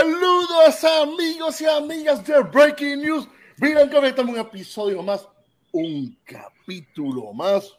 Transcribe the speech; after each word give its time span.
Saludos 0.00 0.82
amigos 0.84 1.60
y 1.60 1.66
amigas 1.66 2.26
de 2.26 2.40
Breaking 2.40 3.00
News. 3.00 3.28
Miren 3.58 3.88
que 3.88 4.08
estamos 4.08 4.34
un 4.34 4.40
episodio 4.40 5.02
más, 5.04 5.28
un 5.70 6.18
capítulo 6.24 7.32
más. 7.32 7.72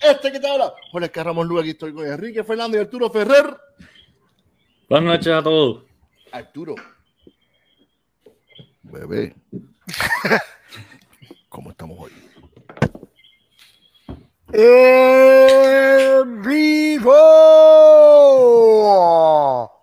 Este 0.00 0.30
que 0.30 0.38
te 0.38 0.48
habla, 0.48 0.72
Juan 0.92 1.10
Ramos 1.12 1.44
Lugo, 1.46 1.60
aquí 1.60 1.70
estoy 1.70 1.92
con 1.92 2.06
Enrique 2.06 2.44
Fernández 2.44 2.78
y 2.78 2.82
Arturo 2.84 3.10
Ferrer. 3.10 3.56
Buenas 4.88 5.14
noches 5.14 5.32
a 5.32 5.42
todos. 5.42 5.82
Arturo. 6.30 6.76
Bebé. 8.82 9.34
¿Cómo 11.48 11.70
estamos 11.72 11.98
hoy? 11.98 12.12
En 14.52 16.42
vivo. 16.42 17.12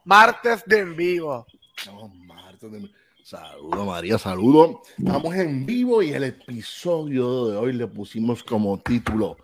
Martes 0.06 0.64
de 0.66 0.80
en 0.80 0.96
vivo. 0.96 1.46
No, 1.86 2.08
martes 2.10 2.72
de... 2.72 2.92
Saludo 3.24 3.86
María, 3.86 4.18
saludo. 4.18 4.82
Estamos 4.98 5.34
en 5.36 5.66
vivo 5.66 6.02
y 6.02 6.10
el 6.10 6.26
episodio 6.26 7.48
de 7.48 7.58
hoy 7.58 7.74
le 7.74 7.88
pusimos 7.88 8.44
como 8.44 8.78
título 8.80 9.38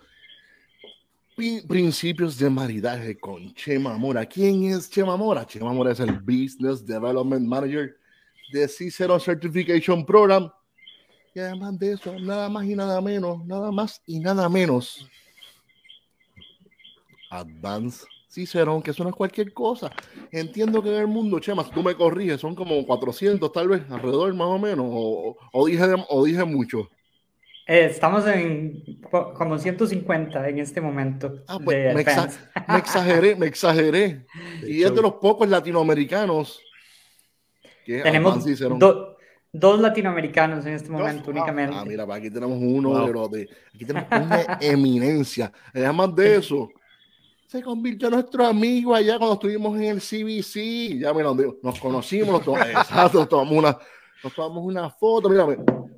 Principios 1.68 2.38
de 2.38 2.49
maridaje 2.49 3.18
con 3.18 3.54
Chema 3.54 3.98
Mora. 3.98 4.26
¿Quién 4.26 4.66
es 4.66 4.90
Chema 4.90 5.16
Mora? 5.16 5.45
Chema 5.45 5.72
Mora 5.72 5.94
es 5.94 6.02
el 6.02 6.20
Business 6.20 6.85
Development 6.85 7.48
Manager 7.48 7.96
de 8.52 8.68
Cicero 8.68 9.18
Certification 9.18 10.05
Program. 10.05 10.52
Y 11.34 11.40
además 11.40 11.80
de 11.80 11.93
eso, 11.93 12.20
nada 12.20 12.49
más 12.49 12.65
y 12.65 12.76
nada 12.76 12.99
menos, 12.99 13.46
nada 13.46 13.71
más 13.71 14.02
y 14.05 14.20
nada 14.20 14.49
menos 14.49 15.07
Advanced 17.30 18.05
Cicerón, 18.30 18.82
que 18.82 18.91
eso 18.91 19.04
no 19.04 19.10
es 19.10 19.16
cualquier 19.16 19.52
cosa. 19.54 19.91
Entiendo 20.32 20.84
que 20.84 20.90
en 20.90 21.02
el 21.02 21.08
mundo, 21.08 21.40
Chema, 21.40 21.63
tú 21.70 21.82
me 21.82 21.96
corriges, 21.96 22.40
son 22.40 22.54
como 22.54 22.86
400 22.86 23.52
tal 23.52 23.70
vez, 23.70 23.82
alrededor 23.90 24.34
más 24.36 24.48
o 24.48 24.60
menos, 24.60 24.86
o, 24.88 25.66
dije, 25.66 25.84
o 26.10 26.24
dije 26.24 26.44
mucho. 26.44 26.90
Eh, 27.68 27.86
estamos 27.86 28.26
en 28.27 28.84
como 29.12 29.58
150 29.58 30.48
en 30.48 30.60
este 30.60 30.80
momento. 30.80 31.44
Ah, 31.48 31.60
pues 31.63 31.94
me, 31.94 32.02
exageré, 32.77 33.36
me 33.36 33.48
exageré. 33.48 34.26
y 34.64 34.84
es 34.84 34.93
de 34.93 35.02
los 35.02 35.14
pocos 35.14 35.48
latinoamericanos 35.48 36.62
que 37.86 38.02
tenemos 38.02 38.43
dos 39.52 39.80
latinoamericanos 39.80 40.66
en 40.66 40.74
este 40.74 40.90
momento 40.90 41.32
únicamente. 41.32 41.76
Ah, 41.76 41.86
mira, 41.86 42.05
aquí 42.14 42.30
tenemos 42.30 42.58
uno 42.62 43.30
de 43.30 43.49
aquí 43.74 43.86
tenemos 43.86 44.10
una 44.12 44.58
eminencia. 44.62 45.52
Además 45.74 46.16
de 46.16 46.36
eso, 46.36 46.70
se 47.50 47.64
convirtió 47.64 48.10
en 48.10 48.14
nuestro 48.14 48.46
amigo 48.46 48.94
allá 48.94 49.18
cuando 49.18 49.34
estuvimos 49.34 49.76
en 49.76 49.86
el 49.86 49.98
CBC. 49.98 51.00
Ya, 51.00 51.12
mira, 51.16 51.32
nos 51.64 51.80
conocimos, 51.80 52.46
nos 52.46 53.28
tomamos, 53.28 53.58
una, 53.58 53.76
nos 54.24 54.34
tomamos 54.36 54.64
una 54.66 54.92
foto. 54.92 55.30
Mira, 55.30 55.48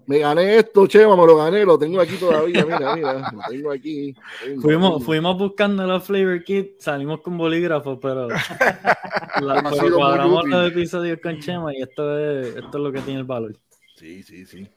me, 0.08 0.20
gané 0.20 0.60
esto, 0.60 0.88
Chema, 0.88 1.18
me 1.18 1.26
lo 1.26 1.36
gané, 1.36 1.66
lo 1.66 1.78
tengo 1.78 2.00
aquí 2.00 2.16
todavía. 2.16 2.64
Mira, 2.64 2.96
mira, 2.96 3.32
lo 3.34 3.42
tengo 3.50 3.70
aquí. 3.70 4.16
fuimos, 4.62 5.04
fuimos 5.04 5.38
buscando 5.38 5.86
la 5.86 6.00
Flavor 6.00 6.42
Kit, 6.46 6.80
salimos 6.80 7.20
con 7.20 7.38
bolígrafo, 7.38 8.00
pero, 8.00 8.30
la, 9.42 9.62
cuadramos 9.94 10.48
los 10.48 10.72
episodios 10.72 11.20
con 11.22 11.38
Chema 11.40 11.76
y 11.76 11.82
esto 11.82 12.18
es, 12.18 12.56
esto 12.56 12.78
es 12.78 12.82
lo 12.82 12.94
que 12.94 13.02
tiene 13.02 13.20
el 13.20 13.26
valor. 13.26 13.58
Sí, 13.98 14.24
sí, 14.24 14.46
sí. 14.46 14.70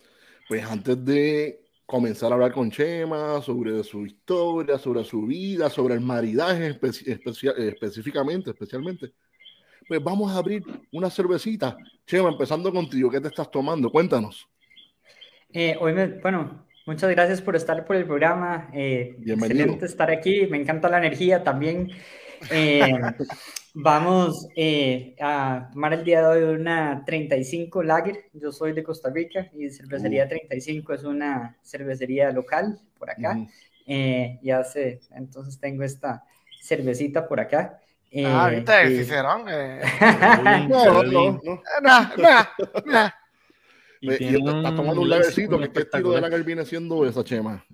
Pues 0.49 0.65
antes 0.65 1.05
de 1.05 1.64
comenzar 1.94 2.32
a 2.32 2.34
hablar 2.34 2.50
con 2.50 2.72
Chema 2.72 3.41
sobre 3.41 3.84
su 3.84 4.05
historia, 4.05 4.78
sobre 4.78 5.05
su 5.05 5.27
vida, 5.27 5.71
sobre 5.71 5.94
el 5.94 6.00
maridaje 6.00 6.77
específicamente, 7.56 8.50
especialmente. 8.50 9.12
Pues 9.87 10.03
vamos 10.03 10.33
a 10.33 10.38
abrir 10.38 10.65
una 10.91 11.09
cervecita. 11.09 11.77
Chema, 12.04 12.31
empezando 12.31 12.72
contigo, 12.72 13.09
¿qué 13.12 13.21
te 13.21 13.28
estás 13.28 13.49
tomando? 13.49 13.93
Cuéntanos. 13.93 14.49
Eh, 15.53 15.77
hoy 15.78 15.93
me, 15.93 16.09
bueno, 16.19 16.66
muchas 16.84 17.09
gracias 17.12 17.41
por 17.41 17.54
estar 17.54 17.84
por 17.84 17.94
el 17.94 18.06
programa. 18.06 18.71
Eh, 18.75 19.16
excelente 19.25 19.87
estar 19.87 20.10
aquí, 20.10 20.49
me 20.49 20.56
encanta 20.56 20.88
la 20.88 20.99
energía 20.99 21.44
también. 21.44 21.93
Eh, 22.50 22.81
Vamos 23.77 24.47
eh, 24.55 25.17
a 25.21 25.69
tomar 25.73 25.93
el 25.95 26.05
día 26.05 26.21
de 26.21 26.27
hoy 26.45 26.55
una 26.55 27.03
35 27.05 27.83
Lager. 27.83 28.27
Yo 28.33 28.53
soy 28.53 28.73
de 28.73 28.85
Costa 28.85 29.11
Rica 29.11 29.51
y 29.53 29.69
Cervecería 29.69 30.29
35 30.29 30.93
uh. 30.93 30.95
es 30.95 31.03
una 31.03 31.57
cervecería 31.61 32.31
local 32.31 32.79
por 32.97 33.11
acá. 33.11 33.37
Eh, 33.84 34.39
ya 34.43 34.63
sé, 34.63 35.01
entonces 35.11 35.59
tengo 35.59 35.83
esta 35.83 36.23
cervecita 36.63 37.27
por 37.27 37.41
acá. 37.41 37.81
Eh, 38.13 38.25
ah, 38.25 38.45
ahorita 38.45 38.81
es 38.83 38.97
Cicerón. 38.97 39.45
no, 40.69 41.03
no, 41.03 41.41
no. 41.43 41.63
Nah, 41.83 42.11
nah, 42.87 43.11
Y, 44.01 44.37
está 44.37 44.77
tomando 44.77 45.01
un 45.01 45.11
lagercito. 45.11 45.59
¿Qué 45.59 45.81
estilo 45.81 46.13
de 46.13 46.21
lager 46.21 46.45
viene 46.45 46.65
siendo 46.65 47.05
esa, 47.05 47.25
Chema? 47.25 47.67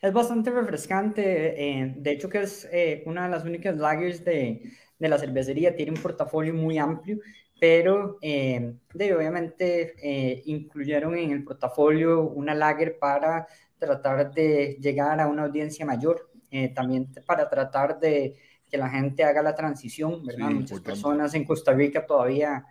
Es 0.00 0.12
bastante 0.12 0.52
refrescante. 0.52 1.92
de 1.96 2.12
hecho, 2.12 2.28
que 2.28 2.42
es 2.42 2.68
una 3.06 3.24
de 3.24 3.30
las 3.30 3.44
únicas 3.44 3.76
lagers 3.76 4.24
de 4.24 4.62
de 5.04 5.10
la 5.10 5.18
cervecería, 5.18 5.76
tiene 5.76 5.92
un 5.92 6.02
portafolio 6.02 6.54
muy 6.54 6.78
amplio, 6.78 7.18
pero 7.60 8.18
eh, 8.22 8.74
de, 8.94 9.14
obviamente 9.14 9.94
eh, 10.02 10.42
incluyeron 10.46 11.14
en 11.16 11.30
el 11.30 11.44
portafolio 11.44 12.22
una 12.22 12.54
lager 12.54 12.98
para 12.98 13.46
tratar 13.78 14.32
de 14.32 14.78
llegar 14.80 15.20
a 15.20 15.26
una 15.26 15.44
audiencia 15.44 15.84
mayor, 15.84 16.30
eh, 16.50 16.70
también 16.70 17.12
para 17.26 17.50
tratar 17.50 18.00
de 18.00 18.34
que 18.70 18.78
la 18.78 18.88
gente 18.88 19.24
haga 19.24 19.42
la 19.42 19.54
transición, 19.54 20.24
¿verdad? 20.24 20.50
Muchas 20.50 20.80
personas 20.80 21.34
en 21.34 21.44
Costa 21.44 21.72
Rica 21.74 22.06
todavía 22.06 22.64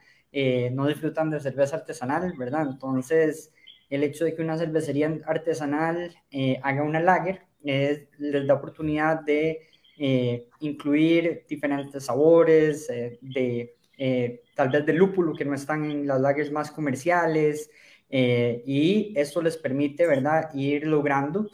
no 0.71 0.87
disfrutan 0.87 1.29
de 1.29 1.39
cerveza 1.39 1.75
artesanal, 1.75 2.33
¿verdad? 2.35 2.67
Entonces, 2.67 3.53
el 3.91 4.03
hecho 4.03 4.25
de 4.25 4.33
que 4.33 4.41
una 4.41 4.57
cervecería 4.57 5.15
artesanal 5.27 6.15
haga 6.63 6.81
una 6.81 6.99
lager 6.99 7.43
les 7.61 8.47
da 8.47 8.55
oportunidad 8.55 9.21
de 9.21 9.59
eh, 9.97 10.49
incluir 10.61 11.45
diferentes 11.47 12.05
sabores, 12.05 12.89
eh, 12.89 13.19
de 13.21 13.75
eh, 13.95 14.41
tal 14.55 14.69
vez 14.69 14.85
de 14.87 14.93
lúpulo 14.93 15.33
que 15.33 15.45
no 15.45 15.53
están 15.53 15.89
en 15.89 16.07
las 16.07 16.19
lagers 16.19 16.51
más 16.51 16.71
comerciales, 16.71 17.69
y 18.09 19.11
esto 19.15 19.41
les 19.41 19.57
permite, 19.57 20.05
¿verdad?, 20.05 20.53
ir 20.53 20.85
logrando 20.85 21.49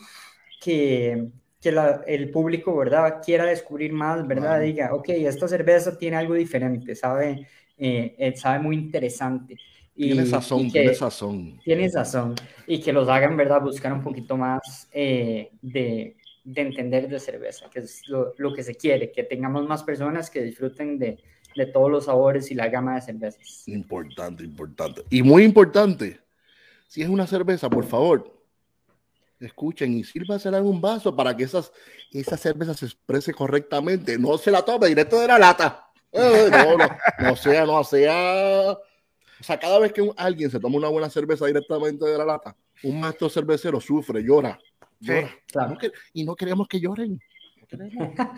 que, 0.62 1.30
que 1.62 1.74
el 2.08 2.32
público, 2.32 2.76
¿verdad?, 2.76 3.22
quiera 3.24 3.46
descubrir 3.46 3.94
más, 3.94 4.28
¿verdad?, 4.28 4.60
diga, 4.60 4.94
ok, 4.94 5.08
esta 5.10 5.48
cerveza 5.48 5.98
tiene 5.98 6.18
algo 6.18 6.34
diferente, 6.34 6.96
sabe, 6.96 7.48
sabe 8.36 8.60
muy 8.60 8.76
interesante. 8.76 9.56
Y, 9.96 10.08
tiene 10.08 10.26
sazón, 10.26 10.70
tiene 10.70 10.94
sazón. 10.94 11.60
Tiene 11.64 11.90
sazón. 11.90 12.36
Y 12.68 12.82
que 12.82 12.92
los 12.92 13.08
hagan, 13.08 13.38
¿verdad? 13.38 13.62
Buscar 13.62 13.94
un 13.94 14.04
poquito 14.04 14.36
más 14.36 14.90
de, 14.92 16.18
de 16.54 16.62
entender 16.62 17.08
de 17.08 17.20
cerveza, 17.20 17.70
que 17.70 17.80
es 17.80 18.02
lo, 18.08 18.54
que 18.54 18.64
se 18.64 18.74
quiere, 18.74 19.12
que 19.12 19.24
tengamos 19.24 19.68
más 19.68 19.84
personas 19.84 20.32
que 20.32 20.42
disfruten 20.42 20.98
de, 20.98 21.20
de, 21.56 21.66
todos 21.68 21.92
los 21.92 22.06
sabores 22.06 22.50
y 22.50 22.56
la 22.56 22.70
gama 22.70 22.96
de 22.96 23.02
cervezas. 23.02 23.68
Importante, 23.68 24.44
importante. 24.44 25.04
Y 25.12 25.22
muy 25.22 25.44
importante, 25.44 26.20
si 26.88 27.04
es 27.04 27.10
una 27.10 27.28
cerveza, 27.28 27.70
por 27.70 27.86
favor, 27.86 28.34
escuchen 29.40 29.94
y 29.94 30.04
sírvasela 30.04 30.58
en 30.58 30.66
un 30.66 30.82
vaso 30.82 31.16
para 31.16 31.38
que 31.38 31.44
esas, 31.44 31.72
esa 32.12 32.36
cerveza 32.36 32.74
se 32.74 32.86
exprese 32.86 33.32
correctamente. 33.32 34.18
No 34.18 34.36
se 34.40 34.50
la 34.50 34.64
tome 34.66 34.88
directo 34.88 35.20
de 35.20 35.28
la 35.28 35.38
lata. 35.38 35.88
no, 36.12 36.78
no, 36.78 36.88
no 37.20 37.36
sea, 37.36 37.66
no 37.68 37.84
sea. 37.84 38.72
O 38.72 39.44
sea, 39.44 39.60
cada 39.60 39.78
vez 39.78 39.94
que 39.94 40.10
alguien 40.18 40.50
se 40.50 40.60
toma 40.60 40.78
una 40.78 40.90
buena 40.90 41.12
cerveza 41.12 41.46
directamente 41.46 42.06
de 42.06 42.18
la 42.18 42.26
lata, 42.26 42.56
un 42.84 43.00
maestro 43.00 43.30
cervecero 43.30 43.80
sufre, 43.80 44.24
llora, 44.24 44.60
Sí, 45.02 45.14
claro. 45.48 45.78
y 46.14 46.26
no 46.26 46.36
queremos 46.36 46.68
que 46.68 46.80
lloren. 46.80 47.20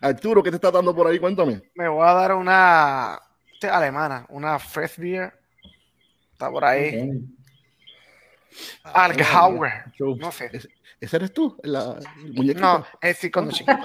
Arturo, 0.00 0.42
¿qué 0.42 0.50
te 0.50 0.56
está 0.56 0.70
dando 0.70 0.94
por 0.94 1.06
ahí? 1.06 1.18
Cuéntame. 1.18 1.62
Me 1.74 1.88
voy 1.88 2.06
a 2.06 2.12
dar 2.12 2.34
una 2.34 3.18
alemana, 3.62 4.26
una 4.28 4.58
fresh 4.58 4.98
beer. 4.98 5.32
Está 6.32 6.50
por 6.50 6.64
ahí. 6.64 6.88
Okay. 6.88 7.22
No 10.18 10.32
sé. 10.32 10.50
¿Ese 11.00 11.16
eres 11.16 11.32
tú? 11.32 11.56
La, 11.62 11.96
no, 12.56 12.84
es 13.00 13.18
sí, 13.18 13.30
con 13.30 13.46
los 13.46 13.54
chiquitos. 13.54 13.78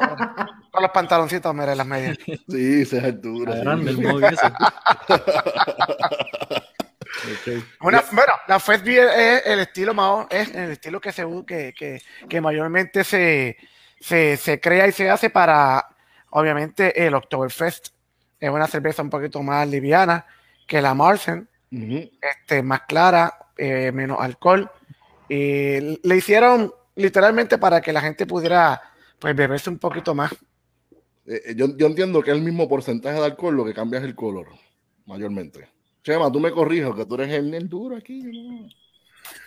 con 0.72 0.82
los 0.82 0.92
pantaloncitos, 0.92 1.54
mira, 1.54 1.76
las 1.76 1.86
medias. 1.86 2.18
Sí, 2.48 2.82
ese 2.82 2.98
es 2.98 3.04
Arturo. 3.04 3.54
Grande 3.54 3.92
el 3.92 3.98
Una, 7.82 8.04
bueno, 8.12 8.34
la 8.48 8.60
Fest 8.60 8.84
Beer 8.84 9.08
es 9.08 9.46
el 9.46 9.60
estilo 9.60 9.94
más, 9.94 10.28
es 10.30 10.54
el 10.54 10.72
estilo 10.72 11.00
que 11.00 11.12
se 11.12 11.26
que, 11.46 11.74
que, 11.74 12.02
que 12.28 12.42
mayormente 12.42 13.04
se, 13.04 13.58
se, 14.00 14.38
se, 14.38 14.60
crea 14.60 14.88
y 14.88 14.92
se 14.92 15.10
hace 15.10 15.30
para, 15.30 15.88
obviamente, 16.32 17.06
el 17.06 17.14
Oktoberfest. 17.14 17.90
Es 18.40 18.50
una 18.50 18.68
cerveza 18.68 19.02
un 19.02 19.10
poquito 19.10 19.42
más 19.42 19.68
liviana 19.68 20.26
que 20.68 20.82
la 20.82 20.94
Marsen, 20.94 21.48
este, 21.72 22.64
más 22.64 22.82
clara, 22.82 23.50
eh, 23.58 23.92
menos 23.92 24.20
alcohol. 24.20 24.70
Y 25.30 26.00
le 26.08 26.16
hicieron 26.18 26.74
literalmente 26.96 27.58
para 27.58 27.82
que 27.82 27.94
la 27.94 28.02
gente 28.02 28.26
pudiera 28.26 28.82
pues 29.20 29.36
beberse 29.36 29.70
un 29.70 29.80
poquito 29.80 30.14
más. 30.14 30.34
Eh, 31.26 31.42
eh, 31.46 31.54
yo, 31.56 31.76
yo, 31.78 31.88
entiendo 31.88 32.22
que 32.22 32.32
es 32.32 32.38
el 32.38 32.44
mismo 32.44 32.68
porcentaje 32.68 33.18
de 33.18 33.26
alcohol, 33.26 33.56
lo 33.56 33.66
que 33.66 33.74
cambia 33.74 34.00
es 34.00 34.06
el 34.06 34.16
color, 34.16 34.48
mayormente. 35.06 35.70
Chema, 36.04 36.30
tú 36.30 36.40
me 36.42 36.52
corrijo, 36.52 36.94
que 36.94 37.06
tú 37.06 37.16
eres 37.16 37.32
el, 37.32 37.70
duro 37.70 37.96
aquí. 37.96 38.70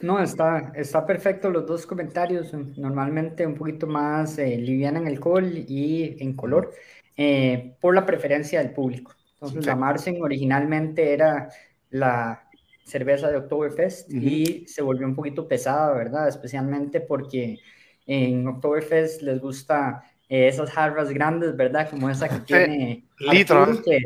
¿no? 0.00 0.23
está, 0.23 0.73
está 0.75 1.05
perfecto 1.05 1.50
los 1.50 1.67
dos 1.67 1.87
comentarios. 1.87 2.53
Normalmente 2.79 3.47
un 3.47 3.55
poquito 3.55 3.87
más 3.87 4.38
eh, 4.38 4.56
liviana 4.56 4.99
en 5.00 5.06
alcohol 5.06 5.53
y 5.55 6.17
en 6.19 6.35
color, 6.35 6.73
eh, 7.17 7.76
por 7.79 7.94
la 7.94 8.06
preferencia 8.06 8.61
del 8.61 8.70
público. 8.70 9.14
Entonces, 9.35 9.67
la 9.67 9.76
Marsen 9.76 10.23
originalmente 10.23 11.12
era 11.12 11.50
la 11.91 12.49
cerveza 12.85 13.31
de 13.31 13.37
Oktoberfest 13.37 14.11
y 14.11 14.67
se 14.67 14.81
volvió 14.81 15.06
un 15.06 15.14
poquito 15.14 15.47
pesada, 15.47 15.93
¿verdad? 15.93 16.26
Especialmente 16.26 17.03
porque 17.03 17.58
en 18.06 18.49
Oktoberfest 18.49 19.20
les 19.20 19.41
gusta 19.41 20.05
eh, 20.26 20.49
esas 20.49 20.70
jarras 20.70 21.11
grandes, 21.11 21.55
¿verdad? 21.55 21.91
Como 21.91 22.08
esa 22.08 22.31
que 22.31 22.38
tiene... 22.41 23.05
Litros. 23.19 23.82
Que, 23.82 23.99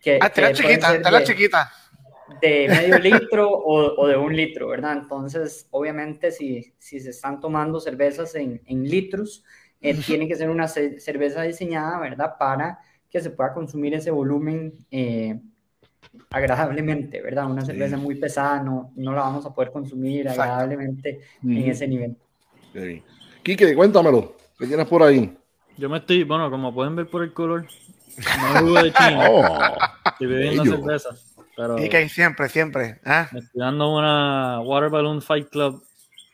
que, 0.00 0.18
ah, 0.22 0.32
la 0.36 0.52
chiquita, 0.52 1.10
la 1.10 1.24
chiquita 1.24 1.70
de 2.40 2.68
medio 2.68 2.98
litro 2.98 3.50
o, 3.50 4.06
de 4.06 4.16
un 4.16 4.34
litro, 4.34 4.68
¿verdad? 4.68 4.98
Entonces, 4.98 5.66
obviamente, 5.70 6.30
si, 6.30 6.72
si 6.78 7.00
se 7.00 7.10
están 7.10 7.40
tomando 7.40 7.80
cervezas 7.80 8.34
en, 8.34 8.60
en 8.66 8.84
litros, 8.84 9.44
eh, 9.80 9.94
tiene 9.94 10.26
que 10.26 10.36
ser 10.36 10.50
una 10.50 10.68
cerveza 10.68 11.42
diseñada, 11.42 11.98
¿verdad? 12.00 12.34
Para 12.38 12.80
que 13.10 13.20
se 13.20 13.30
pueda 13.30 13.54
consumir 13.54 13.94
ese 13.94 14.10
volumen 14.10 14.74
eh, 14.90 15.38
agradablemente, 16.30 17.22
¿verdad? 17.22 17.50
Una 17.50 17.64
cerveza 17.64 17.96
muy 17.96 18.16
pesada 18.16 18.62
no, 18.62 18.92
no 18.96 19.12
la 19.12 19.22
vamos 19.22 19.46
a 19.46 19.54
poder 19.54 19.70
consumir 19.70 20.28
agradablemente 20.28 21.20
en 21.42 21.70
ese 21.70 21.86
nivel. 21.86 22.16
Sí. 22.72 23.02
Quique, 23.42 23.74
cuéntamelo, 23.74 24.36
¿qué 24.58 24.66
tienes 24.66 24.86
por 24.86 25.02
ahí? 25.02 25.36
Yo 25.76 25.88
me 25.88 25.98
estoy, 25.98 26.24
bueno, 26.24 26.50
como 26.50 26.74
pueden 26.74 26.96
ver 26.96 27.08
por 27.08 27.22
el 27.22 27.32
color, 27.32 27.66
no 28.62 28.72
de 28.82 28.92
China. 28.92 29.28
Oh, 29.30 30.10
estoy 30.10 30.26
bebiendo 30.26 30.64
cerveza. 30.64 31.10
Y 31.78 31.88
que 31.88 32.08
siempre, 32.08 32.48
siempre. 32.48 33.00
¿eh? 33.04 33.26
Me 33.32 33.40
estoy 33.40 33.60
dando 33.60 33.96
una 33.96 34.60
Water 34.60 34.90
Balloon 34.90 35.22
Fight 35.22 35.48
Club 35.48 35.82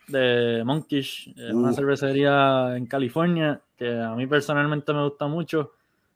de 0.07 0.61
Monkish, 0.63 1.33
una 1.51 1.71
uh. 1.71 1.73
cervecería 1.73 2.77
en 2.77 2.85
California 2.85 3.59
que 3.77 3.99
a 3.99 4.11
mí 4.11 4.27
personalmente 4.27 4.93
me 4.93 5.03
gusta 5.03 5.27
mucho. 5.27 5.71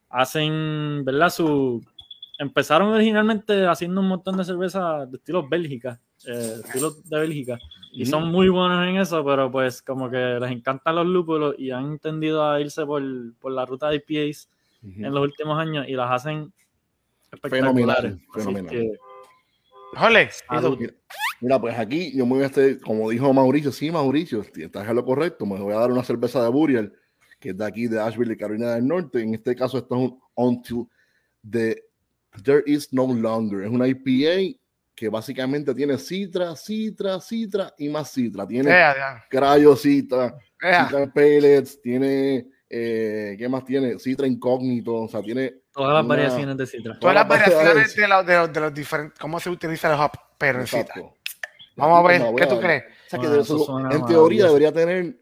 Hacen, 0.10 1.04
¿verdad? 1.04 1.30
Su, 1.30 1.84
empezaron 2.38 2.90
originalmente 2.90 3.66
haciendo 3.66 4.02
un 4.02 4.08
montón 4.08 4.38
de 4.38 4.46
cervezas 4.46 5.10
de 5.10 5.18
estilo 5.18 5.48
Bélgica, 5.48 6.00
eh, 6.26 6.62
estilos 6.64 7.08
de 7.10 7.20
Bélgica, 7.20 7.60
y 7.92 8.06
son 8.06 8.32
muy 8.32 8.50
buenos 8.50 8.88
en 8.88 8.98
eso, 8.98 9.24
pero 9.26 9.52
pues 9.52 9.82
como 9.82 10.10
que 10.10 10.38
les 10.40 10.52
encantan 10.52 10.96
los 10.96 11.06
lúpulos 11.06 11.56
y 11.58 11.72
han 11.72 12.00
tendido 12.00 12.48
a 12.48 12.62
irse 12.62 12.86
por, 12.86 13.04
por 13.40 13.52
la 13.52 13.66
ruta 13.66 13.90
de 13.90 14.04
IPAs 14.08 14.50
en 14.84 15.14
los 15.14 15.22
últimos 15.22 15.60
años 15.60 15.86
y 15.88 15.94
las 15.94 16.10
hacen 16.12 16.54
espectaculares. 17.32 18.16
Fenomenal, 18.34 19.00
Mira, 21.42 21.60
pues 21.60 21.78
aquí 21.78 22.12
yo 22.16 22.26
me 22.26 22.34
voy 22.36 22.44
a 22.44 22.48
hacer, 22.48 22.82
como 22.82 23.10
dijo 23.10 23.34
Mauricio, 23.34 23.72
sí, 23.72 23.90
Mauricio, 23.90 24.42
estás 24.56 24.88
en 24.88 24.96
lo 24.96 25.06
correcto, 25.06 25.46
me 25.46 25.58
voy 25.58 25.74
a 25.74 25.80
dar 25.80 25.92
una 25.92 26.04
cerveza 26.04 26.44
de 26.44 26.50
Burial, 26.50 26.94
que 27.40 27.50
es 27.50 27.58
de 27.58 27.66
aquí 27.66 27.88
de 27.88 28.00
Asheville, 28.00 28.36
Carolina 28.38 28.76
del 28.76 28.86
Norte. 28.86 29.22
En 29.22 29.34
este 29.34 29.56
caso, 29.56 29.78
esto 29.78 29.96
es 29.96 30.02
un 30.02 30.20
Until 30.36 30.86
the 31.50 31.82
There 32.44 32.64
Is 32.66 32.92
No 32.92 33.08
Longer. 33.14 33.64
Es 33.64 33.70
una 33.70 33.88
IPA 33.88 34.60
que 34.94 35.08
básicamente 35.08 35.74
tiene 35.74 35.98
citra, 35.98 36.56
citra, 36.58 37.22
citra 37.22 37.74
y 37.78 37.88
más 37.88 38.12
citra. 38.12 38.46
Tiene 38.46 38.70
crayocita, 39.30 40.38
citra 40.60 41.12
pellets, 41.14 41.82
tiene 41.82 42.48
eh, 42.70 43.36
¿qué 43.38 43.50
más 43.50 43.66
tiene? 43.66 43.98
Citra 43.98 44.28
incógnito, 44.28 44.94
o 44.96 45.08
sea, 45.08 45.22
tiene 45.22 45.54
Todas 45.72 45.94
las 45.94 46.08
variaciones 46.08 46.58
de 46.58 46.68
Citra. 46.68 47.00
Todas, 47.00 47.16
las 47.16 47.28
variaciones 47.28 47.96
de, 47.96 48.08
los, 48.08 48.54
de, 48.54 48.60
los, 48.60 48.74
diferentes, 48.74 49.18
cómo 49.20 49.40
se 49.40 49.50
utiliza 49.50 49.92
el 49.94 50.00
hop, 50.00 50.12
pero 50.38 50.60
en 50.60 50.68
Citra. 50.68 50.96
Vamos 51.76 52.00
a 52.00 52.08
ver, 52.08 52.22
¿qué 52.36 52.46
tú 52.46 52.60
crees? 52.60 52.84
en 53.92 54.06
teoría 54.06 54.48
debería 54.48 54.72
tener 54.72 55.16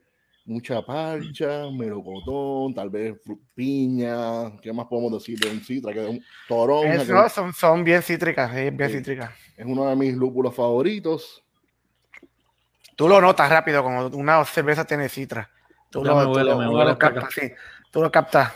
mucha 0.48 0.82
parcha, 0.82 1.70
melocotón, 1.72 2.74
tal 2.74 2.90
vez 2.90 3.16
piña, 3.54 4.58
¿qué 4.62 4.72
más 4.72 4.88
podemos 4.88 5.12
decir 5.14 5.38
de 5.38 5.52
un 5.52 5.62
citra? 5.62 5.94
Que 5.94 6.04
es 6.04 6.10
un 6.10 6.24
toronja. 6.48 7.30
son, 7.30 7.54
son 7.54 7.84
bien 7.84 8.02
cítricas, 8.02 8.54
bien 8.54 8.90
cítricas. 8.90 9.32
Es 9.56 9.66
uno 9.66 9.88
de 9.88 9.96
mis 9.96 10.16
lúpulos 10.16 10.56
favoritos. 10.56 11.44
Tú 12.96 13.08
lo 13.08 13.22
notas 13.22 13.50
rápido, 13.50 13.84
como 13.84 14.08
una 14.08 14.44
cerveza 14.46 14.86
tiene 14.86 15.10
citra. 15.10 15.52
Tú, 15.90 16.04
lo, 16.04 16.16
me 16.16 16.24
tú, 16.24 16.58
me 16.58 16.86
lo 16.86 16.98
captas, 16.98 17.34
sí. 17.34 17.52
Tú 17.92 18.02
lo 18.02 18.12
captas. 18.12 18.54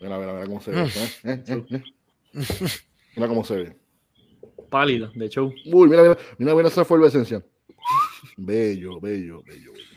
Mira, 0.00 0.18
mira, 0.18 0.32
mira 0.32 0.46
cómo 0.46 0.60
se 0.60 0.70
ve. 0.70 0.82
¿eh? 0.82 1.44
¿Eh? 1.46 1.64
¿Eh? 1.70 1.82
Mira 3.16 3.28
cómo 3.28 3.44
se 3.44 3.56
ve. 3.56 3.76
Pálido, 4.68 5.10
de 5.14 5.26
hecho. 5.26 5.52
Uy, 5.66 5.88
mira, 5.88 6.02
mira, 6.02 6.18
mira, 6.38 6.54
mira 6.54 6.68
esa 6.68 6.82
esencia. 6.82 7.44
Bello, 8.36 9.00
bello, 9.00 9.42
bello, 9.44 9.72
bello. 9.72 9.94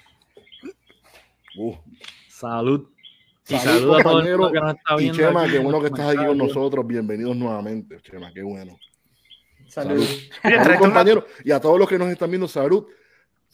Uh. 1.58 1.76
Salud. 2.30 2.90
Y 3.50 3.56
salud, 3.56 3.96
a 3.96 4.04
todos 4.04 4.26
los 4.26 4.52
que 4.52 4.60
nos 4.60 4.76
está 4.76 4.96
viendo. 4.98 5.14
Y 5.14 5.18
Chema, 5.18 5.50
qué 5.50 5.60
bueno 5.60 5.80
que 5.80 5.88
estás 5.88 6.16
aquí 6.16 6.26
con 6.26 6.38
nosotros. 6.38 6.86
Bienvenidos 6.86 7.36
nuevamente, 7.36 8.00
Chema, 8.02 8.32
qué 8.34 8.44
bueno. 8.44 8.78
Salud. 9.68 10.06
salud. 10.44 10.76
compañeros. 10.78 11.24
Y 11.44 11.52
a 11.52 11.60
todos 11.60 11.80
los 11.80 11.88
que 11.88 11.98
nos 11.98 12.10
están 12.10 12.30
viendo, 12.30 12.48
salud. 12.48 12.86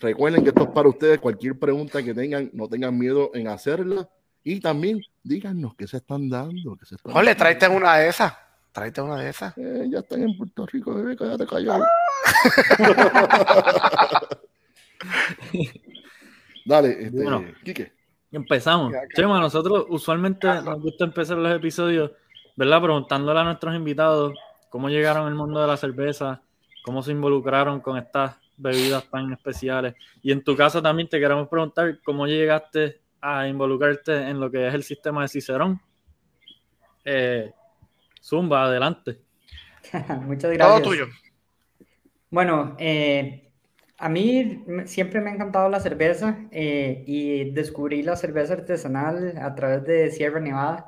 Recuerden 0.04 0.44
que 0.44 0.50
esto 0.50 0.64
es 0.64 0.70
para 0.72 0.90
ustedes. 0.90 1.20
Cualquier 1.20 1.58
pregunta 1.58 2.04
que 2.04 2.14
tengan, 2.14 2.50
no 2.52 2.68
tengan 2.68 3.00
miedo 3.00 3.32
en 3.34 3.48
hacerla. 3.48 4.10
Y 4.44 4.60
también 4.60 5.02
díganos 5.24 5.76
qué 5.76 5.88
se 5.88 5.96
están 5.98 6.30
dando. 6.30 6.76
Qué 6.76 6.86
se 6.86 6.96
están 6.96 7.16
Ole, 7.16 7.36
tráete 7.36 7.70
una 7.70 7.96
de 7.96 8.10
esas. 8.10 8.34
Tráete 8.74 9.02
una 9.02 9.16
de 9.16 9.30
esas. 9.30 9.58
Eh, 9.58 9.88
ya 9.90 10.00
están 10.00 10.24
en 10.24 10.38
Puerto 10.38 10.66
Rico, 10.66 10.94
bebé, 10.94 11.16
cállate 11.16 11.48
callado. 11.48 11.86
Dale, 16.66 16.90
este, 16.90 17.24
bueno, 17.24 17.46
Quique. 17.64 17.94
Empezamos. 18.30 18.92
Chema, 19.16 19.40
nosotros 19.40 19.86
usualmente 19.88 20.48
nos 20.48 20.82
gusta 20.82 21.06
empezar 21.06 21.38
los 21.38 21.56
episodios, 21.56 22.12
¿verdad? 22.58 22.82
Preguntándole 22.82 23.40
a 23.40 23.46
nuestros 23.46 23.74
invitados 23.74 24.34
cómo 24.70 24.90
llegaron 24.90 25.28
al 25.28 25.36
mundo 25.36 25.62
de 25.62 25.68
la 25.68 25.78
cerveza, 25.78 26.42
cómo 26.84 27.02
se 27.04 27.12
involucraron 27.12 27.80
con 27.80 27.98
estas 27.98 28.43
bebidas 28.58 29.10
tan 29.10 29.32
especiales. 29.32 29.96
Y 30.22 30.32
en 30.32 30.44
tu 30.44 30.56
caso 30.56 30.82
también 30.82 31.10
te 31.10 31.20
queremos 31.20 31.48
preguntar 31.48 32.00
cómo 32.04 32.28
llegaste 32.28 33.02
a 33.22 33.48
involucrarte 33.48 34.30
en 34.30 34.40
lo 34.40 34.52
que 34.52 34.68
es 34.68 34.74
el 34.74 34.84
sistema 34.84 35.22
de 35.22 35.28
Cicerón. 35.30 35.82
Eh, 37.06 37.52
Zumba, 38.22 38.66
adelante. 38.66 39.20
Muchas 40.22 40.52
gracias. 40.52 40.82
Todo 40.82 40.82
tuyo. 40.82 41.08
Bueno, 42.30 42.76
eh, 42.80 43.52
a 43.98 44.10
mí 44.10 44.64
siempre 44.86 45.22
me 45.22 45.30
ha 45.30 45.34
encantado 45.34 45.70
la 45.70 45.80
cerveza 45.80 46.38
eh, 46.52 47.04
y 47.06 47.52
descubrí 47.52 48.02
la 48.02 48.16
cerveza 48.16 48.54
artesanal 48.54 49.38
a 49.38 49.54
través 49.56 49.84
de 49.84 50.12
Sierra 50.12 50.40
Nevada. 50.40 50.88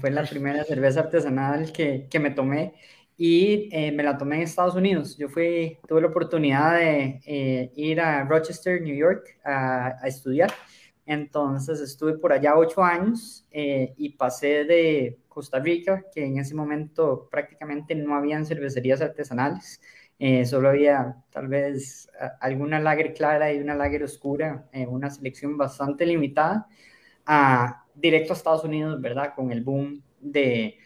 fue 0.00 0.10
la 0.10 0.22
primera 0.24 0.64
cerveza 0.64 1.00
artesanal 1.00 1.72
que, 1.72 2.06
que 2.08 2.20
me 2.20 2.30
tomé 2.30 2.74
y 3.16 3.68
me 3.94 4.02
la 4.02 4.18
tomé 4.18 4.36
en 4.36 4.42
Estados 4.42 4.74
Unidos. 4.74 5.16
Yo 5.16 5.28
fui, 5.28 5.78
tuve 5.88 6.02
la 6.02 6.08
oportunidad 6.08 6.78
de 6.78 7.70
ir 7.74 8.00
a 8.00 8.24
Rochester, 8.24 8.80
New 8.82 8.94
York, 8.94 9.38
a, 9.44 9.96
a 10.02 10.08
estudiar 10.08 10.52
entonces 11.06 11.80
estuve 11.80 12.18
por 12.18 12.32
allá 12.32 12.56
ocho 12.56 12.82
años 12.82 13.46
eh, 13.52 13.94
y 13.96 14.10
pasé 14.10 14.64
de 14.64 15.18
Costa 15.28 15.60
Rica, 15.60 16.04
que 16.12 16.24
en 16.24 16.38
ese 16.38 16.54
momento 16.54 17.28
prácticamente 17.30 17.94
no 17.94 18.16
habían 18.16 18.44
cervecerías 18.44 19.00
artesanales, 19.00 19.80
eh, 20.18 20.44
solo 20.44 20.68
había 20.68 21.16
tal 21.30 21.46
vez 21.46 22.10
alguna 22.40 22.80
lager 22.80 23.14
clara 23.14 23.52
y 23.52 23.58
una 23.58 23.74
lager 23.76 24.02
oscura, 24.02 24.68
eh, 24.72 24.86
una 24.86 25.08
selección 25.10 25.56
bastante 25.56 26.04
limitada, 26.04 26.66
a 27.24 27.84
directo 27.94 28.32
a 28.32 28.36
Estados 28.36 28.64
Unidos, 28.64 29.00
¿verdad? 29.00 29.32
Con 29.36 29.52
el 29.52 29.62
boom 29.62 30.02
de 30.20 30.78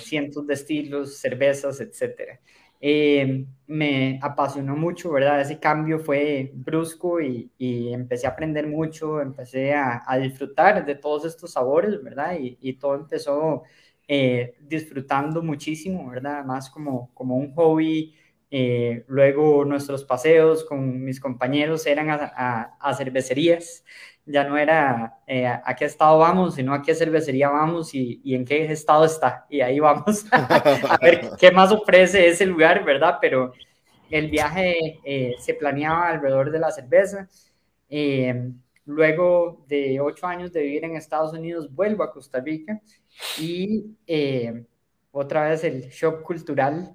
cientos 0.00 0.46
de 0.46 0.54
estilos, 0.54 1.16
cervezas, 1.18 1.80
etcétera. 1.80 2.40
Eh, 2.80 3.46
me 3.66 4.18
apasionó 4.22 4.76
mucho, 4.76 5.10
¿verdad? 5.12 5.40
Ese 5.40 5.58
cambio 5.58 5.98
fue 5.98 6.50
brusco 6.54 7.20
y, 7.20 7.50
empecé 7.58 8.26
a 8.26 8.30
aprender 8.30 8.66
mucho, 8.66 9.20
empecé 9.20 9.74
a, 9.74 10.02
disfrutar 10.20 10.84
de 10.84 10.94
todos 10.94 11.24
estos 11.24 11.52
sabores, 11.52 12.02
¿verdad? 12.02 12.36
Y, 12.38 12.74
todo 12.74 12.94
empezó 12.96 13.62
eh, 14.08 14.54
disfrutando 14.60 15.42
muchísimo, 15.42 16.08
¿verdad? 16.10 16.44
Más 16.44 16.70
como, 16.70 17.12
como 17.14 17.36
un 17.36 17.52
hobby. 17.54 18.14
Eh, 18.50 19.04
luego 19.08 19.64
nuestros 19.64 20.04
paseos 20.04 20.64
con 20.64 21.02
mis 21.04 21.18
compañeros 21.20 21.84
eran 21.86 22.10
a, 22.10 22.76
a 22.80 22.94
cervecerías 22.94 23.84
ya 24.26 24.42
no 24.42 24.58
era 24.58 25.20
eh, 25.26 25.46
a 25.46 25.76
qué 25.76 25.84
estado 25.84 26.18
vamos, 26.18 26.56
sino 26.56 26.74
a 26.74 26.82
qué 26.82 26.94
cervecería 26.94 27.48
vamos 27.48 27.94
y, 27.94 28.20
y 28.24 28.34
en 28.34 28.44
qué 28.44 28.70
estado 28.72 29.04
está. 29.04 29.46
Y 29.48 29.60
ahí 29.60 29.78
vamos 29.78 30.26
a 30.32 30.98
ver 31.00 31.30
qué 31.38 31.52
más 31.52 31.70
ofrece 31.72 32.26
ese 32.26 32.44
lugar, 32.44 32.84
¿verdad? 32.84 33.18
Pero 33.20 33.52
el 34.10 34.28
viaje 34.28 35.00
eh, 35.04 35.36
se 35.38 35.54
planeaba 35.54 36.08
alrededor 36.08 36.50
de 36.50 36.58
la 36.58 36.72
cerveza. 36.72 37.28
Eh, 37.88 38.50
luego 38.84 39.64
de 39.68 40.00
ocho 40.00 40.26
años 40.26 40.52
de 40.52 40.62
vivir 40.62 40.84
en 40.84 40.96
Estados 40.96 41.32
Unidos, 41.32 41.72
vuelvo 41.72 42.02
a 42.02 42.12
Costa 42.12 42.40
Rica 42.40 42.80
y 43.40 43.96
otra 45.12 45.48
vez 45.48 45.64
el 45.64 45.88
shock 45.88 46.22
cultural 46.22 46.94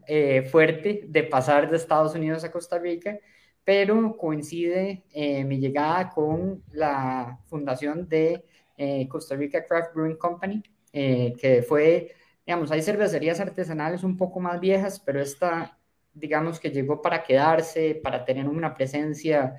fuerte 0.52 1.06
de 1.08 1.24
pasar 1.24 1.70
de 1.70 1.78
Estados 1.78 2.14
Unidos 2.14 2.44
a 2.44 2.52
Costa 2.52 2.78
Rica 2.78 3.18
pero 3.64 4.18
coincide 4.18 5.04
eh, 5.14 5.44
mi 5.44 5.60
llegada 5.60 6.10
con 6.10 6.64
la 6.72 7.40
fundación 7.46 8.08
de 8.08 8.46
eh, 8.78 9.08
Costa 9.08 9.36
Rica 9.36 9.66
Craft 9.66 9.94
Brewing 9.94 10.16
Company, 10.18 10.64
eh, 10.94 11.34
que 11.40 11.62
fue, 11.62 12.12
digamos, 12.46 12.72
hay 12.72 12.82
cervecerías 12.82 13.40
artesanales 13.40 14.04
un 14.04 14.18
poco 14.18 14.40
más 14.40 14.60
viejas, 14.60 15.00
pero 15.00 15.22
esta, 15.22 15.78
digamos 16.14 16.60
que 16.60 16.72
llegó 16.72 17.02
para 17.02 17.24
quedarse, 17.24 17.96
para 17.96 18.26
tener 18.26 18.48
una 18.48 18.76
presencia 18.76 19.56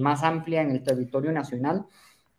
más 0.00 0.24
amplia 0.24 0.60
en 0.62 0.70
el 0.72 0.82
territorio 0.82 1.30
nacional. 1.30 1.86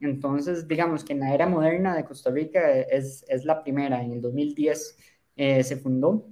Entonces, 0.02 0.68
digamos 0.68 1.06
que 1.06 1.14
en 1.14 1.22
la 1.22 1.34
era 1.34 1.48
moderna 1.48 1.96
de 1.96 2.04
Costa 2.04 2.30
Rica 2.32 2.70
es, 2.80 3.26
es 3.30 3.46
la 3.46 3.64
primera, 3.64 4.04
en 4.04 4.12
el 4.12 4.22
2010 4.22 4.98
se 5.36 5.78
fundó 5.78 6.28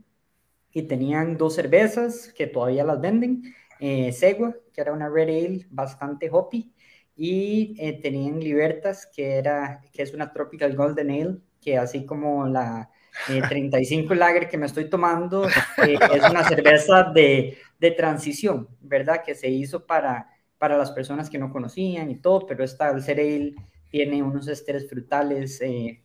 y 0.74 0.84
tenían 0.84 1.38
dos 1.38 1.56
cervezas 1.56 2.34
que 2.34 2.48
todavía 2.48 2.84
las 2.84 3.00
venden 3.00 3.44
eh, 3.82 4.12
Segua, 4.12 4.56
que 4.72 4.80
era 4.80 4.94
una 4.94 5.10
Red 5.10 5.30
Ale 5.30 5.66
bastante 5.72 6.30
hoppy, 6.32 6.72
y 7.16 7.76
eh, 7.80 8.00
tenían 8.00 8.40
Libertas, 8.40 9.10
que, 9.12 9.38
era, 9.38 9.82
que 9.92 10.04
es 10.04 10.14
una 10.14 10.32
Tropical 10.32 10.76
Golden 10.76 11.10
Ale, 11.10 11.38
que 11.60 11.80
así 11.80 12.06
como 12.06 12.46
la 12.46 12.92
35 13.26 14.14
eh, 14.14 14.16
Lager 14.18 14.48
que 14.48 14.60
me 14.60 14.68
estoy 14.68 14.88
tomando, 14.88 15.48
es 15.78 16.30
una 16.30 16.48
cerveza 16.48 17.12
de, 17.12 17.58
de, 17.80 17.92
transición, 17.92 18.70
¿verdad? 18.82 19.24
Que 19.26 19.34
se 19.34 19.50
hizo 19.50 19.84
para, 19.88 20.28
para 20.60 20.78
las 20.78 20.92
personas 20.92 21.28
que 21.28 21.40
no 21.40 21.52
conocían 21.52 22.12
y 22.12 22.18
todo, 22.18 22.46
pero 22.46 22.64
esta 22.64 22.88
al 22.88 23.02
ser 23.02 23.20
ale 23.20 23.56
tiene 23.90 24.22
unos 24.22 24.48
esteres 24.48 24.88
frutales 24.88 25.60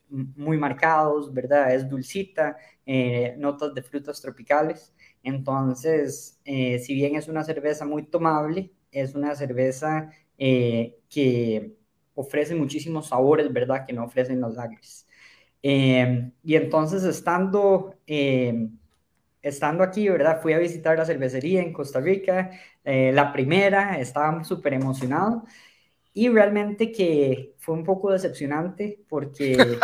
muy 0.08 0.56
marcados, 0.56 1.32
¿verdad? 1.32 1.74
Es 1.74 1.88
dulcita, 1.88 2.56
notas 3.36 3.74
de 3.74 3.82
frutas 3.82 4.20
tropicales. 4.20 4.92
Entonces, 5.26 6.40
eh, 6.44 6.78
si 6.78 6.94
bien 6.94 7.16
es 7.16 7.28
una 7.28 7.44
cerveza 7.44 7.84
muy 7.84 8.04
tomable, 8.04 8.72
es 8.92 9.14
una 9.14 9.34
cerveza 9.34 10.10
eh, 10.38 10.98
que 11.10 11.76
ofrece 12.14 12.54
muchísimos 12.54 13.08
sabores, 13.08 13.52
¿verdad? 13.52 13.84
Que 13.86 13.92
no 13.92 14.04
ofrecen 14.04 14.40
los 14.40 14.54
lagers. 14.54 15.06
Em, 15.62 16.32
y 16.44 16.54
entonces, 16.56 17.04
estando, 17.04 17.94
estando 19.42 19.84
aquí, 19.84 20.08
¿verdad? 20.08 20.40
Fui 20.42 20.52
a 20.52 20.58
visitar 20.58 20.98
la 20.98 21.04
cervecería 21.04 21.62
en 21.62 21.72
Costa 21.72 22.00
Rica, 22.00 22.50
eh, 22.84 23.12
la 23.12 23.32
primera, 23.32 23.98
estaba 24.00 24.42
súper 24.44 24.74
emocionado. 24.74 25.44
Y 26.18 26.30
realmente 26.30 26.90
que 26.90 27.52
fue 27.58 27.74
un 27.74 27.84
poco 27.84 28.10
decepcionante 28.10 29.04
porque, 29.06 29.58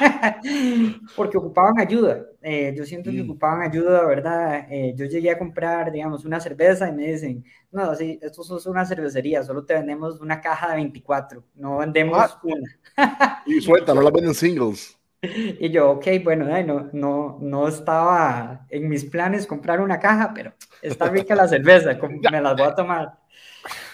porque 1.16 1.36
ocupaban 1.36 1.78
ayuda. 1.78 2.24
Eh, 2.40 2.72
yo 2.74 2.86
siento 2.86 3.10
que 3.10 3.22
mm. 3.22 3.28
ocupaban 3.28 3.60
ayuda, 3.60 4.06
¿verdad? 4.06 4.66
Eh, 4.70 4.94
yo 4.96 5.04
llegué 5.04 5.30
a 5.30 5.38
comprar, 5.38 5.92
digamos, 5.92 6.24
una 6.24 6.40
cerveza 6.40 6.88
y 6.88 6.92
me 6.92 7.12
dicen, 7.12 7.44
no, 7.70 7.94
sí, 7.94 8.18
esto 8.22 8.56
es 8.56 8.64
una 8.64 8.86
cervecería, 8.86 9.42
solo 9.42 9.66
te 9.66 9.74
vendemos 9.74 10.18
una 10.18 10.40
caja 10.40 10.70
de 10.70 10.76
24, 10.76 11.44
no 11.56 11.76
vendemos 11.76 12.38
una. 12.42 12.80
y 13.44 13.60
suelta, 13.60 13.92
no 13.92 14.00
la 14.00 14.10
venden 14.10 14.32
singles. 14.32 14.98
Y 15.20 15.68
yo, 15.68 15.90
ok, 15.90 16.06
bueno, 16.24 16.46
no, 16.46 16.88
no, 16.94 17.38
no 17.38 17.68
estaba 17.68 18.64
en 18.70 18.88
mis 18.88 19.04
planes 19.04 19.46
comprar 19.46 19.82
una 19.82 20.00
caja, 20.00 20.32
pero 20.34 20.54
está 20.80 21.10
rica 21.10 21.34
la 21.34 21.46
cerveza, 21.46 21.98
me 22.30 22.40
las 22.40 22.56
voy 22.56 22.66
a 22.66 22.74
tomar. 22.74 23.22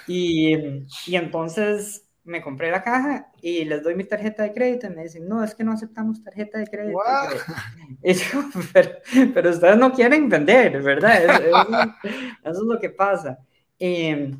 Y, 0.08 0.84
y 1.06 1.16
entonces 1.16 2.08
me 2.28 2.42
compré 2.42 2.70
la 2.70 2.82
caja 2.82 3.30
y 3.40 3.64
les 3.64 3.82
doy 3.82 3.94
mi 3.94 4.04
tarjeta 4.04 4.42
de 4.42 4.52
crédito 4.52 4.86
y 4.86 4.90
me 4.90 5.02
dicen, 5.02 5.26
no, 5.26 5.42
es 5.42 5.54
que 5.54 5.64
no 5.64 5.72
aceptamos 5.72 6.22
tarjeta 6.22 6.58
de 6.58 6.66
crédito. 6.66 6.98
pero, 9.34 9.50
ustedes 9.50 9.76
no 9.76 9.92
quieren 9.92 10.28
vender, 10.28 10.80
¿verdad? 10.82 11.22
Eso, 12.44 12.50
es 12.50 12.58
lo 12.58 12.78
que 12.78 12.90
pasa. 12.90 13.38
Em, 13.78 14.38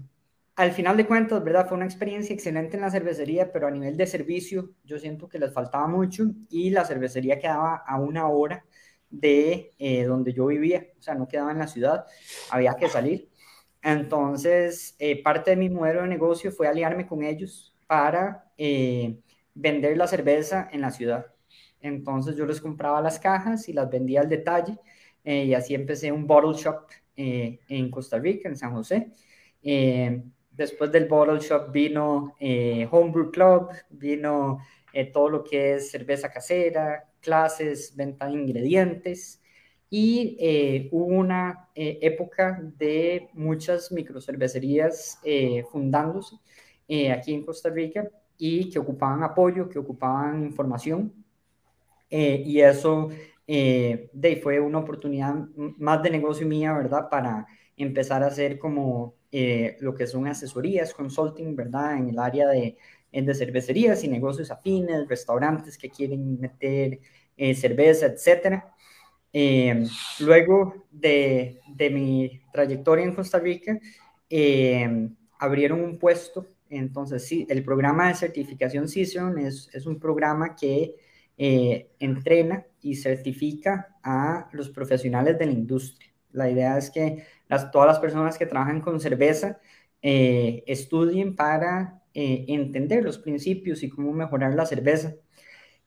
al 0.54 0.72
final 0.72 0.96
de 0.96 1.06
cuentas, 1.06 1.42
¿verdad? 1.42 1.66
Fue 1.66 1.76
una 1.76 1.86
experiencia 1.86 2.34
excelente 2.34 2.76
en 2.76 2.82
la 2.82 2.90
cervecería, 2.90 3.50
pero 3.52 3.68
a 3.68 3.70
nivel 3.70 3.96
de 3.96 4.06
servicio 4.06 4.70
yo 4.84 4.98
siento 4.98 5.28
que 5.28 5.38
les 5.38 5.52
faltaba 5.52 5.86
mucho 5.86 6.24
y 6.50 6.70
la 6.70 6.84
cervecería 6.84 7.38
quedaba 7.38 7.82
a 7.86 7.98
una 7.98 8.28
hora 8.28 8.64
de 9.08 9.72
eh, 9.78 10.04
donde 10.04 10.34
yo 10.34 10.46
vivía, 10.46 10.86
o 10.98 11.02
sea, 11.02 11.14
no 11.14 11.26
quedaba 11.26 11.52
en 11.52 11.58
la 11.58 11.68
ciudad, 11.68 12.04
había 12.50 12.74
que 12.74 12.88
salir. 12.88 13.30
Entonces, 13.88 14.94
eh, 14.98 15.22
parte 15.22 15.52
de 15.52 15.56
mi 15.56 15.70
modelo 15.70 16.02
de 16.02 16.08
negocio 16.08 16.52
fue 16.52 16.68
aliarme 16.68 17.06
con 17.06 17.22
ellos 17.22 17.74
para 17.86 18.52
eh, 18.58 19.16
vender 19.54 19.96
la 19.96 20.06
cerveza 20.06 20.68
en 20.70 20.82
la 20.82 20.90
ciudad. 20.90 21.24
Entonces 21.80 22.36
yo 22.36 22.44
les 22.44 22.60
compraba 22.60 23.00
las 23.00 23.18
cajas 23.18 23.66
y 23.66 23.72
las 23.72 23.88
vendía 23.88 24.20
al 24.20 24.28
detalle 24.28 24.78
eh, 25.24 25.44
y 25.46 25.54
así 25.54 25.74
empecé 25.74 26.12
un 26.12 26.26
bottle 26.26 26.52
shop 26.52 26.82
eh, 27.16 27.60
en 27.70 27.90
Costa 27.90 28.18
Rica, 28.18 28.50
en 28.50 28.56
San 28.56 28.74
José. 28.74 29.10
después 29.62 30.92
del 30.92 31.06
bottle 31.06 31.40
shop 31.40 31.72
vino 31.72 32.34
Homebrew 32.90 33.30
Club, 33.30 33.70
vino 33.88 34.58
todo 35.14 35.30
lo 35.30 35.44
que 35.44 35.76
es 35.76 35.90
cerveza 35.90 36.30
casera, 36.30 37.08
clases, 37.20 37.96
venta 37.96 38.26
de 38.26 38.32
ingredientes 38.32 39.37
y 39.90 40.88
hubo 40.92 41.06
una 41.06 41.68
época 41.74 42.60
de 42.78 43.28
muchas 43.32 43.90
microcervecerías 43.90 45.20
fundándose 45.70 46.36
eh, 46.88 47.12
aquí 47.12 47.34
en 47.34 47.44
Costa 47.44 47.68
Rica 47.68 48.08
y 48.38 48.70
que 48.70 48.78
ocupaban 48.78 49.22
apoyo, 49.22 49.68
que 49.68 49.78
ocupaban 49.78 50.42
información. 50.42 51.12
Eh, 52.10 52.42
y 52.46 52.60
eso 52.60 53.10
eh, 53.46 54.08
de, 54.14 54.36
fue 54.36 54.58
una 54.58 54.78
oportunidad 54.78 55.34
más 55.78 56.02
de 56.02 56.10
negocio 56.10 56.46
mía, 56.46 56.72
¿verdad? 56.72 57.10
Para 57.10 57.46
empezar 57.76 58.22
a 58.22 58.28
hacer 58.28 58.58
como 58.58 59.16
lo 59.80 59.94
que 59.94 60.06
son 60.06 60.26
asesorías, 60.26 60.94
consulting, 60.94 61.54
¿verdad? 61.54 61.98
En 61.98 62.08
el 62.08 62.18
área 62.18 62.48
de, 62.48 62.78
de 63.12 63.34
cervecerías 63.34 64.02
y 64.02 64.08
negocios 64.08 64.50
afines, 64.50 65.06
restaurantes 65.06 65.76
que 65.76 65.90
quieren 65.90 66.40
meter 66.40 66.98
cerveza, 67.54 68.06
etcétera. 68.06 68.74
Luego 70.20 70.86
de, 70.90 71.60
de, 71.74 71.90
mi 71.90 72.40
trayectoria 72.52 73.04
en 73.04 73.14
Costa 73.14 73.38
Rica, 73.38 73.78
abrieron 75.38 75.80
un 75.80 75.98
puesto 75.98 76.46
entonces, 76.70 77.30
el 77.48 77.64
programa 77.64 78.08
de 78.08 78.14
certificación 78.14 78.88
CISRON 78.88 79.38
es, 79.38 79.70
es 79.72 79.86
un 79.86 79.98
programa 79.98 80.54
que 80.54 80.96
eh, 81.36 81.90
entrena 81.98 82.66
y 82.82 82.96
certifica 82.96 83.96
a 84.02 84.48
los 84.52 84.68
profesionales 84.70 85.38
de 85.38 85.46
la 85.46 85.52
industria. 85.52 86.12
La 86.32 86.50
idea 86.50 86.76
es 86.76 86.90
que 86.90 87.24
las, 87.48 87.70
todas 87.70 87.88
las 87.88 87.98
personas 87.98 88.36
que 88.36 88.46
trabajan 88.46 88.80
con 88.80 89.00
cerveza 89.00 89.58
eh, 90.02 90.62
estudien 90.66 91.34
para 91.34 92.02
eh, 92.12 92.44
entender 92.48 93.02
los 93.02 93.18
principios 93.18 93.82
y 93.82 93.88
cómo 93.88 94.12
mejorar 94.12 94.54
la 94.54 94.66
cerveza. 94.66 95.14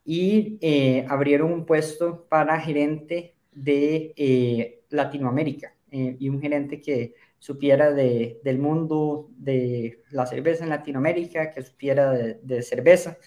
Y 0.04 0.60
abrieron 1.08 1.52
un 1.52 1.66
puesto 1.66 2.26
para 2.28 2.60
gerente 2.60 3.36
de 3.52 4.84
Latinoamérica 4.90 5.76
y 5.92 6.30
un 6.30 6.42
gerente 6.42 6.82
que 6.82 7.14
supiera 7.42 7.92
de, 7.92 8.40
del 8.44 8.60
mundo 8.60 9.32
de 9.36 10.04
la 10.12 10.28
cerveza 10.28 10.64
en 10.64 10.70
Latinoamérica, 10.70 11.50
que 11.50 11.64
supiera 11.64 12.12
de, 12.12 12.62
cerveza. 12.62 13.18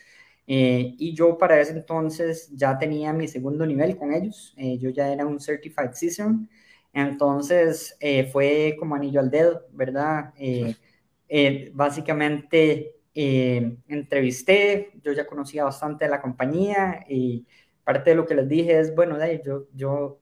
Eh, 0.47 0.95
y 0.99 1.15
yo 1.15 1.37
para 1.37 1.61
ese 1.61 1.73
entonces 1.73 2.49
ya 2.55 2.79
tenía 2.79 3.13
mi 3.13 3.27
segundo 3.27 3.67
nivel 3.67 3.97
con 3.97 4.15
ellos, 4.15 4.55
eh, 4.57 4.79
yo 4.79 4.91
ya 4.91 5.13
era 5.13 5.27
un 5.27 5.41
Certified 5.41 5.93
Season, 5.95 6.49
entonces 6.93 7.97
eh, 7.99 8.31
fue 8.31 8.77
como 8.79 8.95
anillo 8.95 9.19
al 9.21 9.31
dedo, 9.31 9.67
¿verdad? 9.73 10.33
básicamente 11.73 12.95
entrevisté, 13.15 14.93
yo 15.03 15.13
ya 15.13 15.27
conocía 15.27 15.65
bastante 15.65 16.05
de 16.05 16.11
la 16.11 16.21
compañía 16.21 17.05
y 17.09 17.47
parte 17.85 18.11
de 18.11 18.17
lo 18.17 18.27
que 18.27 18.35
les 18.35 18.49
dije 18.49 18.79
es, 18.81 18.95
bueno, 18.95 19.17
yo, 19.45 19.67
yo 19.73 20.21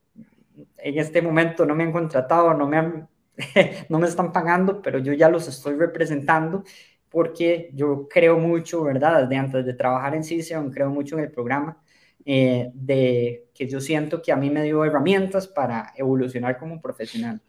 en 0.76 0.98
este 0.98 1.22
momento 1.22 1.64
no 1.64 1.74
me 1.74 1.84
han 1.84 1.92
contratado, 1.92 2.54
no 2.54 2.66
me 2.66 2.76
han 2.76 3.08
no 3.88 3.98
me 3.98 4.08
están 4.08 4.32
pagando, 4.32 4.82
pero 4.82 4.98
yo 4.98 5.12
ya 5.12 5.28
los 5.28 5.48
estoy 5.48 5.76
representando 5.76 6.64
porque 7.08 7.70
yo 7.74 8.08
creo 8.08 8.38
mucho, 8.38 8.84
¿verdad? 8.84 9.22
Desde 9.22 9.36
antes 9.36 9.66
de 9.66 9.74
trabajar 9.74 10.14
en 10.14 10.24
Cision, 10.24 10.70
creo 10.70 10.90
mucho 10.90 11.18
en 11.18 11.24
el 11.24 11.30
programa, 11.30 11.82
eh, 12.24 12.70
de 12.74 13.48
que 13.54 13.68
yo 13.68 13.80
siento 13.80 14.22
que 14.22 14.32
a 14.32 14.36
mí 14.36 14.48
me 14.48 14.62
dio 14.62 14.84
herramientas 14.84 15.46
para 15.46 15.92
evolucionar 15.96 16.58
como 16.58 16.80
profesional. 16.80 17.42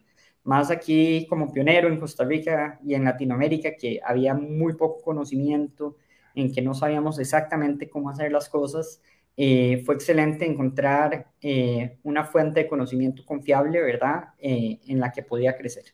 Más 0.44 0.70
aquí 0.70 1.26
como 1.28 1.52
pionero 1.52 1.88
en 1.88 1.98
Costa 1.98 2.24
Rica 2.24 2.78
y 2.84 2.94
en 2.94 3.04
Latinoamérica, 3.04 3.76
que 3.76 4.00
había 4.04 4.34
muy 4.34 4.74
poco 4.74 5.02
conocimiento, 5.02 5.96
en 6.34 6.52
que 6.52 6.62
no 6.62 6.74
sabíamos 6.74 7.18
exactamente 7.18 7.88
cómo 7.88 8.10
hacer 8.10 8.32
las 8.32 8.48
cosas, 8.48 9.00
eh, 9.36 9.82
fue 9.84 9.96
excelente 9.96 10.46
encontrar 10.46 11.32
eh, 11.40 11.98
una 12.04 12.24
fuente 12.24 12.60
de 12.60 12.68
conocimiento 12.68 13.24
confiable, 13.24 13.80
¿verdad?, 13.80 14.28
eh, 14.38 14.80
en 14.86 15.00
la 15.00 15.10
que 15.12 15.22
podía 15.22 15.56
crecer. 15.56 15.84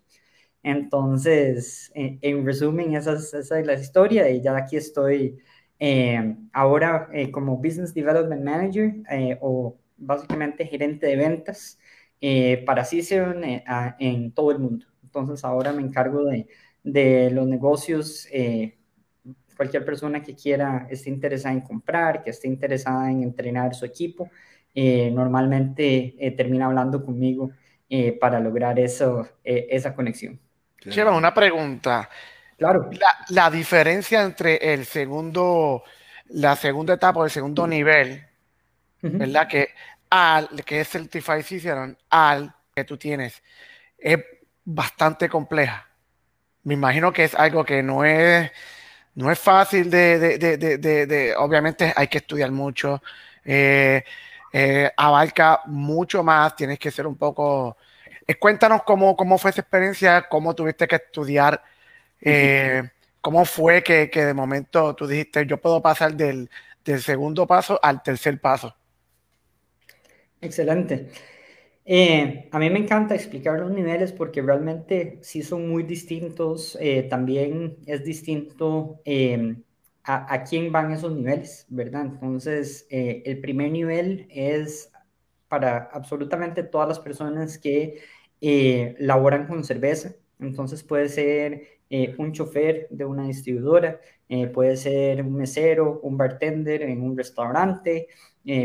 Entonces, 0.62 1.90
en, 1.94 2.44
resumen, 2.44 2.94
esa 2.94 3.14
es, 3.14 3.50
la 3.64 3.74
historia 3.74 4.28
y 4.30 4.42
ya 4.42 4.56
aquí 4.56 4.76
estoy 4.76 5.38
eh, 5.78 6.36
ahora 6.52 7.08
eh, 7.12 7.30
como 7.30 7.56
Business 7.56 7.94
Development 7.94 8.44
Manager 8.44 8.94
eh, 9.10 9.38
o 9.40 9.78
básicamente 9.96 10.66
gerente 10.66 11.06
de 11.06 11.16
ventas 11.16 11.78
para 12.66 12.84
Ciceron 12.84 13.42
en 13.44 14.32
todo 14.32 14.50
el 14.52 14.58
mundo. 14.58 14.86
Entonces, 15.02 15.44
ahora 15.44 15.72
me 15.72 15.82
encargo 15.82 16.24
de, 16.24 16.46
de 16.82 17.30
los 17.30 17.46
negocios 17.46 18.28
cualquier 19.56 19.84
persona 19.84 20.22
que 20.22 20.34
quiera, 20.34 20.86
esté 20.88 21.10
interesada 21.10 21.54
en 21.54 21.60
comprar, 21.60 22.22
que 22.22 22.30
esté 22.30 22.48
interesada 22.48 23.10
en 23.10 23.22
entrenar 23.22 23.74
su 23.74 23.84
equipo, 23.84 24.30
normalmente 24.74 26.14
termina 26.36 26.66
hablando 26.66 27.04
conmigo 27.04 27.50
para 28.20 28.40
lograr 28.40 28.78
eso, 28.78 29.28
esa 29.44 29.94
conexión. 29.94 30.40
Lleva 30.84 31.14
una 31.14 31.34
pregunta. 31.34 32.08
Claro. 32.56 32.90
La, 33.30 33.50
diferencia 33.50 34.22
entre 34.22 34.74
el 34.74 34.84
segundo, 34.84 35.82
la 36.28 36.56
segunda 36.56 36.94
etapa 36.94 37.20
o 37.20 37.24
el 37.24 37.30
segundo 37.30 37.66
nivel, 37.66 38.22
¿verdad? 39.00 39.48
Que 39.48 39.70
al 40.10 40.48
que 40.64 40.80
es 40.80 40.88
Certified 40.88 41.42
Cicerón, 41.42 41.96
al 42.10 42.54
que 42.74 42.84
tú 42.84 42.96
tienes, 42.98 43.42
es 43.98 44.18
bastante 44.64 45.28
compleja. 45.28 45.88
Me 46.64 46.74
imagino 46.74 47.12
que 47.12 47.24
es 47.24 47.34
algo 47.34 47.64
que 47.64 47.82
no 47.82 48.04
es, 48.04 48.50
no 49.14 49.30
es 49.30 49.38
fácil 49.38 49.90
de, 49.90 50.18
de, 50.18 50.56
de, 50.58 51.06
de 51.06 51.36
obviamente 51.36 51.92
hay 51.96 52.08
que 52.08 52.18
estudiar 52.18 52.50
mucho, 52.50 53.02
eh, 53.44 54.04
eh, 54.52 54.90
abarca 54.96 55.62
mucho 55.66 56.22
más, 56.22 56.56
tienes 56.56 56.78
que 56.78 56.90
ser 56.90 57.06
un 57.06 57.16
poco 57.16 57.76
eh, 58.30 58.36
cuéntanos 58.36 58.84
cómo, 58.84 59.16
cómo 59.16 59.38
fue 59.38 59.50
esa 59.50 59.62
experiencia, 59.62 60.28
cómo 60.28 60.54
tuviste 60.54 60.86
que 60.86 60.94
estudiar, 60.94 61.64
eh, 62.20 62.88
cómo 63.20 63.44
fue 63.44 63.82
que, 63.82 64.06
de 64.08 64.34
momento 64.34 64.94
tú 64.94 65.08
dijiste, 65.08 65.46
yo 65.46 65.60
puedo 65.60 65.82
pasar 65.82 66.14
del, 66.14 66.48
segundo 67.00 67.44
paso 67.44 67.80
al 67.82 68.04
tercer 68.04 68.40
paso. 68.40 68.76
Excelente. 70.40 71.08
Eh, 71.86 72.48
a 72.52 72.58
mí 72.58 72.70
me 72.70 72.80
encanta 72.80 73.14
explicar 73.14 73.58
los 73.60 73.70
niveles 73.72 74.12
porque 74.12 74.42
realmente 74.42 75.18
sí 75.22 75.42
son 75.42 75.68
muy 75.68 75.84
distintos. 75.84 76.78
también 77.10 77.78
es 77.86 78.04
distinto 78.04 79.00
a, 80.04 80.34
a, 80.34 80.44
quién 80.44 80.72
van 80.72 80.92
esos 80.92 81.12
niveles, 81.14 81.66
¿verdad? 81.68 82.02
Entonces, 82.06 82.86
el 82.90 83.40
primer 83.40 83.70
nivel 83.70 84.26
es 84.30 84.90
para 85.48 85.90
absolutamente 85.92 86.62
todas 86.64 86.88
las 86.88 87.00
personas 87.00 87.58
que 87.58 88.00
eh, 88.40 88.94
laboran 89.00 89.46
con 89.46 89.64
cerveza. 89.64 90.14
Entonces 90.40 90.82
puede 90.84 91.08
ser 91.08 91.62
eh, 91.90 92.14
un 92.18 92.32
chofer 92.32 92.86
de 92.90 93.04
una 93.04 93.26
distribuidora, 93.26 94.00
eh, 94.28 94.46
puede 94.48 94.76
ser 94.76 95.22
un 95.22 95.34
mesero, 95.34 96.00
un 96.02 96.16
bartender 96.16 96.82
en 96.82 97.02
un 97.02 97.16
restaurante, 97.16 98.08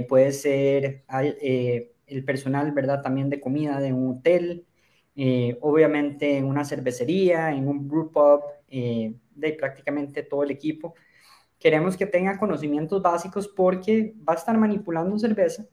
puede 0.07 0.31
ser 0.31 1.03
el 2.07 2.23
personal, 2.25 2.71
¿verdad? 2.71 3.01
También 3.01 3.29
de 3.29 3.39
comida 3.39 3.79
de 3.79 3.93
un 3.93 4.17
hotel, 4.17 4.65
obviamente 5.61 6.37
en 6.37 6.45
una 6.45 6.65
cervecería, 6.65 7.51
en 7.51 7.67
un 7.67 7.87
brew 7.87 8.11
pub, 8.11 8.41
de 8.69 9.53
prácticamente 9.53 10.23
todo 10.23 10.43
el 10.43 10.51
equipo. 10.51 10.95
Queremos 11.59 11.97
que 11.97 12.05
tenga 12.05 12.37
conocimientos 12.37 13.01
básicos 13.01 13.47
porque 13.47 14.13
va 14.27 14.33
a 14.33 14.37
estar 14.37 14.57
manipulando 14.57 15.17
cerveza 15.17 15.65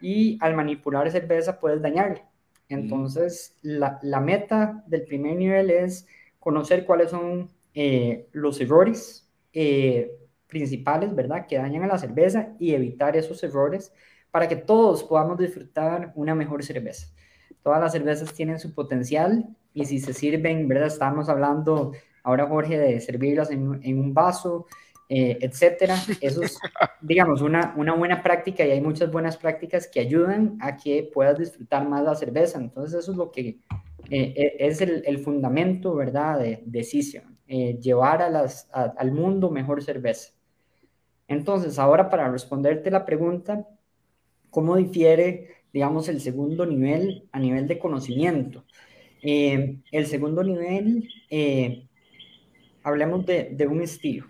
y 0.00 0.38
al 0.40 0.54
manipular 0.54 1.10
cerveza 1.10 1.58
puedes 1.58 1.82
dañarla. 1.82 2.28
Entonces, 2.68 3.56
la, 3.62 4.20
meta 4.20 4.84
del 4.86 5.04
primer 5.04 5.36
nivel 5.36 5.70
es 5.70 6.06
conocer 6.38 6.84
cuáles 6.84 7.10
son 7.10 7.50
eh, 7.74 8.26
los 8.32 8.60
errores 8.60 9.30
eh, 9.52 10.10
principales, 10.48 11.14
¿verdad?, 11.14 11.46
que 11.46 11.58
dañan 11.58 11.84
a 11.84 11.86
la 11.86 11.98
cerveza 11.98 12.54
y 12.58 12.74
evitar 12.74 13.16
esos 13.16 13.42
errores 13.44 13.92
para 14.30 14.48
que 14.48 14.56
todos 14.56 15.04
podamos 15.04 15.38
disfrutar 15.38 16.12
una 16.14 16.34
mejor 16.34 16.64
cerveza. 16.64 17.08
Todas 17.62 17.80
las 17.80 17.92
cervezas 17.92 18.32
tienen 18.32 18.58
su 18.58 18.74
potencial 18.74 19.46
y 19.74 19.84
si 19.84 20.00
se 20.00 20.12
sirven, 20.12 20.68
¿verdad? 20.68 20.86
Estamos 20.86 21.28
hablando 21.28 21.92
ahora, 22.22 22.46
Jorge, 22.46 22.78
de 22.78 23.00
servirlas 23.00 23.50
en, 23.50 23.80
en 23.82 23.98
un 23.98 24.14
vaso, 24.14 24.66
eh, 25.10 25.38
etcétera. 25.40 25.96
Eso 26.20 26.42
es, 26.42 26.58
digamos, 27.00 27.40
una, 27.40 27.74
una 27.76 27.94
buena 27.94 28.22
práctica 28.22 28.66
y 28.66 28.72
hay 28.72 28.80
muchas 28.80 29.10
buenas 29.10 29.36
prácticas 29.36 29.88
que 29.88 30.00
ayudan 30.00 30.58
a 30.60 30.76
que 30.76 31.10
puedas 31.12 31.38
disfrutar 31.38 31.88
más 31.88 32.04
la 32.04 32.14
cerveza. 32.14 32.58
Entonces, 32.58 33.00
eso 33.00 33.12
es 33.12 33.16
lo 33.16 33.30
que 33.30 33.60
eh, 34.10 34.34
e, 34.36 34.56
es 34.58 34.80
el, 34.80 35.02
el, 35.06 35.18
fundamento, 35.18 35.94
¿verdad?, 35.94 36.38
de, 36.38 36.62
de 36.66 36.86
eh, 37.46 37.78
llevar 37.80 38.20
a 38.20 38.28
las, 38.28 38.68
al 38.72 39.12
mundo 39.12 39.50
mejor 39.50 39.82
cerveza. 39.82 40.32
Entonces, 41.28 41.78
ahora 41.78 42.10
para 42.10 42.30
responderte 42.30 42.90
la 42.90 43.04
pregunta, 43.06 43.66
¿cómo 44.50 44.76
difiere, 44.76 45.48
digamos, 45.72 46.08
el 46.08 46.20
segundo 46.20 46.66
nivel 46.66 47.28
a 47.32 47.38
nivel 47.40 47.68
de 47.68 47.78
conocimiento? 47.78 48.64
el 49.20 50.06
segundo 50.06 50.44
nivel, 50.44 51.08
hablemos 52.82 53.26
de, 53.26 53.50
de 53.52 53.66
un 53.66 53.82
estilo 53.82 54.26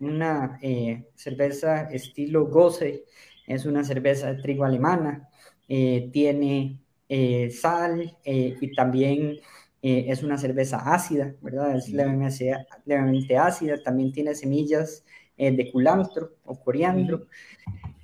una 0.00 0.58
eh, 0.62 1.04
cerveza 1.14 1.82
estilo 1.90 2.46
Gose, 2.46 3.04
es 3.46 3.66
una 3.66 3.84
cerveza 3.84 4.32
de 4.32 4.42
trigo 4.42 4.64
alemana, 4.64 5.28
eh, 5.68 6.10
tiene 6.12 6.78
eh, 7.08 7.50
sal 7.50 8.16
y 8.24 8.74
también 8.74 9.38
es 9.82 10.22
una 10.22 10.36
cerveza 10.36 10.92
ácida, 10.92 11.34
¿verdad? 11.40 11.76
Es 11.76 11.88
levemente, 11.88 13.36
ácida, 13.38 13.82
también 13.82 14.12
tiene 14.12 14.34
semillas 14.34 15.04
de 15.40 15.70
culantro 15.70 16.34
o 16.44 16.58
coriandro. 16.60 17.26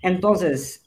Entonces, 0.03 0.85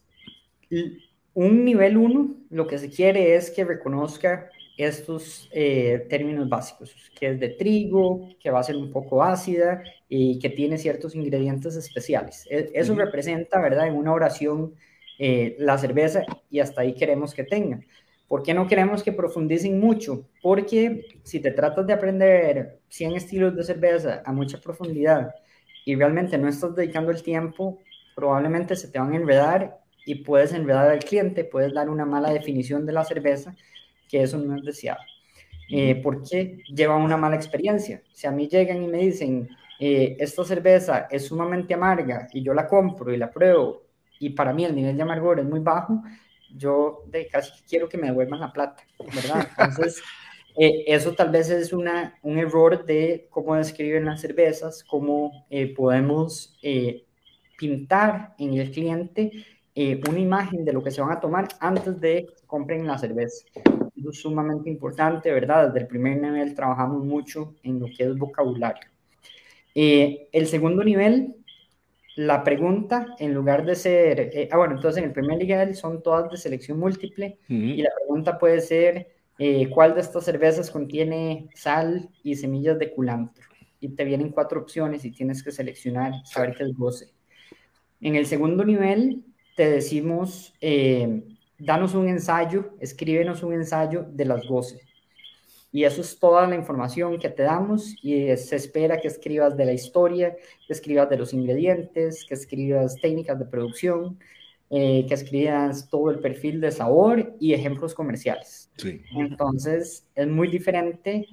un 1.34 1.66
nivel 1.66 1.98
1 1.98 2.36
lo 2.50 2.68
que 2.68 2.78
se 2.78 2.90
quiere 2.90 3.36
es 3.36 3.52
que 3.52 3.64
reconozca 3.64 4.50
estos 4.78 5.50
eh, 5.52 6.08
términos 6.10 6.48
básicos, 6.48 6.96
que 7.20 7.32
es 7.32 7.40
de 7.40 7.50
trigo, 7.50 8.30
que 8.40 8.50
va 8.50 8.62
a 8.62 8.64
ser 8.64 8.78
un 8.78 8.92
poco 8.92 9.22
ácida 9.22 9.84
y 10.08 10.40
que 10.40 10.50
tiene 10.50 10.78
ciertos 10.78 11.16
ingredientes 11.16 11.76
especiales. 11.76 12.48
E, 12.50 12.72
eso 12.74 12.96
representa, 12.96 13.60
¿verdad?, 13.60 13.88
en 13.88 13.96
una 13.96 14.14
oración 14.14 14.74
eh, 15.20 15.58
la 15.60 15.78
cerveza 15.78 16.24
y 16.50 16.62
hasta 16.62 16.82
ahí 16.82 16.94
queremos 16.94 17.34
que 17.34 17.44
tenga. 17.44 17.82
¿Por 18.30 18.42
qué 18.42 18.54
no 18.54 18.68
queremos 18.68 19.04
que 19.04 19.12
profundicen 19.12 19.80
mucho? 19.80 20.30
Porque 20.42 21.06
si 21.24 21.42
te 21.42 21.52
tratas 21.52 21.86
de 21.86 21.94
aprender 21.94 22.80
100 22.88 23.16
estilos 23.16 23.56
de 23.56 23.64
cerveza 23.64 24.22
a 24.24 24.32
mucha 24.32 24.62
profundidad 24.62 25.36
y 25.86 25.96
realmente 25.96 26.38
no 26.38 26.48
estás 26.48 26.76
dedicando 26.76 27.12
el 27.12 27.24
tiempo, 27.24 27.80
probablemente 28.16 28.76
se 28.76 28.88
te 28.90 29.00
van 29.00 29.14
a 29.14 29.16
enredar 29.16 29.80
y 30.06 30.16
puedes 30.16 30.54
enredar 30.54 30.90
al 30.90 31.00
cliente, 31.00 31.44
puedes 31.44 31.74
dar 31.74 31.90
una 31.90 32.06
mala 32.06 32.32
definición 32.32 32.86
de 32.86 32.94
la 32.94 33.04
cerveza 33.04 33.56
que 34.08 34.24
eso 34.24 34.38
no 34.38 34.58
es 34.58 34.64
deseado. 34.64 35.00
Eh, 35.72 36.02
porque 36.04 36.64
lleva 36.68 36.98
una 36.98 37.16
mala 37.16 37.36
experiencia. 37.36 38.02
Si 38.12 38.26
a 38.26 38.32
mí 38.32 38.48
llegan 38.48 38.82
y 38.82 38.88
me 38.88 38.98
dicen, 38.98 39.48
eh, 39.80 40.18
esta 40.20 40.44
cerveza 40.44 41.08
es 41.12 41.28
sumamente 41.28 41.76
amarga 41.76 42.28
y 42.34 42.42
yo 42.42 42.54
la 42.54 42.68
compro 42.68 43.14
y 43.14 43.18
la 43.18 43.30
pruebo 43.30 43.84
y 44.20 44.32
para 44.32 44.52
mí 44.52 44.66
el 44.66 44.76
nivel 44.76 44.98
de 44.98 45.04
amargor 45.04 45.40
es 45.40 45.46
muy 45.46 45.60
bajo, 45.60 46.04
yo 46.54 47.04
de 47.08 47.28
casi 47.28 47.52
quiero 47.64 47.88
que 47.88 47.98
me 47.98 48.08
devuelvan 48.08 48.40
la 48.40 48.52
plata, 48.52 48.84
¿verdad? 49.16 49.48
Entonces, 49.58 50.02
eh, 50.58 50.84
eso 50.88 51.14
tal 51.14 51.32
vez 51.32 51.50
es 51.50 51.74
una, 51.74 52.18
un 52.24 52.38
error 52.38 52.86
de 52.86 53.28
cómo 53.30 53.56
describen 53.56 54.06
las 54.06 54.22
cervezas, 54.22 54.84
cómo 54.84 55.46
eh, 55.50 55.74
podemos 55.74 56.58
pintar 57.58 58.36
en 58.38 58.54
el 58.54 58.72
cliente 58.72 59.32
una 60.10 60.20
imagen 60.20 60.66
de 60.66 60.74
lo 60.74 60.84
que 60.84 60.92
se 60.92 61.02
van 61.02 61.12
a 61.12 61.20
tomar 61.22 61.48
antes 61.62 62.02
de 62.02 62.26
que 62.26 62.46
compren 62.46 62.86
la 62.86 62.98
cerveza 62.98 63.46
es 64.08 64.20
sumamente 64.20 64.70
importante, 64.70 65.32
¿verdad? 65.32 65.68
Desde 65.68 65.80
el 65.80 65.88
primer 65.88 66.18
nivel 66.18 66.56
trabajamos 66.56 67.04
mucho 67.04 67.56
en 67.64 67.80
lo 67.80 67.88
que 67.88 68.04
es 68.04 68.18
vocabulario. 68.18 68.90
Eh, 69.76 70.30
el 70.32 70.48
segundo 70.48 70.84
nivel, 70.84 71.36
la 72.16 72.44
pregunta, 72.44 73.16
en 73.20 73.34
lugar 73.34 73.66
de 73.66 73.76
ser, 73.76 74.20
eh, 74.34 74.50
ah, 74.52 74.58
bueno, 74.58 74.76
entonces 74.76 75.02
en 75.02 75.10
el 75.10 75.14
primer 75.14 75.38
nivel 75.38 75.76
son 75.76 76.02
todas 76.02 76.30
de 76.32 76.38
selección 76.38 76.80
múltiple 76.80 77.38
y 77.48 77.82
la 77.82 77.92
pregunta 77.96 78.38
puede 78.38 78.62
ser, 78.62 79.19
eh, 79.40 79.70
¿cuál 79.70 79.96
de 79.96 80.02
estas 80.02 80.26
cervezas 80.26 80.70
contiene 80.70 81.50
sal 81.56 82.10
y 82.24 82.36
semillas 82.36 82.78
de 82.78 82.92
culantro? 82.92 83.44
Y 83.80 83.90
te 83.90 84.04
vienen 84.04 84.30
cuatro 84.30 84.62
opciones 84.62 85.06
y 85.06 85.12
tienes 85.12 85.42
que 85.42 85.52
seleccionar, 85.52 86.14
saber 86.26 86.56
qué 86.56 86.64
es 86.64 86.74
goce. 86.76 87.08
En 88.02 88.16
el 88.16 88.26
segundo 88.26 88.64
nivel, 88.64 89.24
te 89.56 89.70
decimos 89.70 90.54
danos 91.60 91.94
un 91.94 92.08
ensayo, 92.08 92.74
escríbenos 92.80 93.44
un 93.44 93.54
ensayo 93.54 94.06
de 94.10 94.26
las 94.26 94.48
voces. 94.48 94.82
Y 95.72 95.84
eso 95.84 96.02
es 96.02 96.18
toda 96.18 96.48
la 96.48 96.56
información 96.56 97.20
que 97.20 97.30
te 97.30 97.44
damos 97.44 97.94
y 98.02 98.36
se 98.38 98.56
espera 98.56 99.00
que 99.00 99.08
escribas 99.08 99.56
de 99.56 99.66
la 99.66 99.74
historia, 99.74 100.36
que 100.66 100.74
escribas 100.74 101.10
de 101.10 101.18
los 101.18 101.32
ingredientes, 101.32 102.26
que 102.28 102.34
escribas 102.34 102.96
técnicas 102.96 103.38
de 103.38 103.46
producción, 103.46 104.18
eh, 104.70 105.06
que 105.08 105.14
escribas 105.14 105.90
todo 105.90 106.12
el 106.12 106.20
perfil 106.20 106.62
de 106.62 106.72
sabor 106.72 107.36
y 107.40 107.54
ejemplos 107.54 107.94
comerciales. 107.94 108.72
Entonces, 109.16 110.08
es 110.16 110.28
muy 110.28 110.48
diferente 110.48 111.28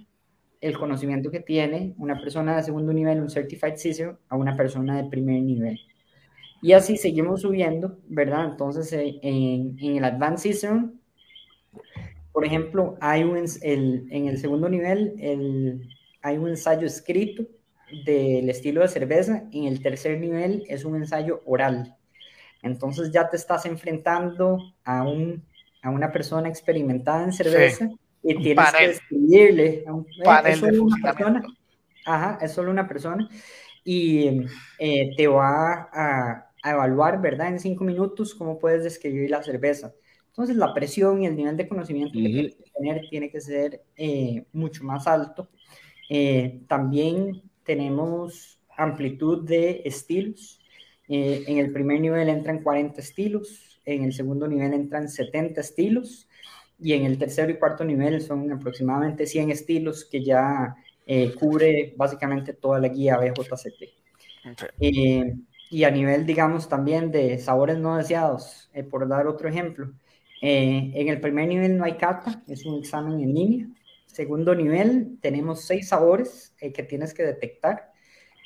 el 0.61 0.79
conocimiento 0.79 1.31
que 1.31 1.41
tiene 1.41 1.95
una 1.99 2.21
persona 2.21 2.57
de 2.57 2.63
segundo 2.63 2.93
nivel, 2.93 3.21
un 3.21 3.31
Certified 3.31 3.77
Cicerone, 3.77 4.19
a 4.29 4.37
una 4.37 4.57
persona 4.57 5.01
de 5.01 5.09
primer 5.09 5.43
nivel. 5.43 5.79
Y 6.63 6.73
así 6.73 6.97
seguimos 6.97 7.43
subiendo, 7.43 7.99
¿verdad? 8.09 8.47
Entonces, 8.51 8.93
eh, 8.93 9.19
en, 9.23 9.77
en 9.81 9.97
el 9.97 10.05
Advanced 10.05 10.51
Cicerone, 10.51 10.93
por 12.37 12.45
ejemplo, 12.45 12.99
hay 13.01 13.23
un, 13.23 13.39
el, 13.63 14.07
en 14.11 14.29
el 14.29 14.37
segundo 14.37 14.69
nivel 14.69 15.15
el, 15.19 15.89
hay 16.21 16.37
un 16.37 16.51
ensayo 16.51 16.87
escrito 16.87 17.47
del 18.05 18.51
estilo 18.51 18.83
de 18.83 18.89
cerveza, 18.89 19.45
en 19.53 19.65
el 19.65 19.81
tercer 19.81 20.19
nivel 20.21 20.65
es 20.69 20.85
un 20.85 20.97
ensayo 20.97 21.43
oral. 21.47 21.97
Entonces 22.67 23.11
ya 23.13 23.29
te 23.29 23.37
estás 23.37 23.67
enfrentando 23.67 24.59
a, 24.85 25.03
un, 25.03 25.45
a 25.83 25.91
una 25.91 26.13
persona 26.13 26.49
experimentada 26.49 27.25
en 27.25 27.33
cerveza 27.33 27.89
y 28.23 28.35
tienes 28.43 28.73
que 28.73 28.85
escribirle. 28.85 29.85
A 29.87 29.95
un, 29.95 30.05
eh, 30.05 30.43
es 30.47 30.59
solo 30.59 30.83
una 30.83 30.97
persona. 31.13 31.43
Ajá, 32.05 32.39
es 32.41 32.53
solo 32.53 32.71
una 32.71 32.87
persona. 32.87 33.29
Y 33.85 34.43
eh, 34.79 35.11
te 35.17 35.27
va 35.27 35.89
a, 35.93 36.51
a, 36.63 36.71
evaluar, 36.71 37.21
¿verdad? 37.21 37.49
En 37.49 37.61
cinco 37.61 37.85
minutos 37.85 38.35
cómo 38.35 38.59
puedes 38.59 38.83
describir 38.83 39.31
la 39.31 39.43
cerveza. 39.43 39.93
Entonces 40.29 40.57
la 40.57 40.75
presión 40.75 41.23
y 41.23 41.27
el 41.27 41.37
nivel 41.37 41.57
de 41.57 41.69
conocimiento 41.69 42.13
que 42.13 42.25
tienes 42.25 42.57
que 42.57 42.65
tener 42.77 43.09
tiene 43.09 43.31
que 43.31 43.41
ser 43.41 43.83
eh, 43.97 44.45
mucho 44.53 44.85
más 44.85 45.07
alto. 45.07 45.49
también 46.69 47.43
tenemos 47.65 48.57
amplitud 48.77 49.45
de 49.45 49.83
estilos. 49.85 50.61
Eh, 51.09 51.45
en 51.47 51.59
el 51.59 51.73
primer 51.73 52.01
nivel 52.01 52.29
entran 52.29 52.63
40 52.63 53.01
estilos, 53.01 53.81
en 53.85 54.05
el 54.05 54.13
segundo 54.13 54.49
nivel 54.49 54.73
entran 54.75 55.09
70 55.09 55.61
estilos 55.61 56.29
y 56.79 56.93
en 56.95 57.05
el 57.05 57.17
tercero 57.17 57.51
y 57.51 57.59
cuarto 57.59 57.85
nivel 57.85 58.21
son 58.21 58.51
aproximadamente 58.53 59.27
100 59.27 59.51
estilos 59.51 60.05
que 60.05 60.25
ya 60.25 60.75
eh, 61.07 61.33
cubre 61.35 61.95
básicamente 61.97 62.53
toda 62.53 62.81
la 62.81 62.89
guía 62.89 63.19
BJCT. 63.19 63.83
Eh, 64.81 65.35
y 65.71 65.85
a 65.85 65.91
nivel, 65.91 66.27
digamos, 66.27 66.69
también 66.69 67.11
de 67.11 67.39
sabores 67.39 67.79
no 67.79 67.97
deseados, 67.97 68.71
por 68.91 69.09
dar 69.09 69.27
otro 69.27 69.49
ejemplo, 69.49 69.93
en 70.41 71.09
el 71.09 71.21
primer 71.21 71.49
nivel 71.49 71.77
no 71.77 71.85
hay 71.85 71.97
cata, 71.97 72.43
es 72.47 72.65
un 72.67 72.79
examen 72.79 73.21
en 73.21 73.35
línea. 73.35 73.67
Segundo 74.07 74.55
nivel, 74.55 75.19
tenemos 75.21 75.63
seis 75.63 75.89
sabores 75.89 76.55
que 76.61 76.83
tienes 76.85 77.15
que 77.15 77.25
detectar 77.25 77.91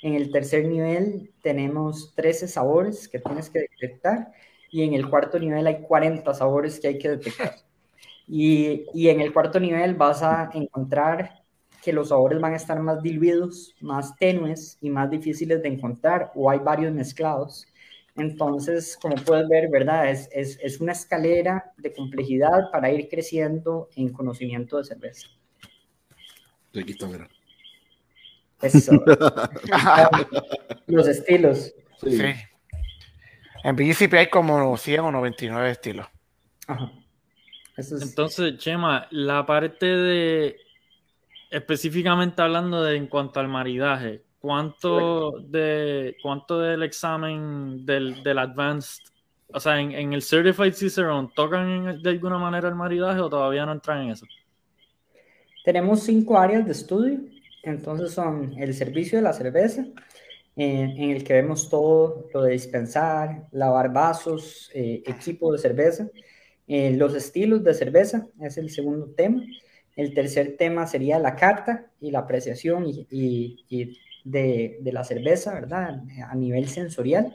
en 0.02 0.14
el 0.14 0.30
tercer 0.30 0.66
nivel 0.66 1.30
tenemos 1.42 2.14
13 2.14 2.48
sabores 2.48 3.08
que 3.08 3.18
tienes 3.18 3.50
que 3.50 3.60
detectar 3.60 4.32
y 4.70 4.82
en 4.82 4.94
el 4.94 5.08
cuarto 5.08 5.38
nivel 5.38 5.66
hay 5.66 5.82
40 5.82 6.32
sabores 6.34 6.80
que 6.80 6.88
hay 6.88 6.98
que 6.98 7.10
detectar. 7.10 7.54
Y, 8.32 8.84
y, 8.94 9.08
en 9.08 9.20
el 9.20 9.32
cuarto 9.32 9.58
nivel 9.58 9.96
vas 9.96 10.22
a 10.22 10.50
encontrar 10.54 11.42
que 11.82 11.92
los 11.92 12.10
sabores 12.10 12.40
van 12.40 12.52
a 12.52 12.58
estar 12.58 12.78
más 12.78 13.02
diluidos, 13.02 13.74
más 13.80 14.14
tenues 14.14 14.78
y 14.80 14.88
más 14.88 15.10
difíciles 15.10 15.60
de 15.60 15.68
encontrar 15.68 16.30
o 16.36 16.48
hay 16.48 16.60
varios 16.60 16.92
mezclados. 16.92 17.66
Entonces, 18.14 18.96
como 19.02 19.16
puedes 19.16 19.48
ver, 19.48 19.68
¿verdad? 19.68 20.10
Es, 20.10 20.28
es, 20.32 20.60
es 20.62 20.80
una 20.80 20.92
escalera 20.92 21.72
de 21.76 21.92
complejidad 21.92 22.70
para 22.70 22.92
ir 22.92 23.08
creciendo 23.08 23.88
en 23.96 24.10
conocimiento 24.10 24.78
de 24.78 24.84
cerveza. 24.84 25.26
Está, 26.72 27.06
mira. 27.08 27.28
Eso. 28.62 28.92
Los 30.86 31.08
estilos. 31.08 31.72
Sí. 32.00 32.20
En 33.62 33.76
principio 33.76 34.18
hay 34.18 34.28
como 34.28 34.76
100 34.76 35.00
o 35.00 35.12
99 35.12 35.70
estilos. 35.70 36.06
Entonces, 37.76 38.58
Chema, 38.58 39.06
la 39.10 39.44
parte 39.46 39.86
de 39.86 40.56
específicamente 41.50 42.42
hablando 42.42 42.82
de 42.84 42.96
en 42.96 43.06
cuanto 43.06 43.40
al 43.40 43.48
maridaje, 43.48 44.22
¿cuánto 44.38 45.32
de 45.40 46.16
cuánto 46.22 46.60
del 46.60 46.82
examen 46.82 47.84
del, 47.84 48.22
del 48.22 48.38
advanced, 48.38 49.02
o 49.52 49.58
sea, 49.58 49.80
en, 49.80 50.12
el 50.12 50.22
Certified 50.22 50.74
Cicerone, 50.74 51.28
tocan 51.34 52.00
de 52.00 52.10
alguna 52.10 52.38
manera 52.38 52.68
el 52.68 52.76
maridaje 52.76 53.20
o 53.20 53.28
todavía 53.28 53.66
no 53.66 53.72
entran 53.72 54.02
en 54.02 54.10
eso? 54.10 54.26
Tenemos 55.64 56.00
cinco 56.04 56.38
áreas 56.38 56.64
de 56.64 56.72
estudio 56.72 57.20
entonces 57.62 58.12
son 58.12 58.54
el 58.58 58.74
servicio 58.74 59.18
de 59.18 59.22
la 59.22 59.32
cerveza, 59.32 59.86
eh, 60.56 60.94
en 60.96 61.10
el 61.10 61.24
que 61.24 61.34
vemos 61.34 61.68
todo 61.68 62.28
lo 62.34 62.42
de 62.42 62.52
dispensar, 62.52 63.46
lavar 63.52 63.92
vasos, 63.92 64.70
eh, 64.74 65.02
equipo 65.06 65.52
de 65.52 65.58
cerveza, 65.58 66.08
eh, 66.66 66.92
los 66.92 67.14
estilos 67.14 67.64
de 67.64 67.74
cerveza, 67.74 68.28
es 68.40 68.58
el 68.58 68.70
segundo 68.70 69.06
tema. 69.16 69.42
El 69.96 70.14
tercer 70.14 70.56
tema 70.56 70.86
sería 70.86 71.18
la 71.18 71.36
carta 71.36 71.90
y 72.00 72.10
la 72.10 72.20
apreciación 72.20 72.84
y, 72.86 73.96
de, 74.24 74.78
de, 74.80 74.92
la 74.92 75.04
cerveza, 75.04 75.54
¿verdad? 75.54 76.02
A 76.28 76.34
nivel 76.34 76.68
sensorial. 76.68 77.32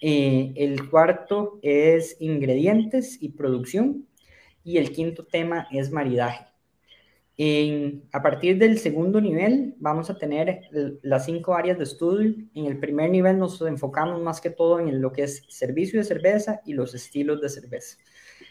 el 0.00 0.90
cuarto 0.90 1.58
es 1.62 2.16
ingredientes 2.20 3.18
y 3.22 3.30
producción. 3.30 4.06
Y 4.64 4.78
el 4.78 4.92
quinto 4.92 5.24
tema 5.26 5.66
es 5.72 5.90
maridaje 5.90 6.51
a 8.12 8.22
partir 8.22 8.58
del 8.58 8.78
segundo 8.78 9.20
nivel 9.20 9.74
vamos 9.78 10.10
a 10.10 10.18
tener 10.18 10.62
las 11.02 11.24
cinco 11.24 11.54
áreas 11.54 11.78
de 11.78 11.84
estudio. 11.84 12.34
En 12.54 12.66
el 12.66 12.78
primer 12.78 13.10
nivel 13.10 13.38
nos 13.38 13.60
enfocamos 13.62 14.20
más 14.22 14.40
que 14.40 14.50
todo 14.50 14.80
en 14.80 15.00
lo 15.00 15.12
que 15.12 15.24
es 15.24 15.44
servicio 15.48 15.98
de 15.98 16.04
cerveza 16.04 16.60
y 16.64 16.74
los 16.74 16.94
estilos 16.94 17.40
de 17.40 17.48
cerveza. 17.48 17.96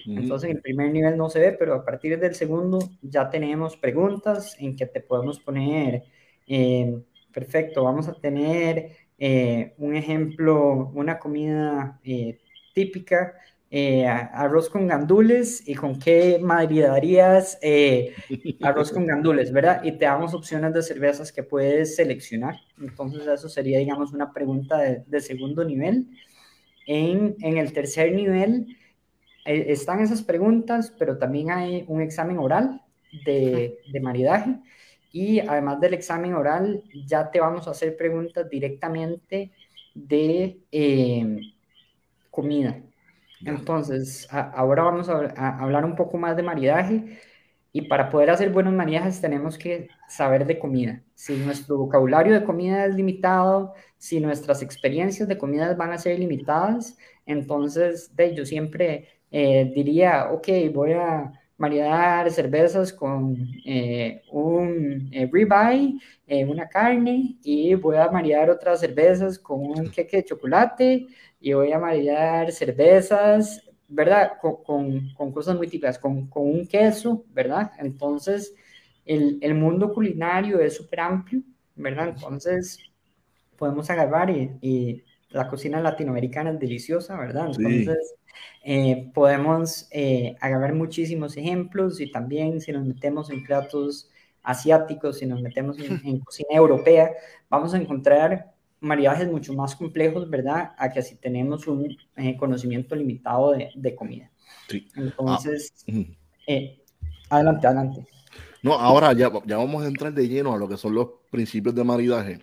Entonces 0.05 0.49
en 0.49 0.57
el 0.57 0.61
primer 0.61 0.91
nivel 0.91 1.17
no 1.17 1.29
se 1.29 1.39
ve, 1.39 1.51
pero 1.53 1.73
a 1.73 1.85
partir 1.85 2.19
del 2.19 2.35
segundo 2.35 2.79
ya 3.01 3.29
tenemos 3.29 3.77
preguntas 3.77 4.55
en 4.59 4.75
que 4.75 4.85
te 4.85 5.01
podemos 5.01 5.39
poner, 5.39 6.03
eh, 6.47 7.01
perfecto, 7.31 7.83
vamos 7.83 8.07
a 8.07 8.13
tener 8.13 8.91
eh, 9.17 9.73
un 9.77 9.95
ejemplo, 9.95 10.91
una 10.93 11.19
comida 11.19 11.99
eh, 12.03 12.39
típica 12.73 13.33
eh, 13.73 14.05
arroz 14.05 14.67
con 14.67 14.85
gandules 14.85 15.65
y 15.65 15.75
con 15.75 15.97
qué 15.97 16.37
maridarías 16.39 17.57
eh, 17.61 18.13
arroz 18.61 18.91
con 18.91 19.05
gandules, 19.05 19.53
¿verdad? 19.53 19.81
Y 19.85 19.93
te 19.93 20.03
damos 20.03 20.33
opciones 20.33 20.73
de 20.73 20.83
cervezas 20.83 21.31
que 21.31 21.41
puedes 21.41 21.95
seleccionar. 21.95 22.55
Entonces 22.81 23.25
eso 23.25 23.47
sería, 23.47 23.79
digamos, 23.79 24.11
una 24.11 24.33
pregunta 24.33 24.77
de, 24.77 25.21
segundo 25.21 25.63
nivel. 25.63 26.09
En, 26.85 27.37
en, 27.39 27.57
el 27.57 27.71
tercer 27.71 28.11
nivel 28.11 28.75
eh, 29.45 29.67
están 29.69 30.01
esas 30.01 30.21
preguntas, 30.21 30.93
pero 30.99 31.17
también 31.17 31.51
hay 31.51 31.85
un 31.87 32.01
examen 32.01 32.39
oral 32.39 32.81
de, 33.25 33.77
de 33.89 33.99
maridaje. 34.01 34.57
Y 35.13 35.39
además 35.39 35.79
del 35.79 35.93
examen 35.93 36.33
oral, 36.33 36.83
ya 37.05 37.31
te 37.31 37.39
vamos 37.39 37.69
a 37.69 37.71
hacer 37.71 37.95
preguntas 37.95 38.49
directamente 38.49 39.51
de 39.95 40.57
comida. 42.29 42.81
Entonces, 43.45 44.27
ahora 44.31 44.83
vamos 44.83 45.09
a, 45.09 45.57
hablar 45.59 45.85
un 45.85 45.95
poco 45.95 46.17
más 46.17 46.35
de 46.35 46.43
maridaje 46.43 47.19
y 47.73 47.83
para 47.83 48.09
poder 48.09 48.29
hacer 48.29 48.49
buenos 48.51 48.73
maridajes 48.73 49.21
tenemos 49.21 49.57
que 49.57 49.89
saber 50.07 50.45
de 50.45 50.59
comida. 50.59 51.01
Si 51.15 51.35
nuestro 51.37 51.77
vocabulario 51.77 52.33
de 52.33 52.43
comida 52.43 52.85
es 52.85 52.95
limitado, 52.95 53.73
si 53.97 54.19
nuestras 54.19 54.61
experiencias 54.61 55.27
de 55.27 55.37
comida 55.37 55.73
van 55.75 55.91
a 55.91 55.97
ser 55.97 56.19
limitadas, 56.19 56.97
entonces 57.25 58.15
de, 58.15 58.35
yo 58.35 58.45
siempre 58.45 59.07
eh, 59.31 59.71
diría, 59.73 60.31
ok, 60.31 60.47
voy 60.73 60.93
a 60.93 61.31
maridar 61.57 62.29
cervezas 62.31 62.91
con 62.91 63.37
eh, 63.65 64.21
un 64.31 65.09
eh, 65.11 65.29
ribeye, 65.31 65.95
una 66.47 66.67
carne, 66.67 67.37
y 67.43 67.75
voy 67.75 67.97
a 67.97 68.09
maridar 68.09 68.49
otras 68.49 68.79
cervezas 68.79 69.37
con 69.37 69.59
un 69.61 69.91
queque 69.91 70.17
de 70.17 70.25
chocolate, 70.25 71.07
y 71.41 71.53
voy 71.53 71.71
a 71.71 71.79
maridar 71.79 72.51
cervezas, 72.51 73.67
¿verdad? 73.87 74.33
Con, 74.39 75.11
con, 75.13 75.31
cosas 75.33 75.57
muy 75.57 75.67
típicas, 75.67 75.97
con, 75.97 76.27
con, 76.27 76.43
un 76.43 76.67
queso, 76.67 77.25
¿verdad? 77.33 77.71
Entonces, 77.79 78.53
el, 79.05 79.39
el 79.41 79.55
mundo 79.55 79.91
culinario 79.93 80.59
es 80.59 80.75
súper 80.75 81.01
amplio, 81.01 81.41
¿verdad? 81.75 82.09
Entonces, 82.09 82.79
podemos 83.57 83.89
agarrar 83.89 84.29
y, 84.29 84.51
y, 84.61 85.03
la 85.29 85.47
cocina 85.47 85.79
latinoamericana 85.79 86.51
es 86.51 86.59
deliciosa, 86.59 87.17
¿verdad? 87.17 87.51
Entonces, 87.57 88.15
eh, 88.63 89.09
podemos 89.13 89.87
eh, 89.91 90.35
agarrar 90.41 90.73
muchísimos 90.73 91.37
ejemplos 91.37 92.01
y 92.01 92.11
también 92.11 92.59
si 92.59 92.73
nos 92.73 92.85
metemos 92.85 93.29
en 93.29 93.43
platos 93.45 94.09
asiáticos, 94.43 95.19
si 95.19 95.25
nos 95.25 95.41
metemos 95.41 95.79
en, 95.79 96.01
en 96.05 96.19
cocina 96.19 96.49
europea, 96.51 97.11
vamos 97.49 97.73
a 97.73 97.77
encontrar 97.77 98.50
maridajes 98.81 99.29
mucho 99.29 99.53
más 99.53 99.75
complejos, 99.75 100.29
¿verdad? 100.29 100.73
A 100.77 100.91
que 100.91 101.01
si 101.01 101.15
tenemos 101.15 101.67
un 101.67 101.95
eh, 102.17 102.35
conocimiento 102.35 102.95
limitado 102.95 103.51
de, 103.51 103.69
de 103.73 103.95
comida. 103.95 104.29
Sí. 104.67 104.87
Entonces, 104.95 105.73
ah, 105.87 105.93
eh, 106.47 106.81
adelante, 107.29 107.67
adelante. 107.67 108.05
No, 108.61 108.73
ahora 108.73 109.13
ya, 109.13 109.31
ya 109.45 109.57
vamos 109.57 109.83
a 109.83 109.87
entrar 109.87 110.13
de 110.13 110.27
lleno 110.27 110.53
a 110.53 110.57
lo 110.57 110.67
que 110.67 110.77
son 110.77 110.93
los 110.93 111.07
principios 111.29 111.73
de 111.73 111.83
maridaje. 111.83 112.39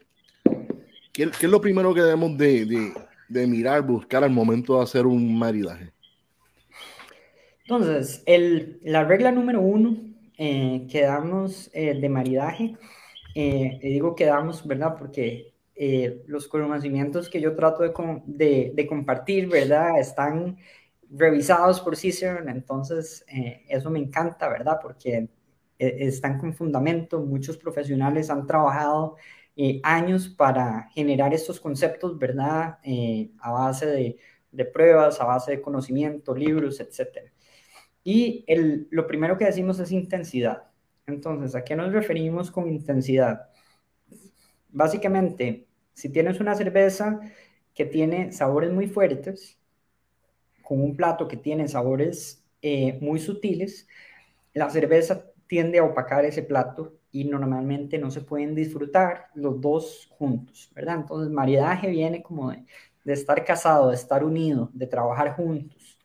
¿Qué, 1.12 1.30
qué 1.38 1.46
es 1.46 1.50
lo 1.50 1.60
primero 1.60 1.92
que 1.92 2.00
debemos 2.00 2.36
de, 2.38 2.64
de, 2.64 2.92
de, 3.28 3.46
mirar, 3.46 3.82
buscar 3.82 4.24
al 4.24 4.30
momento 4.30 4.76
de 4.76 4.84
hacer 4.84 5.06
un 5.06 5.38
maridaje? 5.38 5.92
Entonces, 7.62 8.22
el, 8.26 8.80
la 8.82 9.04
regla 9.04 9.30
número 9.30 9.60
uno 9.60 9.96
eh, 10.38 10.86
que 10.90 11.02
damos 11.02 11.70
de 11.72 12.08
maridaje 12.08 12.76
eh, 13.40 13.78
digo 13.80 14.16
quedamos, 14.16 14.66
¿verdad? 14.66 14.96
Porque 14.98 15.54
eh, 15.78 16.22
los 16.26 16.48
conocimientos 16.48 17.28
que 17.28 17.40
yo 17.40 17.54
trato 17.54 17.82
de, 17.82 18.86
compartir, 18.88 19.48
¿verdad? 19.48 19.98
Están 20.00 20.58
revisados 21.10 21.80
por 21.80 21.96
Cicerone, 21.96 22.50
entonces 22.50 23.24
eh, 23.28 23.64
eso 23.68 23.90
me 23.90 24.00
encanta, 24.00 24.48
¿verdad? 24.48 24.78
Porque 24.82 25.28
están 25.78 26.38
con 26.38 26.52
fundamento, 26.54 27.20
muchos 27.20 27.56
profesionales 27.56 28.30
han 28.30 28.48
trabajado 28.48 29.14
años 29.84 30.28
para 30.28 30.88
generar 30.90 31.32
estos 31.32 31.60
conceptos, 31.60 32.18
¿verdad? 32.18 32.78
a 33.40 33.50
base 33.52 33.86
de, 33.86 34.18
de, 34.50 34.64
pruebas, 34.64 35.20
a 35.20 35.24
base 35.24 35.52
de 35.52 35.60
conocimiento, 35.60 36.34
libros, 36.34 36.80
etc. 36.80 37.30
Y 38.02 38.44
el, 38.48 38.88
lo 38.90 39.06
primero 39.06 39.38
que 39.38 39.44
decimos 39.44 39.78
es 39.78 39.92
intensidad. 39.92 40.64
Entonces, 41.06 41.54
¿a 41.54 41.62
qué 41.62 41.76
nos 41.76 41.92
referimos 41.92 42.50
con 42.50 42.68
intensidad? 42.68 43.50
Básicamente, 44.70 45.67
si 45.98 46.10
tienes 46.10 46.38
una 46.38 46.54
cerveza 46.54 47.18
que 47.74 47.84
tiene 47.84 48.30
sabores 48.30 48.70
muy 48.70 48.86
fuertes, 48.86 49.58
con 50.62 50.80
un 50.80 50.96
plato 50.96 51.26
que 51.26 51.36
tiene 51.36 51.66
sabores 51.66 52.44
eh, 52.62 52.96
muy 53.00 53.18
sutiles, 53.18 53.88
la 54.54 54.70
cerveza 54.70 55.24
tiende 55.48 55.80
a 55.80 55.84
opacar 55.84 56.24
ese 56.24 56.44
plato 56.44 56.94
y 57.10 57.24
normalmente 57.24 57.98
no 57.98 58.12
se 58.12 58.20
pueden 58.20 58.54
disfrutar 58.54 59.26
los 59.34 59.60
dos 59.60 60.08
juntos, 60.12 60.70
¿verdad? 60.72 60.98
Entonces, 61.00 61.32
maridaje 61.32 61.90
viene 61.90 62.22
como 62.22 62.52
de, 62.52 62.64
estar 63.12 63.44
casado, 63.44 63.88
de 63.88 63.96
estar 63.96 64.22
unido, 64.22 64.70
de 64.72 64.86
trabajar 64.86 65.34
juntos. 65.34 65.98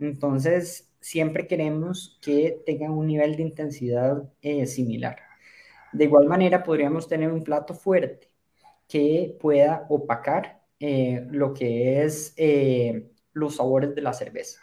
Entonces, 0.00 0.92
siempre 1.00 1.46
queremos 1.46 2.18
que 2.20 2.60
tengan 2.66 2.90
un 2.90 3.06
nivel 3.06 3.36
de 3.36 3.42
intensidad 3.42 4.28
eh, 4.42 4.66
similar. 4.66 5.16
De 5.92 6.04
igual 6.06 6.26
manera, 6.26 6.64
podríamos 6.64 7.06
tener 7.06 7.30
un 7.30 7.44
plato 7.44 7.72
fuerte 7.72 8.28
que 8.88 9.36
pueda 9.40 9.86
opacar 9.88 10.62
eh, 10.80 11.26
lo 11.30 11.54
que 11.54 12.02
es 12.02 12.34
eh, 12.36 13.10
los 13.32 13.56
sabores 13.56 13.94
de 13.94 14.02
la 14.02 14.12
cerveza. 14.12 14.60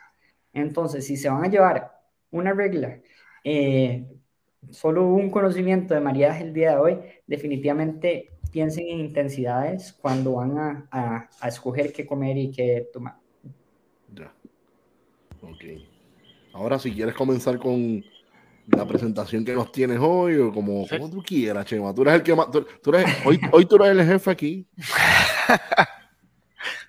Entonces, 0.53 1.05
si 1.05 1.17
se 1.17 1.29
van 1.29 1.45
a 1.45 1.49
llevar 1.49 1.91
una 2.31 2.53
regla, 2.53 2.99
solo 4.71 5.07
un 5.07 5.29
conocimiento 5.29 5.93
de 5.93 5.99
maridaje 5.99 6.43
el 6.43 6.53
día 6.53 6.71
de 6.71 6.77
hoy, 6.77 6.99
definitivamente 7.27 8.31
piensen 8.51 8.87
en 8.87 8.99
intensidades 8.99 9.93
cuando 9.93 10.33
van 10.33 10.57
a, 10.57 11.29
a 11.39 11.47
escoger 11.47 11.93
qué 11.93 12.05
comer 12.05 12.37
y 12.37 12.51
qué 12.51 12.89
tomar. 12.91 13.15
Ya. 14.13 14.33
Ok. 15.41 15.63
Ahora, 16.53 16.79
si 16.79 16.93
quieres 16.93 17.13
comenzar 17.15 17.59
con 17.59 18.03
la 18.67 18.87
presentación 18.87 19.45
que 19.45 19.53
nos 19.53 19.71
tienes 19.71 19.99
hoy, 20.01 20.35
o 20.37 20.51
como, 20.51 20.85
tú 21.09 21.23
quieras, 21.23 21.65
Chema. 21.65 21.93
Tú 21.93 22.01
eres 22.03 22.15
el 22.15 22.23
que 22.23 22.35
más. 22.35 22.47
hoy, 23.25 23.39
hoy 23.51 23.65
tú 23.65 23.75
eres 23.75 23.89
el 23.89 24.05
jefe 24.05 24.31
aquí. 24.31 24.67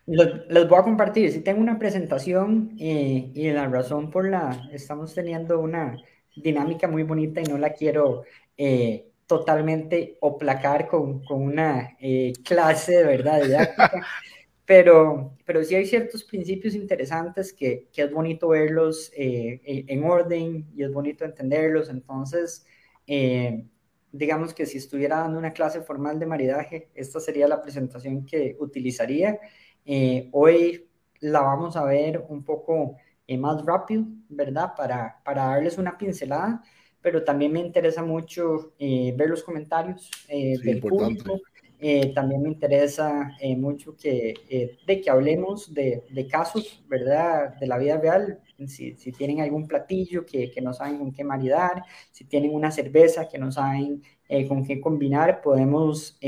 Les, 0.07 0.69
voy 0.69 0.79
a 0.79 0.83
compartir. 0.83 1.33
Si 1.33 1.41
tengo 1.41 1.61
una 1.61 1.79
presentación 1.79 2.77
eh, 2.79 3.31
y 3.35 3.51
la 3.51 3.67
razón 3.67 4.11
por 4.11 4.29
la. 4.29 4.69
Estamos 4.73 5.13
teniendo 5.15 5.61
una 5.61 5.97
dinámica 6.35 6.87
muy 6.87 7.03
bonita 7.03 7.41
y 7.41 7.45
no 7.45 7.59
la 7.59 7.71
quiero 7.71 8.23
eh, 8.57 9.09
totalmente 9.27 10.17
oplacar 10.21 10.87
con, 10.87 11.25
con 11.25 11.43
una 11.43 11.97
eh, 12.01 12.33
clase 12.45 12.99
de 12.99 13.05
verdad 13.05 13.43
didáctica. 13.43 14.07
Pero, 14.67 15.37
pero 15.45 15.63
sí 15.63 15.77
hay 15.77 15.87
ciertos 15.87 16.25
principios 16.25 16.75
interesantes 16.75 17.53
que, 17.53 17.89
que 17.93 18.03
es 18.03 18.13
bonito 18.13 18.49
verlos 18.49 19.13
eh, 19.17 19.61
en 19.65 20.05
orden 20.05 20.67
y 20.75 20.83
es 20.83 20.93
bonito 20.93 21.25
entenderlos. 21.25 21.89
Entonces, 21.89 22.67
eh, 23.07 23.65
digamos 24.11 24.53
que 24.53 24.67
si 24.67 24.79
estuviera 24.79 25.19
dando 25.21 25.39
una 25.39 25.53
clase 25.53 25.83
formal 25.83 26.19
de 26.19 26.27
maridaje, 26.27 26.89
esta 26.95 27.21
sería 27.21 27.47
la 27.47 27.63
presentación 27.63 28.27
que 28.27 28.57
utilizaría. 28.59 29.39
Eh, 29.85 30.29
hoy 30.33 30.89
la 31.21 31.43
vamos 31.43 31.77
a 31.77 31.85
ver 31.85 32.25
un 32.29 32.43
poco 32.45 32.97
más 33.39 33.65
rápido, 33.65 34.05
¿verdad? 34.29 34.73
Para, 34.77 35.21
para 35.25 35.47
darles 35.47 35.79
una 35.79 35.97
pincelada, 35.97 36.63
pero 37.01 37.23
también 37.23 37.53
me 37.53 37.61
interesa 37.61 38.03
mucho 38.03 38.75
ver 38.79 39.29
los 39.29 39.45
comentarios 39.45 40.11
del 40.29 40.81
público 40.81 41.41
eh, 41.79 42.13
también 42.15 42.43
me 42.43 42.49
interesa 42.49 43.33
eh, 43.39 43.55
mucho 43.55 43.95
que, 43.97 44.33
eh, 44.49 44.79
de 44.87 45.01
que 45.01 45.11
hablemos 45.11 45.75
de, 45.75 46.05
de, 46.09 46.27
casos, 46.27 46.83
¿verdad? 46.89 47.55
De 47.61 47.67
la 47.67 47.77
vida 47.77 47.99
real. 47.99 48.41
Si, 48.67 48.97
si 48.97 49.13
tienen 49.13 49.43
algún 49.43 49.69
platillo 49.69 50.25
que, 50.25 50.51
que, 50.51 50.63
no 50.63 50.73
saben 50.73 50.97
con 50.97 51.13
qué 51.13 51.23
maridar, 51.23 51.85
si 52.11 52.25
tienen 52.25 52.55
una 52.55 52.71
cerveza 52.71 53.29
que 53.29 53.37
no 53.37 53.53
saben 53.53 54.03
con 54.49 54.65
qué 54.67 54.81
combinar, 54.81 55.41
podemos 55.41 56.19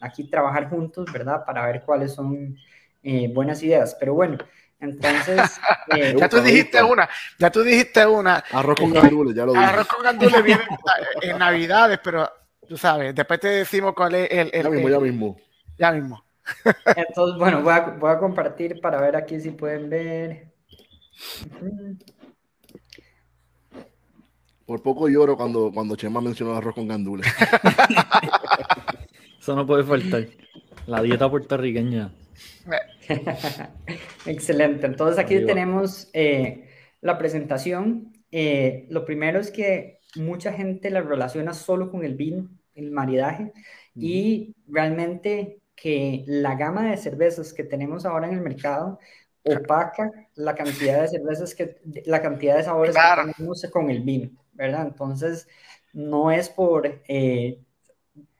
aquí 0.00 0.24
trabajar 0.30 0.68
juntos, 0.68 1.10
¿verdad? 1.12 1.44
Para 1.44 1.66
ver 1.66 1.82
cuáles 1.84 2.12
son 2.12 2.56
buenas 3.32 3.60
ideas. 3.62 3.96
Pero 3.98 4.14
bueno, 4.14 4.38
entonces. 4.78 5.60
ya 6.16 6.28
tú 6.28 6.40
dijiste 6.40 6.82
una, 6.82 7.08
ya 7.38 7.50
tú 7.50 7.62
dijiste 7.62 8.06
una. 8.06 8.44
Arroz 8.52 8.78
con 8.78 8.92
gandules, 8.92 9.34
ya 9.34 9.46
lo 9.46 9.52
dije. 9.52 9.64
Arroz 9.64 9.88
con 9.88 10.02
gandules 10.04 10.44
viene 10.44 10.62
en 11.22 11.38
Navidades, 11.38 11.98
pero 12.04 12.30
tú 12.70 12.76
sabes, 12.76 13.12
después 13.16 13.40
te 13.40 13.48
decimos 13.48 13.94
cuál 13.96 14.14
es 14.14 14.30
el... 14.30 14.48
el 14.52 14.62
ya 14.62 14.70
mismo, 14.70 14.88
ya 14.88 15.00
mismo. 15.00 15.36
Ya 15.76 15.90
mismo. 15.90 16.24
Entonces, 16.96 17.36
bueno, 17.36 17.62
voy 17.62 17.72
a, 17.72 17.80
voy 17.98 18.10
a, 18.12 18.18
compartir 18.18 18.80
para 18.80 19.00
ver 19.00 19.16
aquí 19.16 19.40
si 19.40 19.50
pueden 19.50 19.90
ver. 19.90 20.52
Por 24.64 24.84
poco 24.84 25.08
lloro 25.08 25.36
cuando, 25.36 25.72
cuando 25.74 25.96
Chema 25.96 26.20
mencionó 26.20 26.54
arroz 26.54 26.76
con 26.76 26.86
gandules. 26.86 27.26
Eso 29.40 29.56
no 29.56 29.66
puede 29.66 29.82
faltar. 29.82 30.28
La 30.86 31.02
dieta 31.02 31.28
puertorriqueña. 31.28 32.12
Excelente. 34.26 34.86
Entonces 34.86 35.18
aquí 35.18 35.44
tenemos 35.44 36.08
eh, 36.12 36.68
la 37.00 37.18
presentación. 37.18 38.12
Eh, 38.30 38.86
lo 38.90 39.04
primero 39.04 39.40
es 39.40 39.50
que 39.50 39.98
mucha 40.14 40.52
gente 40.52 40.88
la 40.90 41.00
relaciona 41.00 41.52
solo 41.52 41.90
con 41.90 42.04
el 42.04 42.14
vino 42.14 42.48
el 42.74 42.90
maridaje 42.90 43.52
y 43.94 44.54
realmente 44.68 45.60
que 45.74 46.24
la 46.26 46.56
gama 46.56 46.90
de 46.90 46.96
cervezas 46.96 47.52
que 47.52 47.64
tenemos 47.64 48.04
ahora 48.04 48.28
en 48.28 48.34
el 48.34 48.40
mercado 48.40 48.98
opaca 49.42 50.10
la 50.34 50.54
cantidad 50.54 51.00
de 51.00 51.08
cervezas 51.08 51.54
que, 51.54 51.80
la 52.04 52.20
cantidad 52.20 52.56
de 52.56 52.64
sabores 52.64 52.94
que 52.94 53.32
tenemos 53.32 53.66
con 53.72 53.90
el 53.90 54.02
vino, 54.02 54.30
¿verdad? 54.52 54.86
Entonces, 54.86 55.48
no 55.92 56.30
es 56.30 56.50
por 56.50 57.02
eh, 57.08 57.58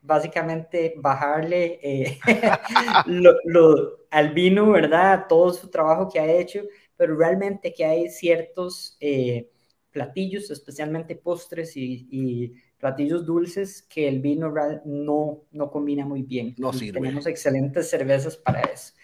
básicamente 0.02 0.94
bajarle 0.98 1.80
eh, 1.82 2.18
lo, 3.06 4.06
al 4.10 4.34
vino, 4.34 4.70
¿verdad? 4.70 5.26
Todo 5.28 5.52
su 5.52 5.70
trabajo 5.70 6.10
que 6.10 6.20
ha 6.20 6.30
hecho, 6.30 6.62
pero 6.96 7.16
realmente 7.16 7.72
que 7.72 7.86
hay 7.86 8.10
ciertos 8.10 8.98
eh, 9.00 9.48
platillos, 9.90 10.50
especialmente 10.50 11.16
postres 11.16 11.74
y 11.76 12.54
platillos 12.80 13.26
dulces 13.26 13.82
que 13.82 14.08
el 14.08 14.20
vino 14.20 14.52
no, 14.84 15.42
no 15.52 15.70
combina 15.70 16.04
muy 16.06 16.22
bien. 16.22 16.54
No 16.58 16.72
sirve. 16.72 17.00
Tenemos 17.00 17.26
excelentes 17.26 17.90
cervezas 17.90 18.36
para 18.36 18.60
eso. 18.62 18.94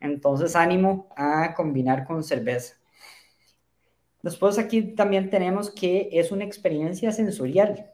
Entonces, 0.00 0.56
ánimo 0.56 1.08
a 1.16 1.54
combinar 1.54 2.06
con 2.06 2.24
cerveza. 2.24 2.74
Después 4.22 4.58
aquí 4.58 4.82
también 4.94 5.30
tenemos 5.30 5.70
que 5.70 6.08
es 6.12 6.32
una 6.32 6.44
experiencia 6.44 7.12
sensorial. 7.12 7.92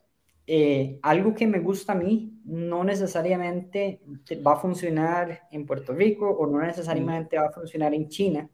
Eh, 0.48 0.98
algo 1.02 1.34
que 1.34 1.46
me 1.46 1.58
gusta 1.58 1.92
a 1.92 1.96
mí 1.96 2.40
no 2.44 2.84
necesariamente 2.84 4.00
va 4.46 4.52
a 4.52 4.60
funcionar 4.60 5.42
en 5.50 5.66
Puerto 5.66 5.92
Rico 5.92 6.30
o 6.30 6.46
no 6.46 6.60
necesariamente 6.60 7.36
va 7.36 7.46
a 7.46 7.52
funcionar 7.52 7.94
en 7.94 8.08
China, 8.08 8.48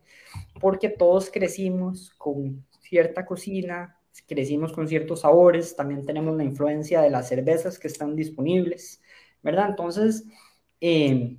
porque 0.58 0.88
todos 0.88 1.30
crecimos 1.30 2.10
con 2.16 2.64
cierta 2.80 3.26
cocina, 3.26 3.98
crecimos 4.26 4.72
con 4.72 4.88
ciertos 4.88 5.20
sabores, 5.20 5.74
también 5.76 6.04
tenemos 6.04 6.36
la 6.36 6.44
influencia 6.44 7.00
de 7.00 7.10
las 7.10 7.28
cervezas 7.28 7.78
que 7.78 7.88
están 7.88 8.14
disponibles, 8.16 9.00
¿verdad? 9.42 9.70
Entonces, 9.70 10.24
eh, 10.80 11.36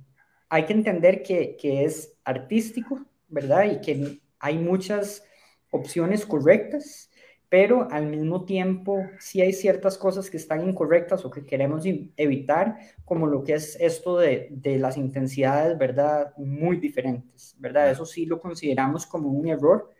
hay 0.48 0.64
que 0.64 0.72
entender 0.72 1.22
que, 1.22 1.56
que, 1.56 1.84
es 1.84 2.16
artístico, 2.24 3.04
¿verdad? 3.28 3.64
Y 3.64 3.80
que 3.80 4.20
hay 4.38 4.58
muchas 4.58 5.24
opciones 5.70 6.26
correctas, 6.26 7.10
pero 7.48 7.88
al 7.90 8.06
mismo 8.06 8.44
tiempo 8.44 8.98
sí 9.18 9.40
hay 9.40 9.52
ciertas 9.52 9.96
cosas 9.96 10.28
que 10.28 10.36
están 10.36 10.68
incorrectas 10.68 11.24
o 11.24 11.30
que 11.30 11.44
queremos 11.44 11.84
evitar, 12.16 12.76
como 13.04 13.26
lo 13.26 13.44
que 13.44 13.54
es 13.54 13.76
esto 13.80 14.18
de, 14.18 14.48
de 14.50 14.78
las 14.78 14.96
intensidades, 14.96 15.78
¿verdad? 15.78 16.32
Muy 16.36 16.78
diferentes, 16.78 17.54
¿verdad? 17.58 17.90
Eso 17.90 18.06
sí 18.06 18.26
lo 18.26 18.40
consideramos 18.40 19.06
como 19.06 19.28
un 19.28 19.48
error. 19.48 19.90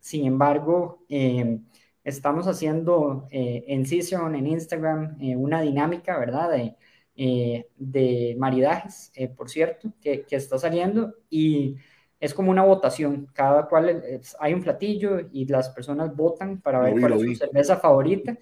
Sin 0.00 0.26
embargo, 0.26 1.04
eh, 1.08 1.60
estamos 2.04 2.46
haciendo 2.46 3.26
eh, 3.30 3.64
en 3.68 3.86
Cicerone, 3.86 4.38
en 4.38 4.46
Instagram, 4.46 5.16
eh, 5.20 5.36
una 5.36 5.60
dinámica, 5.60 6.18
¿verdad? 6.18 6.50
De, 6.50 6.76
eh, 7.16 7.66
de 7.76 8.34
maridajes, 8.38 9.12
por 9.36 9.50
cierto, 9.50 9.92
que, 10.00 10.22
que, 10.22 10.36
está 10.36 10.58
saliendo 10.58 11.14
y 11.30 11.76
es 12.18 12.34
como 12.34 12.50
una 12.50 12.64
votación. 12.64 13.28
Cada 13.32 13.68
cual 13.68 14.02
hay 14.40 14.54
un 14.54 14.62
platillo 14.62 15.20
y 15.32 15.46
las 15.46 15.70
personas 15.70 16.14
votan 16.16 16.60
para 16.60 16.80
ver 16.80 16.98
cuál 16.98 17.12
es 17.14 17.22
su 17.22 17.34
cerveza 17.34 17.76
favorita. 17.76 18.36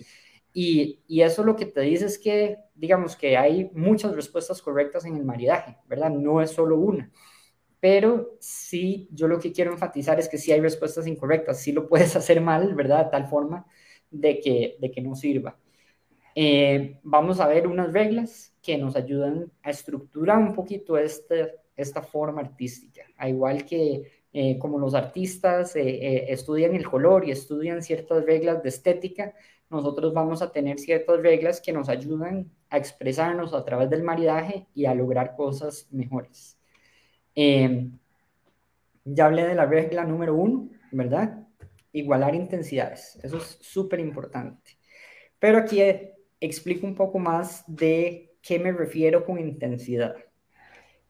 y, 0.52 1.00
y, 1.06 1.22
eso 1.22 1.44
lo 1.44 1.56
que 1.56 1.66
te 1.66 1.82
dice 1.82 2.06
es 2.06 2.18
que, 2.18 2.58
digamos 2.74 3.16
que 3.16 3.36
hay 3.36 3.70
muchas 3.74 4.14
respuestas 4.14 4.62
correctas 4.62 5.04
en 5.04 5.16
el 5.16 5.24
maridaje, 5.24 5.76
¿verdad? 5.86 6.10
No 6.10 6.40
es 6.40 6.50
solo 6.50 6.76
una. 6.76 7.10
Pero 7.80 8.36
sí, 8.40 9.08
yo 9.10 9.26
lo 9.26 9.38
que 9.40 9.52
quiero 9.52 9.72
enfatizar 9.72 10.20
es 10.20 10.28
que 10.28 10.38
sí 10.38 10.52
hay 10.52 10.60
respuestas 10.60 11.06
incorrectas, 11.06 11.60
sí 11.60 11.72
lo 11.72 11.88
puedes 11.88 12.14
hacer 12.16 12.40
mal, 12.40 12.74
¿verdad? 12.74 13.06
De 13.06 13.10
tal 13.10 13.26
forma 13.28 13.66
de 14.10 14.40
que, 14.40 14.76
de 14.80 14.90
que 14.90 15.00
no 15.00 15.14
sirva. 15.14 15.58
Eh, 16.34 16.98
vamos 17.02 17.40
a 17.40 17.48
ver 17.48 17.66
unas 17.66 17.92
reglas 17.92 18.54
que 18.62 18.78
nos 18.78 18.96
ayudan 18.96 19.50
a 19.62 19.70
estructurar 19.70 20.38
un 20.38 20.54
poquito 20.54 20.96
este, 20.98 21.54
esta 21.76 22.02
forma 22.02 22.42
artística, 22.42 23.02
a 23.16 23.28
igual 23.28 23.64
que 23.64 24.22
eh, 24.32 24.58
como 24.58 24.78
los 24.78 24.94
artistas 24.94 25.74
eh, 25.74 26.32
estudian 26.32 26.74
el 26.74 26.88
color 26.88 27.26
y 27.26 27.32
estudian 27.32 27.82
ciertas 27.82 28.24
reglas 28.24 28.62
de 28.62 28.68
estética, 28.68 29.34
nosotros 29.70 30.12
vamos 30.12 30.42
a 30.42 30.52
tener 30.52 30.78
ciertas 30.78 31.20
reglas 31.20 31.60
que 31.60 31.72
nos 31.72 31.88
ayudan 31.88 32.50
a 32.68 32.78
expresarnos 32.78 33.54
a 33.54 33.64
través 33.64 33.90
del 33.90 34.02
maridaje 34.02 34.66
y 34.74 34.84
a 34.86 34.94
lograr 34.94 35.34
cosas 35.36 35.88
mejores. 35.90 36.59
Ya 37.34 39.26
hablé 39.26 39.46
de 39.46 39.54
la 39.54 39.66
regla 39.66 40.04
número 40.04 40.34
uno, 40.34 40.68
¿verdad? 40.92 41.46
Igualar 41.92 42.34
intensidades. 42.34 43.18
Eso 43.22 43.38
es 43.38 43.58
súper 43.60 44.00
importante. 44.00 44.78
Pero 45.38 45.58
aquí 45.58 45.80
explico 46.40 46.86
un 46.86 46.94
poco 46.94 47.18
más 47.18 47.64
de 47.66 48.36
qué 48.42 48.58
me 48.58 48.72
refiero 48.72 49.24
con 49.24 49.38
intensidad. 49.38 50.14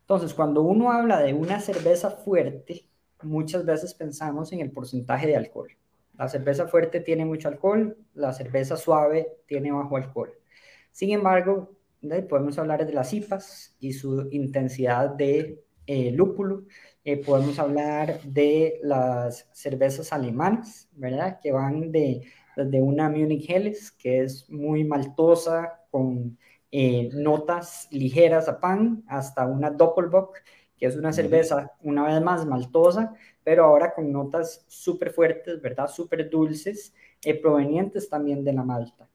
Entonces, 0.00 0.34
cuando 0.34 0.62
uno 0.62 0.90
habla 0.90 1.20
de 1.20 1.34
una 1.34 1.60
cerveza 1.60 2.10
fuerte, 2.10 2.88
muchas 3.22 3.64
veces 3.64 3.94
pensamos 3.94 4.52
en 4.52 4.60
el 4.60 4.72
porcentaje 4.72 5.26
de 5.26 5.36
alcohol. 5.36 5.68
La 6.16 6.28
cerveza 6.28 6.66
fuerte 6.66 7.00
tiene 7.00 7.24
mucho 7.24 7.48
alcohol, 7.48 7.96
la 8.14 8.32
cerveza 8.32 8.76
suave 8.76 9.38
tiene 9.46 9.72
bajo 9.72 9.96
alcohol. 9.96 10.32
Sin 10.90 11.10
embargo, 11.10 11.76
podemos 12.28 12.58
hablar 12.58 12.84
de 12.84 12.92
las 12.92 13.12
IPAs 13.12 13.76
y 13.78 13.92
su 13.92 14.28
intensidad 14.30 15.10
de 15.10 15.62
eh, 15.90 16.12
lúpulo. 16.12 16.64
Eh, 17.04 17.16
podemos 17.24 17.58
hablar 17.58 18.22
de 18.22 18.78
las 18.82 19.48
cervezas 19.52 20.12
alemanas, 20.12 20.88
¿verdad? 20.92 21.40
Que 21.42 21.52
van 21.52 21.90
de 21.90 22.22
de 22.56 22.80
una 22.80 23.08
Munich 23.08 23.48
Helles, 23.48 23.90
que 23.92 24.22
es 24.22 24.48
muy 24.50 24.84
maltosa, 24.84 25.80
con 25.90 26.38
eh, 26.70 27.08
notas 27.12 27.88
ligeras 27.90 28.48
a 28.48 28.60
pan, 28.60 29.02
hasta 29.08 29.46
una 29.46 29.70
Doppelbock, 29.70 30.38
que 30.76 30.86
es 30.86 30.96
una 30.96 31.12
cerveza 31.12 31.72
una 31.82 32.04
vez 32.04 32.22
más 32.22 32.46
maltosa, 32.46 33.14
pero 33.44 33.64
ahora 33.64 33.94
con 33.94 34.12
notas 34.12 34.64
súper 34.68 35.10
fuertes, 35.10 35.60
¿verdad? 35.60 35.88
Súper 35.88 36.28
dulces, 36.30 36.94
eh, 37.24 37.34
provenientes 37.34 38.08
también 38.08 38.44
de 38.44 38.52
la 38.52 38.62
malta. 38.64 39.08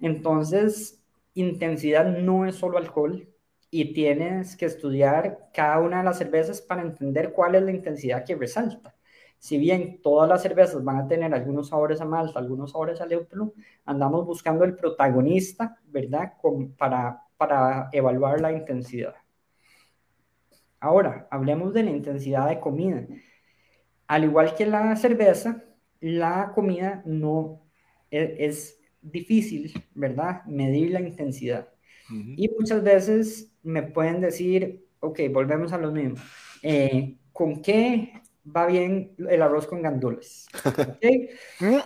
Entonces, 0.00 1.02
intensidad 1.34 2.04
no 2.06 2.46
es 2.46 2.56
solo 2.56 2.78
alcohol 2.78 3.28
y 3.74 3.92
tienes 3.92 4.56
que 4.56 4.66
estudiar 4.66 5.50
cada 5.52 5.80
una 5.80 5.98
de 5.98 6.04
las 6.04 6.18
cervezas 6.18 6.60
para 6.60 6.82
entender 6.82 7.32
cuál 7.32 7.56
es 7.56 7.62
la 7.62 7.72
intensidad 7.72 8.24
que 8.24 8.36
resalta 8.36 8.94
si 9.44 9.58
bien 9.58 10.00
todas 10.00 10.26
las 10.26 10.40
cervezas 10.40 10.82
van 10.82 10.96
a 10.96 11.06
tener 11.06 11.34
algunos 11.34 11.68
sabores 11.68 12.00
a 12.00 12.06
malta, 12.06 12.38
algunos 12.38 12.72
sabores 12.72 13.02
a 13.02 13.04
lúpulo, 13.04 13.52
andamos 13.84 14.24
buscando 14.24 14.64
el 14.64 14.74
protagonista, 14.74 15.78
¿verdad? 15.84 16.32
para, 16.78 17.22
para 17.36 17.90
evaluar 17.92 18.40
la 18.40 18.52
intensidad. 18.52 19.14
Ahora, 20.80 21.28
hablemos 21.30 21.74
de 21.74 21.82
la 21.82 21.90
intensidad 21.90 22.48
de 22.48 22.58
comida. 22.58 23.06
Al 24.06 24.24
igual 24.24 24.54
que 24.54 24.64
la 24.64 24.96
cerveza, 24.96 25.62
la 26.00 26.52
comida 26.54 27.02
no 27.04 27.60
e, 28.10 28.36
es, 28.46 28.80
difícil, 29.02 29.74
¿verdad? 29.94 30.42
Medir 30.46 30.92
la 30.92 31.02
intensidad. 31.02 31.68
Y 32.10 32.48
muchas 32.58 32.82
veces 32.82 33.50
me 33.62 33.82
pueden 33.82 34.20
decir, 34.20 34.86
ok, 35.00 35.20
volvemos 35.32 35.72
a 35.72 35.78
lo 35.78 35.90
mismo. 35.90 36.16
Eh, 36.62 37.16
¿Con 37.32 37.62
qué 37.62 38.12
va 38.44 38.66
bien 38.66 39.14
el 39.28 39.42
arroz 39.42 39.66
con 39.66 39.82
gandules. 39.82 40.46
Mm. 41.60 41.78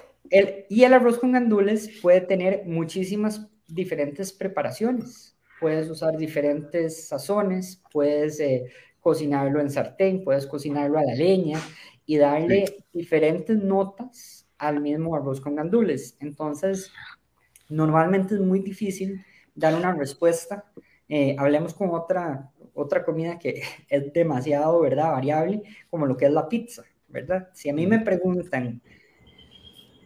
y 0.68 0.84
el 0.84 0.92
arroz 0.92 1.18
con 1.18 1.32
gandules 1.32 1.88
puede 2.02 2.20
tener 2.20 2.64
muchísimas 2.66 3.48
diferentes 3.66 4.30
preparaciones. 4.30 5.38
Puedes 5.58 5.88
usar 5.88 6.18
diferentes 6.18 7.08
sazones, 7.08 7.82
puedes 7.90 8.38
eh, 8.40 8.66
cocinarlo 9.00 9.58
en 9.60 9.70
sartén, 9.70 10.22
puedes 10.22 10.46
cocinarlo 10.46 10.98
a 10.98 11.02
la 11.02 11.14
leña 11.14 11.58
y 12.04 12.18
darle 12.18 12.84
diferentes 12.92 13.56
notas 13.56 14.46
al 14.58 14.82
mismo 14.82 15.16
arroz 15.16 15.40
con 15.40 15.54
gandules. 15.54 16.18
Entonces, 16.20 16.92
normalmente 17.70 18.34
es 18.34 18.40
muy 18.40 18.60
difícil 18.60 19.24
dar 19.58 19.74
una 19.74 19.92
respuesta. 19.92 20.64
Eh, 21.08 21.34
hablemos 21.38 21.74
con 21.74 21.90
otra, 21.90 22.50
otra 22.74 23.04
comida 23.04 23.38
que 23.38 23.62
es 23.88 24.12
demasiado, 24.12 24.80
¿verdad? 24.80 25.12
Variable, 25.12 25.62
como 25.90 26.06
lo 26.06 26.16
que 26.16 26.26
es 26.26 26.32
la 26.32 26.48
pizza, 26.48 26.84
¿verdad? 27.08 27.48
Si 27.52 27.68
a 27.68 27.74
mí 27.74 27.86
me 27.86 28.00
preguntan, 28.00 28.80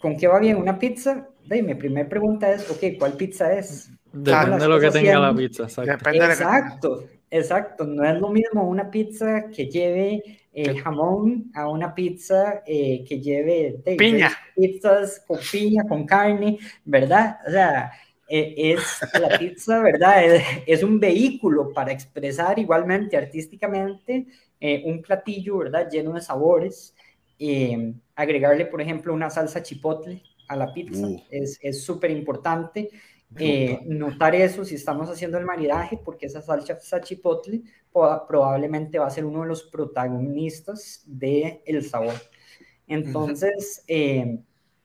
¿con 0.00 0.16
qué 0.16 0.26
va 0.26 0.38
bien 0.38 0.56
una 0.56 0.78
pizza? 0.78 1.28
De, 1.46 1.62
mi 1.62 1.74
primera 1.74 2.08
pregunta 2.08 2.50
es, 2.52 2.68
ok, 2.70 2.98
¿cuál 2.98 3.12
pizza 3.14 3.52
es? 3.52 3.90
Depende 4.12 4.58
de 4.58 4.68
lo 4.68 4.78
que 4.78 4.90
tenga 4.90 5.18
la 5.18 5.34
pizza, 5.34 5.64
exacto. 5.64 6.10
Exacto, 6.10 7.04
exacto. 7.30 7.84
No 7.84 8.04
es 8.04 8.20
lo 8.20 8.28
mismo 8.28 8.68
una 8.68 8.90
pizza 8.90 9.46
que 9.50 9.66
lleve 9.66 10.22
eh, 10.52 10.76
jamón 10.76 11.50
a 11.54 11.68
una 11.68 11.94
pizza 11.94 12.62
eh, 12.66 13.04
que 13.08 13.20
lleve 13.20 13.80
piña. 13.96 14.30
pizzas 14.54 15.24
con 15.26 15.38
piña, 15.50 15.84
con 15.88 16.04
carne, 16.04 16.58
¿verdad? 16.84 17.38
O 17.46 17.50
sea, 17.50 17.90
es 18.34 18.80
la 19.20 19.38
pizza, 19.38 19.80
¿verdad? 19.80 20.24
Es, 20.66 20.82
un 20.82 20.98
vehículo 20.98 21.70
para 21.72 21.92
expresar 21.92 22.58
igualmente 22.58 23.16
artísticamente 23.16 24.26
eh, 24.58 24.82
un 24.86 25.02
platillo, 25.02 25.58
¿verdad? 25.58 25.88
Lleno 25.90 26.14
de 26.14 26.22
sabores. 26.22 26.94
Eh, 27.38 27.92
agregarle, 28.14 28.66
por 28.66 28.80
ejemplo, 28.80 29.12
una 29.12 29.28
salsa 29.28 29.62
chipotle 29.62 30.22
a 30.48 30.56
la 30.56 30.72
pizza 30.72 31.06
uh. 31.06 31.22
es 31.30 31.84
súper 31.84 32.10
importante. 32.10 32.90
Eh, 33.38 33.80
notar 33.86 34.34
eso 34.34 34.64
si 34.64 34.74
estamos 34.76 35.08
haciendo 35.10 35.38
el 35.38 35.44
maridaje, 35.44 35.98
porque 36.02 36.26
esa 36.26 36.40
salsa 36.40 37.00
chipotle 37.00 37.62
probablemente 37.92 38.98
va 38.98 39.06
a 39.06 39.10
ser 39.10 39.24
uno 39.24 39.42
de 39.42 39.48
los 39.48 39.64
protagonistas 39.64 41.02
del 41.06 41.60
el 41.66 41.84
sabor. 41.84 42.14
Entonces, 42.86 43.84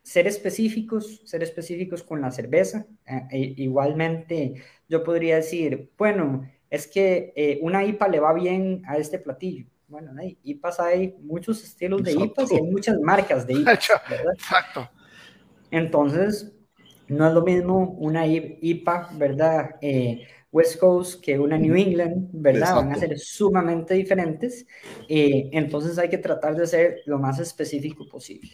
ser 0.07 0.25
específicos, 0.25 1.21
ser 1.25 1.43
específicos 1.43 2.01
con 2.01 2.21
la 2.21 2.31
cerveza. 2.31 2.85
Eh, 3.05 3.27
e 3.29 3.39
igualmente, 3.57 4.53
yo 4.87 5.03
podría 5.03 5.35
decir, 5.35 5.91
bueno, 5.97 6.49
es 6.69 6.87
que 6.87 7.33
eh, 7.35 7.59
una 7.61 7.83
IPA 7.83 8.07
le 8.07 8.19
va 8.21 8.31
bien 8.33 8.83
a 8.87 8.97
este 8.97 9.19
platillo. 9.19 9.65
Bueno, 9.89 10.13
hay 10.17 10.37
IPAs 10.43 10.79
hay 10.79 11.15
muchos 11.19 11.61
estilos 11.61 12.03
de 12.03 12.13
IPAs 12.13 12.53
y 12.53 12.55
hay 12.55 12.61
muchas 12.61 12.97
marcas 13.01 13.45
de 13.45 13.53
IPAs. 13.59 13.89
Exacto. 14.33 14.89
Entonces, 15.71 16.53
no 17.09 17.27
es 17.27 17.33
lo 17.33 17.41
mismo 17.41 17.97
una 17.99 18.25
IPA, 18.25 19.09
¿verdad? 19.15 19.75
Eh, 19.81 20.25
West 20.53 20.79
Coast 20.79 21.21
que 21.21 21.37
una 21.37 21.57
New 21.57 21.75
England, 21.75 22.29
¿verdad? 22.31 22.75
Van 22.75 22.93
a 22.93 22.95
ser 22.95 23.19
sumamente 23.19 23.93
diferentes. 23.93 24.65
entonces 25.09 25.97
hay 25.97 26.07
que 26.07 26.17
tratar 26.17 26.55
de 26.55 26.65
ser 26.65 27.01
lo 27.05 27.19
más 27.19 27.39
específico 27.39 28.07
posible. 28.07 28.49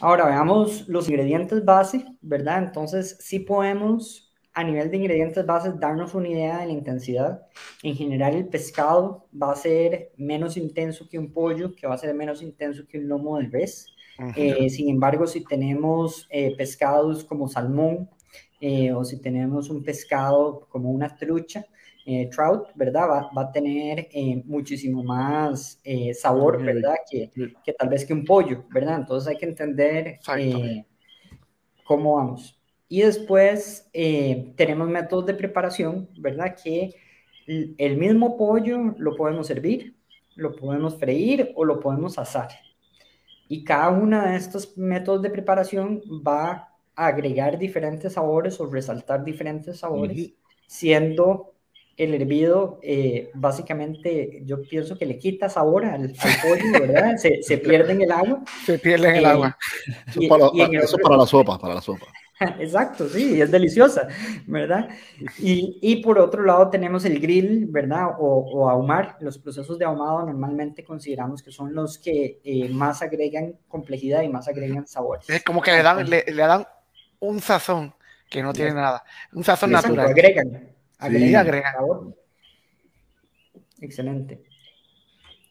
Ahora 0.00 0.26
veamos 0.26 0.88
los 0.88 1.08
ingredientes 1.08 1.64
base, 1.64 2.06
¿verdad? 2.22 2.62
Entonces, 2.62 3.18
sí 3.20 3.40
podemos 3.40 4.30
a 4.52 4.64
nivel 4.64 4.90
de 4.90 4.96
ingredientes 4.96 5.46
bases 5.46 5.78
darnos 5.78 6.14
una 6.14 6.28
idea 6.28 6.58
de 6.58 6.66
la 6.66 6.72
intensidad. 6.72 7.42
En 7.82 7.94
general, 7.94 8.34
el 8.34 8.48
pescado 8.48 9.28
va 9.40 9.52
a 9.52 9.56
ser 9.56 10.12
menos 10.16 10.56
intenso 10.56 11.08
que 11.08 11.18
un 11.18 11.32
pollo, 11.32 11.74
que 11.74 11.86
va 11.86 11.94
a 11.94 11.98
ser 11.98 12.14
menos 12.14 12.42
intenso 12.42 12.84
que 12.88 12.98
un 12.98 13.08
lomo 13.08 13.38
de 13.38 13.48
res. 13.48 13.86
Eh, 14.36 14.68
sin 14.68 14.90
embargo, 14.90 15.26
si 15.26 15.44
tenemos 15.44 16.26
eh, 16.30 16.54
pescados 16.56 17.24
como 17.24 17.48
salmón 17.48 18.10
eh, 18.60 18.92
o 18.92 19.02
si 19.04 19.18
tenemos 19.18 19.70
un 19.70 19.82
pescado 19.82 20.66
como 20.68 20.90
una 20.90 21.16
trucha, 21.16 21.64
eh, 22.06 22.28
trout, 22.30 22.68
¿verdad? 22.74 23.08
Va, 23.08 23.30
va 23.36 23.42
a 23.42 23.52
tener 23.52 24.08
eh, 24.10 24.42
muchísimo 24.46 25.02
más 25.04 25.80
eh, 25.84 26.14
sabor, 26.14 26.62
¿verdad? 26.62 26.94
Que, 27.10 27.30
que, 27.62 27.72
tal 27.74 27.88
vez 27.88 28.06
que 28.06 28.14
un 28.14 28.24
pollo, 28.24 28.64
¿verdad? 28.70 28.96
Entonces 29.00 29.28
hay 29.28 29.36
que 29.36 29.46
entender 29.46 30.18
cómo 31.84 32.16
vamos. 32.16 32.58
Y 32.88 33.02
después 33.02 33.88
tenemos 33.92 34.88
métodos 34.88 35.26
de 35.26 35.34
preparación, 35.34 36.08
¿verdad? 36.18 36.56
Que 36.60 36.90
el 37.46 37.96
mismo 37.96 38.36
pollo 38.36 38.94
lo 38.98 39.14
podemos 39.14 39.46
servir, 39.46 39.94
lo 40.34 40.56
podemos 40.56 40.98
freír 40.98 41.52
o 41.54 41.64
lo 41.64 41.78
podemos 41.78 42.18
asar. 42.18 42.48
Y 43.46 43.62
cada 43.62 43.90
uno 43.90 44.22
de 44.22 44.36
estos 44.36 44.76
métodos 44.76 45.22
de 45.22 45.30
preparación 45.30 46.00
va 46.26 46.70
a 46.96 47.06
agregar 47.06 47.58
diferentes 47.58 48.14
sabores 48.14 48.58
o 48.58 48.66
resaltar 48.66 49.24
diferentes 49.24 49.78
sabores, 49.78 50.32
siendo 50.66 51.54
el 52.00 52.14
hervido, 52.14 52.78
eh, 52.82 53.30
básicamente, 53.34 54.40
yo 54.44 54.62
pienso 54.62 54.96
que 54.96 55.04
le 55.04 55.18
quita 55.18 55.48
sabor 55.50 55.84
al, 55.84 56.14
pollo, 56.42 56.72
¿verdad? 56.72 57.16
Se, 57.18 57.42
se, 57.42 57.58
pierde 57.58 57.92
en 57.92 58.02
el 58.02 58.10
agua. 58.10 58.42
Se 58.64 58.78
pierde 58.78 59.10
en 59.10 59.16
el 59.16 59.24
agua. 59.26 59.58
Eso, 60.08 60.20
para, 60.28 60.50
para, 61.02 61.16
la 61.16 61.26
sopa, 61.26 61.58
para 61.58 61.74
la 61.74 61.80
sopa. 61.82 62.06
Exacto, 62.58 63.06
sí, 63.08 63.40
es 63.40 63.50
deliciosa, 63.50 64.08
¿verdad? 64.46 64.88
Y, 65.38 65.78
y, 65.82 65.96
por 65.96 66.18
otro 66.18 66.42
lado 66.42 66.70
tenemos 66.70 67.04
el 67.04 67.20
grill, 67.20 67.66
¿verdad? 67.66 68.12
O, 68.18 68.38
o, 68.50 68.70
ahumar. 68.70 69.18
Los 69.20 69.38
procesos 69.38 69.78
de 69.78 69.84
ahumado 69.84 70.24
normalmente 70.24 70.82
consideramos 70.82 71.42
que 71.42 71.50
son 71.50 71.74
los 71.74 71.98
que 71.98 72.40
eh, 72.42 72.70
más 72.70 73.02
agregan 73.02 73.58
complejidad 73.68 74.22
y 74.22 74.28
más 74.28 74.48
agregan 74.48 74.86
sabores. 74.86 75.28
Es 75.28 75.44
como 75.44 75.60
que 75.60 75.72
le 75.72 75.82
dan, 75.82 76.08
le, 76.08 76.24
le 76.26 76.42
dan 76.42 76.66
un 77.18 77.40
sazón 77.40 77.94
que 78.30 78.42
no 78.42 78.52
tiene 78.52 78.72
nada, 78.72 79.04
un 79.32 79.44
sazón 79.44 79.70
Exacto, 79.70 79.88
natural. 79.88 80.12
Agregan, 80.12 80.46
agregan, 80.46 80.69
Sí, 81.08 81.34
agregan. 81.34 81.72
sabor. 81.72 82.14
Excelente. 83.80 84.42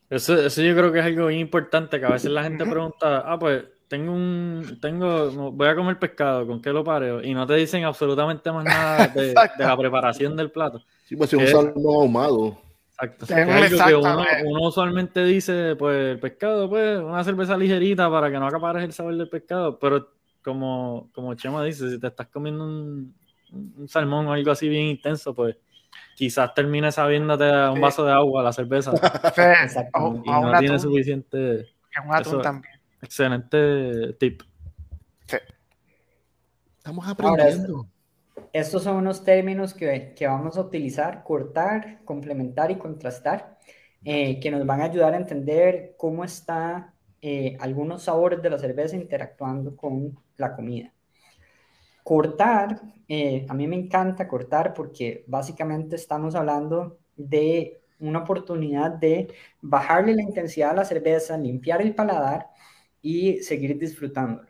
Eso, 0.09 0.39
eso 0.39 0.61
yo 0.61 0.75
creo 0.75 0.91
que 0.91 0.99
es 0.99 1.05
algo 1.05 1.27
bien 1.27 1.41
importante, 1.41 1.99
que 1.99 2.05
a 2.05 2.11
veces 2.11 2.31
la 2.31 2.43
gente 2.43 2.65
pregunta, 2.65 3.23
ah, 3.25 3.37
pues 3.37 3.63
tengo 3.87 4.13
un, 4.13 4.77
tengo, 4.81 5.51
voy 5.51 5.67
a 5.67 5.75
comer 5.75 5.97
pescado, 5.97 6.47
¿con 6.47 6.61
qué 6.61 6.71
lo 6.71 6.83
pareo? 6.83 7.23
Y 7.23 7.33
no 7.33 7.45
te 7.45 7.55
dicen 7.55 7.83
absolutamente 7.83 8.51
más 8.51 8.63
nada 8.63 9.07
de, 9.07 9.33
la 9.57 9.77
preparación 9.77 10.35
del 10.35 10.51
plato. 10.51 10.83
Sí, 11.05 11.15
pues 11.15 11.29
si 11.29 11.35
un 11.35 11.47
salmón 11.47 11.95
ahumado. 11.95 12.57
Exacto. 12.91 13.25
Es 13.25 13.79
algo 13.79 14.01
que 14.01 14.43
uno 14.45 14.67
usualmente 14.67 15.23
dice, 15.23 15.75
pues 15.75 16.11
el 16.11 16.19
pescado, 16.19 16.69
pues 16.69 16.99
una 16.99 17.23
cerveza 17.23 17.57
ligerita 17.57 18.09
para 18.09 18.31
que 18.31 18.39
no 18.39 18.47
acapares 18.47 18.83
el 18.83 18.93
sabor 18.93 19.15
del 19.15 19.29
pescado, 19.29 19.79
pero 19.79 20.09
como, 20.43 21.09
como 21.13 21.33
Chema 21.33 21.63
dice, 21.63 21.89
si 21.89 21.99
te 21.99 22.07
estás 22.07 22.27
comiendo 22.27 22.65
un, 22.65 23.15
un 23.53 23.87
salmón 23.87 24.27
o 24.27 24.33
algo 24.33 24.51
así 24.51 24.67
bien 24.69 24.85
intenso, 24.87 25.33
pues 25.33 25.57
quizás 26.15 26.53
termine 26.53 26.91
sabiéndote 26.91 27.45
a 27.45 27.69
un 27.71 27.77
Sí. 27.77 27.81
vaso 27.81 28.05
de 28.05 28.11
agua 28.11 28.43
la 28.43 28.51
cerveza 28.53 28.91
Sí, 29.35 29.41
Exacto. 29.63 29.99
o- 29.99 30.21
y 30.25 30.29
o 30.29 30.41
no 30.41 30.59
tiene 30.59 30.75
atún, 30.75 30.79
suficiente. 30.79 31.65
que 31.91 32.01
un 32.07 32.13
atún 32.13 32.33
eso- 32.33 32.41
también. 32.41 32.73
Excelente 33.01 34.13
tip. 34.19 34.41
Estamos 36.77 37.05
Ahora, 37.07 37.33
aprendiendo. 37.43 37.87
Estos 38.53 38.83
son 38.83 38.95
unos 38.97 39.23
términos 39.23 39.73
que, 39.73 40.13
que 40.17 40.27
vamos 40.27 40.57
a 40.57 40.61
utilizar, 40.61 41.23
cortar, 41.23 41.99
complementar 42.05 42.71
y 42.71 42.75
contrastar, 42.77 43.57
eh, 44.03 44.39
que 44.39 44.49
nos 44.49 44.65
van 44.65 44.81
a 44.81 44.85
ayudar 44.85 45.13
a 45.13 45.17
entender 45.17 45.93
cómo 45.97 46.23
está 46.23 46.93
eh, 47.21 47.57
algunos 47.59 48.03
sabores 48.03 48.41
de 48.41 48.49
la 48.49 48.57
cerveza 48.57 48.95
interactuando 48.95 49.75
con 49.75 50.17
la 50.37 50.55
comida. 50.55 50.91
Cortar, 52.09 52.81
eh, 53.07 53.45
a 53.47 53.53
mí 53.53 53.67
me 53.67 53.75
encanta 53.75 54.27
cortar 54.27 54.73
porque 54.73 55.23
básicamente 55.27 55.95
estamos 55.95 56.33
hablando 56.33 56.97
de 57.15 57.83
una 57.99 58.23
oportunidad 58.23 58.89
de 58.89 59.31
bajarle 59.61 60.15
la 60.15 60.23
intensidad 60.23 60.71
a 60.71 60.73
la 60.73 60.85
cerveza, 60.85 61.37
limpiar 61.37 61.83
el 61.83 61.93
paladar 61.93 62.47
y 62.99 63.43
seguir 63.43 63.77
disfrutándolo. 63.77 64.49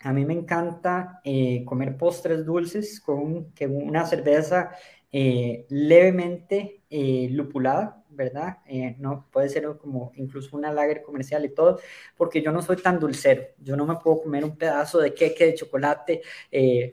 A 0.00 0.12
mí 0.12 0.24
me 0.24 0.34
encanta 0.34 1.20
eh, 1.22 1.64
comer 1.64 1.96
postres 1.96 2.44
dulces 2.44 3.00
con 3.00 3.52
que 3.52 3.68
una 3.68 4.04
cerveza 4.04 4.70
eh, 5.12 5.64
levemente 5.68 6.82
lupulada, 7.30 7.97
¿verdad? 8.10 8.58
Eh, 8.66 8.96
no 8.98 9.26
puede 9.30 9.48
ser 9.48 9.66
como 9.78 10.12
incluso 10.16 10.56
una 10.56 10.72
lager 10.72 11.02
comercial 11.02 11.44
y 11.44 11.50
todo, 11.54 11.78
porque 12.16 12.42
yo 12.42 12.52
no 12.52 12.62
soy 12.62 12.76
tan 12.76 12.98
dulcero. 12.98 13.42
Yo 13.58 13.76
no 13.76 13.86
me 13.86 13.96
puedo 13.96 14.22
comer 14.22 14.44
un 14.44 14.56
pedazo 14.56 14.98
de 14.98 15.14
queque 15.14 15.46
de 15.46 15.54
chocolate 15.54 16.22
eh, 16.50 16.92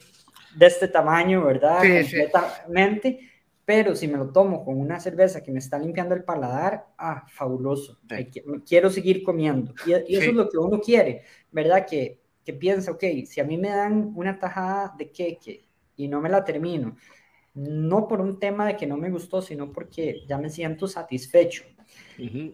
de 0.55 0.65
este 0.65 0.87
tamaño, 0.87 1.45
¿verdad? 1.45 1.81
Sí, 1.81 2.03
sí. 2.03 2.17
Completamente. 2.31 3.31
Pero 3.65 3.95
si 3.95 4.07
me 4.07 4.17
lo 4.17 4.31
tomo 4.31 4.63
con 4.63 4.79
una 4.79 4.99
cerveza 4.99 5.41
que 5.41 5.51
me 5.51 5.57
está 5.57 5.79
limpiando 5.79 6.13
el 6.13 6.23
paladar, 6.23 6.85
ah, 6.99 7.25
fabuloso. 7.27 7.97
Sí. 8.07 8.29
Quiero 8.67 8.91
seguir 8.91 9.23
comiendo. 9.23 9.73
Y, 9.87 9.91
y 9.91 10.17
eso 10.17 10.25
Sí. 10.25 10.29
es 10.29 10.33
lo 10.35 10.47
que 10.49 10.57
uno 10.59 10.79
quiere, 10.79 11.23
¿verdad? 11.51 11.87
Que, 11.87 12.21
que 12.43 12.53
piensa, 12.53 12.91
ok, 12.91 13.03
si 13.25 13.41
a 13.41 13.43
mí 13.43 13.57
me 13.57 13.69
dan 13.69 14.11
una 14.15 14.37
tajada 14.37 14.93
de 14.97 15.11
queque 15.11 15.65
y 15.95 16.07
no 16.07 16.21
me 16.21 16.29
la 16.29 16.43
termino, 16.43 16.95
no 17.55 18.07
por 18.07 18.21
un 18.21 18.39
tema 18.39 18.67
de 18.67 18.75
que 18.77 18.85
no 18.85 18.97
me 18.97 19.09
gustó, 19.09 19.41
sino 19.41 19.71
porque 19.71 20.23
ya 20.27 20.37
me 20.37 20.49
siento 20.49 20.87
satisfecho. 20.87 21.63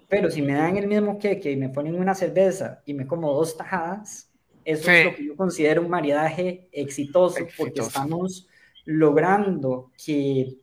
Pero 0.07 0.29
si 0.31 0.41
me 0.41 0.53
dan 0.53 0.77
el 0.77 0.87
mismo 0.87 1.17
queque 1.19 1.51
y 1.51 1.55
me 1.57 1.69
ponen 1.69 1.95
una 1.95 2.13
cerveza 2.15 2.81
y 2.85 2.93
me 2.93 3.05
como 3.07 3.33
dos 3.33 3.57
tajadas, 3.57 4.31
eso 4.63 4.83
Sí. 4.85 4.91
es 4.91 5.05
lo 5.05 5.15
que 5.15 5.25
yo 5.25 5.35
considero 5.35 5.81
un 5.81 5.89
maridaje 5.89 6.67
exitoso, 6.71 7.35
porque 7.57 7.79
Exitoso. 7.81 7.87
estamos 7.87 8.47
logrando 8.85 9.91
que 10.03 10.57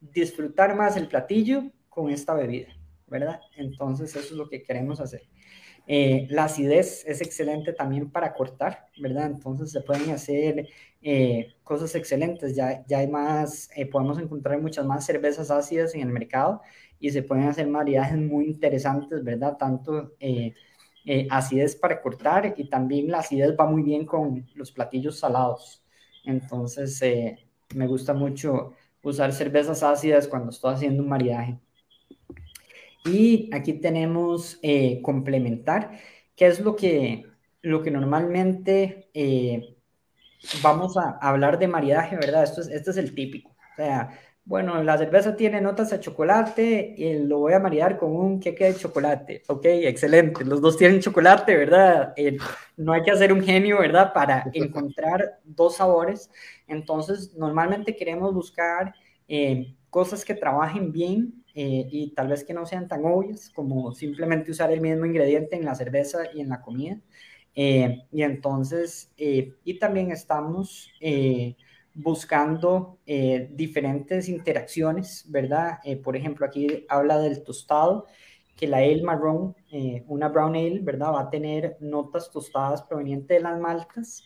disfrutar 0.00 0.74
más 0.76 0.96
el 0.96 1.08
platillo 1.08 1.64
con 1.88 2.10
esta 2.10 2.34
bebida, 2.34 2.68
¿verdad? 3.06 3.40
Entonces 3.56 4.10
eso 4.14 4.20
es 4.20 4.32
lo 4.32 4.48
que 4.48 4.62
queremos 4.62 5.00
hacer. 5.00 5.22
Eh, 5.90 6.26
la 6.30 6.44
acidez 6.44 7.04
es 7.06 7.22
excelente 7.22 7.72
también 7.72 8.10
para 8.10 8.34
cortar, 8.34 8.88
¿verdad? 9.00 9.26
Entonces 9.26 9.70
se 9.72 9.80
pueden 9.80 10.10
hacer 10.10 10.68
eh, 11.02 11.54
cosas 11.64 11.94
excelentes. 11.94 12.54
Ya, 12.54 12.84
ya 12.86 12.98
hay 12.98 13.08
más, 13.08 13.70
eh, 13.74 13.86
podemos 13.86 14.18
encontrar 14.18 14.60
muchas 14.60 14.84
más 14.86 15.06
cervezas 15.06 15.50
ácidas 15.50 15.94
en 15.94 16.02
el 16.02 16.08
mercado 16.08 16.60
y 17.00 17.10
se 17.10 17.22
pueden 17.22 17.44
hacer 17.48 17.66
maridajes 17.68 18.18
muy 18.18 18.46
interesantes, 18.46 19.24
¿verdad? 19.24 19.56
Tanto 19.56 20.12
acidez 21.30 21.74
para 21.76 22.00
cortar 22.02 22.54
y 22.56 22.68
también 22.68 23.10
la 23.10 23.20
acidez 23.20 23.56
va 23.58 23.66
muy 23.66 23.82
bien 23.82 24.04
con 24.06 24.46
los 24.54 24.70
platillos 24.72 25.18
salados. 25.18 25.82
Entonces 26.24 27.02
me 27.74 27.86
gusta 27.86 28.12
mucho 28.14 28.74
usar 29.02 29.32
cervezas 29.32 29.82
ácidas 29.82 30.28
cuando 30.28 30.50
estoy 30.50 30.74
haciendo 30.74 31.02
un 31.02 31.08
maridaje. 31.08 31.58
Y 33.04 33.50
aquí 33.54 33.74
tenemos 33.74 34.58
eh, 34.62 35.00
complementar, 35.02 35.98
que 36.36 36.46
es 36.46 36.60
lo 36.60 36.76
que, 36.76 37.24
lo 37.62 37.82
que 37.82 37.90
normalmente 37.90 39.10
eh, 39.14 39.76
vamos 40.62 40.96
a 40.96 41.18
hablar 41.20 41.58
de 41.58 41.68
maridaje, 41.68 42.16
¿verdad? 42.16 42.44
Esto 42.44 42.60
es, 42.60 42.68
este 42.68 42.90
es 42.90 42.96
el 42.96 43.14
típico. 43.14 43.50
O 43.50 43.76
sea, 43.76 44.10
bueno, 44.48 44.82
la 44.82 44.96
cerveza 44.96 45.36
tiene 45.36 45.60
notas 45.60 45.92
a 45.92 46.00
chocolate 46.00 46.94
y 46.96 47.18
lo 47.18 47.40
voy 47.40 47.52
a 47.52 47.58
maridar 47.58 47.98
con 47.98 48.16
un 48.16 48.40
queque 48.40 48.64
de 48.64 48.76
chocolate. 48.76 49.42
Ok, 49.46 49.66
excelente. 49.66 50.42
Los 50.42 50.62
dos 50.62 50.78
tienen 50.78 51.00
chocolate, 51.00 51.54
¿verdad? 51.54 52.14
Eh, 52.16 52.38
no 52.78 52.94
hay 52.94 53.02
que 53.02 53.10
hacer 53.10 53.30
un 53.30 53.42
genio, 53.42 53.78
¿verdad? 53.80 54.10
Para 54.14 54.50
encontrar 54.54 55.38
dos 55.44 55.76
sabores. 55.76 56.30
Entonces, 56.66 57.34
normalmente 57.36 57.94
queremos 57.94 58.32
buscar 58.32 58.94
eh, 59.28 59.74
cosas 59.90 60.24
que 60.24 60.34
trabajen 60.34 60.92
bien 60.92 61.37
eh, 61.60 61.88
y 61.90 62.10
tal 62.10 62.28
vez 62.28 62.44
que 62.44 62.54
no 62.54 62.64
sean 62.66 62.86
tan 62.86 63.04
obvias 63.04 63.50
como 63.50 63.90
simplemente 63.90 64.52
usar 64.52 64.70
el 64.70 64.80
mismo 64.80 65.04
ingrediente 65.04 65.56
en 65.56 65.64
la 65.64 65.74
cerveza 65.74 66.20
y 66.32 66.40
en 66.40 66.50
la 66.50 66.62
comida. 66.62 67.00
Eh, 67.52 68.04
y 68.12 68.22
entonces, 68.22 69.10
eh, 69.16 69.54
y 69.64 69.76
también 69.80 70.12
estamos 70.12 70.88
buscando 71.94 73.00
diferentes 73.50 74.28
interacciones, 74.28 75.24
¿verdad? 75.28 75.80
Por 76.04 76.14
ejemplo, 76.14 76.46
aquí 76.46 76.86
habla 76.88 77.18
del 77.18 77.42
tostado, 77.42 78.06
que 78.54 78.68
la 78.68 78.76
ale 78.76 79.02
marrón, 79.02 79.56
una 80.06 80.28
brown 80.28 80.54
ale, 80.54 80.78
¿verdad? 80.80 81.12
Va 81.12 81.22
a 81.22 81.30
tener 81.30 81.76
notas 81.80 82.30
tostadas 82.30 82.82
provenientes 82.82 83.36
de 83.36 83.42
las 83.42 83.58
maltas 83.58 84.22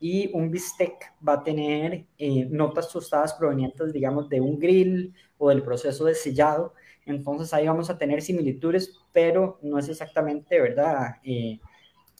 y 0.00 0.30
un 0.34 0.50
bistec 0.50 1.14
va 1.26 1.34
a 1.34 1.42
tener 1.42 2.04
notas 2.50 2.90
tostadas 2.92 3.32
provenientes, 3.32 3.90
digamos, 3.90 4.28
de 4.28 4.42
un 4.42 4.58
grill 4.58 5.14
o 5.44 5.50
del 5.50 5.62
proceso 5.62 6.06
de 6.06 6.14
sellado. 6.14 6.72
Entonces 7.04 7.52
ahí 7.52 7.66
vamos 7.66 7.90
a 7.90 7.98
tener 7.98 8.22
similitudes, 8.22 8.98
pero 9.12 9.58
no 9.62 9.78
es 9.78 9.88
exactamente, 9.88 10.58
¿verdad? 10.58 11.16
Eh, 11.22 11.60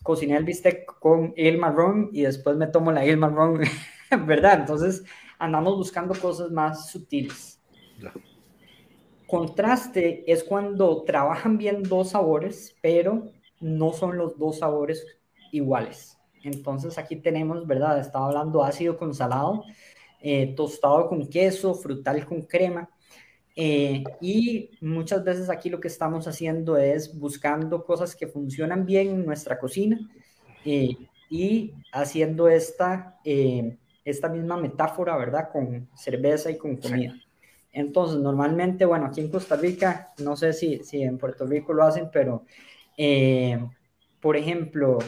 cociné 0.02 0.36
el 0.36 0.44
bistec 0.44 0.84
con 0.98 1.32
el 1.36 1.56
marrón 1.56 2.10
y 2.12 2.22
después 2.22 2.56
me 2.56 2.66
tomo 2.66 2.92
la 2.92 3.04
el 3.04 3.16
marrón, 3.16 3.60
¿verdad? 4.26 4.60
Entonces 4.60 5.02
andamos 5.38 5.76
buscando 5.76 6.14
cosas 6.14 6.50
más 6.50 6.90
sutiles. 6.90 7.60
Contraste 9.26 10.30
es 10.30 10.44
cuando 10.44 11.02
trabajan 11.04 11.56
bien 11.56 11.82
dos 11.82 12.10
sabores, 12.10 12.76
pero 12.82 13.32
no 13.60 13.94
son 13.94 14.18
los 14.18 14.38
dos 14.38 14.58
sabores 14.58 15.06
iguales. 15.50 16.18
Entonces 16.42 16.98
aquí 16.98 17.16
tenemos, 17.16 17.66
¿verdad? 17.66 17.98
Estaba 17.98 18.26
hablando 18.26 18.62
ácido 18.62 18.98
con 18.98 19.14
salado, 19.14 19.64
eh, 20.20 20.54
tostado 20.54 21.08
con 21.08 21.26
queso, 21.28 21.74
frutal 21.74 22.26
con 22.26 22.42
crema. 22.42 22.90
Eh, 23.56 24.02
y 24.20 24.70
muchas 24.80 25.22
veces 25.22 25.48
aquí 25.48 25.70
lo 25.70 25.78
que 25.78 25.86
estamos 25.86 26.26
haciendo 26.26 26.76
es 26.76 27.16
buscando 27.16 27.84
cosas 27.84 28.16
que 28.16 28.26
funcionan 28.26 28.84
bien 28.84 29.10
en 29.10 29.24
nuestra 29.24 29.60
cocina 29.60 29.98
eh, 30.64 30.96
y 31.30 31.72
haciendo 31.92 32.48
esta, 32.48 33.20
eh, 33.24 33.76
esta 34.04 34.28
misma 34.28 34.56
metáfora, 34.56 35.16
¿verdad? 35.16 35.50
Con 35.52 35.88
cerveza 35.94 36.50
y 36.50 36.58
con 36.58 36.76
comida. 36.76 37.14
Entonces, 37.72 38.18
normalmente, 38.18 38.84
bueno, 38.84 39.06
aquí 39.06 39.20
en 39.20 39.30
Costa 39.30 39.56
Rica, 39.56 40.12
no 40.18 40.36
sé 40.36 40.52
si, 40.52 40.82
si 40.84 41.02
en 41.02 41.18
Puerto 41.18 41.46
Rico 41.46 41.72
lo 41.72 41.84
hacen, 41.84 42.08
pero, 42.12 42.44
por 44.20 44.36
ejemplo, 44.36 44.98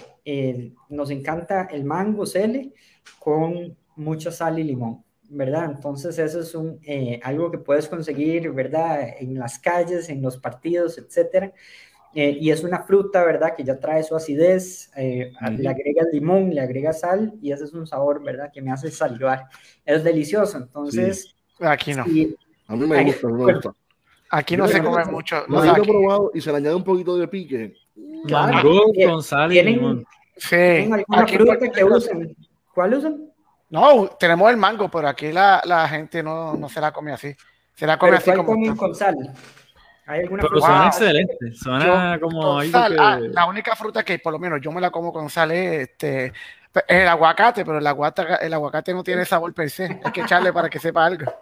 nos 0.89 1.11
encanta 1.11 1.69
el 1.71 1.85
mango 1.85 2.27
cele 2.27 2.73
con 3.21 3.77
mucha 3.95 4.33
sal 4.33 4.59
y 4.59 4.65
limón. 4.65 5.06
¿Verdad? 5.29 5.73
Entonces 5.75 6.19
eso 6.19 6.41
es 6.41 6.55
un, 6.55 6.79
eh, 6.85 7.21
algo 7.23 7.51
que 7.51 7.59
puedes 7.59 7.89
conseguir, 7.89 8.51
¿verdad? 8.53 9.09
En 9.19 9.39
las 9.39 9.59
calles, 9.59 10.09
en 10.09 10.23
los 10.23 10.37
partidos, 10.39 10.99
etcétera. 10.99 11.53
eh, 12.15 12.39
y 12.41 12.51
es 12.51 12.65
una 12.65 12.83
fruta, 12.83 13.23
¿verdad? 13.25 13.55
Que 13.55 13.63
ya 13.63 13.79
trae 13.79 14.03
su 14.03 14.17
acidez, 14.17 14.91
eh, 14.97 15.33
le 15.59 15.69
agrega 15.69 16.03
limón, 16.13 16.49
le 16.55 16.63
agrega 16.63 16.95
sal 16.95 17.35
y 17.43 17.53
ese 17.53 17.65
es 17.65 17.75
un 17.75 17.87
sabor, 17.87 18.23
¿verdad? 18.23 18.51
Que 18.51 18.63
me 18.63 18.73
hace 18.73 18.91
salivar. 18.91 19.45
Es 19.85 20.03
delicioso, 20.03 20.57
entonces... 20.57 21.35
Aquí 21.61 21.93
no. 21.93 22.05
a 22.05 22.07
mí 22.77 22.87
me 22.87 23.05
gusta, 23.05 23.29
me 23.29 23.53
gusta. 23.53 23.75
Aquí 24.31 24.57
no 24.57 24.67
se 24.67 24.83
come 24.83 25.05
mucho. 25.05 25.45
Lo 25.47 25.63
he 25.63 25.83
probado 25.83 26.31
y 26.35 26.41
se 26.41 26.51
le 26.51 26.57
añade 26.57 26.75
un 26.75 26.85
poquito 26.85 27.17
de 27.19 27.29
pique. 27.29 27.75
Claro, 28.27 28.83
con 29.07 29.23
sal 29.23 29.53
y 29.53 29.63
limón. 29.63 30.05
Sí. 30.37 30.57
Aquí 31.11 31.37
fruta 31.37 31.59
que 31.59 31.85
usan? 31.85 32.35
¿Cuál 32.75 32.95
usan? 32.95 33.26
No, 33.69 34.09
tenemos 34.19 34.51
el 34.51 34.57
mango, 34.57 34.89
pero 34.89 35.09
aquí 35.09 35.33
la, 35.33 35.61
la 35.65 35.89
gente 35.89 36.23
no, 36.23 36.55
no 36.55 36.69
se 36.69 36.81
la 36.81 36.93
come 36.93 37.13
así. 37.13 37.35
Se 37.75 37.87
la 37.87 37.99
come 37.99 38.17
así 38.17 38.33
como. 38.33 38.77
con 38.77 38.95
sal? 38.95 39.17
¿Hay 40.07 40.21
alguna 40.21 40.43
Pero 40.43 40.51
fruta? 40.51 40.67
suena 40.67 40.87
excelente. 40.87 41.53
Suena 41.55 42.19
como 42.21 42.59
algo 42.59 42.71
sal, 42.71 42.93
que... 42.95 43.01
ah, 43.01 43.19
la 43.21 43.47
única 43.47 43.75
fruta 43.75 44.05
que 44.05 44.21
por 44.21 44.33
lo 44.33 44.39
menos 44.39 44.61
yo 44.61 44.71
me 44.71 44.81
la 44.81 44.91
como 44.91 45.13
con 45.13 45.29
sal 45.29 45.51
es 45.51 45.89
este, 45.89 46.33
el 46.87 47.09
aguacate, 47.09 47.65
pero 47.65 47.79
el 47.79 47.87
aguacate, 47.87 48.47
el 48.47 48.55
aguacate 48.55 48.95
no 48.95 49.03
tiene 49.03 49.25
sabor 49.25 49.53
per 49.53 49.69
se. 49.69 50.01
Hay 50.05 50.13
que 50.13 50.21
echarle 50.21 50.53
para 50.53 50.71
que 50.71 50.79
sepa 50.79 51.05
algo. 51.05 51.33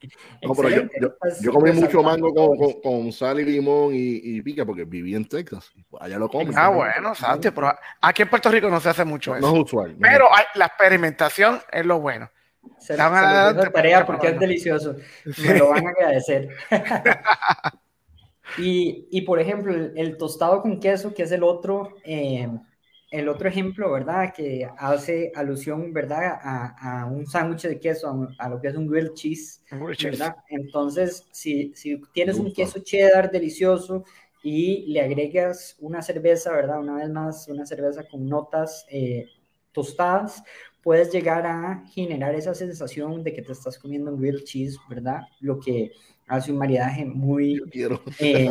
No, 0.42 0.54
pero 0.54 0.68
yo, 0.70 0.82
yo, 1.00 1.14
yo 1.40 1.52
comí 1.52 1.72
mucho 1.72 2.02
mango 2.02 2.32
con, 2.32 2.56
con, 2.56 2.80
con, 2.80 3.12
sal 3.12 3.40
y 3.40 3.44
limón 3.44 3.94
y, 3.94 4.20
y, 4.22 4.42
pica 4.42 4.64
porque 4.64 4.84
viví 4.84 5.14
en 5.14 5.26
Texas. 5.26 5.72
Allá 6.00 6.18
lo 6.18 6.28
comen. 6.28 6.54
Ah, 6.56 6.68
bueno, 6.68 7.14
Santi, 7.14 7.50
pero 7.50 7.72
aquí 8.00 8.22
en 8.22 8.30
Puerto 8.30 8.50
Rico 8.50 8.70
no 8.70 8.80
se 8.80 8.88
hace 8.88 9.04
mucho 9.04 9.36
eso. 9.36 9.46
No 9.46 9.54
es 9.54 9.64
usual. 9.64 9.92
No 9.92 9.98
pero 10.00 10.34
hay, 10.34 10.44
la 10.54 10.66
experimentación 10.66 11.60
es 11.70 11.84
lo 11.84 12.00
bueno. 12.00 12.30
Se, 12.78 12.96
se 12.96 13.02
lo 13.02 13.70
tarea 13.72 14.06
porque 14.06 14.28
es 14.28 14.38
delicioso. 14.38 14.96
Me 15.42 15.58
lo 15.58 15.70
van 15.70 15.86
a 15.86 15.90
agradecer. 15.90 16.48
y, 18.58 19.08
y, 19.10 19.22
por 19.22 19.40
ejemplo, 19.40 19.74
el, 19.74 19.92
el, 19.96 20.16
tostado 20.16 20.62
con 20.62 20.80
queso, 20.80 21.14
que 21.14 21.22
es 21.22 21.32
el 21.32 21.42
otro, 21.42 21.96
eh, 22.04 22.48
el 23.10 23.28
otro 23.28 23.48
ejemplo, 23.48 23.90
¿verdad? 23.90 24.32
Que 24.32 24.68
hace 24.78 25.32
alusión, 25.34 25.92
¿verdad? 25.92 26.38
A, 26.42 27.02
a 27.02 27.06
un 27.06 27.26
sándwich 27.26 27.62
de 27.62 27.80
queso, 27.80 28.08
a, 28.08 28.44
a, 28.44 28.48
lo 28.48 28.60
que 28.60 28.68
es 28.68 28.76
un 28.76 28.86
grilled 28.86 29.14
cheese, 29.14 29.62
¿verdad? 30.02 30.36
Entonces, 30.48 31.26
si, 31.32 31.72
si 31.74 32.00
tienes 32.12 32.38
un 32.38 32.52
queso 32.52 32.80
cheddar 32.80 33.30
delicioso 33.30 34.04
y 34.42 34.86
le 34.92 35.00
agregas 35.00 35.76
una 35.80 36.02
cerveza, 36.02 36.52
¿verdad? 36.52 36.80
Una 36.80 36.96
vez 36.96 37.10
más, 37.10 37.48
una 37.48 37.66
cerveza 37.66 38.04
con 38.08 38.26
notas 38.26 38.86
eh, 38.88 39.26
tostadas, 39.72 40.42
puedes 40.82 41.12
llegar 41.12 41.46
a 41.46 41.84
generar 41.92 42.34
esa 42.34 42.54
sensación 42.54 43.24
de 43.24 43.34
que 43.34 43.42
te 43.42 43.52
estás 43.52 43.78
comiendo 43.78 44.12
un 44.12 44.20
grilled 44.20 44.44
cheese, 44.44 44.78
¿verdad? 44.88 45.22
Lo 45.40 45.58
que 45.58 45.92
hace 46.30 46.52
un 46.52 46.58
maridaje 46.58 47.04
muy, 47.04 47.60
eh, 48.20 48.50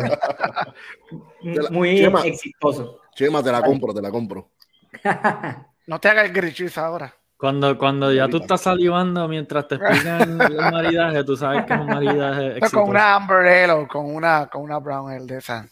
muy 1.72 1.96
Chema, 1.96 2.22
exitoso. 2.26 3.00
Chema, 3.16 3.42
te 3.42 3.52
la 3.52 3.62
compro, 3.62 3.94
te 3.94 4.02
la 4.02 4.12
compro. 4.12 4.50
no 5.88 6.00
te 6.00 6.10
hagas 6.10 6.30
el 6.30 6.54
cheese 6.54 6.78
ahora. 6.78 7.16
Cuando, 7.38 7.78
cuando 7.78 8.12
ya 8.12 8.28
tú 8.28 8.38
estás 8.38 8.62
salivando 8.62 9.26
mientras 9.30 9.66
te 9.70 9.76
explican 9.76 10.42
el 10.42 10.58
maridaje, 10.58 11.24
tú 11.24 11.38
sabes 11.38 11.64
que 11.66 11.74
es 11.74 11.80
un 11.80 11.88
maridaje 11.88 12.48
exitoso. 12.48 12.82
Con 12.82 12.90
una 12.90 13.16
Amber 13.16 13.48
Ale 13.48 13.72
o 13.72 13.88
con 13.88 14.14
una, 14.14 14.48
con 14.48 14.64
una 14.64 14.78
Brown 14.78 15.10
Ale 15.10 15.26
de 15.26 15.38
esa. 15.38 15.70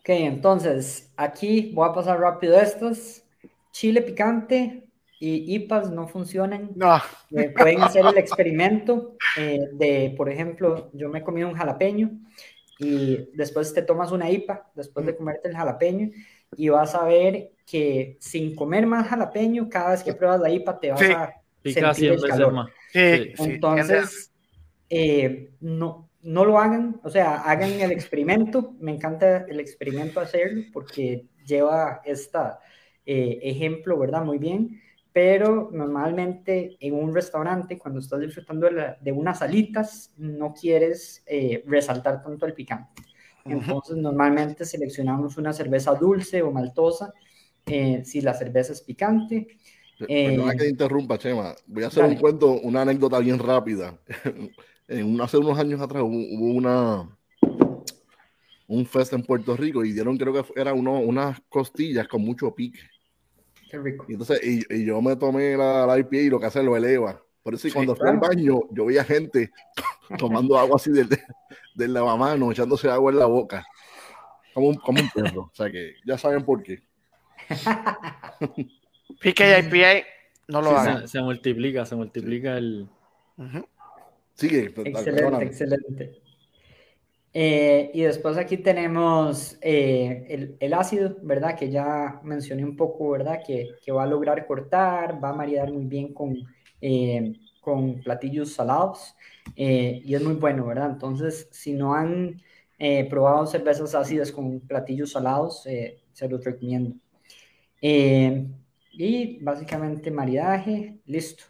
Ok, 0.00 0.08
entonces, 0.10 1.10
aquí 1.16 1.72
voy 1.74 1.88
a 1.88 1.94
pasar 1.94 2.20
rápido 2.20 2.60
estos. 2.60 3.22
Chile 3.72 4.02
picante 4.02 4.85
y 5.18 5.54
IPAs 5.54 5.90
no 5.90 6.08
funcionan. 6.08 6.70
No. 6.74 6.96
Eh, 7.30 7.50
pueden 7.56 7.82
hacer 7.82 8.04
el 8.06 8.18
experimento 8.18 9.16
eh, 9.36 9.60
de, 9.72 10.14
por 10.16 10.30
ejemplo, 10.30 10.90
yo 10.92 11.08
me 11.08 11.20
he 11.20 11.22
comido 11.22 11.48
un 11.48 11.54
jalapeño 11.54 12.10
y 12.78 13.30
después 13.34 13.72
te 13.72 13.82
tomas 13.82 14.12
una 14.12 14.30
IPA, 14.30 14.70
después 14.74 15.06
de 15.06 15.16
comerte 15.16 15.48
el 15.48 15.56
jalapeño, 15.56 16.10
y 16.56 16.68
vas 16.68 16.94
a 16.94 17.04
ver 17.04 17.52
que 17.64 18.16
sin 18.20 18.54
comer 18.54 18.86
más 18.86 19.08
jalapeño, 19.08 19.68
cada 19.68 19.92
vez 19.92 20.02
que 20.02 20.14
pruebas 20.14 20.40
la 20.40 20.50
IPA 20.50 20.80
te 20.80 20.90
vas 20.90 21.00
sí. 21.00 21.12
a 21.12 21.34
Pica 21.62 21.94
sentir 21.94 22.12
el 22.12 22.28
calor. 22.28 22.70
Sí, 22.92 23.32
Entonces, 23.38 24.32
eh, 24.88 25.50
no, 25.60 26.08
no 26.22 26.44
lo 26.44 26.58
hagan, 26.58 27.00
o 27.02 27.10
sea, 27.10 27.42
hagan 27.42 27.72
el 27.72 27.90
experimento. 27.90 28.74
Me 28.78 28.92
encanta 28.92 29.46
el 29.48 29.58
experimento 29.58 30.20
hacerlo 30.20 30.64
porque 30.72 31.26
lleva 31.44 32.02
esta 32.04 32.60
eh, 33.04 33.38
ejemplo, 33.42 33.98
¿verdad? 33.98 34.24
Muy 34.24 34.38
bien. 34.38 34.82
Pero 35.16 35.70
normalmente 35.72 36.76
en 36.78 36.92
un 36.92 37.14
restaurante, 37.14 37.78
cuando 37.78 38.00
estás 38.00 38.20
disfrutando 38.20 38.66
de, 38.66 38.72
la, 38.72 38.98
de 39.00 39.12
unas 39.12 39.40
alitas, 39.40 40.12
no 40.18 40.52
quieres 40.52 41.22
eh, 41.24 41.64
resaltar 41.66 42.22
tanto 42.22 42.44
el 42.44 42.52
picante. 42.52 43.02
Entonces, 43.46 43.96
normalmente 43.96 44.66
seleccionamos 44.66 45.38
una 45.38 45.54
cerveza 45.54 45.94
dulce 45.94 46.42
o 46.42 46.50
maltosa 46.50 47.14
eh, 47.64 48.02
si 48.04 48.20
la 48.20 48.34
cerveza 48.34 48.74
es 48.74 48.82
picante. 48.82 49.56
Perdona 49.98 50.52
que 50.52 50.58
te 50.58 50.68
interrumpa, 50.68 51.16
Chema. 51.16 51.54
Voy 51.66 51.84
a 51.84 51.86
hacer 51.86 52.02
dale. 52.02 52.16
un 52.16 52.20
cuento, 52.20 52.50
una 52.60 52.82
anécdota 52.82 53.18
bien 53.18 53.38
rápida. 53.38 53.98
en 54.88 55.14
un, 55.14 55.22
hace 55.22 55.38
unos 55.38 55.58
años 55.58 55.80
atrás 55.80 56.02
hubo, 56.02 56.10
hubo, 56.10 56.52
una 56.52 57.08
un 58.66 58.84
fest 58.84 59.14
en 59.14 59.22
Puerto 59.22 59.56
Rico 59.56 59.82
y 59.82 59.92
dieron, 59.92 60.18
creo 60.18 60.34
que 60.34 60.60
era 60.60 60.74
uno, 60.74 61.00
unas 61.00 61.40
costillas 61.48 62.06
con 62.06 62.20
mucho 62.20 62.54
pique. 62.54 62.80
Qué 63.70 63.78
rico. 63.78 64.06
Y 64.08 64.12
entonces, 64.12 64.40
y, 64.42 64.62
y 64.74 64.84
yo 64.84 65.00
me 65.02 65.16
tomé 65.16 65.56
la, 65.56 65.86
la 65.86 65.98
IPA 65.98 66.16
y 66.16 66.30
lo 66.30 66.38
que 66.40 66.46
hace 66.46 66.62
lo 66.62 66.76
eleva. 66.76 67.22
Por 67.42 67.54
eso, 67.54 67.68
sí, 67.68 67.72
cuando 67.72 67.94
fui 67.94 68.02
claro. 68.02 68.20
al 68.20 68.28
baño, 68.28 68.60
yo 68.70 68.86
veía 68.86 69.04
gente 69.04 69.52
tomando 70.18 70.58
agua 70.58 70.76
así 70.76 70.90
del, 70.90 71.08
del 71.74 71.92
lavamano, 71.92 72.50
echándose 72.50 72.90
agua 72.90 73.12
en 73.12 73.18
la 73.18 73.26
boca. 73.26 73.64
Como 74.52 74.68
un, 74.68 74.74
como 74.76 75.00
un 75.00 75.10
perro. 75.10 75.42
O 75.42 75.54
sea 75.54 75.70
que 75.70 75.94
ya 76.04 76.18
saben 76.18 76.44
por 76.44 76.62
qué. 76.62 76.82
PK 79.20 79.40
y 79.40 79.66
IPA 79.66 80.06
no 80.48 80.62
lo 80.62 80.70
sí, 80.70 80.76
hagan. 80.76 81.00
Se, 81.02 81.08
se, 81.08 81.20
multiplica, 81.20 81.86
se 81.86 81.96
multiplica 81.96 82.56
el. 82.56 82.88
Uh 83.36 83.42
-huh. 83.42 83.66
Sigue. 84.34 84.72
Excelente, 84.76 85.44
excelente. 85.44 86.25
Eh, 87.38 87.90
y 87.92 88.00
después 88.00 88.38
aquí 88.38 88.56
tenemos 88.56 89.58
eh, 89.60 90.24
el, 90.30 90.56
el, 90.58 90.72
ácido, 90.72 91.18
¿verdad? 91.20 91.54
Que 91.54 91.70
ya 91.70 92.18
mencioné 92.24 92.64
un 92.64 92.76
poco, 92.78 93.10
¿verdad? 93.10 93.42
Que, 93.46 93.72
que 93.84 93.92
va 93.92 94.04
a 94.04 94.06
lograr 94.06 94.46
cortar, 94.46 95.22
va 95.22 95.28
a 95.28 95.32
maridar 95.34 95.70
muy 95.70 95.84
bien 95.84 96.14
con, 96.14 96.34
eh, 96.80 97.34
con 97.60 98.00
platillos 98.00 98.54
salados 98.54 99.14
y 99.54 100.14
es 100.14 100.22
muy 100.22 100.32
bueno, 100.36 100.64
¿verdad? 100.64 100.90
Entonces, 100.92 101.46
si 101.50 101.74
no 101.74 101.94
han 101.94 102.40
probado 103.10 103.46
cervezas 103.46 103.94
ácidas 103.94 104.32
con 104.32 104.60
platillos 104.60 105.12
salados, 105.12 105.62
se 105.62 106.28
los 106.30 106.42
recomiendo. 106.42 106.96
y 107.82 109.38
básicamente 109.42 110.10
maridaje, 110.10 111.00
listo. 111.04 111.44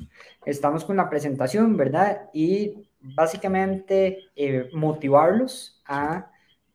Estamos 0.45 0.85
con 0.85 0.97
la 0.97 1.09
presentación, 1.09 1.77
¿verdad? 1.77 2.29
Y 2.35 2.86
básicamente 3.15 4.31
eh, 4.35 4.69
motivarlos 4.73 5.83
a 5.87 6.31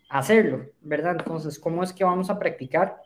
hacerlo, 0.10 0.68
¿verdad? 0.82 1.18
Entonces, 1.20 1.60
¿cómo 1.60 1.84
es 1.84 1.94
que 1.94 2.04
vamos 2.04 2.30
a 2.30 2.40
practicar? 2.40 3.02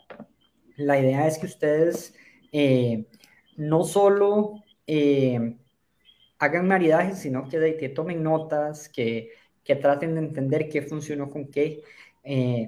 La 0.75 0.99
idea 0.99 1.27
es 1.27 1.37
que 1.37 1.45
ustedes 1.45 2.15
eh, 2.51 3.05
no 3.57 3.83
solo 3.83 4.63
eh, 4.87 5.57
hagan 6.39 6.67
maridajes, 6.67 7.19
sino 7.19 7.47
que, 7.47 7.77
que 7.77 7.89
tomen 7.89 8.23
notas, 8.23 8.89
que, 8.89 9.31
que, 9.63 9.75
traten 9.75 10.15
de 10.15 10.21
entender 10.21 10.69
qué 10.69 10.81
funcionó 10.81 11.29
con 11.29 11.49
qué. 11.49 11.83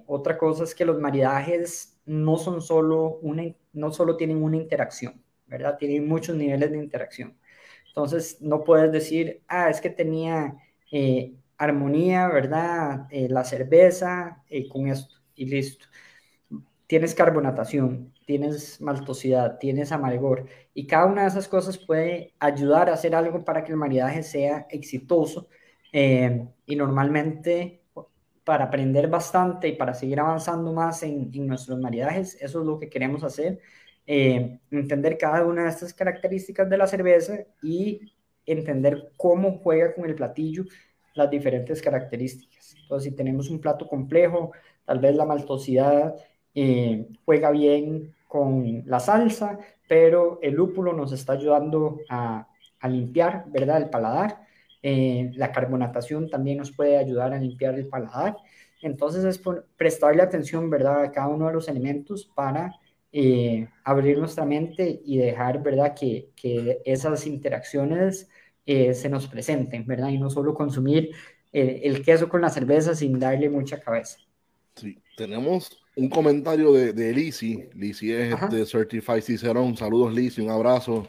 otra 0.07 0.37
cosa 0.37 0.63
es 0.63 0.75
que 0.75 0.85
los 0.85 0.99
maridajes 0.99 1.99
no 2.05 2.37
son 2.37 2.61
solo 2.61 3.19
una, 3.21 3.43
no 3.73 3.91
solo 3.91 4.17
tienen 4.17 4.41
una 4.43 4.57
interacción, 4.57 5.21
¿verdad? 5.47 5.77
Tienen 5.77 6.07
muchos 6.07 6.35
niveles 6.35 6.71
de 6.71 6.77
interacción. 6.77 7.36
Entonces, 7.97 8.37
no 8.41 8.63
puedes 8.63 8.91
decir, 8.91 9.41
ah, 9.47 9.71
es 9.71 9.81
que 9.81 9.89
tenía 9.89 10.55
eh, 10.91 11.33
armonía, 11.57 12.27
¿verdad? 12.27 13.07
Eh, 13.09 13.27
la 13.27 13.43
cerveza 13.43 14.43
eh, 14.49 14.69
con 14.69 14.87
esto 14.87 15.15
y 15.33 15.47
listo. 15.47 15.87
Tienes 16.85 17.15
carbonatación, 17.15 18.13
tienes 18.27 18.79
maltosidad, 18.81 19.57
tienes 19.57 19.91
amargor 19.91 20.45
y 20.75 20.85
cada 20.85 21.07
una 21.07 21.23
de 21.23 21.29
esas 21.29 21.47
cosas 21.47 21.79
puede 21.79 22.35
ayudar 22.37 22.87
a 22.87 22.93
hacer 22.93 23.15
algo 23.15 23.43
para 23.43 23.63
que 23.63 23.71
el 23.71 23.79
maridaje 23.79 24.21
sea 24.21 24.67
exitoso 24.69 25.47
y 25.91 26.75
normalmente 26.75 27.81
para 28.43 28.65
aprender 28.65 29.07
bastante 29.07 29.69
y 29.69 29.75
para 29.75 29.95
seguir 29.95 30.19
avanzando 30.19 30.71
más 30.71 31.01
en, 31.01 31.31
en 31.33 31.47
nuestros 31.47 31.79
maridajes, 31.79 32.37
eso 32.39 32.59
es 32.59 32.65
lo 32.67 32.77
que 32.79 32.89
queremos 32.89 33.23
hacer 33.23 33.59
eh, 34.07 34.59
entender 34.71 35.17
cada 35.17 35.45
una 35.45 35.63
de 35.63 35.69
estas 35.69 35.93
características 35.93 36.69
de 36.69 36.77
la 36.77 36.87
cerveza 36.87 37.39
y 37.61 38.13
entender 38.45 39.11
cómo 39.17 39.59
juega 39.59 39.93
con 39.93 40.05
el 40.05 40.15
platillo 40.15 40.63
las 41.13 41.29
diferentes 41.29 41.81
características. 41.81 42.75
Entonces, 42.81 43.11
si 43.11 43.15
tenemos 43.15 43.49
un 43.49 43.59
plato 43.59 43.87
complejo, 43.87 44.51
tal 44.85 44.99
vez 44.99 45.15
la 45.15 45.25
maltosidad 45.25 46.15
eh, 46.55 47.05
juega 47.25 47.51
bien 47.51 48.15
con 48.27 48.83
la 48.85 48.99
salsa, 48.99 49.59
pero 49.87 50.39
el 50.41 50.53
lúpulo 50.53 50.93
nos 50.93 51.11
está 51.11 51.33
ayudando 51.33 51.99
a, 52.09 52.47
a 52.79 52.89
limpiar, 52.89 53.45
¿verdad?, 53.47 53.77
el 53.81 53.89
paladar. 53.89 54.41
Eh, 54.81 55.31
la 55.35 55.51
carbonatación 55.51 56.29
también 56.29 56.59
nos 56.59 56.71
puede 56.71 56.97
ayudar 56.97 57.33
a 57.33 57.39
limpiar 57.39 57.75
el 57.75 57.87
paladar. 57.87 58.37
Entonces 58.81 59.25
es 59.25 59.41
prestarle 59.75 60.21
atención, 60.21 60.69
¿verdad?, 60.69 61.03
a 61.03 61.11
cada 61.11 61.27
uno 61.27 61.47
de 61.47 61.53
los 61.53 61.67
elementos 61.67 62.25
para 62.25 62.73
eh, 63.11 63.69
abrir 63.83 64.17
nuestra 64.17 64.45
mente 64.45 65.01
y 65.03 65.17
dejar, 65.17 65.63
¿verdad?, 65.63 65.95
que, 65.97 66.29
que 66.35 66.81
esas 66.85 67.25
interacciones 67.25 68.29
eh, 68.65 68.93
se 68.93 69.09
nos 69.09 69.27
presenten, 69.27 69.85
¿verdad? 69.87 70.09
Y 70.09 70.17
no 70.17 70.29
solo 70.29 70.53
consumir 70.53 71.11
eh, 71.53 71.81
el 71.83 72.03
queso 72.03 72.27
con 72.27 72.41
la 72.41 72.49
cerveza 72.49 72.93
sin 72.95 73.17
darle 73.17 73.49
mucha 73.49 73.79
cabeza. 73.79 74.19
Sí, 74.75 74.99
tenemos 75.15 75.81
un 75.95 76.09
comentario 76.09 76.73
de, 76.73 76.91
de 76.91 77.13
Lizzie. 77.13 77.69
Lizzie 77.73 78.29
es 78.29 78.49
de 78.49 78.65
Certified 78.65 79.21
Cicerón. 79.21 79.77
Saludos, 79.77 80.13
Lizzie, 80.13 80.43
un 80.43 80.51
abrazo. 80.51 81.07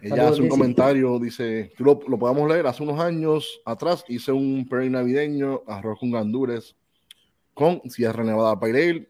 Ella 0.00 0.28
hace 0.28 0.40
un 0.40 0.48
comentario, 0.48 1.18
dice, 1.18 1.72
lo, 1.76 2.00
lo, 2.08 2.18
podemos 2.18 2.48
leer, 2.48 2.66
hace 2.66 2.82
unos 2.82 2.98
años 3.00 3.60
atrás 3.66 4.02
hice 4.08 4.32
un 4.32 4.66
pre 4.66 4.88
navideño, 4.88 5.62
arroz 5.66 5.98
con 5.98 6.10
gandures, 6.10 6.74
con 7.52 7.82
Sierra 7.90 8.24
Nevada 8.24 8.58
Pale 8.58 9.08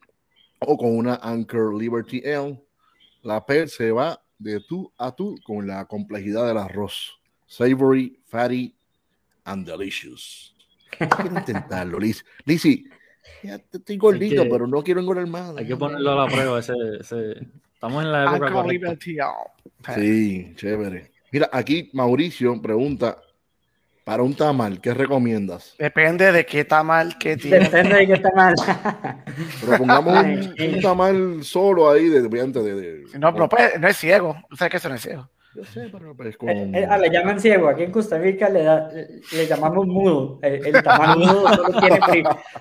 o 0.61 0.77
con 0.77 0.97
una 0.97 1.17
Anchor 1.17 1.75
Liberty 1.75 2.23
Ale. 2.25 2.63
La 3.23 3.45
P 3.45 3.67
se 3.69 3.91
va 3.91 4.23
de 4.39 4.61
tú 4.61 4.93
a 4.97 5.15
tú 5.15 5.37
con 5.45 5.67
la 5.67 5.85
complejidad 5.87 6.47
del 6.47 6.59
arroz. 6.59 7.21
Savory, 7.47 8.19
fatty 8.27 8.75
and 9.45 9.67
delicious. 9.67 10.55
Quiero 10.97 11.39
intentarlo, 11.39 11.99
Liz. 11.99 12.25
Lizzy, 12.45 12.85
ya 13.43 13.57
estoy 13.57 13.97
gordito, 13.97 14.43
pero 14.49 14.67
no 14.67 14.83
quiero 14.83 15.01
engordar 15.01 15.27
más. 15.27 15.57
Hay 15.57 15.67
que 15.67 15.77
ponerlo 15.77 16.13
a 16.13 16.27
la 16.27 16.33
prueba. 16.33 16.59
Ese, 16.59 16.75
ese... 17.01 17.49
Estamos 17.75 18.05
en 18.05 18.13
la 18.13 18.37
época. 18.37 18.97
Sí, 19.95 20.53
chévere. 20.55 21.13
Mira, 21.33 21.49
aquí 21.51 21.89
Mauricio 21.95 22.61
pregunta: 22.61 23.23
para 24.11 24.25
un 24.25 24.35
tamal, 24.35 24.81
¿qué 24.81 24.93
recomiendas? 24.93 25.77
Depende 25.79 26.33
de 26.33 26.45
qué 26.45 26.65
tamal 26.65 27.17
que 27.17 27.37
tiene. 27.37 27.61
Depende 27.61 27.95
de 27.95 28.07
qué 28.09 28.19
tamal. 28.19 28.57
Pero 29.61 29.79
pongamos 29.79 30.49
un, 30.59 30.81
tamal 30.83 31.45
solo 31.45 31.89
ahí 31.89 32.09
de, 32.09 32.23
de, 32.23 32.29
de, 32.29 33.19
No, 33.21 33.33
pero 33.33 33.49
pues, 33.49 33.79
no 33.79 33.87
es 33.87 33.97
ciego. 33.97 34.31
¿Usted 34.51 34.57
sabes 34.57 34.71
que 34.73 34.77
eso 34.79 34.89
no 34.89 34.97
es 34.97 35.03
ciego. 35.03 35.31
Yo 35.53 35.65
sé, 35.65 35.89
pero 35.91 36.17
pues 36.17 36.37
como... 36.37 36.53
Eh, 36.53 36.71
eh, 36.75 36.87
ah, 36.89 36.97
le 36.97 37.11
llaman 37.11 37.41
ciego. 37.41 37.69
Aquí 37.69 37.83
en 37.83 37.91
Costa 37.91 38.19
Rica 38.19 38.49
le, 38.49 38.63
da, 38.63 38.89
le 38.89 39.47
llamamos 39.49 39.85
mudo. 39.85 40.39
El, 40.43 40.65
el 40.65 40.83
tamal 40.83 41.19
mudo 41.19 41.49
solo 41.49 41.81
tiene, 41.81 42.01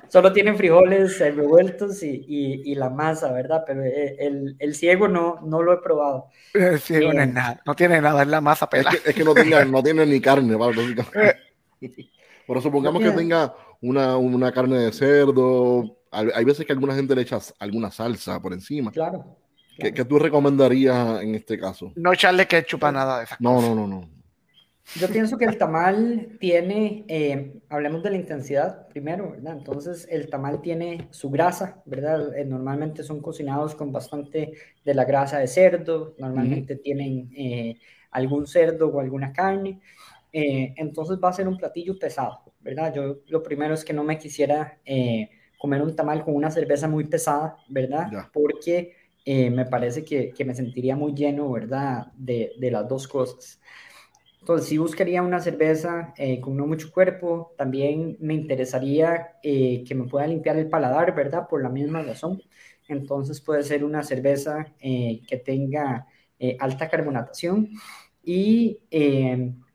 solo 0.08 0.34
tiene 0.34 0.54
frijoles 0.56 1.22
eh, 1.22 1.30
revueltos 1.30 2.02
y, 2.02 2.26
y, 2.28 2.72
y, 2.72 2.76
la 2.76 2.90
masa, 2.90 3.32
¿verdad? 3.32 3.64
Pero 3.68 3.84
el, 3.84 4.56
el, 4.58 4.76
ciego 4.76 5.08
no, 5.08 5.40
no 5.42 5.62
lo 5.62 5.74
he 5.74 5.78
probado. 5.78 6.30
El 6.54 6.80
ciego 6.80 7.14
no 7.14 7.22
es 7.22 7.32
nada. 7.32 7.62
No 7.64 7.76
tiene 7.76 8.02
nada, 8.02 8.24
es 8.24 8.28
la 8.28 8.42
masa. 8.42 8.68
Es 8.72 8.88
que, 8.88 9.10
es 9.10 9.16
que 9.16 9.24
no, 9.24 9.36
tenga, 9.36 9.64
no 9.66 9.84
tiene 9.84 10.06
ni 10.08 10.20
carne, 10.20 10.56
¿vale? 10.56 10.96
Pero 12.48 12.62
supongamos 12.62 13.04
que 13.04 13.12
tenga 13.12 13.54
una, 13.82 14.18
una 14.18 14.52
carne 14.52 14.80
de 14.80 14.92
cerdo. 14.92 15.96
Hay 16.12 16.44
veces 16.44 16.66
que 16.66 16.74
alguna 16.74 16.96
gente 16.96 17.14
le 17.14 17.22
echa 17.22 17.38
alguna 17.60 17.92
salsa 17.92 18.42
por 18.42 18.52
encima. 18.54 18.92
Claro. 18.92 19.38
¿Qué, 19.80 19.94
¿Qué, 19.94 20.06
tú 20.06 20.20
recomendarías 20.20 21.22
en 21.22 21.36
este 21.36 21.58
caso? 21.58 21.92
No 21.96 22.14
echarle 22.14 22.48
ketchup 22.48 22.84
a 22.86 22.92
nada 22.92 23.20
de 23.20 23.24
esas 23.26 23.40
No, 23.42 23.62
no, 23.62 23.74
no, 23.74 23.88
no. 23.88 24.20
Yo 24.96 25.08
pienso 25.08 25.38
que 25.38 25.46
el 25.46 25.58
tamal 25.58 26.38
tiene, 26.40 27.06
eh, 27.08 27.62
hablemos 27.70 28.02
de 28.02 28.10
la 28.10 28.16
intensidad 28.16 28.88
primero, 28.88 29.32
¿verdad? 29.32 29.58
Entonces 29.58 30.08
el 30.10 30.30
tamal 30.30 30.62
tiene 30.62 31.08
su 31.12 31.30
grasa, 31.30 31.82
¿verdad? 31.86 32.36
Eh, 32.36 32.44
normalmente 32.44 33.04
son 33.04 33.22
cocinados 33.22 33.76
con 33.76 33.92
bastante 33.92 34.54
de 34.84 34.94
la 34.96 35.06
grasa 35.06 35.38
de 35.38 35.48
cerdo, 35.48 36.16
normalmente 36.18 36.76
tienen 36.76 37.30
eh, 37.36 37.78
algún 38.10 38.48
cerdo 38.48 38.88
o 38.88 39.00
alguna 39.00 39.32
carne, 39.32 39.80
entonces 40.32 41.20
va 41.24 41.30
a 41.30 41.34
ser 41.34 41.48
un 41.48 41.58
platillo 41.58 41.98
pesado, 41.98 42.54
¿verdad? 42.60 42.94
Yo 42.94 43.20
lo 43.28 43.42
primero 43.42 43.74
es 43.74 43.84
que 43.84 43.94
no 43.94 44.04
me 44.04 44.18
quisiera 44.18 44.80
comer 45.58 45.82
un 45.82 45.96
tamal 45.96 46.24
con 46.24 46.36
una 46.36 46.52
cerveza 46.52 46.88
muy 46.88 47.06
pesada, 47.06 47.58
¿verdad? 47.68 48.30
Porque 48.32 48.96
eh, 49.32 49.52
me 49.52 49.66
parece 49.68 50.04
que, 50.04 50.34
que, 50.34 50.44
me 50.44 50.56
sentiría 50.56 50.96
muy 50.96 51.14
lleno, 51.14 51.52
¿verdad? 51.52 52.08
De, 52.18 52.54
de, 52.58 52.72
las 52.72 52.88
dos 52.90 53.08
cosas. 53.08 53.62
Entonces, 54.40 54.68
si 54.68 54.80
buscaría 54.80 55.22
una 55.22 55.40
cerveza 55.40 56.16
eh, 56.18 56.42
con 56.42 56.58
no 56.58 56.66
mucho 56.66 56.92
cuerpo, 56.92 57.54
también 57.56 58.18
me 58.20 58.34
interesaría 58.34 59.38
eh, 59.44 59.84
que 59.88 59.94
me 59.94 60.08
pueda 60.08 60.26
limpiar 60.26 60.58
el 60.58 60.68
paladar, 60.68 61.14
¿verdad? 61.14 61.48
Por 61.48 61.62
la 61.62 61.70
misma 61.70 62.02
razón. 62.02 62.42
Entonces, 62.88 63.40
puede 63.40 63.62
ser 63.64 63.84
una 63.84 64.02
cerveza 64.02 64.74
que 64.80 65.42
tenga 65.46 66.08
alta 66.60 66.90
carbonatación 66.90 67.70
y 68.24 68.80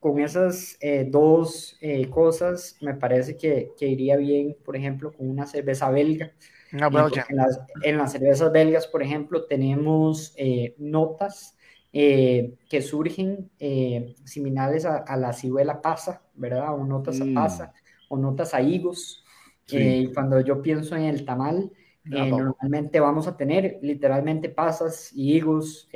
con 0.01 0.19
esas 0.21 0.79
dos 1.07 1.79
cosas 2.11 2.77
me 2.81 2.95
parece 2.95 3.37
que, 3.37 3.71
que 3.79 3.87
iría 3.87 4.17
bien, 4.17 4.57
por 4.65 4.75
ejemplo, 4.77 5.13
con 5.13 5.31
una 5.31 5.47
cerveza 5.47 5.91
belga 5.91 6.33
en, 6.75 7.37
las, 7.37 7.61
en, 7.83 7.99
las, 7.99 8.13
cervezas 8.13 8.51
belgas, 8.53 8.87
por 8.87 9.03
ejemplo, 9.03 9.45
tenemos 9.45 10.35
eh, 10.37 10.75
notas 10.79 11.57
eh, 11.93 12.55
que 12.69 12.83
surgen 12.83 13.51
eh, 13.61 14.17
similares 14.25 14.85
a, 14.85 15.17
la 15.17 15.33
ciruela 15.33 15.81
pasa, 15.81 16.23
¿verdad? 16.35 16.75
O 16.75 16.85
notas 16.85 17.21
a 17.21 17.25
mm. 17.25 17.35
pasa, 17.35 17.73
o 18.09 18.17
notas 18.17 18.55
a 18.55 18.61
higos. 18.61 19.25
y 19.69 20.13
cuando 20.13 20.41
yo 20.41 20.61
pienso 20.61 20.97
en 20.97 21.05
el 21.05 21.25
tamal, 21.25 21.71
normalmente 22.05 23.01
vamos 23.01 23.29
a 23.29 23.37
tener 23.37 23.79
literalmente 23.81 24.49
pasas 24.49 25.11
y 25.15 25.37
higos, 25.37 25.89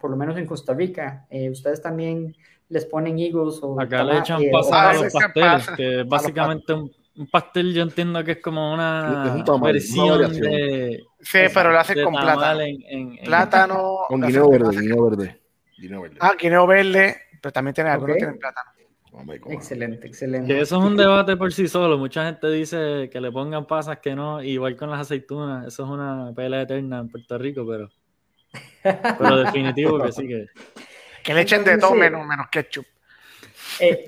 por 0.00 0.10
lo 0.10 0.16
menos 0.16 0.36
en 0.38 0.46
Costa 0.46 0.72
Rica. 0.72 1.26
ustedes 1.50 1.82
también 1.82 2.34
les 2.70 2.86
ponen 2.86 3.18
higos 3.18 3.62
o... 3.62 3.78
Acá 3.78 4.02
le 4.02 4.18
echan 4.18 4.42
pasas 4.50 4.72
a 4.72 4.92
los 4.94 5.12
pasteles, 5.12 5.70
que 5.76 6.02
básicamente 6.04 6.72
un 6.72 6.90
un 7.16 7.26
pastel 7.26 7.74
yo 7.74 7.82
entiendo 7.82 8.24
que 8.24 8.32
es 8.32 8.38
como 8.38 8.72
una 8.72 9.42
versión 9.62 10.32
de... 10.32 11.04
Sí, 11.20 11.38
pero 11.52 11.70
lo 11.70 11.78
hace 11.78 12.02
con 12.02 12.14
plátano. 12.14 12.64
plátano. 13.24 13.98
Con 14.08 14.20
guineo 14.22 14.48
verde, 14.50 14.80
guineo 14.80 15.10
verde, 15.10 15.40
verde. 15.78 16.16
Ah, 16.20 16.34
guineo 16.38 16.66
verde, 16.66 17.16
pero 17.40 17.52
también 17.52 17.74
tiene 17.74 17.90
algunos 17.90 18.16
tienen 18.16 18.38
plátano. 18.38 18.72
Excelente, 19.50 20.06
excelente. 20.06 20.54
Que 20.54 20.60
eso 20.62 20.78
es 20.78 20.84
un 20.84 20.96
debate 20.96 21.36
por 21.36 21.52
sí 21.52 21.68
solo. 21.68 21.98
Mucha 21.98 22.24
gente 22.24 22.48
dice 22.50 23.10
que 23.12 23.20
le 23.20 23.30
pongan 23.30 23.66
pasas, 23.66 23.98
que 23.98 24.14
no, 24.14 24.42
igual 24.42 24.74
con 24.76 24.90
las 24.90 25.00
aceitunas. 25.00 25.66
Eso 25.66 25.84
es 25.84 25.90
una 25.90 26.32
pelea 26.34 26.62
eterna 26.62 27.00
en 27.00 27.08
Puerto 27.10 27.36
Rico, 27.36 27.66
pero, 27.68 27.90
pero 28.82 29.36
definitivo 29.36 30.02
que 30.02 30.12
sí 30.12 30.26
que. 30.26 30.46
Que 31.22 31.34
le 31.34 31.42
echen 31.42 31.62
de 31.62 31.78
todo 31.78 31.94
menos, 31.94 32.26
menos 32.26 32.48
ketchup. 32.50 32.84
Eh, 33.80 34.06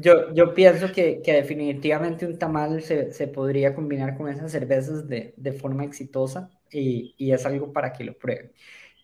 yo, 0.00 0.32
yo 0.34 0.54
pienso 0.54 0.92
que, 0.92 1.20
que 1.22 1.32
definitivamente 1.32 2.26
un 2.26 2.38
tamal 2.38 2.82
se, 2.82 3.12
se, 3.12 3.28
podría 3.28 3.74
combinar 3.74 4.16
con 4.16 4.28
esas 4.28 4.50
cervezas 4.50 5.08
de, 5.08 5.34
de 5.36 5.52
forma 5.52 5.84
exitosa 5.84 6.50
y, 6.70 7.14
y, 7.18 7.32
es 7.32 7.44
algo 7.46 7.72
para 7.72 7.92
que 7.92 8.04
lo 8.04 8.16
prueben. 8.16 8.52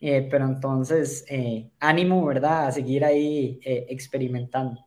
Eh, 0.01 0.29
pero 0.31 0.47
entonces, 0.47 1.25
eh, 1.29 1.71
ánimo, 1.81 2.25
¿verdad? 2.25 2.69
A 2.69 2.73
seguir 2.73 3.05
ahí 3.05 3.59
experimentando. 3.63 4.85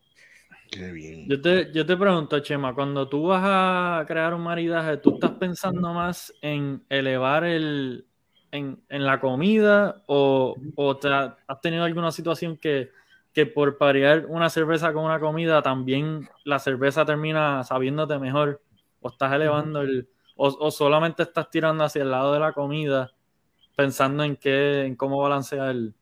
Qué 0.72 0.91
bien. 0.91 1.28
Yo 1.28 1.41
te, 1.41 1.69
yo 1.74 1.86
te 1.86 1.97
pregunto, 1.97 2.39
Chema, 2.39 2.74
cuando 2.74 3.09
tú 3.09 3.24
vas 3.28 3.43
a 3.43 4.05
crear 4.07 4.34
un 4.34 4.41
maridaje, 4.41 4.97
¿tú 4.97 5.15
estás 5.15 5.32
pensando 5.32 5.93
más 5.93 6.34
en 6.41 6.82
elevar 6.88 7.43
el, 7.43 8.07
en, 8.51 8.82
en 8.88 9.05
la 9.05 9.19
comida 9.19 10.03
o, 10.07 10.55
o 10.76 10.97
te 10.97 11.09
has 11.09 11.61
tenido 11.61 11.84
alguna 11.84 12.11
situación 12.11 12.55
que 12.57 12.89
que 13.34 13.45
por 13.45 13.77
parear 13.77 14.25
una 14.27 14.49
cerveza 14.49 14.91
con 14.93 15.05
una 15.05 15.19
comida, 15.19 15.61
también 15.61 16.29
la 16.43 16.59
cerveza 16.59 17.05
termina 17.05 17.63
sabiéndote 17.63 18.19
mejor, 18.19 18.61
o 18.99 19.09
estás 19.09 19.34
elevando 19.34 19.82
el, 19.82 20.09
o, 20.36 20.71
solamente 20.71 21.23
estás 21.23 21.49
tirando 21.49 21.84
hacia 21.84 22.01
el 22.01 22.11
lado 22.11 22.34
de 22.34 22.39
la 22.39 22.51
comida, 22.51 23.11
pensando 23.75 24.23
en 24.23 24.36
qué, 24.36 24.86
en 24.86 24.95
cómo 24.95 25.19
balancear 25.19 25.69
el. 25.69 25.93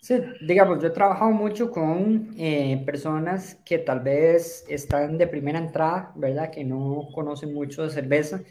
Sí, 0.00 0.20
digamos, 0.42 0.82
yo 0.82 0.88
he 0.88 0.90
trabajado 0.90 1.30
mucho 1.30 1.70
con 1.70 2.34
eh, 2.36 2.82
personas 2.84 3.54
que 3.64 3.78
tal 3.78 4.00
vez 4.00 4.66
están 4.68 5.16
de 5.16 5.26
primera 5.26 5.58
entrada, 5.58 6.12
¿verdad? 6.14 6.50
Que 6.50 6.62
no 6.62 7.08
conocen 7.14 7.54
mucho 7.54 7.84
de 7.84 7.90
cerveza. 7.90 8.42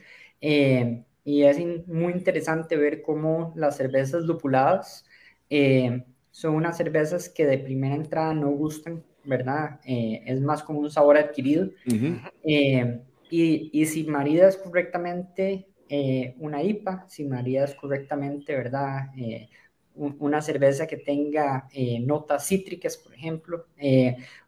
Eh, 0.41 1.03
y 1.24 1.43
es 1.43 1.88
muy 1.88 2.14
interesante 2.14 2.76
ver 2.76 3.03
cómo 3.03 3.53
las 3.55 3.78
cervezas 3.78 4.24
lupuladas 4.24 5.05
eh, 5.49 6.03
son 6.34 6.55
unas 6.55 6.75
cervezas 6.75 7.29
que 7.29 7.45
de 7.45 7.59
primera 7.59 7.93
entrada 7.93 8.34
no 8.34 8.49
gustan, 8.49 9.03
¿verdad? 9.23 9.79
Eh, 9.86 10.23
es 10.25 10.41
más 10.41 10.63
como 10.63 10.79
un 10.79 10.89
sabor 10.89 11.15
adquirido. 11.15 11.69
Eh, 12.43 13.01
y, 13.29 13.69
y, 13.71 13.86
si 13.86 14.03
maridas 14.05 14.57
correctamente 14.57 15.67
eh, 15.88 16.34
una 16.39 16.63
IPA, 16.63 17.05
si 17.07 17.23
maridas 17.23 17.75
correctamente, 17.75 18.55
¿verdad? 18.55 19.11
una 19.95 20.41
cerveza 20.41 20.88
que 20.88 20.97
tenga 20.97 21.67
notas 22.01 22.47
cítricas, 22.47 22.97
por 22.97 23.13
ejemplo, 23.13 23.67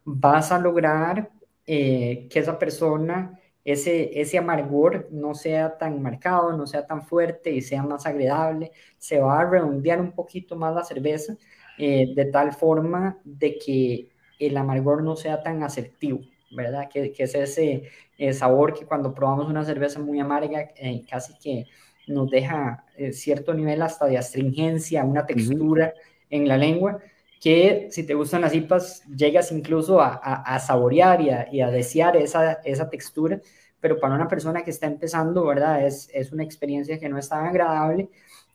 vas 0.04 0.52
a 0.52 0.58
lograr 0.58 1.30
que 1.68 2.30
esa 2.34 2.58
persona, 2.58 3.40
ese, 3.64 4.20
ese 4.20 4.40
amargor 4.40 5.08
no 5.12 5.36
sea 5.36 5.78
tan 5.78 6.02
marcado, 6.02 6.58
no 6.58 6.66
sea 6.66 6.88
tan 6.88 7.04
fuerte 7.04 7.52
y 7.52 7.62
sea 7.62 7.84
más 7.84 8.08
agradable, 8.08 8.72
se 8.98 9.20
va 9.20 9.40
a 9.40 9.48
redondear 9.48 10.02
un 10.02 10.14
poquito 10.14 10.56
más 10.56 10.74
la 10.74 10.84
cerveza 10.84 11.38
eh, 11.78 12.14
de 12.16 12.26
tal 12.26 12.54
forma 12.54 13.18
de 13.24 13.58
que 13.58 14.10
el 14.40 14.58
amargor 14.58 15.04
no 15.04 15.16
sea 15.16 15.42
tan 15.42 15.64
asertivo, 15.64 16.22
¿verdad? 16.52 16.90
Que, 16.90 17.12
que 17.12 17.24
es 17.24 17.36
ese 17.36 17.90
eh, 18.18 18.34
sabor 18.34 18.74
que 18.74 18.86
cuando 18.86 19.14
probamos 19.14 19.50
una 19.50 19.66
cerveza 19.66 20.00
muy 20.00 20.20
amarga, 20.20 20.72
eh, 20.76 21.04
casi 21.10 21.38
que 21.38 21.66
nos 22.08 22.30
deja 22.30 22.86
eh, 22.96 23.12
cierto 23.12 23.54
nivel 23.54 23.82
hasta 23.82 24.06
de 24.06 24.18
astringencia, 24.18 25.04
una 25.04 25.26
textura 25.26 25.94
en 26.30 26.48
la 26.48 26.58
lengua, 26.58 27.00
que 27.42 27.88
si 27.92 28.06
te 28.06 28.14
gustan 28.14 28.42
las 28.42 28.56
IPAs, 28.56 29.04
llegas 29.16 29.52
incluso 29.52 30.02
a, 30.02 30.16
a, 30.16 30.60
saborear 30.60 31.22
y 31.22 31.30
a, 31.30 31.48
y 31.52 31.62
a, 31.62 31.70
desear 31.70 32.16
esa, 32.18 32.54
esa 32.64 32.90
textura, 32.90 33.40
pero 33.80 34.00
para 34.00 34.16
una 34.16 34.28
persona 34.28 34.64
que 34.64 34.72
está 34.72 34.88
empezando, 34.88 35.46
¿verdad? 35.46 35.86
Es, 35.86 36.10
es 36.14 36.32
una 36.32 36.44
experiencia 36.44 37.00
que 37.00 37.10
no 37.10 37.18
es 37.20 37.30
tan 37.30 37.46
agradable 37.46 38.10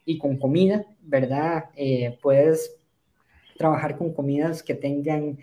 y 0.04 0.18
con 0.18 0.38
comida, 0.38 0.86
¿verdad? 1.02 1.66
puedes 2.22 2.79
trabajar 3.60 3.96
con 3.96 4.12
comidas 4.12 4.62
que 4.62 4.74
tengan 4.74 5.38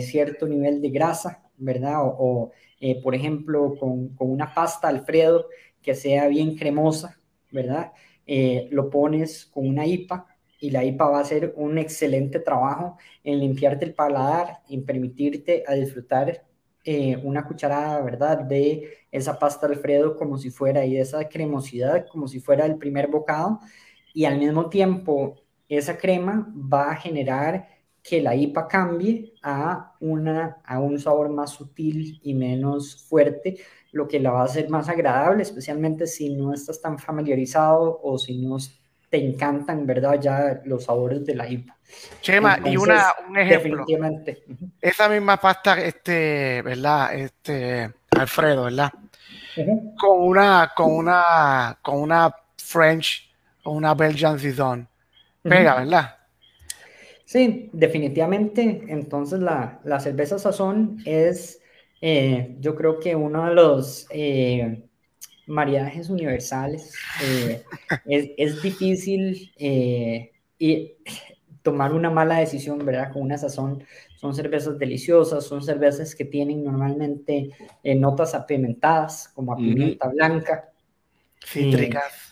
cierto 0.00 0.46
nivel 0.46 0.82
de 0.82 0.90
grasa, 0.90 1.44
¿verdad? 1.56 1.98
O, 2.02 2.52
eh, 2.80 3.00
por 3.02 3.14
ejemplo, 3.14 3.76
con, 3.78 4.08
con, 4.10 4.30
una 4.30 4.52
pasta 4.52 4.88
Alfredo 4.88 5.48
que 5.82 5.94
sea 5.94 6.28
bien 6.28 6.56
cremosa, 6.56 7.18
¿verdad? 7.50 7.92
Eh, 8.26 8.68
lo 8.70 8.90
pones 8.90 9.46
con 9.46 9.68
una 9.68 9.86
IPA 9.86 10.26
y 10.60 10.70
la 10.70 10.84
IPA 10.84 11.10
va 11.10 11.18
a 11.18 11.22
hacer 11.22 11.52
un 11.56 11.78
excelente 11.78 12.40
trabajo 12.40 12.96
en 13.22 13.38
limpiarte 13.38 13.84
el 13.84 13.94
paladar, 13.94 14.62
en 14.68 14.84
permitirte 14.84 15.62
a 15.66 15.74
disfrutar 15.74 16.44
eh, 16.84 17.16
una 17.22 17.46
cucharada, 17.46 18.02
¿verdad? 18.02 18.40
De 18.40 18.98
esa 19.10 19.38
pasta 19.38 19.66
Alfredo 19.66 20.16
como 20.16 20.38
si 20.38 20.50
fuera 20.50 20.84
y 20.84 20.96
esa 20.96 21.28
cremosidad 21.28 22.06
como 22.08 22.28
si 22.28 22.40
fuera 22.40 22.66
el 22.66 22.76
primer 22.76 23.08
bocado 23.08 23.60
y 24.12 24.24
al 24.26 24.38
mismo 24.38 24.68
tiempo 24.68 25.36
esa 25.68 25.96
crema 25.96 26.46
va 26.54 26.92
a 26.92 26.96
generar 26.96 27.68
que 28.02 28.20
la 28.20 28.34
IPA 28.34 28.68
cambie 28.68 29.34
a, 29.42 29.94
una, 30.00 30.58
a 30.64 30.78
un 30.78 30.98
sabor 30.98 31.30
más 31.30 31.50
sutil 31.50 32.20
y 32.22 32.34
menos 32.34 33.02
fuerte, 33.08 33.56
lo 33.92 34.06
que 34.06 34.20
la 34.20 34.30
va 34.30 34.42
a 34.42 34.44
hacer 34.44 34.68
más 34.68 34.90
agradable, 34.90 35.42
especialmente 35.42 36.06
si 36.06 36.28
no 36.28 36.52
estás 36.52 36.82
tan 36.82 36.98
familiarizado 36.98 38.00
o 38.02 38.18
si 38.18 38.36
no 38.36 38.58
te 39.08 39.24
encantan, 39.24 39.86
¿verdad? 39.86 40.20
Ya 40.20 40.60
los 40.64 40.84
sabores 40.84 41.24
de 41.24 41.34
la 41.34 41.48
IPA. 41.48 41.76
Chema, 42.20 42.58
y 42.64 42.76
una, 42.76 43.06
un 43.26 43.38
ejemplo. 43.38 43.70
Definitivamente. 43.70 44.44
Esa 44.80 45.08
misma 45.08 45.38
pasta, 45.38 45.80
este, 45.80 46.60
¿verdad? 46.62 47.14
Este, 47.14 47.90
Alfredo, 48.10 48.64
¿verdad? 48.64 48.92
Con 49.96 50.20
una, 50.20 50.72
con 50.76 50.92
una, 50.92 51.78
con 51.80 52.02
una 52.02 52.34
French 52.58 53.30
o 53.62 53.72
una 53.72 53.94
Belgian 53.94 54.38
Saison. 54.38 54.86
Pega, 55.44 55.76
¿verdad? 55.76 56.16
Sí, 57.24 57.70
definitivamente. 57.72 58.84
Entonces 58.88 59.40
la, 59.40 59.80
la 59.84 60.00
cerveza 60.00 60.38
sazón 60.38 60.98
es, 61.04 61.60
eh, 62.00 62.56
yo 62.60 62.74
creo 62.74 62.98
que 62.98 63.14
uno 63.14 63.46
de 63.46 63.54
los 63.54 64.06
eh, 64.10 64.84
maridajes 65.46 66.08
universales. 66.10 66.94
Eh, 67.22 67.62
es, 68.06 68.30
es, 68.36 68.62
difícil 68.62 69.52
y 70.58 70.92
tomar 71.62 71.92
una 71.92 72.10
mala 72.10 72.38
decisión, 72.38 72.84
¿verdad? 72.84 73.12
Con 73.12 73.22
una 73.22 73.36
sazón. 73.36 73.84
Son 74.16 74.34
cervezas 74.34 74.78
deliciosas, 74.78 75.44
son 75.44 75.62
cervezas 75.62 76.14
que 76.14 76.24
tienen 76.24 76.64
normalmente 76.64 77.50
notas 77.82 78.34
apimentadas, 78.34 79.28
como 79.34 79.52
a 79.52 79.56
pimienta 79.56 80.08
blanca. 80.08 80.70
Cítricas 81.44 82.23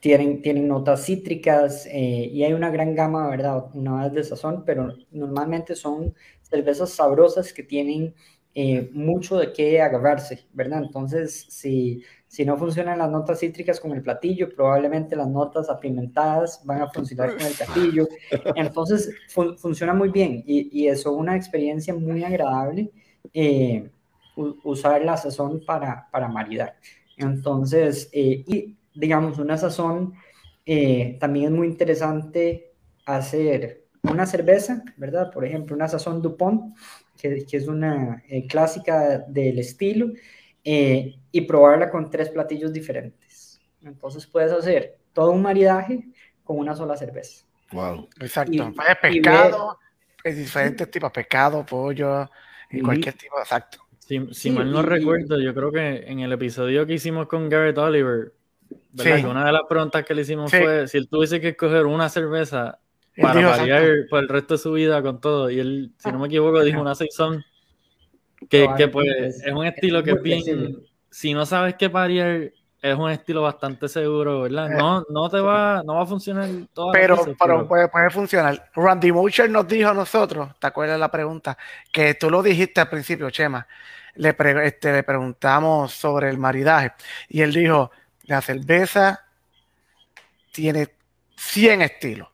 tienen, 0.00 0.40
tienen 0.40 0.66
notas 0.66 1.04
cítricas 1.04 1.86
eh, 1.86 2.30
y 2.32 2.42
hay 2.42 2.54
una 2.54 2.70
gran 2.70 2.94
gama, 2.94 3.28
¿verdad? 3.28 3.66
Una 3.74 4.04
vez 4.04 4.12
de 4.14 4.24
sazón, 4.24 4.64
pero 4.64 4.94
normalmente 5.10 5.76
son 5.76 6.14
cervezas 6.40 6.90
sabrosas 6.90 7.52
que 7.52 7.62
tienen 7.62 8.14
eh, 8.54 8.90
mucho 8.94 9.38
de 9.38 9.52
qué 9.52 9.80
agarrarse, 9.80 10.46
¿verdad? 10.54 10.82
Entonces, 10.82 11.46
si, 11.50 12.02
si 12.26 12.46
no 12.46 12.56
funcionan 12.56 12.98
las 12.98 13.10
notas 13.10 13.40
cítricas 13.40 13.78
con 13.78 13.92
el 13.92 14.02
platillo, 14.02 14.48
probablemente 14.56 15.14
las 15.16 15.28
notas 15.28 15.68
apimentadas 15.68 16.62
van 16.64 16.80
a 16.80 16.90
funcionar 16.90 17.36
con 17.36 17.46
el 17.46 17.52
platillo. 17.52 18.08
Entonces, 18.56 19.10
funciona 19.28 19.92
muy 19.92 20.08
bien 20.08 20.42
y, 20.46 20.80
y 20.80 20.88
es 20.88 21.04
una 21.04 21.36
experiencia 21.36 21.94
muy 21.94 22.24
agradable 22.24 22.90
eh, 23.34 23.90
usar 24.64 25.04
la 25.04 25.18
sazón 25.18 25.62
para, 25.66 26.08
para 26.10 26.26
maridar. 26.26 26.76
Entonces, 27.18 28.08
y 28.12 28.78
digamos, 28.94 29.38
una 29.38 29.56
sazón, 29.56 30.14
eh, 30.66 31.16
también 31.20 31.46
es 31.46 31.50
muy 31.52 31.66
interesante 31.66 32.72
hacer 33.06 33.84
una 34.02 34.26
cerveza, 34.26 34.82
¿verdad? 34.96 35.30
Por 35.30 35.44
ejemplo, 35.44 35.76
una 35.76 35.88
sazón 35.88 36.22
Dupont, 36.22 36.76
que, 37.20 37.44
que 37.44 37.56
es 37.56 37.68
una 37.68 38.22
eh, 38.28 38.46
clásica 38.46 39.18
del 39.18 39.58
estilo, 39.58 40.12
eh, 40.64 41.16
y 41.32 41.40
probarla 41.42 41.90
con 41.90 42.10
tres 42.10 42.28
platillos 42.30 42.72
diferentes. 42.72 43.60
Entonces 43.82 44.26
puedes 44.26 44.52
hacer 44.52 44.98
todo 45.12 45.32
un 45.32 45.42
maridaje 45.42 46.08
con 46.44 46.58
una 46.58 46.74
sola 46.74 46.96
cerveza. 46.96 47.44
Wow. 47.72 48.08
Exacto. 48.20 48.52
Y, 48.52 48.60
pescado, 49.00 49.78
es 50.24 50.36
diferentes 50.36 50.90
tipos, 50.90 51.10
pescado, 51.12 51.64
pollo, 51.64 52.28
y 52.70 52.80
cualquier 52.80 53.14
tipo, 53.14 53.38
exacto. 53.38 53.78
Si, 54.32 54.50
mal 54.50 54.72
no 54.72 54.82
recuerdo, 54.82 55.38
yo 55.38 55.54
creo 55.54 55.70
que 55.70 56.04
en 56.10 56.18
el 56.20 56.32
episodio 56.32 56.84
que 56.84 56.94
hicimos 56.94 57.28
con 57.28 57.48
Garrett 57.48 57.78
Oliver, 57.78 58.32
una 59.24 59.44
de 59.44 59.52
las 59.52 59.62
preguntas 59.68 60.04
que 60.04 60.14
le 60.14 60.22
hicimos 60.22 60.50
fue 60.50 60.88
si 60.88 60.98
él 60.98 61.08
tuviese 61.08 61.40
que 61.40 61.48
escoger 61.48 61.86
una 61.86 62.08
cerveza 62.08 62.78
para 63.20 63.48
variar 63.48 63.84
por 64.08 64.20
el 64.20 64.28
resto 64.28 64.54
de 64.54 64.58
su 64.58 64.72
vida 64.72 65.02
con 65.02 65.20
todo. 65.20 65.50
Y 65.50 65.60
él, 65.60 65.92
si 65.98 66.10
no 66.10 66.18
me 66.18 66.26
equivoco, 66.26 66.62
dijo 66.62 66.80
una 66.80 66.94
Saison. 66.94 67.44
Que, 68.48 68.68
que 68.76 68.88
pues 68.88 69.42
es 69.44 69.52
un 69.52 69.66
estilo 69.66 70.02
que 70.02 70.12
es 70.12 70.22
bien. 70.22 70.78
Si 71.10 71.34
no 71.34 71.44
sabes 71.44 71.74
qué 71.74 71.88
variar, 71.88 72.52
es 72.82 72.96
un 72.96 73.10
estilo 73.10 73.42
bastante 73.42 73.88
seguro, 73.88 74.42
¿verdad? 74.42 74.72
Eh. 74.72 74.76
No, 74.76 75.04
no 75.10 75.28
te 75.28 75.40
va, 75.40 75.82
no 75.84 75.96
va 75.96 76.02
a 76.02 76.06
funcionar 76.06 76.48
todo. 76.72 76.92
Pero, 76.92 77.18
pero, 77.38 77.68
Puede, 77.68 77.88
puede, 77.88 78.10
funcionar. 78.10 78.70
Randy 78.74 79.12
Moucher 79.12 79.50
nos 79.50 79.68
dijo 79.68 79.90
a 79.90 79.94
nosotros, 79.94 80.48
¿te 80.58 80.66
acuerdas 80.66 80.98
la 80.98 81.10
pregunta? 81.10 81.58
Que 81.92 82.14
tú 82.14 82.30
lo 82.30 82.42
dijiste 82.42 82.80
al 82.80 82.88
principio, 82.88 83.28
Chema. 83.30 83.66
Le, 84.14 84.34
este, 84.64 84.92
le 84.92 85.02
preguntamos 85.02 85.92
sobre 85.92 86.30
el 86.30 86.38
maridaje. 86.38 86.92
Y 87.28 87.42
él 87.42 87.52
dijo: 87.52 87.90
la 88.30 88.40
cerveza 88.40 89.24
tiene 90.52 90.88
100 91.36 91.82
estilos. 91.82 92.28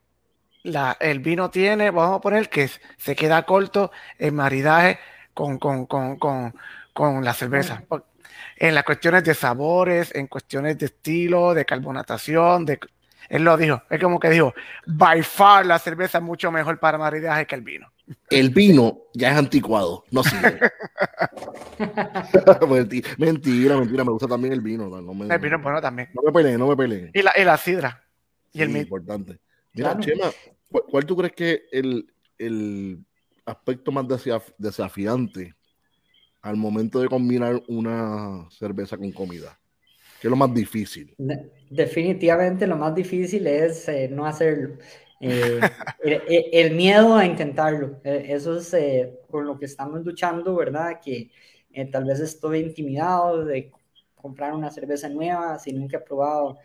La, 0.63 0.97
el 1.01 1.21
vino 1.21 1.49
tiene, 1.49 1.91
vamos 1.91 2.19
a 2.19 2.21
poner 2.21 2.51
que 2.51 2.69
se 2.99 3.17
queda 3.17 3.45
corto 3.45 3.91
en 4.19 4.35
maridaje 4.35 4.99
con, 5.33 5.59
con, 5.59 7.25
la 7.25 7.33
cerveza. 7.33 7.83
En 8.57 8.75
las 8.75 8.85
cuestiones 8.85 9.25
de 9.25 9.35
sabores, 9.35 10.15
en 10.15 10.27
cuestiones 10.27 10.77
de 10.77 10.87
estilo, 10.87 11.55
de 11.55 11.65
carbonatación, 11.65 12.67
de, 12.67 12.79
él 13.31 13.45
lo 13.45 13.57
dijo, 13.57 13.83
es 13.89 13.99
como 13.99 14.21
que 14.21 14.29
dijo, 14.29 14.55
by 14.87 15.23
far 15.23 15.65
la 15.65 15.79
cerveza 15.79 16.19
es 16.19 16.25
mucho 16.25 16.51
mejor 16.51 16.79
para 16.79 16.99
maridaje 16.99 17.47
que 17.47 17.55
el 17.55 17.63
vino. 17.63 17.91
El 18.31 18.51
vino 18.51 19.03
ya 19.15 19.33
es 19.33 19.39
anticuado, 19.39 20.05
no 20.11 20.23
sirve. 20.23 20.61
mentira, 23.19 23.77
mentira, 23.79 24.05
me 24.05 24.13
gusta 24.13 24.29
también 24.29 24.53
el 24.53 24.61
vino. 24.61 24.89
No, 24.89 25.15
me, 25.15 25.33
el 25.33 25.41
vino 25.41 25.61
bueno 25.61 25.81
también. 25.81 26.09
No 26.15 26.23
me 26.23 26.33
peleen, 26.33 26.59
no 26.59 26.69
me 26.69 26.77
peleen. 26.77 27.11
Y 27.13 27.23
la, 27.23 27.33
y 27.37 27.45
la 27.45 27.57
sidra. 27.57 28.05
Y 28.53 28.63
el 28.63 28.77
importante. 28.77 29.39
Mira, 29.75 29.99
Chema, 29.99 30.31
¿cuál, 30.71 31.05
tú 31.05 31.17
crees 31.17 31.33
que 31.33 31.63
el, 31.73 32.07
el 32.39 33.05
aspecto 33.45 33.93
más 33.93 34.07
desafiante 34.57 35.55
al 36.43 36.57
momento 36.57 37.01
de 37.01 37.09
combinar 37.09 37.61
una 37.67 38.47
cerveza 38.51 38.97
con 38.97 39.11
comida? 39.13 39.59
¿Qué 40.21 40.29
es 40.29 40.31
lo 40.31 40.37
más 40.37 40.55
difícil? 40.55 41.15
Definitivamente 41.69 42.67
lo 42.67 42.77
más 42.77 42.95
difícil 42.95 43.47
es 43.47 43.89
eh, 43.89 44.09
no 44.11 44.27
hacerlo. 44.27 44.77
Eh, 45.21 45.61
el, 46.53 46.75
miedo 46.75 47.17
a 47.17 47.25
intentarlo, 47.25 48.01
eh, 48.05 48.27
eso 48.29 48.59
es 48.59 48.75
eh, 48.75 49.19
con 49.31 49.47
lo 49.47 49.59
que 49.59 49.65
estamos 49.65 50.05
luchando, 50.05 50.55
¿verdad? 50.55 51.01
Que 51.03 51.31
tal 51.91 52.05
vez 52.05 52.21
estoy 52.21 52.61
intimidado 52.61 53.45
de 53.45 53.71
comprar 54.15 54.55
una 54.55 54.71
cerveza 54.71 55.09
nueva 55.09 55.59
si 55.59 55.73
nunca 55.73 55.99
he 55.99 56.01
probado 56.01 56.59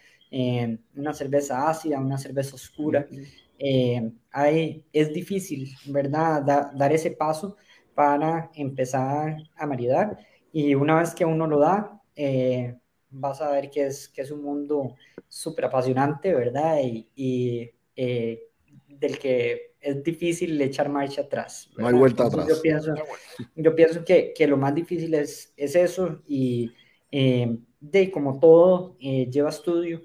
una 0.96 1.14
cerveza 1.14 1.70
ácida, 1.70 2.00
una 2.00 2.18
cerveza 2.18 2.56
oscura. 2.56 3.06
hay, 4.32 4.86
es 4.94 5.14
difícil, 5.14 5.70
¿verdad? 5.88 6.42
dar 6.74 6.94
ese 6.94 7.12
paso 7.12 7.58
para 7.94 8.50
empezar 8.56 9.36
a 9.56 9.66
maridar 9.68 10.18
y 10.54 10.76
una 10.76 11.00
vez 11.00 11.14
que 11.14 11.26
uno 11.26 11.46
lo 11.46 11.60
da, 11.60 12.02
vas 13.10 13.42
a 13.42 13.52
ver 13.52 13.70
que 13.70 13.88
es, 13.88 14.08
que 14.08 14.22
es 14.22 14.32
un 14.32 14.44
mundo 14.44 14.96
súper 15.28 15.66
apasionante, 15.66 16.34
¿verdad? 16.34 16.78
y 16.82 17.72
eh, 17.96 18.50
del 18.88 19.18
que 19.18 19.76
es 19.80 20.04
difícil 20.04 20.62
echar 20.62 20.90
marcha 20.90 21.22
atrás. 21.22 21.70
No 21.78 21.88
hay 21.88 21.94
vuelta 21.94 22.26
atrás. 22.26 22.48
Yo 22.48 22.62
pienso, 22.62 22.94
yo 23.56 23.76
pienso 23.76 24.06
que, 24.06 24.34
que, 24.36 24.48
lo 24.48 24.58
más 24.58 24.76
difícil 24.76 25.14
es, 25.14 25.54
es 25.58 25.76
eso 25.76 26.22
y 26.28 26.72
eh, 27.12 27.58
de 27.80 28.12
como 28.12 28.40
todo 28.40 28.96
eh, 29.00 29.30
lleva 29.30 29.50
estudio. 29.50 30.02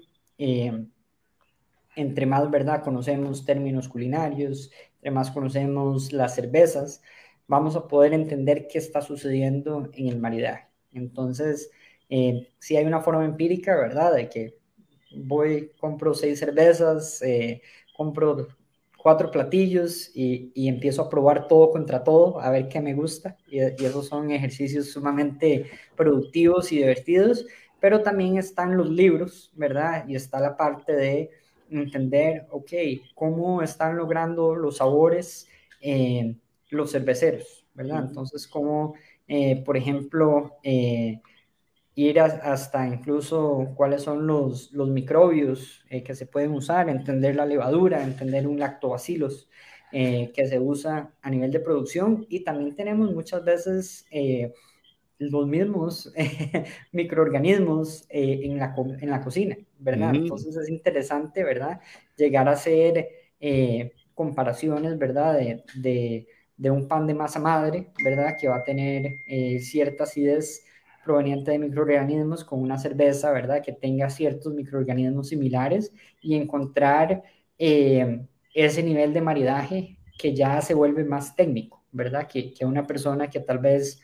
entre 1.95 2.25
más, 2.27 2.49
¿verdad? 2.51 2.83
Conocemos 2.83 3.43
términos 3.43 3.87
culinarios, 3.87 4.71
entre 4.95 5.11
más 5.11 5.31
conocemos 5.31 6.13
las 6.13 6.35
cervezas, 6.35 7.01
vamos 7.47 7.75
a 7.75 7.87
poder 7.87 8.13
entender 8.13 8.67
qué 8.67 8.77
está 8.77 9.01
sucediendo 9.01 9.89
en 9.93 10.07
el 10.07 10.19
maridaje. 10.19 10.67
Entonces, 10.91 11.71
eh, 12.09 12.49
si 12.59 12.77
hay 12.77 12.85
una 12.85 13.01
forma 13.01 13.25
empírica, 13.25 13.75
¿verdad? 13.75 14.13
De 14.13 14.29
que 14.29 14.56
voy, 15.15 15.71
compro 15.79 16.13
seis 16.13 16.39
cervezas, 16.39 17.21
eh, 17.21 17.61
compro 17.95 18.47
cuatro 18.97 19.31
platillos 19.31 20.11
y, 20.13 20.51
y, 20.53 20.67
empiezo 20.67 21.01
a 21.03 21.09
probar 21.09 21.47
todo 21.47 21.71
contra 21.71 22.03
todo, 22.03 22.39
a 22.41 22.49
ver 22.49 22.67
qué 22.67 22.81
me 22.81 22.93
gusta. 22.93 23.37
Y, 23.47 23.59
y, 23.59 23.85
esos 23.85 24.07
son 24.07 24.31
ejercicios 24.31 24.91
sumamente 24.91 25.69
productivos 25.95 26.71
y 26.71 26.77
divertidos, 26.77 27.45
pero 27.79 28.01
también 28.01 28.37
están 28.37 28.75
los 28.77 28.89
libros, 28.89 29.51
¿verdad? 29.55 30.05
Y 30.07 30.15
está 30.15 30.39
la 30.39 30.57
parte 30.57 30.93
de 30.93 31.29
entender, 31.69 32.47
ok, 32.49 32.71
cómo 33.13 33.61
están 33.61 33.97
logrando 33.97 34.55
los 34.55 34.77
sabores 34.77 35.47
eh, 35.81 36.35
los 36.69 36.91
cerveceros, 36.91 37.65
¿verdad? 37.73 38.05
Entonces, 38.07 38.47
cómo, 38.47 38.95
eh, 39.27 39.63
por 39.63 39.77
ejemplo, 39.77 40.57
eh, 40.63 41.21
ir 41.97 42.19
hasta 42.19 42.87
incluso 42.87 43.73
cuáles 43.75 44.03
son 44.03 44.27
los, 44.27 44.71
los 44.71 44.87
microbios 44.87 45.83
eh, 45.89 46.03
que 46.03 46.13
se 46.13 46.27
pueden 46.27 46.51
usar, 46.51 46.89
entender 46.89 47.35
la 47.35 47.47
levadura, 47.47 48.03
entender 48.03 48.47
un 48.47 48.59
lactobacillus 48.59 49.49
eh, 49.91 50.31
que 50.35 50.47
se 50.47 50.59
usa 50.59 51.11
a 51.19 51.29
nivel 51.31 51.49
de 51.49 51.59
producción 51.59 52.23
y 52.29 52.43
también 52.43 52.75
tenemos 52.75 53.11
muchas 53.11 53.43
veces 53.43 54.05
eh, 54.11 54.53
los 55.17 55.47
mismos 55.47 56.13
microorganismos 56.91 58.05
en, 58.09 58.59
la, 58.59 58.75
en 59.01 59.09
la 59.09 59.23
cocina, 59.23 59.57
¿verdad? 59.79 60.13
Entonces 60.13 60.55
es 60.55 60.69
interesante, 60.69 61.43
¿verdad? 61.43 61.81
Llegar 62.15 62.47
a 62.47 62.51
hacer 62.51 63.09
comparaciones, 64.13 64.99
¿verdad? 64.99 65.35
De, 65.35 65.63
de, 65.73 66.27
de, 66.57 66.69
un 66.69 66.87
pan 66.87 67.07
de 67.07 67.15
masa 67.15 67.39
madre, 67.39 67.87
¿verdad? 68.03 68.37
Que 68.39 68.49
va 68.49 68.57
a 68.57 68.63
tener 68.63 69.15
cierta 69.61 70.03
acidez 70.03 70.66
proveniente 71.07 71.51
de 71.51 71.59
microorganismos 71.59 72.43
con 72.43 72.61
una 72.61 72.77
cerveza, 72.77 73.31
¿verdad? 73.31 73.63
Que 73.63 73.71
tenga 73.71 74.09
ciertos 74.09 74.53
microorganismos 74.53 75.29
similares 75.29 75.93
y 76.21 76.35
encontrar 76.35 77.23
eh, 77.57 78.25
ese 78.53 78.83
nivel 78.83 79.13
de 79.13 79.21
maridaje 79.21 79.97
que 80.17 80.35
ya 80.35 80.61
se 80.61 80.73
vuelve 80.73 81.05
más 81.05 81.35
técnico, 81.35 81.85
¿verdad? 81.91 82.27
Que, 82.27 82.53
que 82.53 82.65
una 82.65 82.85
persona 82.85 83.29
que 83.29 83.39
tal 83.39 83.59
vez 83.59 84.01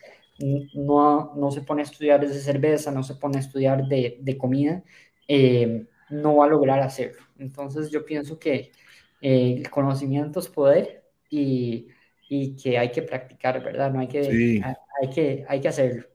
no, 0.74 1.34
no, 1.36 1.50
se 1.50 1.60
pone 1.60 1.82
a 1.82 1.84
estudiar 1.84 2.20
de 2.26 2.32
cerveza, 2.32 2.90
no 2.90 3.02
se 3.02 3.16
pone 3.16 3.36
a 3.36 3.40
estudiar 3.40 3.86
de, 3.86 4.18
de 4.20 4.38
comida, 4.38 4.82
eh, 5.28 5.86
no 6.10 6.36
va 6.36 6.46
a 6.46 6.48
lograr 6.48 6.80
hacerlo. 6.80 7.22
Entonces 7.38 7.90
yo 7.90 8.04
pienso 8.04 8.38
que 8.38 8.72
eh, 9.20 9.56
el 9.58 9.70
conocimiento 9.70 10.40
es 10.40 10.48
poder 10.48 11.04
y, 11.28 11.88
y, 12.28 12.56
que 12.56 12.78
hay 12.78 12.90
que 12.90 13.02
practicar, 13.02 13.62
¿verdad? 13.62 13.92
No 13.92 14.00
hay 14.00 14.08
que, 14.08 14.62
hay, 15.02 15.10
que, 15.10 15.44
hay 15.48 15.60
que 15.60 15.68
hacerlo. 15.68 16.13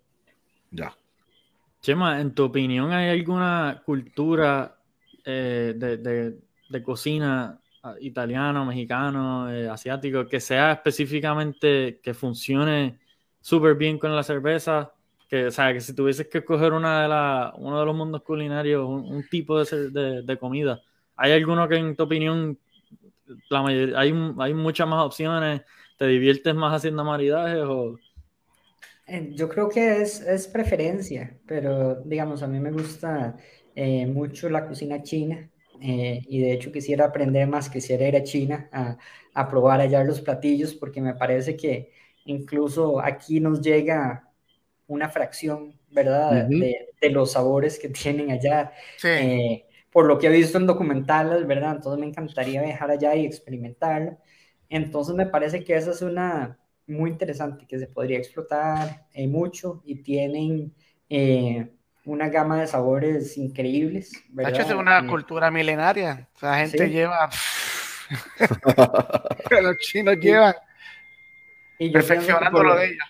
Ya. 0.71 0.95
Chema, 1.81 2.19
en 2.19 2.33
tu 2.33 2.43
opinión, 2.43 2.91
¿hay 2.91 3.09
alguna 3.09 3.81
cultura 3.85 4.77
eh, 5.23 5.73
de, 6.69 6.83
cocina 6.83 7.59
ah, 7.83 7.95
italiano, 8.01 8.65
mexicano, 8.65 9.49
eh, 9.51 9.69
asiático, 9.69 10.27
que 10.27 10.39
sea 10.39 10.73
específicamente 10.73 11.99
que 12.03 12.13
funcione 12.13 12.99
súper 13.39 13.75
bien 13.75 13.97
con 13.97 14.13
la 14.15 14.23
cerveza? 14.23 14.91
Que, 15.29 15.47
o 15.47 15.51
sea, 15.51 15.71
que 15.73 15.79
si 15.79 15.95
tuvieses 15.95 16.27
que 16.27 16.39
escoger 16.39 16.73
una 16.73 17.03
de 17.03 17.07
la, 17.07 17.53
uno 17.57 17.79
de 17.79 17.85
los 17.85 17.95
mundos 17.95 18.23
culinarios, 18.23 18.85
un, 18.87 19.23
tipo 19.29 19.63
de, 19.63 20.21
de, 20.23 20.37
comida, 20.37 20.81
¿hay 21.15 21.31
alguno 21.31 21.67
que 21.67 21.77
en 21.77 21.95
tu 21.95 22.03
opinión 22.03 22.57
la 23.49 23.65
hay, 23.65 24.13
hay 24.39 24.53
muchas 24.53 24.87
más 24.87 25.05
opciones? 25.05 25.61
¿Te 25.97 26.07
diviertes 26.07 26.55
más 26.55 26.73
haciendo 26.73 27.03
maridajes 27.03 27.63
o 27.63 27.99
yo 29.31 29.49
creo 29.49 29.69
que 29.69 30.01
es, 30.01 30.21
es, 30.21 30.47
preferencia, 30.47 31.37
pero 31.45 31.95
digamos, 32.01 32.43
a 32.43 32.47
mí 32.47 32.59
me 32.59 32.71
gusta 32.71 33.37
eh, 33.75 34.05
mucho 34.05 34.49
la 34.49 34.67
cocina 34.67 35.03
china 35.03 35.49
eh, 35.81 36.21
y 36.27 36.39
de 36.41 36.53
hecho 36.53 36.71
quisiera 36.71 37.05
aprender 37.05 37.47
más, 37.47 37.69
quisiera 37.69 38.07
ir 38.07 38.15
a 38.15 38.23
China 38.23 38.69
a, 38.71 38.97
a, 39.33 39.49
probar 39.49 39.79
allá 39.79 40.03
los 40.03 40.21
platillos 40.21 40.73
porque 40.73 41.01
me 41.01 41.15
parece 41.15 41.55
que 41.55 41.91
incluso 42.25 42.99
aquí 42.99 43.39
nos 43.39 43.61
llega 43.61 44.29
una 44.87 45.09
fracción, 45.09 45.79
¿verdad? 45.89 46.47
de, 46.47 46.89
de, 46.99 47.09
los 47.09 47.31
sabores 47.33 47.79
que 47.79 47.89
tienen 47.89 48.31
allá. 48.31 48.73
Sí. 48.97 49.63
por 49.91 50.05
lo 50.05 50.19
que 50.19 50.27
he 50.27 50.31
visto 50.31 50.57
en 50.57 50.67
documentales, 50.67 51.47
¿verdad? 51.47 51.75
Entonces 51.77 51.99
me 51.99 52.07
encantaría 52.07 52.61
viajar 52.61 52.91
allá 52.91 53.15
y 53.15 53.25
experimentarlo. 53.25 54.17
Entonces 54.69 55.15
me 55.15 55.25
parece 55.25 55.63
que 55.63 55.75
esa 55.75 55.91
es 55.91 56.01
una, 56.01 56.59
muy 56.89 57.11
interesante 57.11 57.65
que 57.65 57.79
se 57.79 57.87
podría 57.87 58.17
explotar 58.17 59.05
eh, 59.13 59.27
mucho 59.27 59.81
y 59.85 60.01
tienen 60.01 60.73
eh, 61.09 61.67
una 62.05 62.29
gama 62.29 62.59
de 62.59 62.67
sabores 62.67 63.37
increíbles. 63.37 64.11
¿verdad? 64.29 64.59
es 64.59 64.71
una 64.71 64.99
eh, 64.99 65.07
cultura 65.07 65.51
milenaria. 65.51 66.27
O 66.35 66.39
sea, 66.39 66.51
la 66.51 66.57
gente 66.57 66.89
lleva. 66.89 67.29
los 69.61 69.77
chinos 69.77 70.17
llevan. 70.17 70.55
Y 71.77 71.91
perfeccionando 71.91 72.63
lo 72.63 72.75
de 72.75 72.85
ellos. 72.87 73.05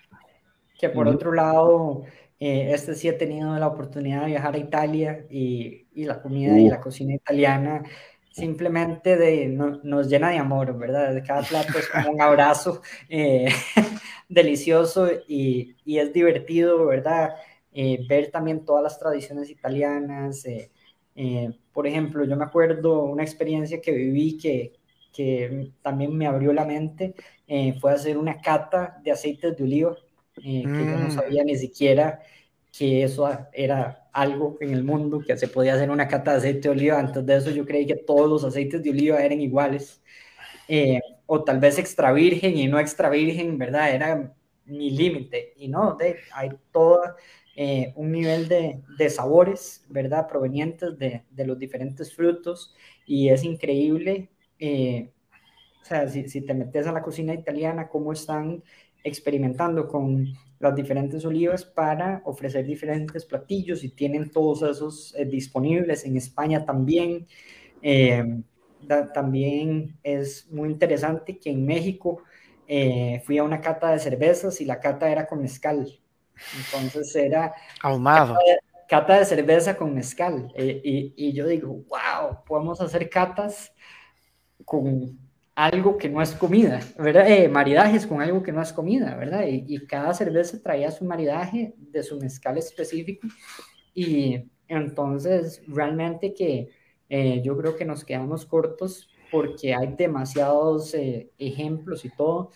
Que 0.78 0.90
por 0.90 1.08
otro 1.08 1.34
lado, 1.34 2.04
este 2.40 2.96
sí 2.96 3.10
ha 3.10 3.18
tenido 3.18 3.58
la 3.58 3.68
oportunidad 3.68 4.22
de 4.22 4.28
viajar 4.28 4.56
a 4.56 4.58
Italia 4.60 5.26
y, 5.30 5.88
y 5.94 6.06
la 6.06 6.22
comida 6.22 6.58
y 6.58 6.70
la 6.70 6.80
cocina 6.80 7.16
italiana 7.16 7.84
simplemente 8.40 9.18
de, 9.18 9.48
nos 9.48 10.08
llena 10.08 10.30
de 10.30 10.38
amor, 10.38 10.78
¿verdad? 10.78 11.24
Cada 11.26 11.44
plato 11.44 11.78
es 11.78 11.88
como 11.88 12.12
un 12.12 12.22
abrazo 12.22 12.82
eh, 13.10 13.50
delicioso 14.30 15.10
y, 15.28 15.76
y, 15.86 16.00
es 16.00 16.12
divertido, 16.14 16.86
¿verdad? 16.86 17.36
Eh, 17.72 18.06
ver 18.08 18.32
también 18.32 18.66
todas 18.66 18.84
las 18.84 18.98
tradiciones 18.98 19.50
italianas. 19.50 20.46
Eh, 20.46 21.52
por 21.74 21.86
ejemplo, 21.86 22.24
yo 22.24 22.36
me 22.36 22.46
acuerdo 22.46 23.04
una 23.04 23.24
experiencia 23.24 23.82
que 23.82 23.92
viví 23.92 24.38
que, 24.38 24.74
que 25.14 25.72
también 25.82 26.16
me 26.18 26.28
abrió 26.28 26.54
la 26.54 26.66
mente, 26.66 27.14
fue 27.80 27.92
hacer 27.92 28.18
una 28.18 28.40
cata 28.42 29.00
de 29.04 29.12
aceites 29.12 29.58
de 29.58 29.64
oliva, 29.64 29.96
que 30.36 30.64
yo 30.64 30.70
no 30.70 31.08
mm. 31.08 31.12
sabía 31.12 31.44
ni 31.44 31.56
siquiera 31.56 32.22
que 32.72 33.04
eso 33.04 33.30
era 33.52 34.09
algo 34.22 34.58
en 34.60 34.74
el 34.74 34.84
mundo, 34.84 35.22
que 35.26 35.38
se 35.38 35.48
podía 35.48 35.76
hacer 35.76 35.90
una 35.92 36.08
cata 36.08 36.32
de 36.32 36.38
aceite 36.38 36.68
de 36.68 36.70
oliva. 36.70 37.00
Antes 37.00 37.26
de 37.26 37.38
eso 37.38 37.52
yo 37.52 37.66
creí 37.66 37.86
que 37.86 37.96
todos 37.96 38.30
los 38.30 38.44
aceites 38.44 38.84
de 38.84 38.90
oliva 38.90 39.24
eran 39.24 39.40
iguales. 39.40 40.02
Eh, 40.68 41.02
o 41.26 41.44
tal 41.44 41.60
vez 41.60 41.80
extra 41.80 42.12
virgen 42.12 42.58
y 42.58 42.68
no 42.68 42.80
extra 42.80 43.10
virgen, 43.10 43.58
¿verdad? 43.58 43.94
Era 43.94 44.34
mi 44.66 44.92
límite. 44.92 45.54
Y 45.58 45.68
no, 45.68 45.96
de, 45.96 46.18
hay 46.34 46.50
todo 46.72 47.02
eh, 47.56 47.94
un 47.96 48.12
nivel 48.12 48.48
de, 48.48 48.82
de, 48.98 49.10
sabores, 49.10 49.86
¿verdad? 49.90 50.28
Provenientes 50.28 50.98
de, 50.98 51.24
de, 51.30 51.46
los 51.46 51.58
diferentes 51.58 52.14
frutos. 52.16 52.76
Y 53.06 53.30
es 53.30 53.44
increíble, 53.44 54.30
eh, 54.60 55.12
o 55.82 55.86
sea, 55.86 56.08
si, 56.08 56.28
si, 56.30 56.42
te 56.42 56.54
metes 56.54 56.88
a 56.88 56.92
la 56.92 57.02
cocina 57.02 57.34
italiana, 57.34 57.90
cómo 57.90 58.14
están 58.14 58.64
experimentando 59.04 59.88
con 59.88 60.28
las 60.60 60.76
diferentes 60.76 61.24
olivas 61.26 61.64
para 61.64 62.22
ofrecer 62.26 62.66
diferentes 62.66 63.26
platillos 63.26 63.84
y 63.84 63.90
tienen 63.90 64.30
todos 64.30 64.62
esos 64.62 65.16
eh, 65.16 65.26
disponibles 65.26 66.06
en 66.06 66.18
España 66.18 66.66
también. 66.66 67.28
Eh, 67.82 68.42
también 69.14 69.98
es 70.04 70.50
muy 70.52 70.70
interesante 70.70 71.38
que 71.38 71.50
en 71.50 71.66
México 71.66 72.24
eh, 72.68 73.22
fui 73.26 73.38
a 73.38 73.44
una 73.44 73.62
cata 73.62 73.92
de 73.92 74.00
cervezas 74.00 74.60
y 74.62 74.66
la 74.66 74.80
cata 74.80 75.10
era 75.10 75.28
con 75.28 75.42
mezcal. 75.42 76.00
Entonces 76.56 77.16
era... 77.16 77.54
Ahumado. 77.82 78.38
Cata 78.88 79.20
de, 79.20 79.26
cerveza 79.26 79.78
con 79.78 79.94
mezcal. 79.94 80.52
y, 80.58 81.14
y 81.16 81.34
yo 81.34 81.48
digo, 81.48 81.68
wow, 81.68 82.44
podemos 82.46 82.82
hacer 82.82 83.10
catas 83.10 83.72
con 84.66 85.29
algo 85.60 85.98
que 85.98 86.08
no 86.08 86.22
es 86.22 86.32
comida, 86.32 86.80
¿verdad? 86.98 87.30
Eh, 87.30 87.50
maridajes 87.50 88.08
con 88.08 88.22
algo 88.22 88.42
que 88.42 88.54
no 88.54 88.62
es 88.62 88.72
comida, 88.72 89.18
¿verdad? 89.18 89.44
Y, 89.46 89.86
cada 89.88 90.14
cerveza 90.14 90.64
traía 90.64 90.90
su 90.90 91.04
maridaje 91.04 91.74
de 91.78 92.02
su 92.02 92.18
mezcal 92.18 92.58
específico. 92.58 93.28
Y 93.94 94.46
entonces, 94.70 95.62
realmente 95.68 96.34
que 96.34 96.70
eh, 97.10 97.42
yo 97.44 97.58
creo 97.58 97.76
que 97.76 97.84
nos 97.84 98.06
quedamos 98.06 98.46
cortos 98.46 99.10
porque 99.30 99.76
hay 99.76 99.96
demasiados 99.98 100.94
eh, 100.94 101.30
ejemplos 101.38 102.06
y 102.06 102.10
todo, 102.10 102.52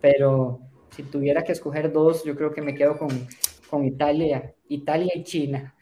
pero 0.00 0.58
si 0.90 1.04
tuviera 1.04 1.44
que 1.44 1.52
escoger 1.52 1.92
dos, 1.92 2.24
yo 2.24 2.34
creo 2.34 2.52
que 2.52 2.60
me 2.60 2.74
quedo 2.74 2.98
con, 2.98 3.08
con 3.70 3.84
Italia, 3.84 4.52
Italia 4.68 5.12
y 5.14 5.22
China. 5.22 5.76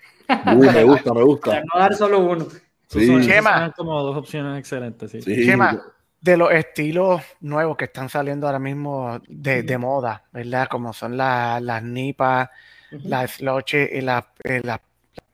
Uy, 0.54 0.68
me 0.68 0.84
gusta, 0.84 1.14
me 1.14 1.22
gusta. 1.22 1.50
Para 1.52 1.64
no 1.64 1.80
dar 1.80 1.94
solo 1.94 2.18
uno. 2.18 2.46
Sí. 2.88 3.08
Chema. 3.22 3.72
como 3.74 4.00
dos 4.02 4.16
opciones 4.16 4.58
excelentes, 4.58 5.10
sí. 5.10 5.22
sí. 5.22 5.46
Chema, 5.46 5.82
de 6.20 6.36
los 6.36 6.50
estilos 6.52 7.22
nuevos 7.40 7.76
que 7.76 7.84
están 7.86 8.08
saliendo 8.08 8.46
ahora 8.46 8.58
mismo 8.58 9.20
de, 9.28 9.62
de 9.62 9.78
moda, 9.78 10.24
¿verdad? 10.32 10.68
Como 10.68 10.92
son 10.92 11.16
las 11.16 11.82
nipas, 11.82 12.50
las 12.90 13.32
sloche 13.32 13.90
y 13.92 14.00
las 14.00 14.24
la 14.62 14.80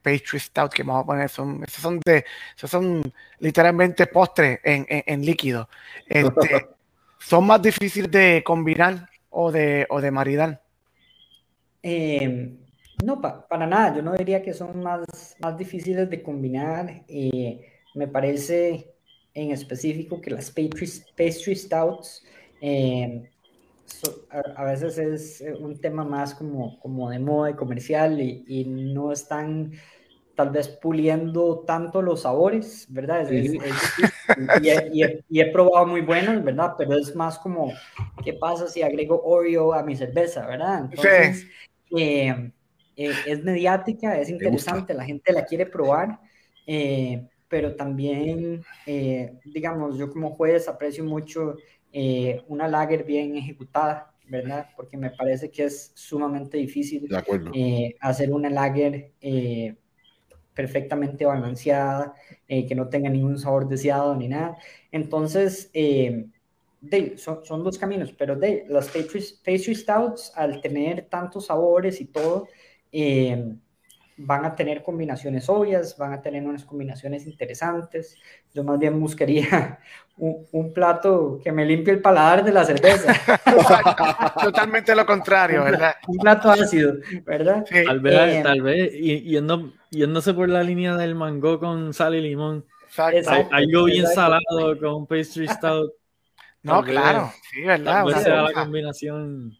pastry 0.02 0.40
stout 0.40 0.72
que 0.72 0.82
vamos 0.82 1.04
a 1.04 1.06
poner, 1.06 1.28
son, 1.28 1.62
esos 1.64 1.80
son, 1.80 2.00
de, 2.04 2.24
esos 2.56 2.70
son 2.70 3.02
literalmente 3.38 4.06
postres 4.06 4.60
en, 4.64 4.84
en, 4.88 5.24
líquido. 5.24 5.68
Este, 6.06 6.66
son 7.18 7.46
más 7.46 7.62
difíciles 7.62 8.10
de 8.10 8.42
combinar 8.44 9.08
o 9.30 9.50
de, 9.50 9.86
o 9.88 10.00
de 10.00 10.10
maridal? 10.10 10.60
Eh, 11.82 12.56
no, 13.04 13.20
para 13.20 13.66
nada. 13.66 13.96
Yo 13.96 14.02
no 14.02 14.12
diría 14.12 14.42
que 14.42 14.52
son 14.52 14.82
más, 14.82 15.36
más 15.40 15.56
difíciles 15.56 16.08
de 16.08 16.22
combinar. 16.22 17.04
Eh, 17.08 17.60
me 17.94 18.08
parece 18.08 18.91
en 19.34 19.50
específico 19.50 20.20
que 20.20 20.30
las 20.30 20.50
pastry, 20.50 20.88
pastry 21.16 21.56
stouts 21.56 22.24
eh, 22.60 23.30
a, 24.30 24.64
veces 24.64 24.98
es 24.98 25.44
un 25.58 25.80
tema 25.80 26.04
más 26.04 26.34
como, 26.34 26.78
como 26.80 27.10
de 27.10 27.18
moda 27.18 27.50
y 27.50 27.54
comercial 27.54 28.20
y, 28.20 28.44
y 28.46 28.64
no 28.64 29.12
están 29.12 29.72
tal 30.34 30.50
vez 30.50 30.68
puliendo 30.68 31.64
tanto 31.66 32.00
los 32.00 32.22
sabores, 32.22 32.86
¿verdad? 32.88 33.30
y, 33.30 33.58
he, 35.40 35.52
probado 35.52 35.86
muy 35.86 36.00
buenos, 36.00 36.42
¿verdad? 36.42 36.74
Pero 36.78 36.96
es 36.96 37.14
más 37.14 37.38
como, 37.38 37.72
¿qué 38.24 38.32
pasa 38.32 38.68
si 38.68 38.82
agrego 38.82 39.22
Oreo 39.22 39.74
a 39.74 39.82
mi 39.82 39.96
cerveza, 39.96 40.46
¿verdad? 40.46 40.86
Entonces, 40.90 41.46
eh, 41.96 42.50
eh, 42.96 43.12
es 43.26 43.44
mediática, 43.44 44.18
es 44.18 44.30
interesante, 44.30 44.94
la 44.94 45.04
gente 45.04 45.32
la 45.32 45.44
quiere 45.44 45.66
probar, 45.66 46.18
eh, 46.66 47.28
pero 47.52 47.76
también, 47.76 48.62
digamos, 49.44 49.98
yo 49.98 50.10
como 50.10 50.30
juez 50.30 50.68
aprecio 50.68 51.04
mucho 51.04 51.56
una 52.48 52.66
lager 52.66 53.04
bien 53.04 53.36
ejecutada, 53.36 54.14
¿verdad? 54.26 54.68
Porque 54.74 54.96
me 54.96 55.10
parece 55.10 55.50
que 55.50 55.64
es 55.64 55.92
sumamente 55.94 56.56
difícil 56.56 57.06
hacer 58.00 58.32
una 58.32 58.48
lager 58.48 59.12
perfectamente 60.54 61.24
balanceada, 61.24 62.14
eh, 62.48 62.66
que 62.66 62.74
no 62.74 62.88
tenga 62.88 63.08
ningún 63.08 63.38
sabor 63.38 63.68
deseado 63.68 64.14
ni 64.16 64.28
nada. 64.28 64.56
Entonces, 64.90 65.70
eh, 65.72 66.26
son, 67.16 67.44
son, 67.44 67.62
dos 67.62 67.78
caminos, 67.78 68.12
pero 68.12 68.36
de 68.36 68.66
las 68.68 68.88
pastry, 68.88 69.74
stouts, 69.74 70.32
al 70.34 70.60
tener 70.60 71.06
tantos 71.08 71.46
sabores 71.46 72.00
y 72.00 72.06
todo, 72.06 72.48
eh, 72.90 73.54
van 74.16 74.44
a 74.44 74.54
tener 74.54 74.82
combinaciones 74.82 75.48
obvias, 75.48 75.96
van 75.96 76.12
a 76.12 76.22
tener 76.22 76.42
unas 76.42 76.64
combinaciones 76.64 77.26
interesantes. 77.26 78.16
Yo 78.54 78.64
más 78.64 78.78
bien 78.78 79.00
buscaría 79.00 79.78
un, 80.16 80.72
plato 80.72 81.40
que 81.42 81.52
me 81.52 81.64
limpie 81.64 81.94
el 81.94 82.00
paladar 82.00 82.44
de 82.44 82.52
la 82.52 82.64
cerveza. 82.64 83.14
Totalmente 84.42 84.94
lo 84.94 85.06
contrario, 85.06 85.64
¿verdad? 85.64 85.94
un 86.06 86.18
plato 86.18 86.50
ácido, 86.50 86.94
¿verdad? 87.24 87.64
Tal 87.86 88.00
vez, 88.00 88.34
eh, 88.34 88.40
tal 88.42 88.62
vez 88.62 88.92
yendo, 88.92 89.72
yéndose 89.90 90.34
por 90.34 90.48
la 90.48 90.62
línea 90.62 90.96
del 90.96 91.14
mango 91.14 91.58
con 91.58 91.92
sal 91.94 92.14
y 92.14 92.20
limón. 92.20 92.64
algo 93.50 93.84
bien 93.84 94.06
salado 94.06 94.78
con 94.80 95.06
pastry 95.06 95.48
stout. 95.48 95.92
No, 96.62 96.82
claro, 96.82 97.32
sí, 97.50 97.62
¿verdad? 97.62 98.04
Tal 98.04 98.22
sea 98.22 98.42
la 98.42 98.52
combinación 98.52 99.58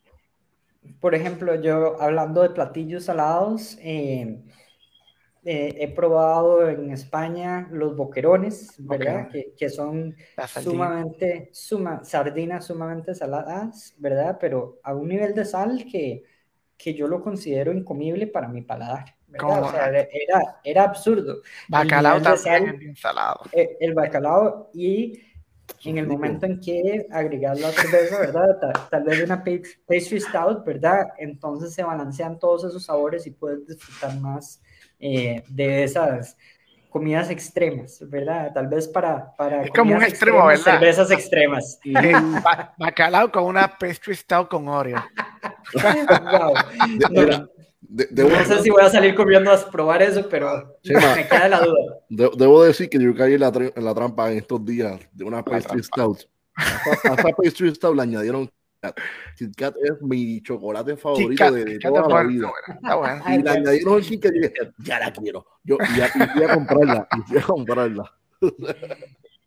por 1.00 1.14
ejemplo, 1.14 1.54
yo 1.60 2.00
hablando 2.00 2.42
de 2.42 2.50
platillos 2.50 3.04
salados, 3.04 3.78
eh, 3.80 4.42
eh, 5.44 5.74
he 5.76 5.88
probado 5.88 6.68
en 6.68 6.90
España 6.90 7.68
los 7.72 7.96
boquerones, 7.96 8.74
¿verdad? 8.78 9.28
Que, 9.56 9.68
son 9.68 10.14
sumamente, 10.62 11.50
suma, 11.52 12.04
sardinas 12.04 12.66
sumamente 12.66 13.14
saladas, 13.14 13.94
¿verdad? 13.98 14.38
Pero 14.40 14.78
a 14.82 14.94
un 14.94 15.08
nivel 15.08 15.34
de 15.34 15.44
sal 15.44 15.84
que, 15.90 16.24
que 16.76 16.94
yo 16.94 17.08
lo 17.08 17.22
considero 17.22 17.72
incomible 17.72 18.26
para 18.26 18.48
mi 18.48 18.62
paladar. 18.62 19.16
O 19.42 19.70
sea, 19.70 19.88
era, 19.88 20.60
era 20.62 20.84
absurdo. 20.84 21.40
Bacalao 21.68 22.20
también 22.20 22.94
salado. 22.94 23.40
Eh, 23.52 23.78
el 23.80 23.94
bacalao 23.94 24.70
y 24.74 25.20
en 25.84 25.98
el 25.98 26.06
momento 26.06 26.46
en 26.46 26.60
que 26.60 27.06
agregas 27.10 27.60
la 27.60 27.70
cerveza, 27.70 28.20
¿verdad? 28.20 28.88
Tal, 28.90 29.04
vez 29.04 29.24
una 29.24 29.42
pastry 29.42 30.20
stout, 30.20 30.64
¿verdad? 30.64 31.08
Entonces 31.18 31.74
se 31.74 31.82
balancean 31.82 32.38
todos 32.38 32.64
esos 32.64 32.84
sabores 32.84 33.26
y 33.26 33.30
puedes 33.30 33.66
disfrutar 33.66 34.18
más 34.20 34.60
eh, 35.00 35.42
de 35.48 35.84
esas 35.84 36.36
comidas 36.88 37.30
extremas, 37.30 37.98
¿verdad? 38.08 38.52
Tal 38.52 38.68
vez 38.68 38.86
para... 38.86 39.34
para 39.34 39.62
es 39.62 39.70
como 39.70 39.96
un 39.96 40.02
extremo, 40.02 40.46
¿verdad? 40.46 40.62
Cervezas 40.62 41.10
extremas. 41.10 41.80
bacalao 42.78 43.32
con 43.32 43.44
una 43.44 43.66
pastry 43.78 44.14
stout 44.14 44.48
con 44.48 44.68
Oreo. 44.68 45.02
wow. 45.74 46.54
no 47.10 47.48
sé 48.44 48.62
si 48.62 48.70
voy 48.70 48.82
a 48.82 48.88
salir 48.88 49.14
comiendo 49.14 49.50
a 49.50 49.70
probar 49.70 50.02
eso, 50.02 50.26
pero 50.28 50.78
me 50.84 51.28
queda 51.28 51.48
la 51.48 51.60
duda. 51.60 52.30
debo 52.36 52.64
decir 52.64 52.88
que 52.88 52.98
yo 52.98 53.14
caí 53.14 53.34
en 53.34 53.40
la, 53.40 53.52
en 53.54 53.84
la, 53.84 53.94
trampa 53.94 54.30
en 54.30 54.38
estos 54.38 54.64
días 54.64 55.00
de 55.12 55.24
una 55.24 55.44
pastry 55.44 55.82
stout. 55.82 56.20
A 56.56 57.14
esa 57.14 57.28
pastry 57.36 57.74
stout 57.74 57.96
le 57.96 58.02
añadieron 58.02 58.50
Kit 59.36 59.54
Kat 59.56 59.74
es 59.82 60.02
mi 60.02 60.42
chocolate 60.42 60.96
favorito 60.96 61.52
de, 61.52 61.78
toda 61.78 62.08
la 62.08 62.22
vida. 62.24 62.52
Y 63.28 63.42
le 63.42 63.50
añadieron 63.50 63.98
el 63.98 64.04
Kit 64.04 64.22
Kat 64.22 64.32
y 64.34 64.40
dije, 64.40 64.72
ya 64.78 64.98
la 64.98 65.12
quiero. 65.12 65.46
Yo 65.62 65.78
ya 65.96 66.10
voy 66.34 66.44
a 66.44 66.54
comprarla, 66.54 67.08
y 67.30 67.38
a 67.38 67.42
comprarla. 67.42 68.12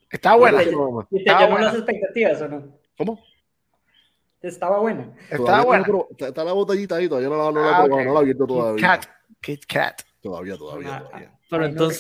Está 0.10 0.36
buena. 0.36 0.64
¿Y 0.64 1.24
te 1.24 1.32
llamó 1.32 1.58
las 1.60 1.76
expectativas 1.76 2.42
o 2.42 2.48
no? 2.48 2.80
¿Cómo? 2.98 3.22
Estaba 4.46 4.80
buena. 4.80 5.12
Estaba 5.28 5.64
buena. 5.64 5.86
está, 6.20 6.44
la 6.44 6.54
botellita 6.54 6.98
ahí, 6.98 7.10
todavía 7.10 7.30
no 7.30 7.38
la, 7.38 7.52
no 7.52 7.62
la, 7.62 7.78
ah, 7.78 7.88
no 7.88 7.98
la 7.98 8.04
he 8.04 8.18
abierto 8.18 8.46
todavía. 8.46 8.76
Kit 8.76 8.86
Kat. 8.86 9.06
Kit 9.42 9.66
Kat. 9.66 10.02
Todavía, 10.22 10.56
todavía, 10.56 11.00
todavía. 11.00 11.32
Pero 11.50 11.66
entonces. 11.66 11.98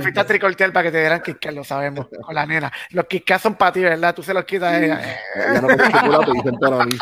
Fuiste 0.00 0.20
a 0.20 0.26
tricoltear 0.26 0.72
para 0.72 0.84
que 0.84 0.92
te 0.92 1.00
dieran 1.00 1.20
Kit 1.20 1.38
Kat, 1.38 1.52
lo 1.52 1.64
sabemos, 1.64 2.08
con 2.22 2.34
la 2.34 2.46
nena. 2.46 2.72
Los 2.90 3.04
Kit 3.04 3.26
Kat 3.26 3.42
son 3.42 3.56
para 3.56 3.72
ti, 3.72 3.80
¿verdad? 3.80 4.14
Tú 4.14 4.22
se 4.22 4.32
los 4.32 4.44
quitas 4.44 4.72
a 4.72 4.82
ella. 4.82 5.18
Ya 5.36 5.60
no 5.60 5.68
me 5.68 5.76
chocolate 5.76 6.30
y 6.34 6.40
sentar 6.40 6.72
a 6.72 6.84
mí. 6.84 6.98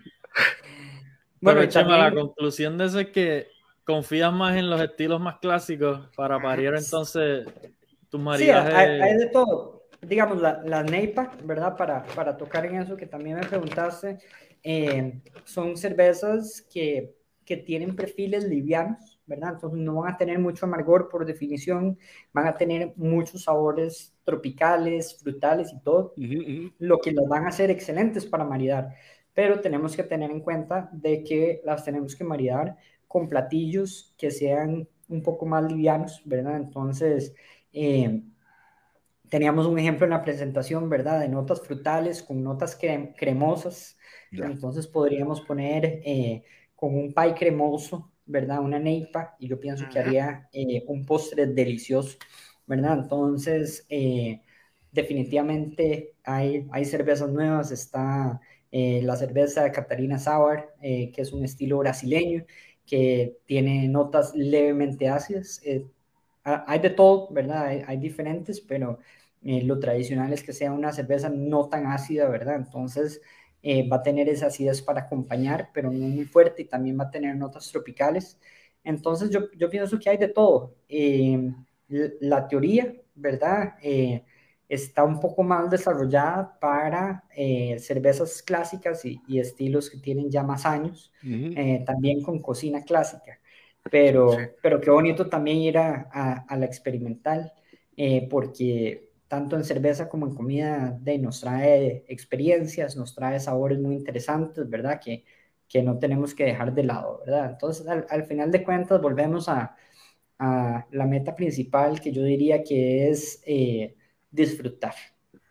Bueno, 1.40 1.66
Chema, 1.66 1.98
la 1.98 2.10
conclusión 2.10 2.78
de 2.78 2.86
eso 2.86 3.00
es 3.00 3.08
que 3.08 3.48
confías 3.84 4.32
más 4.32 4.56
en 4.56 4.70
los 4.70 4.80
estilos 4.80 5.20
más 5.20 5.36
clásicos 5.40 6.08
para 6.16 6.40
parir 6.40 6.72
entonces 6.74 7.46
tus 8.08 8.18
maridajes. 8.18 8.72
Sí, 8.72 9.02
hay 9.02 9.18
de 9.18 9.26
todo 9.26 9.73
digamos, 10.06 10.40
la, 10.40 10.62
la 10.64 10.82
NEIPA, 10.82 11.38
¿verdad? 11.44 11.76
Para, 11.76 12.04
para 12.14 12.36
tocar 12.36 12.66
en 12.66 12.76
eso 12.76 12.96
que 12.96 13.06
también 13.06 13.38
me 13.38 13.46
preguntaste, 13.46 14.18
eh, 14.62 15.20
son 15.44 15.76
cervezas 15.76 16.66
que, 16.72 17.14
que 17.44 17.56
tienen 17.58 17.94
perfiles 17.94 18.44
livianos, 18.44 19.20
¿verdad? 19.26 19.54
Entonces 19.54 19.78
no 19.78 19.96
van 19.96 20.14
a 20.14 20.16
tener 20.16 20.38
mucho 20.38 20.66
amargor 20.66 21.08
por 21.08 21.26
definición, 21.26 21.98
van 22.32 22.46
a 22.46 22.56
tener 22.56 22.92
muchos 22.96 23.44
sabores 23.44 24.14
tropicales, 24.24 25.18
frutales 25.20 25.72
y 25.72 25.80
todo, 25.80 26.14
lo 26.78 26.98
que 26.98 27.12
los 27.12 27.28
van 27.28 27.44
a 27.44 27.48
hacer 27.48 27.70
excelentes 27.70 28.26
para 28.26 28.44
maridar. 28.44 28.94
Pero 29.34 29.60
tenemos 29.60 29.96
que 29.96 30.04
tener 30.04 30.30
en 30.30 30.40
cuenta 30.40 30.88
de 30.92 31.22
que 31.24 31.60
las 31.64 31.84
tenemos 31.84 32.14
que 32.14 32.24
maridar 32.24 32.76
con 33.08 33.28
platillos 33.28 34.14
que 34.16 34.30
sean 34.30 34.88
un 35.08 35.22
poco 35.22 35.44
más 35.46 35.70
livianos, 35.70 36.22
¿verdad? 36.24 36.56
Entonces, 36.56 37.34
eh, 37.72 38.22
teníamos 39.34 39.66
un 39.66 39.76
ejemplo 39.80 40.06
en 40.06 40.10
la 40.10 40.22
presentación, 40.22 40.88
¿verdad? 40.88 41.18
De 41.18 41.28
notas 41.28 41.60
frutales 41.60 42.22
con 42.22 42.40
notas 42.44 42.78
cremosas. 43.16 43.98
Entonces 44.30 44.86
podríamos 44.86 45.40
poner 45.40 46.02
eh, 46.04 46.44
con 46.76 46.94
un 46.94 47.12
pie 47.12 47.34
cremoso, 47.34 48.12
¿verdad? 48.26 48.60
Una 48.60 48.78
neipa 48.78 49.34
y 49.40 49.48
yo 49.48 49.58
pienso 49.58 49.86
que 49.92 49.98
haría 49.98 50.48
eh, 50.52 50.84
un 50.86 51.04
postre 51.04 51.48
delicioso, 51.48 52.16
¿verdad? 52.64 53.00
Entonces, 53.00 53.84
eh, 53.88 54.40
definitivamente 54.92 56.14
hay, 56.22 56.68
hay 56.70 56.84
cervezas 56.84 57.28
nuevas. 57.28 57.72
Está 57.72 58.40
la 58.70 59.16
cerveza 59.16 59.64
de 59.64 59.72
Catarina 59.72 60.16
Sour, 60.16 60.74
que 60.80 61.12
es 61.16 61.32
un 61.32 61.44
estilo 61.44 61.78
brasileño, 61.78 62.44
que 62.86 63.38
tiene 63.46 63.88
notas 63.88 64.32
levemente 64.36 65.08
ácidas. 65.08 65.60
hay 66.44 66.78
de 66.78 66.90
todo, 66.90 67.30
¿verdad? 67.32 67.66
Hay, 67.66 67.82
hay 67.84 67.96
diferentes, 67.96 68.60
pero 68.60 69.00
eh, 69.44 69.62
lo 69.62 69.78
tradicional 69.78 70.32
es 70.32 70.42
que 70.42 70.54
sea 70.54 70.72
una 70.72 70.92
cerveza 70.92 71.28
no 71.28 71.68
tan 71.68 71.86
ácida, 71.86 72.28
¿verdad? 72.28 72.56
Entonces 72.56 73.20
eh, 73.62 73.86
va 73.86 73.96
a 73.96 74.02
tener 74.02 74.28
esa 74.28 74.46
acidez 74.46 74.80
para 74.80 75.02
acompañar, 75.02 75.68
pero 75.74 75.90
no 75.92 76.06
muy 76.08 76.24
fuerte 76.24 76.62
y 76.62 76.64
también 76.64 76.98
va 76.98 77.04
a 77.04 77.10
tener 77.10 77.36
notas 77.36 77.70
tropicales. 77.70 78.38
Entonces 78.84 79.30
yo, 79.30 79.50
yo 79.56 79.68
pienso 79.68 79.98
que 79.98 80.08
hay 80.08 80.16
de 80.16 80.28
todo. 80.28 80.74
Eh, 80.88 81.52
la 81.88 82.48
teoría, 82.48 82.94
¿verdad? 83.14 83.74
está 84.68 85.04
un 85.04 85.20
poco 85.20 85.42
más 85.42 85.70
desarrollada 85.70 86.58
para 86.58 87.24
cervezas 87.78 88.42
clásicas 88.42 89.04
y, 89.04 89.20
estilos 89.38 89.90
que 89.90 89.98
tienen 89.98 90.30
ya 90.30 90.42
más 90.42 90.64
años, 90.64 91.12
también 91.84 92.22
con 92.22 92.40
cocina 92.40 92.82
clásica. 92.82 93.38
Pero, 93.90 94.30
pero 94.62 94.80
qué 94.80 94.90
bonito 94.90 95.28
también 95.28 95.58
ir 95.58 95.78
a, 95.78 96.44
a 96.48 96.56
la 96.56 96.64
experimental, 96.64 97.52
porque 98.30 99.03
tanto 99.34 99.56
en 99.56 99.64
cerveza 99.64 100.08
como 100.08 100.26
en 100.28 100.34
comida, 100.36 100.96
de, 101.00 101.18
nos 101.18 101.40
trae 101.40 102.04
experiencias, 102.06 102.94
nos 102.94 103.16
trae 103.16 103.40
sabores 103.40 103.80
muy 103.80 103.96
interesantes, 103.96 104.70
¿verdad? 104.70 105.00
Que, 105.04 105.24
que 105.68 105.82
no 105.82 105.98
tenemos 105.98 106.36
que 106.36 106.44
dejar 106.44 106.72
de 106.72 106.84
lado, 106.84 107.20
¿verdad? 107.26 107.50
Entonces, 107.50 107.84
al, 107.88 108.24
final 108.26 108.52
de 108.52 108.62
cuentas, 108.62 109.02
volvemos 109.02 109.48
a, 109.48 109.74
a, 110.38 110.86
la 110.92 111.06
meta 111.06 111.34
principal 111.34 112.00
que 112.00 112.12
yo 112.12 112.22
diría 112.22 112.62
que 112.62 113.10
es 113.10 113.42
eh, 113.44 113.96
disfrutar, 114.30 114.94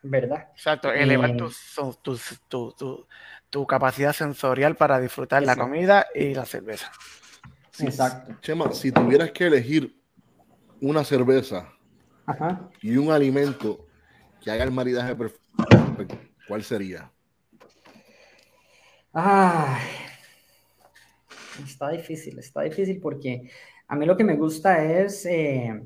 ¿verdad? 0.01 0.47
Exacto, 0.53 0.89
elevar 0.89 1.31
eh, 1.31 1.36
tus, 1.36 2.39
tus, 2.47 3.05
tu 3.49 3.67
capacidad 3.67 4.13
sensorial 4.13 4.77
para 4.77 4.97
disfrutar 4.97 5.43
la 5.43 5.57
comida 5.57 6.07
y 6.15 6.34
la 6.34 6.45
cerveza. 6.45 6.89
Exacto. 7.79 8.38
Chema, 8.39 8.71
si 8.71 8.93
tuvieras 8.93 9.31
que 9.31 9.47
elegir 9.47 9.99
una 10.79 11.03
cerveza 11.03 11.73
y 12.82 12.97
un 12.97 13.11
alimento 13.11 13.86
que 14.41 14.51
haga 14.51 14.63
el 14.63 14.71
maridaje 14.71 15.15
perfecto, 15.15 16.17
¿cuál 16.47 16.63
sería? 16.63 17.09
está 21.63 21.89
difícil, 21.91 22.39
está 22.39 22.63
difícil 22.63 22.99
porque 22.99 23.49
a 23.88 23.95
mí 23.95 24.05
lo 24.05 24.17
que 24.17 24.24
me 24.24 24.36
gusta 24.36 24.84
es 24.84 25.26
eh, 25.28 25.84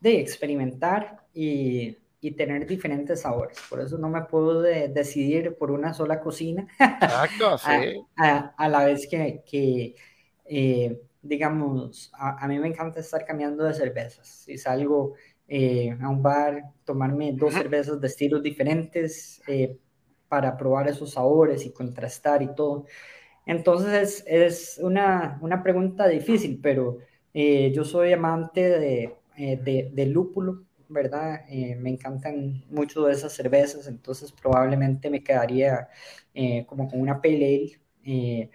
de 0.00 0.20
experimentar 0.20 1.20
y, 1.34 1.98
y, 2.20 2.30
tener 2.30 2.66
diferentes 2.66 3.20
sabores. 3.20 3.58
Por 3.68 3.80
eso 3.80 3.98
no 3.98 4.08
me 4.08 4.22
puedo 4.22 4.62
decidir 4.62 5.54
por 5.58 5.70
una 5.70 5.92
sola 5.92 6.20
cocina. 6.20 6.66
Exacto, 6.78 7.58
sí. 7.58 8.00
a, 8.16 8.68
la 8.68 8.84
vez 8.86 9.06
que, 9.06 9.42
que 9.44 9.94
eh, 10.46 10.98
digamos, 11.22 12.10
a, 12.14 12.46
mí 12.48 12.58
me 12.58 12.68
encanta 12.68 13.00
estar 13.00 13.24
cambiando 13.24 13.64
de 13.64 13.74
cervezas. 13.74 14.26
Si 14.26 14.56
salgo 14.56 15.14
eh, 15.50 15.94
a 16.00 16.08
un 16.08 16.22
bar, 16.22 16.62
tomarme 16.86 17.32
dos 17.34 17.52
cervezas 17.52 18.00
de 18.00 18.06
estilos 18.06 18.42
diferentes 18.42 19.42
para 20.30 20.56
probar 20.56 20.88
esos 20.88 21.10
sabores 21.10 21.66
y 21.66 21.72
contrastar 21.72 22.40
y 22.40 22.54
todo. 22.54 22.86
Entonces 23.46 24.22
es, 24.28 24.78
una, 24.80 25.38
una, 25.42 25.62
pregunta 25.62 26.06
difícil, 26.06 26.60
pero 26.62 26.98
eh, 27.34 27.72
yo 27.74 27.84
soy 27.84 28.12
amante 28.12 28.60
de, 28.78 29.16
eh, 29.36 29.90
de, 29.92 30.06
lúpulo, 30.06 30.64
¿verdad? 30.88 31.42
Eh, 31.48 31.74
me 31.76 31.90
encantan 31.90 32.64
mucho 32.70 33.06
de 33.06 33.12
esas 33.14 33.32
cervezas, 33.32 33.88
entonces 33.88 34.30
probablemente 34.32 35.10
me 35.10 35.22
quedaría 35.22 35.88
como 36.66 36.88
con 36.88 37.00
una 37.00 37.20
pale 37.20 37.80
ale 38.04 38.50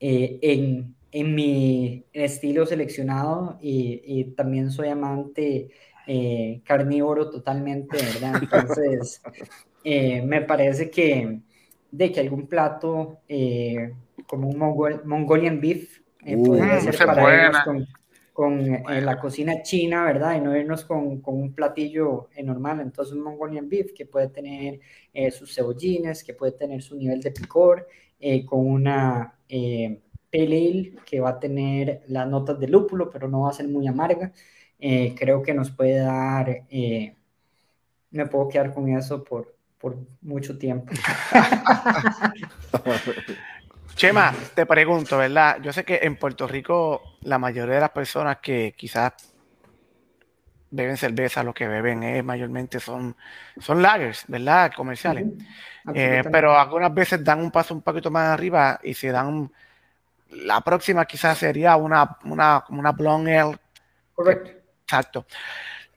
en, 0.00 0.96
en, 1.12 1.34
mi 1.34 2.04
estilo 2.12 2.66
seleccionado 2.66 3.58
y, 3.62 4.02
y 4.04 4.24
también 4.32 4.72
soy 4.72 4.88
amante 4.88 5.70
carnívoro 6.64 7.30
totalmente, 7.30 7.96
¿verdad? 7.96 8.42
Entonces 8.42 9.22
me 9.84 10.42
parece 10.42 10.90
que 10.90 11.40
de 11.90 12.12
que 12.12 12.20
algún 12.20 12.46
plato 12.46 13.20
como 14.30 14.48
un 14.48 14.58
Mongolian 15.04 15.60
beef, 15.60 16.00
eh, 16.24 16.36
uh, 16.36 16.44
podría 16.44 16.80
ser 16.80 16.96
para 17.04 17.46
irnos 17.46 17.64
con, 17.64 17.86
con 18.32 18.74
eh, 18.74 19.00
la 19.00 19.18
cocina 19.18 19.60
china, 19.62 20.04
¿verdad? 20.04 20.36
Y 20.36 20.40
no 20.40 20.56
irnos 20.56 20.84
con, 20.84 21.20
con 21.20 21.34
un 21.34 21.52
platillo 21.52 22.28
eh, 22.36 22.44
normal. 22.44 22.80
Entonces, 22.80 23.14
un 23.14 23.22
Mongolian 23.22 23.68
beef 23.68 23.92
que 23.92 24.06
puede 24.06 24.28
tener 24.28 24.78
sus 25.32 25.52
cebollines, 25.52 26.22
que 26.22 26.34
puede 26.34 26.52
tener 26.52 26.80
su 26.80 26.94
nivel 26.94 27.20
de 27.20 27.32
picor, 27.32 27.88
con 28.46 28.64
una 28.64 29.34
pale 30.30 30.94
que 31.04 31.18
va 31.18 31.30
a 31.30 31.40
tener 31.40 32.02
las 32.06 32.28
notas 32.28 32.60
de 32.60 32.68
lúpulo, 32.68 33.10
pero 33.10 33.26
no 33.26 33.40
va 33.40 33.50
a 33.50 33.54
ser 33.54 33.66
muy 33.66 33.88
amarga. 33.88 34.32
Creo 34.80 35.42
que 35.42 35.54
nos 35.54 35.70
puede 35.70 35.98
dar, 35.98 36.64
me 38.10 38.26
puedo 38.26 38.48
quedar 38.48 38.74
con 38.74 38.88
eso 38.88 39.22
por, 39.22 39.54
por 39.78 39.96
mucho 40.22 40.58
tiempo. 40.58 40.92
Chema, 43.94 44.34
te 44.54 44.66
pregunto, 44.66 45.18
¿verdad? 45.18 45.58
Yo 45.62 45.72
sé 45.72 45.84
que 45.84 46.00
en 46.02 46.16
Puerto 46.16 46.46
Rico 46.46 47.02
la 47.22 47.38
mayoría 47.38 47.74
de 47.74 47.80
las 47.82 47.90
personas 47.90 48.38
que 48.38 48.74
quizás 48.76 49.12
beben 50.70 50.96
cerveza, 50.96 51.42
lo 51.42 51.52
que 51.52 51.66
beben 51.66 52.02
es 52.04 52.24
mayormente 52.24 52.80
son, 52.80 53.16
son 53.58 53.82
lagers, 53.82 54.24
¿verdad? 54.28 54.72
Comerciales. 54.74 55.26
Eh, 55.94 56.22
pero 56.30 56.58
algunas 56.58 56.94
veces 56.94 57.24
dan 57.24 57.40
un 57.40 57.50
paso 57.50 57.74
un 57.74 57.82
poquito 57.82 58.10
más 58.10 58.28
arriba 58.28 58.78
y 58.82 58.94
se 58.94 59.10
dan. 59.10 59.50
La 60.30 60.60
próxima 60.60 61.04
quizás 61.06 61.38
sería 61.38 61.76
una, 61.76 62.18
una, 62.24 62.64
una 62.68 62.92
blonde 62.92 63.36
ale. 63.36 63.58
Correcto. 64.14 64.59
Exacto. 64.90 65.24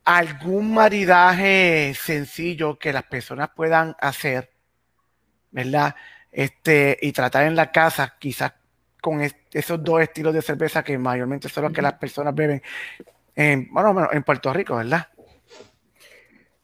¿Algún 0.05 0.71
maridaje 0.71 1.93
sencillo 1.95 2.77
que 2.77 2.93
las 2.93 3.03
personas 3.03 3.49
puedan 3.55 3.95
hacer, 3.99 4.51
¿verdad? 5.49 5.95
este, 6.33 6.97
y 7.01 7.11
tratar 7.11 7.45
en 7.45 7.55
la 7.55 7.71
casa 7.71 8.15
quizás 8.19 8.53
con 9.01 9.19
esos 9.51 9.83
dos 9.83 10.01
estilos 10.01 10.33
de 10.33 10.41
cerveza 10.41 10.83
que 10.83 10.97
mayormente 10.97 11.49
son 11.49 11.65
los 11.65 11.73
que 11.73 11.81
las 11.81 11.93
personas 11.93 12.33
beben, 12.33 12.61
en, 13.35 13.67
bueno, 13.71 14.09
en 14.11 14.23
Puerto 14.23 14.53
Rico, 14.53 14.77
¿verdad? 14.77 15.07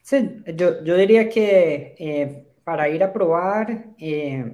Sí, 0.02 0.44
yo, 0.56 0.84
yo 0.84 0.96
diría 0.96 1.30
que 1.30 1.96
eh, 2.00 2.48
para 2.64 2.90
ir 2.90 3.04
a 3.04 3.12
probar 3.12 3.86
eh, 4.00 4.54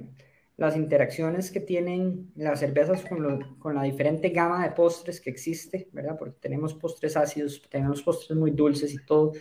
las 0.56 0.76
interacciones 0.76 1.50
que 1.50 1.60
tienen 1.60 2.32
las 2.34 2.60
cervezas 2.60 3.04
con, 3.04 3.74
la 3.74 3.82
diferente 3.82 4.30
gama 4.30 4.62
de 4.62 4.74
postres 4.74 5.20
que 5.20 5.30
existe, 5.30 5.88
¿verdad? 5.92 6.16
Porque 6.18 6.38
tenemos 6.40 6.74
postres 6.74 7.16
ácidos, 7.16 7.62
tenemos 7.70 8.02
postres 8.02 8.38
muy 8.38 8.52
dulces 8.52 8.94
y 8.94 9.04
todo, 9.04 9.32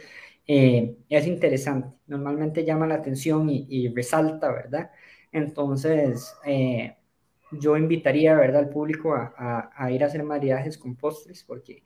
eh, 0.47 0.97
es 1.09 1.28
interesante. 1.28 1.95
Normalmente 2.07 2.66
llama 2.66 2.88
la 2.88 2.95
atención 2.95 3.49
y, 3.49 3.88
resalta, 3.89 4.51
¿verdad? 4.51 4.91
Entonces, 5.32 6.36
eh, 6.45 6.97
yo 7.51 7.78
invitaría, 7.78 8.36
¿verdad?, 8.36 8.63
al 8.63 8.70
público 8.70 9.13
a, 9.16 9.91
ir 9.91 10.03
a 10.03 10.07
hacer 10.07 10.24
maridajes 10.24 10.78
con 10.78 10.95
postres 10.95 11.43
porque 11.43 11.84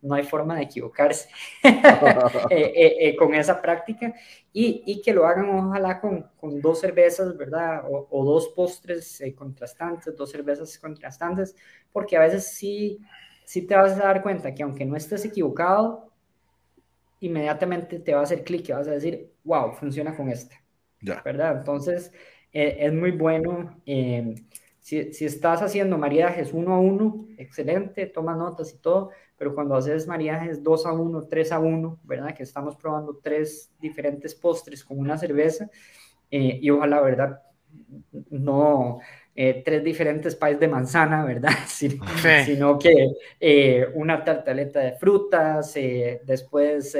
no 0.00 0.14
hay 0.14 0.24
forma 0.24 0.56
de 0.56 0.62
equivocarse 0.62 1.28
eh, 1.62 2.96
eh, 3.00 3.16
con 3.16 3.34
esa 3.34 3.60
práctica 3.60 4.14
y, 4.52 5.00
que 5.02 5.12
lo 5.12 5.26
hagan 5.26 5.48
ojalá 5.48 6.00
con, 6.00 6.30
dos 6.60 6.80
cervezas, 6.80 7.36
¿verdad? 7.36 7.82
O, 7.88 8.24
dos 8.24 8.48
postres 8.48 9.22
contrastantes, 9.34 10.16
dos 10.16 10.30
cervezas 10.30 10.78
contrastantes, 10.78 11.56
porque 11.92 12.16
a 12.16 12.20
veces 12.20 12.48
sí, 12.48 13.00
sí 13.44 13.62
te 13.62 13.74
vas 13.74 13.92
a 13.92 14.04
dar 14.04 14.22
cuenta 14.22 14.54
que 14.54 14.62
aunque 14.62 14.84
no 14.84 14.96
estés 14.96 15.24
equivocado, 15.24 16.12
inmediatamente 17.20 17.98
te 18.00 18.14
va 18.14 18.20
a 18.20 18.24
hacer 18.24 18.44
clic 18.44 18.68
y 18.68 18.72
vas 18.72 18.88
a 18.88 18.92
decir, 18.92 19.32
wow, 19.44 19.72
funciona 19.72 20.14
con 20.14 20.28
esta, 20.28 20.56
¿verdad? 21.24 21.58
Entonces, 21.58 22.12
eh, 22.52 22.76
es 22.80 22.92
muy 22.92 23.12
bueno. 23.12 23.80
Eh, 23.86 24.34
si, 24.82 25.12
si, 25.12 25.24
estás 25.24 25.62
haciendo 25.62 25.96
maridajes 25.96 26.52
uno 26.52 26.74
a 26.74 26.80
uno, 26.80 27.26
excelente, 27.38 28.06
toma 28.06 28.34
notas 28.34 28.74
y 28.74 28.78
todo, 28.78 29.10
pero 29.38 29.54
cuando 29.54 29.76
haces 29.76 30.08
maridajes 30.08 30.60
2 30.62 30.86
a 30.86 30.92
1, 30.92 31.22
3 31.28 31.52
a 31.52 31.60
1, 31.60 32.00
¿verdad? 32.02 32.34
Que 32.34 32.42
estamos 32.42 32.76
probando 32.76 33.20
tres 33.22 33.72
diferentes 33.80 34.34
postres 34.34 34.84
con 34.84 34.98
una 34.98 35.16
cerveza 35.16 35.70
eh, 36.32 36.58
y 36.60 36.68
ojalá, 36.70 37.00
¿verdad? 37.00 37.42
No 38.30 38.98
tres 39.34 39.82
diferentes 39.82 40.36
países 40.36 40.60
de 40.60 40.68
manzana, 40.68 41.24
¿verdad? 41.24 41.52
Sino, 41.66 42.78
que 42.78 43.14
una 43.94 44.24
tartaleta 44.24 44.80
de 44.80 44.92
frutas, 44.92 45.74
después 46.24 46.96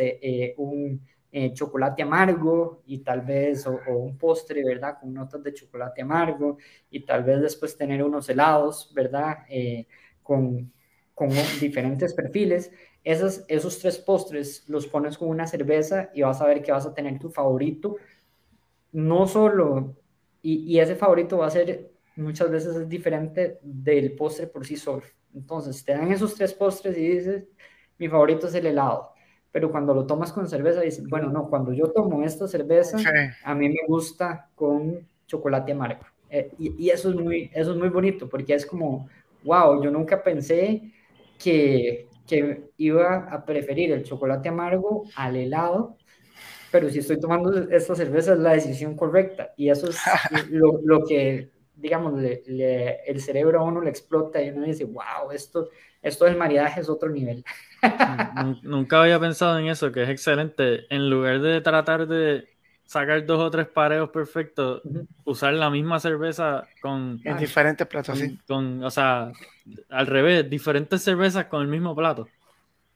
un 0.57 1.03
eh, 1.35 1.55
chocolate 1.55 2.03
amargo 2.03 2.83
y 2.85 2.99
tal 2.99 3.23
vez, 3.23 3.67
o, 3.67 3.81
un 3.97 4.19
postre, 4.19 4.63
¿verdad? 4.63 4.99
Con 5.01 5.15
notas 5.15 5.43
de 5.43 5.55
chocolate 5.55 6.03
amargo 6.03 6.59
y 6.91 7.07
tal 7.07 7.25
vez 7.25 7.41
después 7.41 7.75
tener 7.77 8.03
unos 8.05 8.29
helados, 8.29 8.93
¿verdad? 8.95 9.39
Eh, 9.49 9.87
con, 10.23 10.71
con 11.15 11.31
diferentes 11.61 12.13
perfiles. 12.13 12.71
Esos, 13.03 13.45
esos 13.49 13.79
tres 13.79 13.99
postres 13.99 14.69
los 14.69 14.87
pones 14.87 15.17
con 15.17 15.29
una 15.31 15.47
cerveza 15.47 16.11
y 16.15 16.21
vas 16.23 16.41
a 16.43 16.47
ver 16.47 16.63
que 16.63 16.71
vas 16.71 16.85
a 16.87 16.95
tener 16.95 17.19
tu 17.19 17.31
favorito. 17.31 17.97
No 18.93 19.27
solo, 19.27 19.97
y, 20.43 20.65
y 20.71 20.81
ese 20.81 20.97
favorito 20.97 21.39
va 21.39 21.47
a 21.47 21.51
ser 21.51 21.93
muchas 22.17 22.51
veces 22.51 22.77
es 22.77 22.89
diferente 22.91 23.59
del 23.63 24.15
postre 24.15 24.47
por 24.49 24.67
sí 24.67 24.77
solo. 24.77 25.03
Entonces, 25.35 25.83
te 25.83 25.93
dan 25.93 26.13
esos 26.13 26.35
tres 26.35 26.53
postres 26.53 26.99
y 26.99 27.09
dices, 27.09 27.45
mi 27.97 28.09
favorito 28.09 28.49
es 28.49 28.55
el 28.55 28.67
helado 28.67 29.12
pero 29.53 29.71
cuando 29.71 29.93
lo 29.93 30.07
tomas 30.07 30.33
con 30.33 30.49
cerveza 30.49 30.81
dices, 30.81 31.07
bueno, 31.09 31.31
no, 31.31 31.49
cuando 31.49 31.73
yo 31.73 31.93
tomo 31.93 32.25
esta 32.25 32.49
cerveza, 32.49 32.97
a 33.45 33.55
mí 33.55 33.69
me 33.69 33.81
gusta 33.87 34.49
con 34.55 35.07
chocolate 35.27 35.73
amargo. 35.73 36.07
Eh, 36.31 36.51
y, 36.59 36.87
y, 36.87 36.91
eso, 36.91 37.11
es 37.11 37.17
muy, 37.17 37.51
eso 37.53 37.73
es 37.73 37.77
muy 37.77 37.91
bonito, 37.91 38.29
porque 38.29 38.55
es 38.55 38.65
como, 38.65 39.09
wow, 39.45 39.83
yo 39.85 39.91
nunca 39.91 40.23
pensé 40.23 40.91
que, 41.39 42.09
que 42.27 42.71
iba 42.79 43.27
a 43.31 43.45
preferir 43.45 43.93
el 43.93 44.05
chocolate 44.05 44.49
amargo 44.49 45.05
al 45.15 45.37
helado, 45.37 45.99
pero 46.71 46.89
si 46.89 47.01
estoy 47.01 47.21
tomando 47.21 47.53
esta 47.71 47.95
cerveza 47.95 48.33
es 48.33 48.39
la 48.39 48.55
decisión 48.55 48.97
correcta. 48.97 49.53
Y 49.59 49.69
eso 49.69 49.91
es 49.91 49.99
lo, 50.51 50.81
lo 50.83 51.05
que, 51.05 51.51
digamos, 51.83 52.15
le, 52.15 53.01
el 53.05 53.21
cerebro 53.21 53.59
a 53.59 53.65
uno 53.65 53.81
le 53.81 53.91
explota 53.91 54.41
y 54.41 54.51
uno 54.51 54.65
dice, 54.65 54.85
wow, 54.85 55.33
esto, 55.33 55.69
esto 56.01 56.25
del 56.25 56.37
maridaje 56.37 56.81
es 56.81 56.89
otro 56.89 57.11
nivel. 57.11 57.45
Nunca 58.63 59.03
había 59.03 59.19
pensado 59.19 59.59
en 59.59 59.67
eso, 59.67 59.91
que 59.91 60.05
es 60.05 60.09
excelente. 60.09 60.87
En 60.95 61.11
lugar 61.11 61.41
de 61.41 61.61
tratar 61.61 62.07
de 62.07 62.47
sacar 62.85 63.27
dos 63.27 63.41
o 63.41 63.51
tres 63.51 63.67
pareos 63.67 64.11
perfectos, 64.11 64.83
usar 65.25 65.55
la 65.55 65.71
misma 65.71 65.99
cerveza 65.99 66.69
con... 66.81 67.21
En 67.25 67.37
diferentes 67.37 67.87
platos, 67.89 68.23
con, 68.47 68.85
o 68.85 68.91
sea, 68.91 69.33
al 69.91 70.07
revés, 70.07 70.49
diferentes 70.49 71.03
cervezas 71.03 71.47
con 71.47 71.63
el 71.63 71.69
mismo 71.69 71.97
plato. 71.97 72.29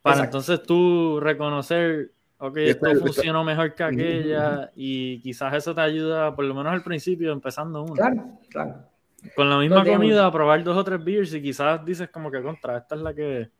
Para 0.00 0.24
entonces 0.24 0.62
tú 0.62 1.18
reconocer 1.18 2.12
ok, 2.38 2.56
esto 2.58 2.94
funcionó 2.96 3.44
mejor 3.44 3.74
que 3.74 3.82
aquella 3.82 4.70
y 4.74 5.20
quizás 5.20 5.54
eso 5.54 5.74
te 5.74 5.80
ayuda, 5.80 6.34
por 6.34 6.44
lo 6.44 6.54
menos 6.54 6.72
al 6.72 6.82
principio, 6.82 7.32
empezando 7.32 7.82
uno. 7.82 7.94
Claro, 7.94 8.38
claro. 8.50 8.74
Con 9.34 9.50
la 9.50 9.58
misma 9.58 9.84
comida, 9.84 10.26
a 10.26 10.32
probar 10.32 10.62
dos 10.62 10.76
o 10.76 10.84
tres 10.84 11.02
beers 11.02 11.34
y 11.34 11.42
quizás 11.42 11.84
dices 11.84 12.08
como 12.10 12.30
que 12.30 12.42
contra, 12.42 12.78
esta 12.78 12.94
es 12.94 13.00
la 13.00 13.14
que... 13.14 13.50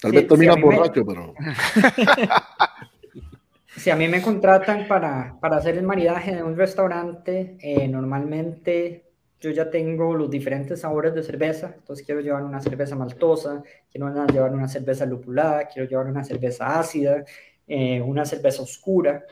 Tal 0.00 0.12
vez 0.12 0.26
termina 0.26 0.54
borracho, 0.54 1.04
pero... 1.04 1.34
si 3.76 3.90
a 3.90 3.96
mí 3.96 4.08
me 4.08 4.22
contratan 4.22 4.86
para, 4.86 5.36
para, 5.40 5.56
hacer 5.56 5.76
el 5.76 5.84
maridaje 5.84 6.34
de 6.34 6.42
un 6.42 6.56
restaurante, 6.56 7.56
eh, 7.60 7.88
normalmente 7.88 9.06
yo 9.40 9.50
ya 9.50 9.70
tengo 9.70 10.14
los 10.14 10.30
diferentes 10.30 10.80
sabores 10.80 11.14
de 11.14 11.22
cerveza, 11.22 11.74
entonces 11.76 12.04
quiero 12.04 12.20
llevar 12.20 12.42
una 12.42 12.60
cerveza 12.60 12.96
maltosa, 12.96 13.62
quiero 13.90 14.26
llevar 14.26 14.52
una 14.52 14.68
cerveza 14.68 15.04
lupulada, 15.04 15.68
quiero 15.68 15.88
llevar 15.88 16.06
una 16.06 16.24
cerveza 16.24 16.78
ácida, 16.78 17.24
eh, 17.66 18.00
una 18.00 18.24
cerveza 18.24 18.62
oscura, 18.62 19.24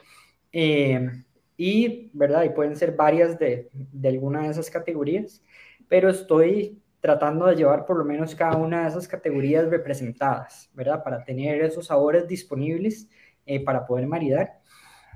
eh, 0.52 1.10
y, 1.56 2.10
¿verdad? 2.12 2.44
Y 2.44 2.50
pueden 2.50 2.76
ser 2.76 2.92
varias 2.92 3.38
de, 3.38 3.70
de 3.72 4.08
alguna 4.08 4.42
de 4.42 4.48
esas 4.50 4.70
categorías, 4.70 5.42
pero 5.88 6.10
estoy 6.10 6.80
tratando 7.04 7.44
de 7.44 7.56
llevar 7.56 7.84
por 7.84 7.98
lo 7.98 8.04
menos 8.06 8.34
cada 8.34 8.56
una 8.56 8.84
de 8.84 8.88
esas 8.88 9.06
categorías 9.06 9.68
representadas, 9.68 10.70
¿verdad? 10.72 11.04
Para 11.04 11.22
tener 11.22 11.60
esos 11.62 11.88
sabores 11.88 12.26
disponibles 12.26 13.10
eh, 13.44 13.62
para 13.62 13.86
poder 13.86 14.06
maridar. 14.06 14.60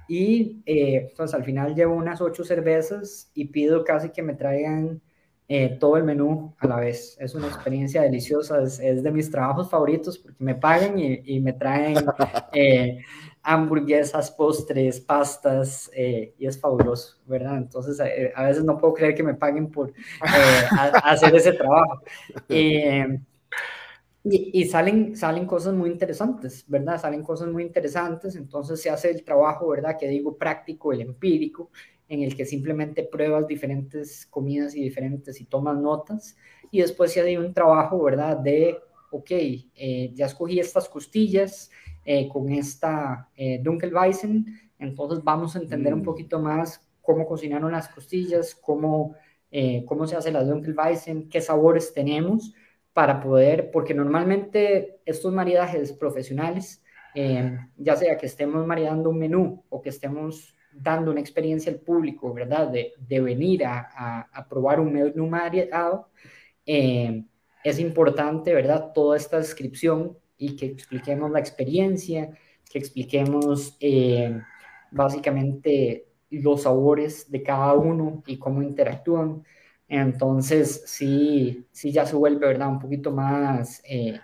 Y 0.07 0.63
eh, 0.67 1.09
entonces 1.09 1.35
al 1.35 1.45
final 1.45 1.75
llevo 1.75 1.95
unas 1.95 2.21
ocho 2.21 2.45
cervezas 2.45 3.31
y 3.33 3.47
pido 3.47 3.85
casi 3.85 4.11
que 4.11 4.23
me 4.23 4.35
traigan 4.35 5.01
eh, 5.49 5.77
todo 5.81 5.97
el 5.97 6.05
menú 6.05 6.55
a 6.59 6.67
la 6.67 6.77
vez. 6.77 7.17
Es 7.19 7.35
una 7.35 7.49
experiencia 7.49 8.03
deliciosa, 8.03 8.63
es, 8.63 8.79
de 8.79 9.11
mis 9.11 9.31
trabajos 9.31 9.71
favoritos 9.71 10.19
porque 10.19 10.45
me 10.45 10.55
pagan 10.55 10.99
y, 10.99 11.23
y 11.25 11.41
me 11.41 11.55
traen 11.55 11.97
hamburguesas, 13.43 14.31
postres, 14.31 15.01
pastas 15.01 15.91
y 15.97 16.47
es 16.47 16.61
fabuloso, 16.61 17.17
¿verdad? 17.27 17.57
Entonces 17.57 17.99
a 18.35 18.43
veces 18.45 18.63
no 18.63 18.77
puedo 18.77 18.95
creer 18.95 19.15
que 19.15 19.23
me 19.23 19.35
paguen 19.35 19.71
por 19.71 19.93
hacer 21.03 21.35
ese 21.35 21.53
trabajo. 21.53 22.03
Y, 24.31 24.65
salen, 24.67 25.17
salen 25.17 25.47
cosas 25.47 25.75
muy 25.75 25.91
interesantes, 25.91 26.65
¿verdad? 26.67 27.01
Salen 27.01 27.23
cosas 27.23 27.49
muy 27.49 27.63
interesantes, 27.63 28.37
entonces 28.37 28.83
se 28.83 28.91
hace 28.91 29.11
el 29.11 29.25
trabajo, 29.25 29.69
¿verdad? 29.69 29.97
Que 29.99 30.09
digo 30.09 30.37
práctico, 30.37 30.93
el 30.93 31.01
empírico, 31.01 31.71
en 32.09 32.23
el 32.23 32.35
que 32.37 32.47
simplemente 32.47 33.03
pruebas 33.03 33.47
diferentes 33.47 34.27
comidas 34.27 34.75
y 34.75 34.83
diferentes 34.83 35.41
y 35.41 35.45
tomas 35.45 35.77
notas, 35.77 36.37
y 36.71 36.81
después 36.81 37.13
se 37.13 37.21
hace 37.21 37.39
un 37.39 37.53
trabajo, 37.53 38.03
¿verdad? 38.03 38.37
De, 38.37 38.79
ok, 39.11 39.31
eh, 39.31 40.13
ya 40.15 40.27
escogí 40.27 40.59
estas 40.59 40.89
costillas 40.89 41.71
eh, 42.05 42.29
con 42.29 42.51
esta 42.51 43.29
eh, 43.37 43.61
Dunkelweizen, 43.63 44.47
entonces 44.79 45.23
vamos 45.23 45.57
a 45.57 45.59
entender 45.59 45.93
un 45.93 46.01
mm. 46.01 46.05
poquito 46.05 46.41
más 46.41 46.89
cómo 47.09 47.27
cocinaron 47.27 47.73
las 47.73 47.89
costillas, 47.89 48.55
cómo, 48.55 49.15
eh, 49.51 49.83
cómo 49.87 50.07
se 50.07 50.15
hace 50.15 50.31
la 50.31 50.45
Dunkelweizen, 50.45 51.31
qué 51.31 51.41
sabores 51.41 51.95
tenemos, 51.95 52.53
para 52.93 53.21
poder, 53.21 53.71
porque 53.71 53.95
normalmente 53.95 55.01
estos 55.07 55.33
maridajes 55.33 55.93
profesionales, 55.93 56.83
eh, 57.15 57.57
ya 57.77 57.97
sea 57.97 58.19
que 58.19 58.27
estemos 58.27 58.67
maridando 58.67 59.09
un 59.09 59.19
menú 59.19 59.65
o 59.71 59.81
que 59.81 59.89
estemos 59.89 60.55
dando 60.83 61.11
una 61.11 61.21
experiencia 61.21 61.73
al 61.73 61.81
público, 61.81 62.33
¿verdad? 62.33 62.69
De, 62.69 62.95
de 62.99 63.21
venir 63.21 63.65
a, 63.65 64.27
a, 64.33 64.49
probar 64.49 64.81
un 64.81 64.93
menú 64.93 65.27
maridado, 65.27 66.11
eh, 66.67 67.25
es 67.65 67.79
importante, 67.79 68.55
¿verdad? 68.55 68.93
Toda 68.95 69.17
esta 69.17 69.39
descripción 69.39 70.17
y 70.37 70.57
que 70.57 70.67
expliquemos 70.67 71.31
la 71.31 71.41
experiencia, 71.41 72.31
que 72.71 72.79
expliquemos 72.79 73.77
eh, 73.81 74.41
básicamente 74.91 76.07
los 76.31 76.63
sabores 76.63 77.31
de 77.31 77.43
cada 77.43 77.75
uno 77.75 78.23
y 78.27 78.39
cómo 78.39 78.63
interactúan. 78.63 79.45
Entonces, 79.89 80.85
sí, 80.87 81.67
sí 81.73 81.91
ya 81.93 82.07
se 82.07 82.17
vuelve, 82.17 82.47
¿verdad? 82.47 82.69
Un 82.69 82.79
poquito 82.79 83.11
más 83.11 83.83
eh, 83.89 84.21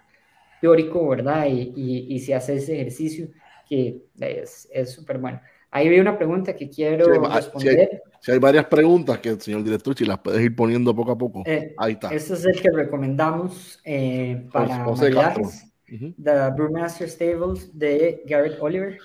teórico, 0.61 1.09
¿verdad? 1.09 1.47
Y, 1.47 1.73
y, 1.77 2.15
y, 2.15 2.19
se 2.21 2.35
hace 2.35 2.57
ese 2.57 2.75
ejercicio 2.75 3.29
que 3.69 4.03
es 4.19 4.69
súper 4.91 5.19
bueno. 5.19 5.41
Ahí 5.75 5.89
vi 5.89 5.99
una 5.99 6.17
pregunta 6.17 6.55
que 6.55 6.71
quiero 6.71 7.07
responder. 7.29 8.01
Si 8.21 8.31
hay, 8.31 8.39
varias 8.39 8.67
preguntas 8.67 9.19
que 9.19 9.31
el 9.31 9.41
señor 9.41 9.65
director, 9.65 9.93
si 9.97 10.05
las 10.05 10.21
puedes 10.21 10.41
ir 10.41 10.55
poniendo 10.55 10.95
poco 10.95 11.11
a 11.11 11.19
poco. 11.19 11.43
Eh, 11.45 11.75
Ahí 11.77 11.95
está. 11.95 12.15
Este 12.15 12.35
es 12.35 12.45
el 12.45 12.63
que 12.63 12.71
recomendamos 12.71 13.81
eh, 13.85 14.47
para 14.53 14.85
maridajes. 14.85 15.67
The 15.89 16.51
Brewmaster 16.57 17.11
Stables 17.11 17.77
de 17.77 18.23
Garrett 18.25 18.57
Oliver. 18.61 18.99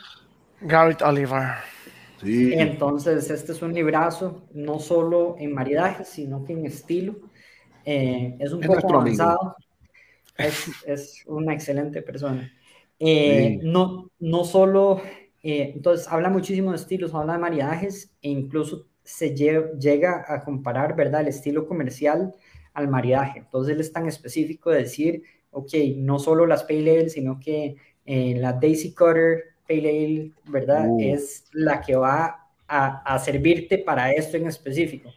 Garrett 0.61 1.01
Oliver. 1.01 1.55
Entonces, 2.21 3.31
este 3.31 3.53
es 3.53 3.63
un 3.63 3.73
librazo, 3.73 4.43
no 4.53 4.77
solo 4.77 5.37
en 5.39 5.55
maridaje, 5.55 6.05
sino 6.05 6.45
que 6.45 6.53
en 6.53 6.67
estilo. 6.67 7.15
Eh, 7.83 8.35
es 8.37 8.51
un 8.51 8.61
poco 8.61 8.93
avanzado. 8.93 9.55
Es, 10.37 10.69
es, 10.85 11.23
una 11.25 11.55
excelente 11.55 12.03
persona. 12.03 12.53
Eh, 12.99 13.59
no, 13.63 14.11
no 14.19 14.43
solo, 14.43 15.01
eh, 15.43 15.71
entonces 15.75 16.07
habla 16.07 16.29
muchísimo 16.29 16.71
de 16.71 16.77
estilos, 16.77 17.13
habla 17.13 17.33
de 17.33 17.39
maridajes 17.39 18.11
e 18.21 18.29
incluso 18.29 18.85
se 19.03 19.35
llega 19.35 20.25
a 20.27 20.43
comparar, 20.43 20.95
¿verdad?, 20.95 21.21
el 21.21 21.27
estilo 21.27 21.67
comercial 21.67 22.33
al 22.73 22.87
maridaje. 22.87 23.39
Entonces 23.39 23.73
él 23.73 23.81
es 23.81 23.91
tan 23.91 24.07
específico 24.07 24.69
de 24.69 24.79
decir, 24.79 25.23
ok, 25.51 25.73
no 25.97 26.19
solo 26.19 26.45
las 26.45 26.63
pale 26.63 26.99
ale, 26.99 27.09
sino 27.09 27.39
que 27.39 27.75
la 28.05 28.53
Daisy 28.53 28.93
Cutter 28.93 29.49
Pale 29.69 30.31
¿verdad? 30.45 30.85
Uh. 30.87 30.99
Es 30.99 31.45
la 31.53 31.79
que 31.79 31.95
va 31.95 32.47
a, 32.67 33.19
servirte 33.19 33.77
para 33.79 34.11
esto 34.11 34.37
en 34.37 34.47
específico. 34.47 35.11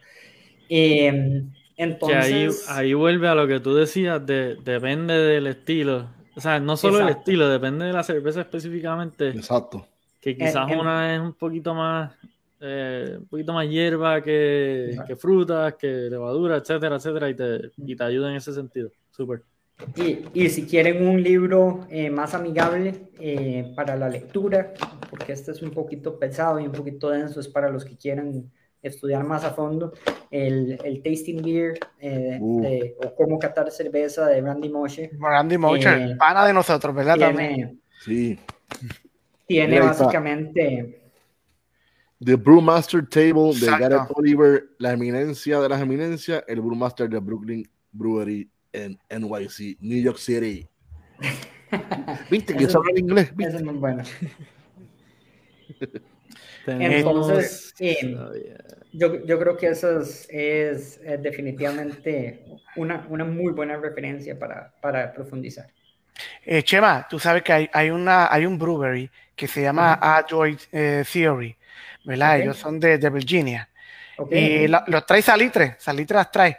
Em, 0.69 1.51
entonces... 1.77 2.69
Ahí, 2.69 2.93
vuelve 2.93 3.27
a 3.27 3.35
lo 3.35 3.47
que 3.47 3.59
tú 3.59 3.75
decías, 3.75 4.23
de, 4.25 4.55
depende 4.63 5.13
del 5.13 5.47
estilo. 5.47 6.07
O 6.35 6.41
sea, 6.41 6.59
no 6.59 6.77
solo 6.77 6.99
el 6.99 7.09
estilo, 7.09 7.47
depende 7.49 7.85
de 7.85 7.93
la 7.93 8.03
cerveza 8.03 8.41
específicamente. 8.41 9.29
Exacto. 9.29 9.87
Que 10.23 10.37
quizás 10.37 10.71
una 10.71 11.15
es 11.15 11.19
un 11.19 11.33
poquito 11.33 11.73
más 11.75 12.13
eh, 12.61 13.17
un 13.19 13.27
poquito 13.27 13.51
más 13.51 13.67
hierba 13.67 14.21
que, 14.21 14.97
que, 15.05 15.17
frutas, 15.17 15.73
que 15.73 15.87
levadura, 16.09 16.55
etcétera, 16.55 16.95
etcétera, 16.95 17.29
y 17.29 17.35
te, 17.35 17.71
y 17.75 17.93
te 17.93 18.03
ayuda 18.05 18.29
en 18.29 18.37
ese 18.37 18.53
sentido. 18.53 18.89
Súper. 19.11 19.41
Y, 20.33 20.49
si 20.49 20.65
quieren 20.65 21.05
un 21.05 21.21
libro 21.21 21.85
eh, 21.89 22.09
más 22.09 22.33
amigable 22.33 23.09
eh, 23.19 23.73
para 23.75 23.97
la 23.97 24.07
lectura, 24.07 24.73
porque 25.09 25.33
este 25.33 25.51
es 25.51 25.61
un 25.61 25.71
poquito 25.71 26.17
pesado 26.17 26.57
y 26.57 26.65
un 26.65 26.71
poquito 26.71 27.09
denso, 27.09 27.41
es 27.41 27.49
para 27.49 27.69
los 27.69 27.83
que 27.83 27.97
quieran 27.97 28.49
estudiar 28.81 29.25
más 29.25 29.43
a 29.43 29.51
fondo, 29.51 29.91
el, 30.31 30.79
el 30.85 31.01
Tasting 31.03 31.41
Beer 31.41 31.79
eh, 31.99 32.37
uh. 32.39 33.05
o 33.05 33.15
cómo 33.15 33.39
catar 33.39 33.71
cerveza 33.71 34.27
de 34.27 34.39
Randy 34.39 34.69
Moshe. 34.69 35.11
Randy 35.19 35.57
Moshe, 35.57 36.15
pana 36.17 36.45
de 36.45 36.53
nosotros, 36.53 36.95
¿verdad? 36.95 37.15
Tiene, 37.15 37.75
sí. 38.05 38.39
Tiene 39.47 39.79
básicamente... 39.79 40.99
The 42.23 42.35
Brewmaster 42.35 43.05
Table 43.05 43.53
de 43.59 43.67
Gareth 43.67 44.09
Oliver, 44.15 44.69
la 44.77 44.93
eminencia 44.93 45.59
de 45.59 45.67
las 45.67 45.81
eminencias, 45.81 46.41
el 46.47 46.61
Brewmaster 46.61 47.09
de 47.09 47.19
Brooklyn 47.19 47.67
Brewery 47.91 48.49
en 48.71 48.97
NYC, 49.09 49.77
New 49.81 50.01
York 50.01 50.17
City. 50.17 50.65
¿Viste 52.29 52.55
que 52.55 52.63
eso 52.63 52.81
en 52.89 52.97
inglés? 52.97 53.33
Eso 53.37 53.57
es 53.57 53.63
muy 53.63 53.75
bueno. 53.75 54.03
Entonces, 56.65 57.73
yo, 58.93 59.25
yo, 59.25 59.39
creo 59.39 59.57
que 59.57 59.67
eso 59.67 59.99
es, 59.99 60.25
es, 60.31 61.01
definitivamente 61.21 62.45
una, 62.77 63.05
una, 63.09 63.25
muy 63.25 63.51
buena 63.51 63.75
referencia 63.75 64.39
para, 64.39 64.73
para 64.81 65.13
profundizar. 65.13 65.67
Eh, 66.45 66.63
Chema, 66.63 67.05
tú 67.09 67.19
sabes 67.19 67.43
que 67.43 67.51
hay, 67.51 67.69
hay, 67.73 67.89
una, 67.89 68.31
hay 68.31 68.45
un 68.45 68.57
brewery 68.57 69.11
que 69.35 69.47
se 69.47 69.61
llama 69.61 69.99
Android 70.01 70.59
eh, 70.71 71.03
Theory, 71.11 71.57
¿verdad? 72.05 72.39
Ellos 72.39 72.57
son 72.57 72.79
de, 72.79 72.97
de 72.97 73.09
Virginia. 73.09 73.69
Y 74.29 74.67
los 74.67 75.05
trae 75.05 75.21
salitre, 75.21 75.75
salitre 75.79 76.17
las 76.17 76.31
trae. 76.31 76.57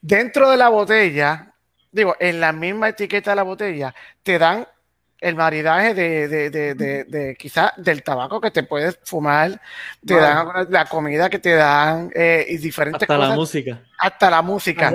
Dentro 0.00 0.50
de 0.50 0.56
la 0.56 0.68
botella 0.68 1.50
digo, 1.90 2.16
en 2.18 2.40
la 2.40 2.52
misma 2.52 2.88
etiqueta 2.88 3.30
de 3.30 3.36
la 3.36 3.42
botella, 3.42 3.94
te 4.22 4.38
dan 4.38 4.66
el 5.20 5.34
maridaje 5.34 5.92
de, 5.92 6.28
de, 6.28 6.50
de, 6.50 7.04
de, 7.04 7.36
quizás 7.38 7.72
del 7.76 8.02
tabaco 8.02 8.40
que 8.40 8.50
te 8.50 8.62
puedes 8.62 8.98
fumar, 9.04 9.60
te 10.04 10.14
dan 10.14 10.48
la 10.70 10.86
comida 10.86 11.28
que 11.28 11.38
te 11.38 11.54
dan 11.54 12.10
eh, 12.14 12.46
y 12.48 12.56
diferentes 12.56 13.02
hasta 13.02 13.16
cosas. 13.16 13.28
La 13.28 13.36
música. 13.36 13.82
Hasta 13.98 14.30
la 14.30 14.40
música. 14.40 14.88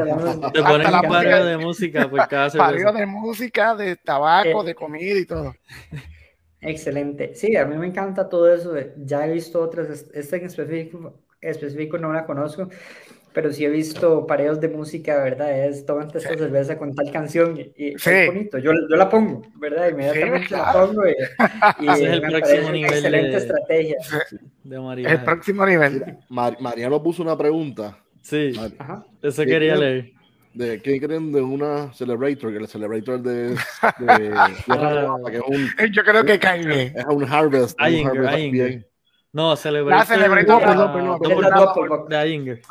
Te 0.51 0.63
ponen 0.63 0.87
un 0.87 1.07
música. 1.07 1.43
de 1.43 1.57
música 1.57 2.09
por 2.09 2.27
cada 2.27 2.91
de 2.91 3.05
música, 3.05 3.75
de 3.75 3.95
tabaco, 3.97 4.63
eh. 4.63 4.65
de 4.65 4.75
comida 4.75 5.19
y 5.19 5.25
todo. 5.25 5.55
Excelente. 6.61 7.35
Sí, 7.35 7.55
a 7.55 7.65
mí 7.65 7.77
me 7.77 7.87
encanta 7.87 8.29
todo 8.29 8.51
eso. 8.53 8.73
Ya 8.97 9.27
he 9.27 9.33
visto 9.33 9.61
otras, 9.61 10.09
esta 10.13 10.37
en 10.37 10.45
específico, 10.45 11.19
específico 11.41 11.97
no 11.97 12.11
la 12.11 12.25
conozco, 12.25 12.69
pero 13.33 13.51
sí 13.51 13.65
he 13.65 13.69
visto 13.69 14.25
pareos 14.25 14.59
de 14.61 14.69
música, 14.69 15.21
¿verdad? 15.21 15.67
Es 15.67 15.85
tomate 15.85 16.17
esta 16.17 16.37
cerveza 16.37 16.77
con 16.77 16.95
tal 16.95 17.11
canción 17.11 17.57
y, 17.57 17.93
es 17.93 18.27
bonito. 18.27 18.57
Yo, 18.57 18.71
yo, 18.71 18.95
la 18.95 19.09
pongo, 19.09 19.43
¿verdad? 19.55 19.89
Inmediatamente 19.89 20.51
la 20.51 20.71
pongo 20.71 21.03
y, 21.05 21.11
y 21.85 21.89
es 21.89 21.99
el 21.99 22.21
próximo 22.21 22.71
nivel 22.71 22.93
excelente 22.93 23.31
de, 23.31 23.37
estrategia. 23.37 23.97
De 24.63 25.03
el 25.03 25.23
próximo 25.23 25.65
nivel. 25.65 26.17
Mar, 26.29 26.57
Mariano 26.61 27.03
puso 27.03 27.21
una 27.21 27.37
pregunta. 27.37 27.99
Sí, 28.21 28.53
Ajá. 28.79 29.05
eso 29.21 29.43
quería 29.43 29.75
leer. 29.75 30.14
De, 30.55 30.81
¿Qué 30.81 31.01
creen 31.01 31.33
de 31.33 31.41
una 31.41 31.91
Celebrator? 31.93 32.49
Que 32.49 32.59
el 32.59 32.67
Celebrator 32.69 33.21
de, 33.21 33.49
de, 33.49 33.55
de 33.99 34.33
ah. 34.33 35.17
que 35.27 35.37
es 35.37 35.43
un, 35.45 35.69
Yo 35.91 36.03
creo 36.03 36.23
que 36.23 36.39
cae 36.39 36.65
bien. 36.65 36.93
Es 36.95 37.05
un 37.09 37.25
Harvest. 37.25 37.77
Un 37.77 38.07
harvest 38.07 38.33
Ayinger. 38.33 38.89
No, 39.33 39.57
Celebrator. 39.57 39.99
La 39.99 40.05
Celebrator, 40.05 40.61
de, 40.61 40.65
perdón, 40.65 40.93
perdón, 40.93 41.19
perdón, 41.75 42.07
de. 42.07 42.17
Ayinger, 42.17 42.61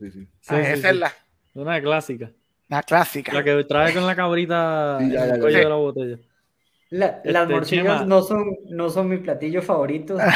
sí, 0.00 0.10
sí. 0.10 0.28
sí, 0.40 0.54
ah, 0.54 0.60
esa 0.60 0.90
es 0.90 0.96
la. 0.96 1.12
Una 1.54 1.80
clásica. 1.80 2.32
La 2.68 2.82
clásica. 2.82 3.32
La 3.32 3.44
que 3.44 3.62
trae 3.62 3.94
con 3.94 4.04
la 4.04 4.16
cabrita 4.16 4.98
sí, 4.98 5.12
ya, 5.12 5.26
ya, 5.26 5.34
el 5.34 5.40
cuello 5.40 5.58
de 5.58 5.68
la 5.68 5.74
botella. 5.76 6.18
La, 6.90 7.06
este, 7.06 7.30
las 7.32 7.48
morcillas 7.48 8.06
no 8.06 8.22
son, 8.22 8.56
no 8.70 8.90
son 8.90 9.08
mi 9.08 9.18
platillo 9.18 9.62
favorito. 9.62 10.16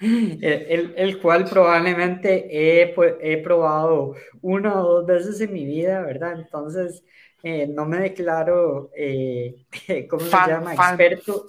el, 0.00 0.94
el, 0.96 1.20
cual 1.20 1.44
probablemente 1.44 2.48
he, 2.50 2.94
he, 3.20 3.36
probado 3.38 4.14
una 4.40 4.82
o 4.82 5.02
dos 5.02 5.06
veces 5.06 5.40
en 5.42 5.52
mi 5.52 5.66
vida, 5.66 6.00
¿verdad? 6.00 6.38
Entonces, 6.38 7.04
eh, 7.42 7.66
no 7.66 7.84
me 7.84 7.98
declaro, 7.98 8.90
eh, 8.96 9.66
¿cómo 10.08 10.24
se 10.24 10.30
llama? 10.30 10.72
experto, 10.72 11.44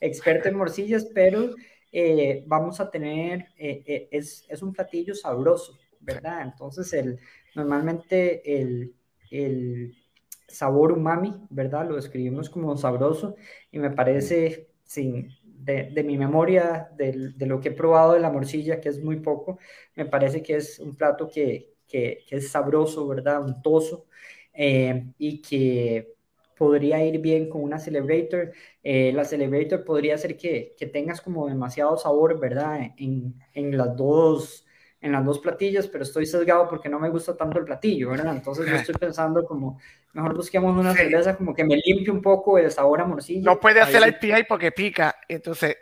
experto 0.00 0.48
en 0.48 0.56
morcillas, 0.56 1.06
pero 1.14 1.54
eh, 1.92 2.44
vamos 2.46 2.78
a 2.80 2.90
tener, 2.90 3.46
es, 3.56 4.44
es, 4.48 4.62
un 4.62 4.72
platillo 4.72 5.14
sabroso, 5.14 5.78
¿verdad? 6.00 6.42
Entonces, 6.42 6.92
el, 6.92 7.18
normalmente 7.54 8.60
el, 8.60 8.94
el 9.30 9.96
sabor 10.46 10.92
umami, 10.92 11.34
¿verdad? 11.48 11.88
Lo 11.88 11.96
describimos 11.96 12.50
como 12.50 12.76
sabroso 12.76 13.36
y 13.72 13.78
me 13.78 13.90
parece, 13.90 14.68
sin, 14.84 15.30
de, 15.64 16.04
mi 16.04 16.18
memoria, 16.18 16.90
de, 16.96 17.32
lo 17.46 17.60
que 17.60 17.68
he 17.70 17.72
probado 17.72 18.12
de 18.14 18.20
la 18.20 18.30
morcilla, 18.30 18.80
que 18.80 18.88
es 18.88 19.02
muy 19.02 19.20
poco, 19.20 19.58
me 19.96 20.06
parece 20.06 20.42
que 20.42 20.56
es 20.56 20.78
un 20.78 20.96
plato 20.96 21.28
que, 21.28 21.74
que, 21.88 22.24
es 22.30 22.50
sabroso, 22.50 23.06
¿verdad? 23.06 23.42
Untoso 23.44 24.06
eh, 24.52 25.06
y 25.18 25.40
que 25.42 26.14
podría 26.56 27.04
ir 27.04 27.20
bien 27.20 27.48
con 27.48 27.62
una 27.62 27.78
Celebrator. 27.78 28.52
Eh, 28.82 29.12
la 29.12 29.24
Celebrator 29.24 29.84
podría 29.84 30.18
ser 30.18 30.36
que, 30.36 30.74
que, 30.78 30.86
tengas 30.86 31.20
como 31.20 31.48
demasiado 31.48 31.96
sabor, 31.96 32.38
¿verdad? 32.40 32.92
En, 32.98 33.34
en, 33.54 33.76
las 33.76 33.96
dos 33.96 34.63
en 35.04 35.12
las 35.12 35.22
dos 35.22 35.38
platillas, 35.38 35.86
pero 35.86 36.02
estoy 36.02 36.24
sesgado 36.24 36.66
porque 36.66 36.88
no 36.88 36.98
me 36.98 37.10
gusta 37.10 37.36
tanto 37.36 37.58
el 37.58 37.66
platillo, 37.66 38.08
¿verdad? 38.08 38.34
Entonces 38.34 38.66
yo 38.66 38.74
estoy 38.74 38.94
pensando 38.94 39.44
como, 39.44 39.78
mejor 40.14 40.34
busquemos 40.34 40.74
una 40.74 40.94
cerveza 40.94 41.36
como 41.36 41.54
que 41.54 41.62
me 41.62 41.76
limpie 41.76 42.10
un 42.10 42.22
poco 42.22 42.56
el 42.56 42.70
sabor 42.70 43.02
a 43.02 43.04
morcilla. 43.04 43.52
No 43.52 43.60
puede 43.60 43.82
hacer 43.82 44.00
la 44.00 44.08
IPA 44.08 44.46
porque 44.48 44.72
pica, 44.72 45.14
entonces 45.28 45.76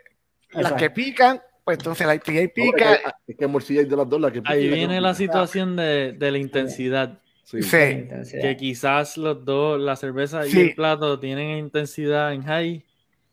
las 0.51 0.73
que 0.73 0.89
pican, 0.89 1.41
pues 1.63 1.77
entonces 1.77 2.05
la 2.05 2.15
IPA 2.15 2.53
pica. 2.53 3.15
es 3.25 3.37
que 3.37 3.47
morcilla 3.47 3.79
hay 3.79 3.87
de 3.87 3.95
las 3.95 4.09
dos, 4.09 4.19
la 4.19 4.29
que 4.29 4.41
pica, 4.41 4.51
Ahí 4.51 4.67
viene 4.67 4.99
la 4.99 5.13
situación 5.13 5.77
de, 5.77 6.11
de 6.11 6.29
la 6.29 6.37
intensidad. 6.37 7.17
Sí. 7.45 7.61
Que 7.61 8.57
quizás 8.59 9.15
los 9.15 9.45
dos, 9.45 9.79
la 9.79 9.95
cerveza 9.95 10.45
y 10.45 10.59
el 10.59 10.75
plato, 10.75 11.17
tienen 11.17 11.59
intensidad 11.59 12.33
en 12.33 12.43
high. 12.43 12.83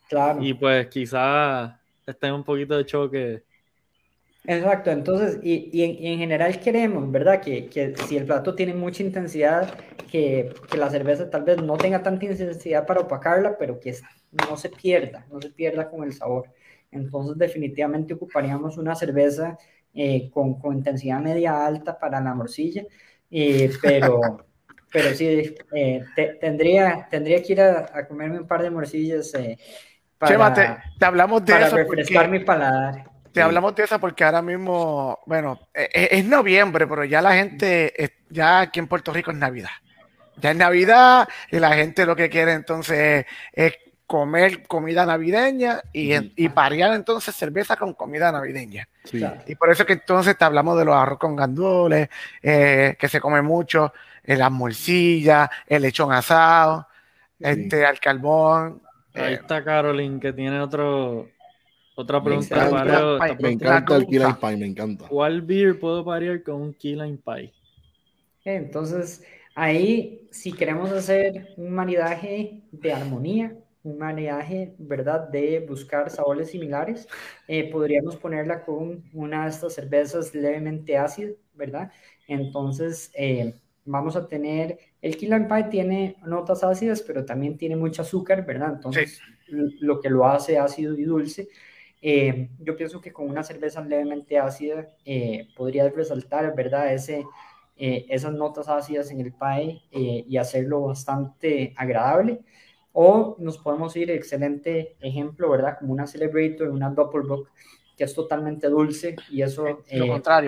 Claro. 0.08 0.40
Y 0.40 0.54
pues 0.54 0.86
quizás 0.86 1.72
estén 2.06 2.32
un 2.32 2.44
poquito 2.44 2.76
de 2.76 2.86
choque 2.86 3.49
Exacto, 4.44 4.90
entonces, 4.90 5.38
y, 5.42 5.70
y, 5.72 6.06
en, 6.06 6.18
general 6.18 6.58
queremos, 6.60 7.10
¿verdad? 7.12 7.40
Que, 7.40 7.66
que, 7.66 7.94
si 8.08 8.16
el 8.16 8.24
plato 8.24 8.54
tiene 8.54 8.72
mucha 8.72 9.02
intensidad, 9.02 9.74
que, 10.10 10.54
que, 10.70 10.76
la 10.78 10.88
cerveza 10.90 11.28
tal 11.28 11.44
vez 11.44 11.62
no 11.62 11.76
tenga 11.76 12.02
tanta 12.02 12.24
intensidad 12.24 12.86
para 12.86 13.00
opacarla, 13.00 13.58
pero 13.58 13.78
que 13.78 13.94
no 14.48 14.56
se 14.56 14.70
pierda, 14.70 15.26
no 15.30 15.40
se 15.40 15.50
pierda 15.50 15.90
con 15.90 16.04
el 16.04 16.14
sabor. 16.14 16.48
Entonces, 16.90 17.36
definitivamente 17.38 18.14
ocuparíamos 18.14 18.78
una 18.78 18.94
cerveza 18.94 19.58
eh, 19.94 20.30
con, 20.32 20.58
con, 20.58 20.76
intensidad 20.76 21.20
media 21.20 21.66
alta 21.66 21.98
para 21.98 22.20
la 22.20 22.34
morcilla, 22.34 22.84
eh, 23.30 23.70
pero, 23.82 24.20
pero 24.92 25.14
sí, 25.14 25.54
eh, 25.72 26.04
tendría, 26.40 27.08
tendría 27.10 27.42
que 27.42 27.52
ir 27.52 27.60
a, 27.60 28.06
comerme 28.08 28.38
un 28.40 28.46
par 28.46 28.62
de 28.62 28.70
morcillas 28.70 29.32
para, 30.16 30.54
te, 30.98 31.04
hablamos 31.04 31.44
de 31.44 31.52
para 31.52 31.66
eso 31.66 31.76
refrescar 31.76 32.28
mi 32.28 32.40
paladar. 32.40 33.09
Te 33.32 33.42
hablamos 33.42 33.74
de 33.74 33.84
eso 33.84 33.98
porque 34.00 34.24
ahora 34.24 34.42
mismo, 34.42 35.20
bueno, 35.26 35.60
e, 35.72 35.88
e, 35.92 36.18
es, 36.18 36.24
noviembre, 36.24 36.86
pero 36.86 37.04
ya 37.04 37.22
la 37.22 37.34
gente, 37.34 38.12
ya 38.28 38.60
aquí 38.60 38.80
en 38.80 38.88
Puerto 38.88 39.12
Rico 39.12 39.30
es 39.30 39.36
Navidad. 39.36 39.70
Ya 40.36 40.50
es 40.50 40.56
Navidad 40.56 41.28
y 41.50 41.58
la 41.58 41.74
gente 41.74 42.06
lo 42.06 42.16
que 42.16 42.28
quiere 42.28 42.52
entonces 42.52 43.26
es 43.52 43.74
comer 44.10 44.66
comida 44.66 45.06
navideña 45.06 45.82
y, 45.92 46.12
y 46.42 46.48
parear 46.48 46.94
entonces 46.94 47.36
cerveza 47.36 47.76
con 47.76 47.94
comida 47.94 48.32
navideña. 48.32 48.88
Y 49.46 49.54
por 49.54 49.70
eso 49.70 49.86
que 49.86 49.94
entonces 49.94 50.36
te 50.36 50.44
hablamos 50.44 50.76
de 50.76 50.84
los 50.84 50.96
arroz 50.96 51.18
con 51.18 51.36
gandules, 51.36 52.08
eh, 52.42 52.96
que 52.98 53.08
se 53.08 53.20
come 53.20 53.40
mucho, 53.40 53.92
eh, 54.24 54.36
las 54.36 54.50
morcillas, 54.50 55.48
el 55.66 55.82
lechón 55.82 56.12
asado, 56.12 56.88
este, 57.38 57.86
al 57.86 58.00
carbón. 58.00 58.82
Ahí 59.14 59.34
eh, 59.34 59.38
está 59.40 59.62
Caroline, 59.62 60.20
que 60.20 60.32
tiene 60.32 60.60
otro, 60.60 61.28
otra 62.00 62.22
pregunta. 62.22 62.56
Me 62.56 62.70
encanta, 62.70 63.36
me 63.40 63.50
encanta 63.50 63.96
el 63.96 64.06
Key 64.06 64.18
Lime 64.18 64.36
Pie, 64.40 64.56
me 64.56 64.66
encanta. 64.66 65.08
¿Cuál 65.08 65.42
beer 65.42 65.78
puedo 65.78 66.04
parir 66.04 66.42
con 66.42 66.62
un 66.62 66.74
Key 66.74 66.94
Lime 66.94 67.18
Pie? 67.24 67.52
Entonces, 68.44 69.22
ahí, 69.54 70.26
si 70.30 70.52
queremos 70.52 70.90
hacer 70.90 71.54
un 71.56 71.72
maridaje 71.72 72.62
de 72.72 72.92
armonía, 72.92 73.54
un 73.82 73.98
maridaje, 73.98 74.74
¿verdad? 74.78 75.28
De 75.28 75.60
buscar 75.60 76.10
sabores 76.10 76.50
similares, 76.50 77.08
eh, 77.48 77.70
podríamos 77.70 78.16
ponerla 78.16 78.64
con 78.64 79.04
una 79.12 79.44
de 79.44 79.50
estas 79.50 79.74
cervezas 79.74 80.34
levemente 80.34 80.96
ácidas, 80.96 81.34
¿verdad? 81.54 81.90
Entonces, 82.26 83.10
eh, 83.14 83.54
vamos 83.84 84.16
a 84.16 84.26
tener, 84.28 84.78
el 85.00 85.16
Key 85.16 85.28
Lime 85.28 85.46
Pie 85.46 85.64
tiene 85.70 86.16
notas 86.24 86.62
ácidas, 86.62 87.02
pero 87.02 87.24
también 87.24 87.56
tiene 87.56 87.76
mucho 87.76 88.02
azúcar, 88.02 88.44
¿verdad? 88.44 88.74
Entonces, 88.74 89.20
lo 89.48 90.00
que 90.00 90.10
lo 90.10 90.26
hace 90.26 90.58
ácido 90.58 90.96
y 90.96 91.04
dulce. 91.04 91.48
Eh, 92.02 92.48
yo 92.58 92.76
pienso 92.76 93.00
que 93.00 93.12
con 93.12 93.28
una 93.28 93.42
cerveza 93.42 93.82
levemente 93.82 94.38
ácida 94.38 94.90
eh, 95.04 95.48
podrías 95.56 95.92
resaltar, 95.94 96.54
¿verdad? 96.54 96.92
Ese, 96.94 97.24
eh, 97.76 98.06
esas 98.08 98.32
notas 98.32 98.68
ácidas 98.68 99.10
en 99.10 99.20
el 99.20 99.32
pie 99.32 99.82
y 99.90 100.36
hacerlo 100.36 100.82
bastante 100.82 101.74
agradable. 101.76 102.40
O 102.92 103.36
nos 103.38 103.58
podemos 103.58 103.94
ir, 103.96 104.10
excelente 104.10 104.96
ejemplo, 105.00 105.50
¿verdad? 105.50 105.78
Como 105.78 105.92
una 105.92 106.06
Celebrator, 106.06 106.68
una 106.68 106.90
Doppelbock, 106.90 107.50
que 107.96 108.04
es 108.04 108.14
totalmente 108.14 108.68
dulce 108.68 109.14
y 109.30 109.42
eso, 109.42 109.64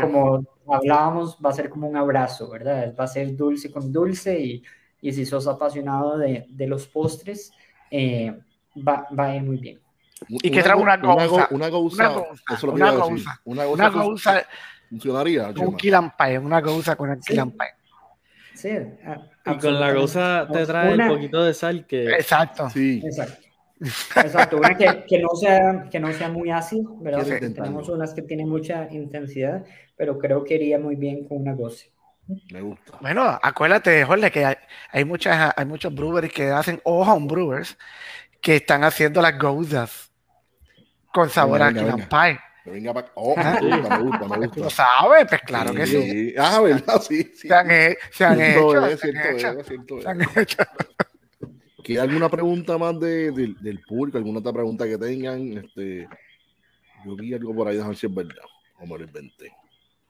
como 0.01 0.45
hablábamos, 0.66 1.39
va 1.45 1.51
a 1.51 1.53
ser 1.53 1.69
como 1.69 1.87
un 1.89 1.97
abrazo, 1.97 2.49
¿verdad? 2.49 2.95
Va 2.99 3.05
a 3.05 3.09
ser 3.09 3.37
dulce 3.37 3.70
con 3.70 3.93
dulce 3.93 4.41
y, 4.41 4.62
y 5.01 5.12
si 5.12 5.24
sos 5.27 5.47
apasionado 5.47 6.19
de, 6.19 6.47
de 6.49 6.66
los 6.66 6.89
postres, 6.89 7.53
va, 7.93 9.07
va 9.16 9.27
a 9.27 9.37
ir 9.37 9.43
muy 9.43 9.59
bien 9.59 9.91
y 10.28 10.51
que 10.51 10.62
trae 10.62 10.77
una 10.77 10.97
gouza. 10.97 11.49
Una 11.51 11.69
gouza. 11.69 12.11
Una 12.66 12.90
gouza. 12.93 13.40
Una 13.44 13.89
gouza. 13.89 14.43
Funcionaría. 14.89 15.53
Un 15.57 15.77
kilampay, 15.77 16.36
una 16.36 16.61
gouza 16.61 16.97
con 16.97 17.11
el 17.11 17.20
kilampay. 17.20 17.69
Sí. 18.55 18.70
y 18.70 19.59
con 19.59 19.81
la 19.81 19.93
gouza 19.93 20.47
te 20.53 20.66
trae 20.66 20.94
un 20.94 21.09
poquito 21.09 21.43
de 21.43 21.55
sal 21.55 21.86
que. 21.86 22.11
Exacto. 22.11 22.69
Sí. 22.70 23.01
Exacto. 23.05 23.49
Exacto, 23.82 24.59
una 24.59 24.77
que, 24.77 25.05
que, 25.09 25.19
no 25.19 25.31
sea, 25.31 25.89
que 25.90 25.99
no 25.99 26.12
sea 26.12 26.28
muy 26.28 26.51
ácido, 26.51 26.97
¿verdad? 27.01 27.27
tenemos 27.27 27.89
unas 27.89 28.15
que 28.15 28.23
tienen 28.23 28.49
mucha 28.49 28.86
intensidad, 28.93 29.65
pero 29.97 30.19
creo 30.19 30.44
que 30.44 30.55
iría 30.55 30.78
muy 30.78 30.94
bien 30.94 31.27
con 31.27 31.39
una 31.39 31.55
goce. 31.55 31.90
Me 32.53 32.61
gusta. 32.61 32.99
Bueno, 33.01 33.24
acuérdate, 33.43 34.05
Jorge, 34.05 34.31
que 34.31 34.44
hay, 34.44 34.55
hay, 34.93 35.05
muchas, 35.05 35.53
hay 35.57 35.66
muchos 35.66 35.93
brewers 35.93 36.32
que 36.32 36.51
hacen, 36.51 36.81
o 36.85 37.03
home 37.03 37.27
brewers, 37.27 37.77
que 38.40 38.57
están 38.57 38.85
haciendo 38.85 39.20
las 39.20 39.36
gouzas 39.36 40.11
con 41.12 41.30
sabor 41.30 41.62
a 41.62 41.72
Killer 41.72 42.09
Pie. 42.09 42.39
Venga 42.64 42.94
para 42.94 43.10
oh, 43.14 43.34
me 43.36 43.60
gusta, 43.60 43.98
me 43.98 44.05
gusta, 44.05 44.28
me 44.28 44.47
gusta. 44.47 44.60
¿Lo 44.60 44.70
sabes? 44.70 45.26
Pues 45.28 45.40
claro 45.43 45.74
que 45.74 45.86
sí. 45.86 46.34
Ah, 46.39 46.60
¿verdad? 46.60 47.02
Sí, 47.02 47.24
sí. 47.34 47.48
Se 47.48 47.55
han, 47.55 47.68
se 48.12 48.24
han 48.24 48.40
hecho. 48.40 48.97
Se 48.97 49.09
han 49.09 49.36
hecho. 49.36 50.01
Se 50.01 50.09
han 50.09 50.22
hecho. 50.22 50.62
¿Queda 51.82 52.02
alguna 52.02 52.28
pregunta 52.28 52.78
más 52.78 52.98
de, 53.01 53.32
de, 53.32 53.55
del 53.60 53.80
público? 53.80 54.16
¿Alguna 54.16 54.39
otra 54.39 54.52
pregunta 54.52 54.86
que 54.86 54.97
tengan? 54.97 55.59
Este, 55.59 56.09
yo 57.05 57.16
vi 57.16 57.34
algo 57.34 57.52
por 57.55 57.66
ahí, 57.66 57.74
déjame 57.74 57.90
ver 57.90 57.98
si 57.98 58.06
es 58.06 58.14
verdad. 58.14 58.44
Como 58.78 58.97
lo 58.97 59.05
inventé. 59.05 59.52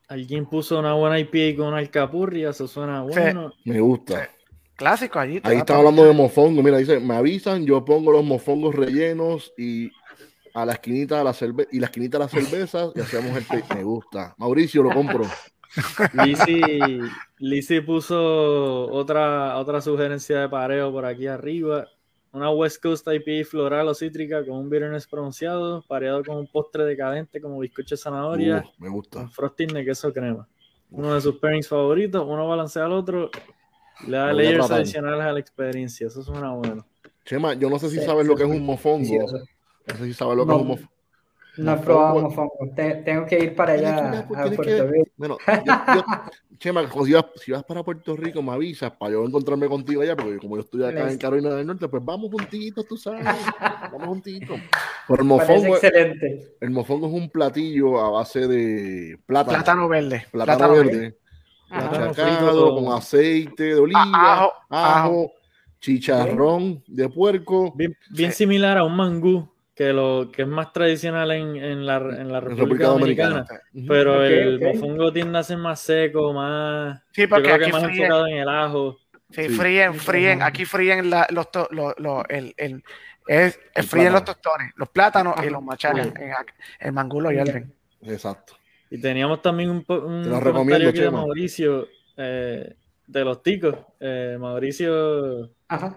Alguien 0.08 0.44
puso 0.44 0.78
una 0.78 0.92
buena 0.92 1.18
IPA 1.18 1.56
con 1.56 1.74
alcapurria, 1.74 2.50
eso 2.50 2.68
suena 2.68 3.02
bueno. 3.02 3.54
Me 3.64 3.80
gusta. 3.80 4.28
Clásico 4.76 5.18
allí. 5.18 5.40
Ahí 5.44 5.58
está 5.58 5.76
hablando 5.76 6.04
de 6.04 6.12
mofongo. 6.12 6.62
Mira, 6.62 6.76
dice, 6.76 7.00
me 7.00 7.14
avisan, 7.14 7.64
yo 7.64 7.82
pongo 7.84 8.12
los 8.12 8.24
mofongos 8.24 8.74
rellenos 8.74 9.54
y 9.56 9.90
a 10.54 10.66
la 10.66 10.72
esquinita 10.72 11.18
de 11.18 11.24
la 11.24 11.32
cerveza 11.32 11.68
y 11.72 11.80
la 11.80 11.86
esquinita 11.86 12.18
de 12.18 12.24
las 12.24 12.30
cervezas 12.30 12.92
y 12.94 13.00
hacemos 13.00 13.36
el 13.36 13.44
me 13.74 13.84
gusta. 13.84 14.34
Mauricio, 14.38 14.82
lo 14.82 14.90
compro. 14.90 15.24
Lizzy 17.38 17.80
puso 17.80 18.90
otra, 18.92 19.56
otra 19.58 19.80
sugerencia 19.80 20.40
de 20.40 20.48
pareo 20.48 20.92
por 20.92 21.04
aquí 21.06 21.26
arriba. 21.26 21.86
Una 22.32 22.50
West 22.50 22.82
Coast 22.82 23.06
IPA 23.06 23.46
floral 23.48 23.88
o 23.88 23.94
cítrica 23.94 24.44
con 24.44 24.56
un 24.56 24.70
bitterness 24.70 25.06
pronunciado, 25.06 25.82
pareado 25.86 26.24
con 26.24 26.36
un 26.36 26.46
postre 26.46 26.84
decadente 26.84 27.40
como 27.42 27.58
bizcocho 27.58 27.94
de 27.94 28.00
zanahoria, 28.00 28.64
Uh, 28.78 28.82
me 28.82 28.88
gusta. 28.88 29.28
frosting 29.28 29.68
de 29.68 29.84
queso 29.84 30.12
crema. 30.12 30.48
Uno 30.90 31.14
de 31.14 31.20
sus 31.20 31.36
pairings 31.38 31.68
favoritos, 31.68 32.24
uno 32.26 32.48
balancea 32.48 32.86
al 32.86 32.92
otro, 32.92 33.30
le 34.06 34.16
da 34.16 34.32
layers 34.32 34.70
adicionales 34.70 35.20
a 35.26 35.32
la 35.32 35.40
experiencia. 35.40 36.06
Eso 36.06 36.22
suena 36.22 36.52
bueno. 36.52 36.86
Chema, 37.24 37.52
yo 37.54 37.68
no 37.68 37.78
sé 37.78 37.90
si 37.90 37.98
Sí, 37.98 38.04
sabes 38.04 38.24
sí, 38.24 38.28
lo 38.30 38.36
que 38.36 38.44
es 38.44 38.50
sí. 38.50 38.56
un 38.56 38.64
mofongo. 38.64 39.26
Delicioso. 39.86 40.34
No 40.34 40.34
lo 40.34 40.46
que 40.46 40.52
es 40.52 40.58
mofongo. 40.66 40.92
No 41.58 41.72
he 41.72 41.76
Mofongo. 41.76 42.28
probado 42.30 43.04
tengo 43.04 43.26
que 43.26 43.38
ir 43.38 43.54
para 43.54 43.74
allá 43.74 43.96
a- 43.96 44.10
tienes 44.26 44.48
que- 44.48 44.56
Puerto 44.56 44.86
Rico. 44.86 45.08
Bueno, 45.16 45.38
yo, 45.46 45.72
yo- 45.96 46.04
Chema, 46.58 46.88
si 47.04 47.12
vas, 47.12 47.24
si 47.36 47.52
vas 47.52 47.64
para 47.64 47.82
Puerto 47.82 48.16
Rico, 48.16 48.40
me 48.40 48.52
avisas 48.52 48.92
para 48.92 49.12
yo 49.12 49.24
encontrarme 49.26 49.66
contigo 49.68 50.00
allá, 50.00 50.16
porque 50.16 50.38
como 50.38 50.56
yo 50.56 50.62
estoy 50.62 50.84
acá 50.84 51.10
en. 51.10 51.18
Carolina 51.18 51.50
del 51.54 51.66
Norte, 51.66 51.88
pues 51.88 52.02
vamos 52.04 52.30
juntitos, 52.30 52.86
tú 52.86 52.96
sabes. 52.96 53.24
Vamos 53.92 54.06
juntitos. 54.08 54.58
Pero 55.08 55.22
el 55.22 55.28
mofongo, 55.28 55.74
excelente. 55.74 56.54
el 56.60 56.70
mofongo 56.70 57.08
es 57.08 57.12
un 57.12 57.28
platillo 57.28 58.00
a 58.00 58.10
base 58.10 58.46
de 58.48 59.18
plátano. 59.26 59.58
Plátano 59.58 59.88
verde. 59.88 60.26
Plátano 60.30 60.72
verde. 60.72 61.18
Ajá. 61.68 61.98
Machacado 61.98 62.74
con 62.76 62.92
aceite 62.96 63.64
de 63.64 63.74
oliva, 63.74 64.02
ajo, 64.04 64.52
ajo, 64.70 65.32
chicharrón 65.80 66.82
de 66.86 67.08
puerco. 67.08 67.72
Bien, 67.74 67.94
bien 68.10 68.32
similar 68.32 68.78
a 68.78 68.84
un 68.84 68.96
mangú, 68.96 69.48
que, 69.74 69.92
lo, 69.92 70.30
que 70.30 70.42
es 70.42 70.48
más 70.48 70.72
tradicional 70.72 71.30
en, 71.32 71.56
en 71.56 71.86
la, 71.86 71.96
en 71.96 72.30
la 72.30 72.40
República, 72.40 72.62
República 72.64 72.86
Dominicana. 72.88 73.46
Pero 73.88 74.24
el 74.24 74.56
ok. 74.56 74.62
mofongo 74.74 75.12
tiende 75.12 75.38
a 75.38 75.42
ser 75.42 75.58
más 75.58 75.80
seco, 75.80 76.32
más. 76.32 77.00
Sí, 77.12 77.22
yo 77.22 77.28
porque 77.28 77.44
creo 77.44 77.58
que 77.58 77.64
aquí 77.64 77.72
más 77.72 77.84
fríen, 77.84 78.02
enfocado 78.02 78.26
en 78.26 78.36
el 78.36 78.48
ajo. 78.48 78.98
sí, 79.30 79.42
Sí. 79.44 79.48
fríen, 79.48 79.94
fríen, 79.94 80.42
aquí 80.42 80.64
fríen 80.66 81.08
la- 81.10 81.26
los, 81.30 81.50
to- 81.50 81.68
lo- 81.70 81.94
lo- 81.98 82.24
el, 82.28 82.52
el, 82.58 82.82
es, 83.26 83.58
El 83.74 83.84
fríen 83.84 84.12
los 84.12 84.24
tostones, 84.24 84.72
los 84.76 84.88
plátanos 84.90 85.34
y 85.44 85.48
los 85.48 85.62
machacan. 85.62 86.12
en- 86.16 86.34
El 86.80 86.92
mangú 86.92 87.20
lo 87.20 87.30
hierven. 87.30 87.72
Exacto. 88.02 88.54
Y 88.90 89.00
teníamos 89.00 89.40
también 89.40 89.70
un, 89.70 89.76
un 89.88 90.22
Te 90.24 90.28
lo 90.28 90.52
comentario 90.52 90.90
aquí 90.90 91.00
de. 91.00 91.10
Mauricio, 91.10 91.88
eh, 92.18 92.74
de 93.06 93.24
los 93.24 93.42
ticos. 93.42 93.74
Eh, 94.00 94.36
Mauricio 94.38 95.50
Ajá. 95.68 95.96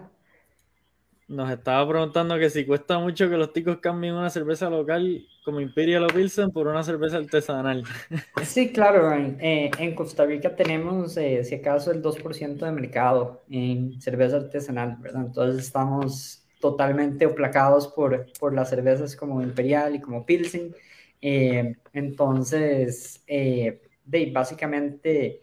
Nos 1.28 1.50
estaba 1.50 1.88
preguntando 1.88 2.38
que 2.38 2.50
si 2.50 2.64
cuesta 2.64 2.98
mucho 2.98 3.28
que 3.28 3.36
los 3.36 3.52
ticos 3.52 3.78
cambien 3.78 4.14
una 4.14 4.30
cerveza 4.30 4.70
local 4.70 5.26
como 5.44 5.60
Imperial 5.60 6.04
o 6.04 6.06
Pilsen 6.08 6.50
por 6.50 6.68
una 6.68 6.82
cerveza 6.82 7.16
artesanal. 7.16 7.84
Sí, 8.44 8.72
claro. 8.72 9.12
En, 9.12 9.38
eh, 9.40 9.70
en 9.78 9.94
Costa 9.94 10.24
Rica 10.24 10.54
tenemos, 10.54 11.16
eh, 11.16 11.42
si 11.44 11.56
acaso, 11.56 11.90
el 11.90 12.02
2% 12.02 12.64
de 12.64 12.72
mercado 12.72 13.42
en 13.50 14.00
cerveza 14.00 14.36
artesanal. 14.36 14.98
Entonces 15.14 15.64
estamos 15.64 16.44
totalmente 16.60 17.26
oplacados 17.26 17.88
por, 17.88 18.26
por 18.38 18.54
las 18.54 18.70
cervezas 18.70 19.16
como 19.16 19.42
Imperial 19.42 19.96
y 19.96 20.00
como 20.00 20.24
Pilsen. 20.24 20.74
Eh, 21.20 21.76
entonces, 21.92 23.24
de, 23.26 24.30
básicamente 24.32 25.40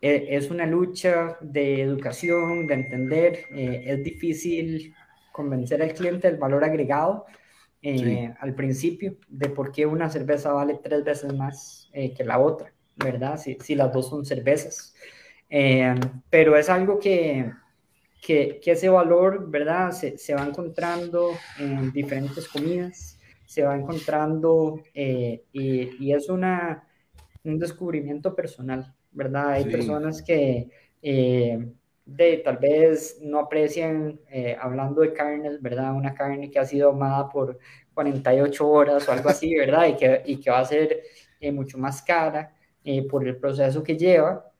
es 0.00 0.50
una 0.50 0.66
lucha 0.66 1.36
de 1.40 1.82
educación, 1.82 2.66
de 2.66 2.74
entender. 2.74 3.44
es 3.50 4.02
difícil 4.02 4.94
convencer 5.32 5.82
al 5.82 5.94
cliente 5.94 6.28
del 6.30 6.38
valor 6.38 6.64
agregado 6.64 7.26
eh, 7.82 8.34
Sí. 8.34 8.36
al 8.40 8.54
principio 8.54 9.16
de 9.28 9.48
por 9.50 9.72
qué 9.72 9.86
una 9.86 10.10
cerveza 10.10 10.52
vale 10.52 10.80
tres 10.82 11.04
veces 11.04 11.32
más 11.34 11.90
eh, 11.92 12.14
que 12.14 12.24
la 12.24 12.38
otra, 12.38 12.72
¿verdad? 12.96 13.38
Si, 13.38 13.56
si 13.60 13.74
las 13.74 13.92
dos 13.92 14.08
son 14.10 14.24
cervezas. 14.26 14.94
Eh, 15.48 15.94
pero 16.30 16.56
es 16.56 16.68
algo 16.70 16.98
que, 16.98 17.52
que, 18.20 18.60
que 18.62 18.72
ese 18.72 18.88
valor, 18.88 19.50
¿verdad? 19.50 19.92
Se, 19.92 20.18
se 20.18 20.34
va 20.34 20.44
encontrando 20.46 21.46
en 21.56 21.90
diferentes 21.92 22.48
comidas, 22.48 23.18
se 23.44 23.62
va 23.62 23.76
encontrando 23.76 24.82
eh, 24.94 25.44
y, 25.52 25.96
y 26.04 26.12
es 26.14 26.28
una, 26.28 26.86
un 27.44 27.58
descubrimiento 27.58 28.34
personal, 28.34 28.94
¿verdad? 29.12 29.50
Hay 29.52 29.64
Sí. 29.64 29.70
personas 29.70 30.22
que 30.22 30.70
eh, 31.02 31.72
de, 32.16 32.38
tal 32.38 32.56
vez 32.56 33.18
no 33.22 33.38
aprecian, 33.38 34.20
eh, 34.30 34.56
hablando 34.60 35.02
de 35.02 35.12
carnes, 35.12 35.62
¿verdad? 35.62 35.94
Una 35.94 36.14
carne 36.14 36.50
que 36.50 36.58
ha 36.58 36.64
sido 36.64 36.88
ahumada 36.88 37.28
por 37.28 37.58
48 37.94 38.68
horas 38.68 39.08
o 39.08 39.12
algo 39.12 39.28
así, 39.28 39.54
¿verdad? 39.56 39.86
Y 39.86 39.96
que, 39.96 40.22
y 40.26 40.40
que 40.40 40.50
va 40.50 40.58
a 40.58 40.64
ser 40.64 41.02
eh, 41.40 41.52
mucho 41.52 41.78
más 41.78 42.02
cara 42.02 42.52
eh, 42.84 43.06
por 43.06 43.26
el 43.26 43.36
proceso 43.36 43.82
que 43.82 43.96
lleva. 43.96 44.50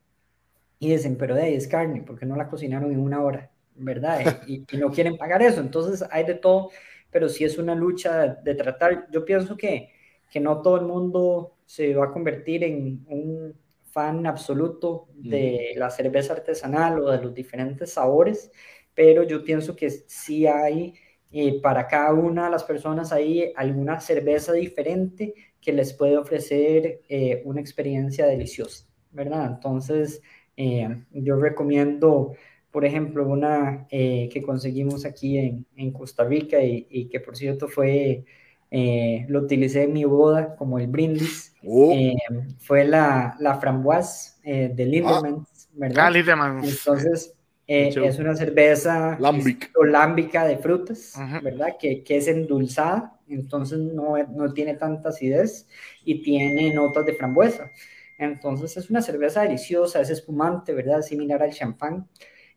Y 0.78 0.90
dicen, 0.92 1.16
pero 1.16 1.34
de 1.34 1.42
ahí 1.42 1.54
es 1.54 1.68
carne, 1.68 2.02
porque 2.06 2.24
no 2.24 2.36
la 2.36 2.48
cocinaron 2.48 2.92
en 2.92 3.00
una 3.00 3.22
hora, 3.22 3.50
¿verdad? 3.74 4.42
Y, 4.46 4.64
y 4.70 4.76
no 4.78 4.90
quieren 4.90 5.16
pagar 5.16 5.42
eso. 5.42 5.60
Entonces 5.60 6.06
hay 6.10 6.24
de 6.24 6.34
todo, 6.34 6.70
pero 7.10 7.28
sí 7.28 7.44
es 7.44 7.58
una 7.58 7.74
lucha 7.74 8.18
de, 8.20 8.42
de 8.42 8.54
tratar. 8.54 9.08
Yo 9.10 9.24
pienso 9.24 9.56
que, 9.56 9.90
que 10.30 10.40
no 10.40 10.62
todo 10.62 10.76
el 10.76 10.86
mundo 10.86 11.56
se 11.66 11.94
va 11.94 12.06
a 12.06 12.12
convertir 12.12 12.64
en 12.64 13.04
un 13.08 13.54
fan 13.92 14.26
absoluto 14.26 15.08
de 15.14 15.72
la 15.76 15.90
cerveza 15.90 16.34
artesanal 16.34 17.00
o 17.00 17.10
de 17.10 17.22
los 17.22 17.34
diferentes 17.34 17.92
sabores, 17.94 18.50
pero 18.94 19.22
yo 19.24 19.44
pienso 19.44 19.76
que 19.76 19.90
sí 19.90 20.46
hay 20.46 20.94
eh, 21.32 21.60
para 21.60 21.86
cada 21.86 22.12
una 22.12 22.44
de 22.46 22.50
las 22.50 22.64
personas 22.64 23.12
ahí 23.12 23.52
alguna 23.56 24.00
cerveza 24.00 24.52
diferente 24.52 25.34
que 25.60 25.72
les 25.72 25.92
puede 25.92 26.16
ofrecer 26.18 27.02
eh, 27.08 27.42
una 27.44 27.60
experiencia 27.60 28.26
deliciosa, 28.26 28.86
¿verdad? 29.12 29.46
Entonces, 29.54 30.22
eh, 30.56 30.88
yo 31.12 31.36
recomiendo, 31.36 32.34
por 32.70 32.84
ejemplo, 32.84 33.26
una 33.28 33.86
eh, 33.90 34.28
que 34.32 34.42
conseguimos 34.42 35.04
aquí 35.04 35.38
en, 35.38 35.66
en 35.76 35.92
Costa 35.92 36.24
Rica 36.24 36.62
y, 36.62 36.86
y, 36.90 37.08
que 37.08 37.20
por 37.20 37.36
cierto 37.36 37.68
fue, 37.68 38.24
eh, 38.70 39.26
lo 39.28 39.40
utilicé 39.40 39.84
en 39.84 39.92
mi 39.92 40.04
boda 40.04 40.56
como 40.56 40.78
el 40.78 40.86
brindis, 40.86 41.54
Oh, 41.66 41.92
eh, 41.92 42.14
fue 42.58 42.84
la, 42.84 43.36
la 43.40 43.58
framboise 43.58 44.36
eh, 44.44 44.70
de 44.74 44.86
Lindemann, 44.86 45.46
¿verdad? 45.74 46.06
Ah, 46.06 46.10
Lindemann. 46.10 46.64
Entonces, 46.64 47.34
eh, 47.66 47.88
es 48.04 48.18
una 48.18 48.34
cerveza 48.34 49.16
Lambic. 49.20 49.62
estilo 49.62 49.84
lámbica 49.84 50.44
de 50.46 50.58
frutas, 50.58 51.14
Ujú. 51.16 51.44
¿verdad? 51.44 51.68
Que, 51.78 52.02
que 52.02 52.16
es 52.16 52.28
endulzada, 52.28 53.18
entonces 53.28 53.78
no, 53.78 54.16
no 54.28 54.52
tiene 54.52 54.74
tanta 54.74 55.10
acidez 55.10 55.68
y 56.04 56.22
tiene 56.22 56.74
notas 56.74 57.06
de 57.06 57.14
frambuesa. 57.14 57.70
Entonces 58.18 58.76
es 58.76 58.90
una 58.90 59.00
cerveza 59.02 59.42
deliciosa, 59.42 60.00
es 60.00 60.10
espumante, 60.10 60.74
¿verdad? 60.74 61.00
Similar 61.02 61.42
al 61.42 61.52
champán. 61.52 62.08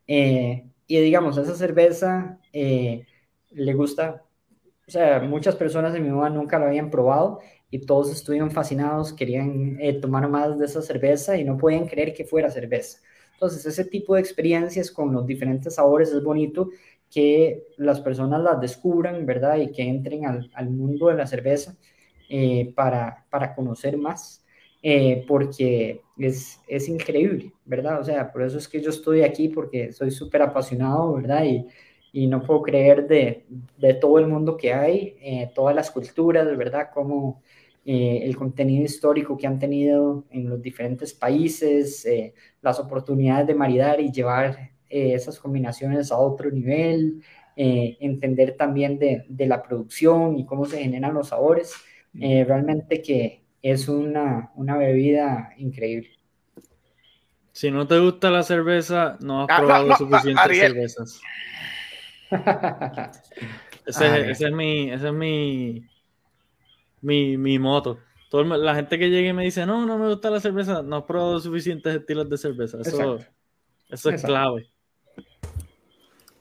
Eh, 0.07 0.65
y 0.87 0.99
digamos, 0.99 1.37
esa 1.37 1.55
cerveza 1.55 2.39
eh, 2.51 3.05
le 3.51 3.73
gusta, 3.73 4.23
o 4.87 4.91
sea, 4.91 5.19
muchas 5.21 5.55
personas 5.55 5.95
en 5.95 6.03
mi 6.03 6.11
boda 6.11 6.29
nunca 6.29 6.59
lo 6.59 6.65
habían 6.65 6.89
probado 6.89 7.39
y 7.69 7.79
todos 7.85 8.11
estuvieron 8.11 8.51
fascinados, 8.51 9.13
querían 9.13 9.77
eh, 9.79 9.93
tomar 9.99 10.29
más 10.29 10.59
de 10.59 10.65
esa 10.65 10.81
cerveza 10.81 11.37
y 11.37 11.43
no 11.43 11.57
podían 11.57 11.87
creer 11.87 12.13
que 12.13 12.25
fuera 12.25 12.51
cerveza. 12.51 12.99
Entonces, 13.33 13.65
ese 13.65 13.85
tipo 13.85 14.15
de 14.15 14.21
experiencias 14.21 14.91
con 14.91 15.13
los 15.13 15.25
diferentes 15.25 15.75
sabores 15.75 16.09
es 16.11 16.23
bonito 16.23 16.69
que 17.09 17.63
las 17.77 18.01
personas 18.01 18.41
las 18.41 18.59
descubran, 18.61 19.25
¿verdad? 19.25 19.57
Y 19.57 19.71
que 19.71 19.83
entren 19.83 20.25
al, 20.25 20.51
al 20.53 20.69
mundo 20.69 21.07
de 21.07 21.15
la 21.15 21.27
cerveza 21.27 21.75
eh, 22.29 22.73
para, 22.75 23.25
para 23.29 23.53
conocer 23.55 23.97
más, 23.97 24.45
eh, 24.81 25.23
porque 25.27 26.01
es, 26.17 26.59
es 26.67 26.87
increíble, 26.89 27.53
¿verdad? 27.65 27.99
O 28.01 28.03
sea, 28.03 28.31
por 28.31 28.43
eso 28.43 28.57
es 28.57 28.67
que 28.67 28.81
yo 28.81 28.89
estoy 28.89 29.21
aquí, 29.23 29.49
porque 29.49 29.91
soy 29.93 30.11
súper 30.11 30.41
apasionado, 30.41 31.13
¿verdad? 31.13 31.43
Y, 31.45 31.65
y 32.13 32.27
no 32.27 32.41
puedo 32.43 32.61
creer 32.61 33.07
de, 33.07 33.45
de 33.77 33.93
todo 33.95 34.19
el 34.19 34.27
mundo 34.27 34.55
que 34.55 34.73
hay, 34.73 35.17
eh, 35.21 35.51
todas 35.53 35.75
las 35.75 35.91
culturas, 35.91 36.45
¿verdad? 36.57 36.89
Como 36.93 37.41
eh, 37.85 38.21
el 38.23 38.37
contenido 38.37 38.85
histórico 38.85 39.35
que 39.37 39.47
han 39.47 39.59
tenido 39.59 40.23
en 40.31 40.47
los 40.47 40.61
diferentes 40.61 41.13
países, 41.13 42.05
eh, 42.05 42.33
las 42.61 42.79
oportunidades 42.79 43.47
de 43.47 43.55
maridar 43.55 43.99
y 43.99 44.11
llevar 44.11 44.71
eh, 44.89 45.15
esas 45.15 45.39
combinaciones 45.39 46.11
a 46.11 46.17
otro 46.19 46.51
nivel, 46.51 47.23
eh, 47.55 47.97
entender 47.99 48.55
también 48.57 48.99
de, 48.99 49.25
de, 49.27 49.47
la 49.47 49.63
producción 49.63 50.37
y 50.37 50.45
cómo 50.45 50.65
se 50.65 50.79
generan 50.81 51.15
los 51.15 51.29
sabores, 51.29 51.73
eh, 52.19 52.43
realmente 52.45 53.01
que 53.01 53.43
es 53.61 53.87
una, 53.89 54.51
una, 54.55 54.77
bebida 54.77 55.51
increíble. 55.57 56.09
Si 57.51 57.71
no 57.71 57.87
te 57.87 57.99
gusta 57.99 58.29
la 58.29 58.43
cerveza, 58.43 59.17
no 59.19 59.41
has 59.41 59.47
Ah, 59.51 59.57
probado 59.57 59.83
no, 59.83 59.89
no, 59.89 59.97
suficientes 59.97 60.45
Ariel. 60.45 60.71
cervezas. 60.73 61.21
Ese, 63.85 64.05
Ah, 64.05 64.17
es, 64.31 64.41
ese 64.41 64.45
es 64.47 64.51
mi, 64.53 64.91
ese 64.91 65.07
es 65.07 65.13
mi, 65.13 65.89
mi, 67.01 67.37
mi 67.37 67.59
moto. 67.59 67.99
Todo 68.29 68.41
el- 68.41 68.63
la 68.65 68.75
gente 68.75 68.97
que 68.97 69.09
llega 69.09 69.29
y 69.29 69.33
me 69.33 69.43
dice, 69.43 69.65
no, 69.65 69.85
no 69.85 69.97
me 69.97 70.09
gusta 70.09 70.29
la 70.29 70.39
cerveza, 70.39 70.81
no 70.83 70.97
has 70.97 71.03
probado 71.03 71.39
suficientes 71.39 71.95
estilos 71.95 72.29
de 72.29 72.37
cerveza. 72.37 72.77
Eso, 72.81 73.17
Exacto. 73.17 73.25
eso 73.89 74.09
es 74.09 74.15
Exacto. 74.15 74.25
clave. 74.25 74.69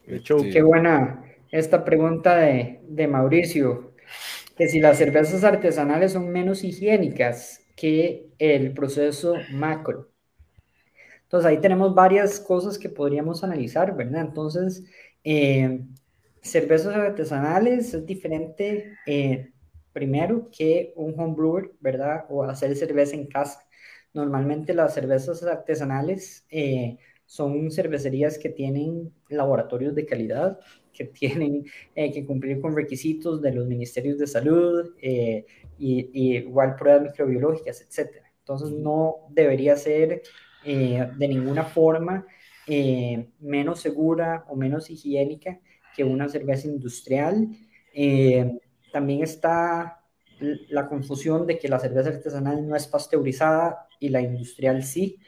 De 0.06 0.16
hecho, 0.16 0.36
Este, 0.36 0.50
Qué 0.52 0.62
buena 0.62 1.24
esta 1.50 1.84
pregunta 1.84 2.36
de, 2.36 2.80
de 2.88 3.08
Mauricio. 3.08 3.92
que 4.56 4.68
si 4.68 4.80
las 4.80 4.98
cervezas 4.98 5.44
artesanales 5.44 6.12
son 6.12 6.30
menos 6.30 6.64
higiénicas 6.64 7.60
que 7.76 8.28
el 8.38 8.74
proceso 8.74 9.34
macro. 9.52 10.10
Entonces 11.24 11.48
ahí 11.48 11.60
tenemos 11.60 11.94
varias 11.94 12.40
cosas 12.40 12.78
que 12.78 12.88
podríamos 12.90 13.42
analizar, 13.42 13.96
¿verdad? 13.96 14.22
Entonces, 14.22 14.84
eh, 15.24 15.80
cervezas 16.40 16.94
artesanales 16.96 17.94
es 17.94 18.06
diferente, 18.06 18.96
eh, 19.06 19.52
primero, 19.92 20.48
que 20.50 20.92
un 20.96 21.18
homebrewer, 21.18 21.72
¿verdad? 21.80 22.24
O 22.28 22.42
hacer 22.44 22.74
cerveza 22.76 23.14
en 23.14 23.26
casa. 23.26 23.66
Normalmente 24.14 24.74
las 24.74 24.94
cervezas 24.94 25.42
artesanales 25.44 26.46
eh, 26.50 26.98
son 27.26 27.70
cervecerías 27.70 28.38
que 28.38 28.50
tienen 28.50 29.12
laboratorios 29.28 29.94
de 29.94 30.06
calidad, 30.06 30.58
que 30.92 31.04
tienen 31.04 31.64
que 31.94 32.26
cumplir 32.26 32.60
con 32.60 32.76
requisitos 32.76 33.40
de 33.40 33.52
los 33.52 33.66
ministerios 33.66 34.18
de 34.18 34.26
salud 34.26 34.90
y, 35.00 35.46
y, 35.78 36.36
igual 36.36 36.76
pruebas 36.76 37.04
microbiológicas, 37.04 37.80
etc. 37.80 38.22
Entonces 38.40 38.70
no 38.72 39.28
debería 39.30 39.76
ser 39.76 40.22
de 40.62 41.28
ninguna 41.28 41.64
forma 41.64 42.26
eh, 42.66 43.28
menos 43.40 43.80
segura 43.80 44.44
o 44.48 44.56
menos 44.56 44.90
higiénica 44.90 45.60
que 45.94 46.04
una 46.04 46.28
cerveza 46.28 46.68
industrial. 46.68 47.48
Eh, 47.94 48.58
también 48.92 49.22
está 49.22 50.00
la 50.68 50.88
confusión 50.88 51.46
de 51.46 51.58
que 51.58 51.68
la 51.68 51.78
cerveza 51.78 52.10
artesanal 52.10 52.66
no 52.66 52.74
es 52.74 52.86
pasteurizada 52.86 53.86
y 54.00 54.08
la 54.08 54.20
industrial 54.20 54.82
sí. 54.82 55.18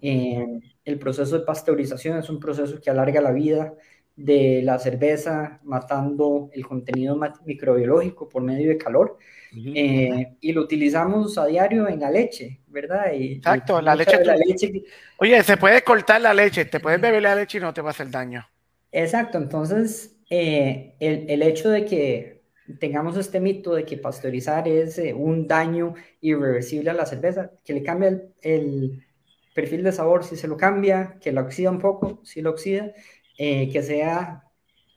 el 0.00 0.98
proceso 0.98 1.38
de 1.38 1.44
pasteurización 1.44 2.18
es 2.18 2.28
un 2.30 2.40
proceso 2.40 2.80
que 2.80 2.90
alarga 2.90 3.20
la 3.20 3.32
vida 3.32 3.74
de 4.16 4.60
la 4.62 4.78
cerveza, 4.78 5.60
matando 5.64 6.50
el 6.52 6.66
contenido 6.66 7.18
microbiológico 7.44 8.28
por 8.28 8.42
medio 8.42 8.68
de 8.68 8.78
calor. 8.78 9.18
Eh, 9.54 10.36
y 10.40 10.52
lo 10.52 10.62
utilizamos 10.62 11.36
a 11.36 11.46
diario 11.46 11.86
en 11.86 12.00
la 12.00 12.10
leche, 12.10 12.60
¿verdad? 12.68 13.12
Exacto, 13.12 13.82
la 13.82 13.94
leche, 13.94 14.18
Oye, 15.18 15.42
se 15.42 15.56
puede 15.58 15.82
cortar 15.82 16.22
la 16.22 16.32
leche, 16.32 16.64
te 16.64 16.80
puedes 16.80 17.00
beber 17.00 17.22
la 17.22 17.34
leche 17.34 17.58
y 17.58 17.60
no 17.60 17.74
te 17.74 17.82
va 17.82 17.88
a 17.88 17.90
hacer 17.90 18.10
daño. 18.10 18.46
Exacto, 18.90 19.38
entonces 19.38 20.16
eh, 20.30 20.94
el, 21.00 21.26
el, 21.28 21.42
hecho 21.42 21.68
de 21.68 21.84
que 21.84 22.42
tengamos 22.78 23.16
este 23.16 23.40
mito 23.40 23.74
de 23.74 23.84
que 23.84 23.98
pasteurizar 23.98 24.66
es 24.68 24.98
eh, 24.98 25.12
un 25.12 25.46
daño 25.46 25.94
irreversible 26.20 26.90
a 26.90 26.94
la 26.94 27.06
cerveza, 27.06 27.50
que 27.64 27.74
le 27.74 27.82
cambia 27.82 28.08
el, 28.08 28.32
el, 28.40 29.04
perfil 29.54 29.82
de 29.82 29.92
sabor 29.92 30.24
si 30.24 30.36
se 30.36 30.48
lo 30.48 30.56
cambia, 30.56 31.18
que 31.20 31.30
la 31.30 31.42
oxida 31.42 31.70
un 31.70 31.78
poco 31.78 32.20
si 32.24 32.40
lo 32.40 32.50
oxida, 32.50 32.92
que 33.36 33.82
sea 33.82 34.44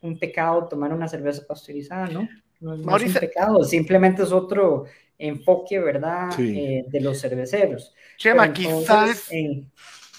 un 0.02 0.20
pecado 0.20 0.68
tomar 0.68 0.94
una 0.94 1.08
cerveza 1.08 1.46
pasteurizada, 1.48 2.08
¿no? 2.08 2.28
No, 2.60 2.98
es 2.98 3.04
un 3.04 3.14
pecado, 3.14 3.64
simplemente 3.64 4.24
es 4.24 4.32
otro 4.32 4.86
enfoque, 5.18 5.80
¿verdad? 5.80 6.30
Eh, 6.40 6.86
de 6.88 7.02
los 7.02 7.20
cerveceros. 7.20 7.94
Chema, 8.18 8.52
quizás. 8.52 9.30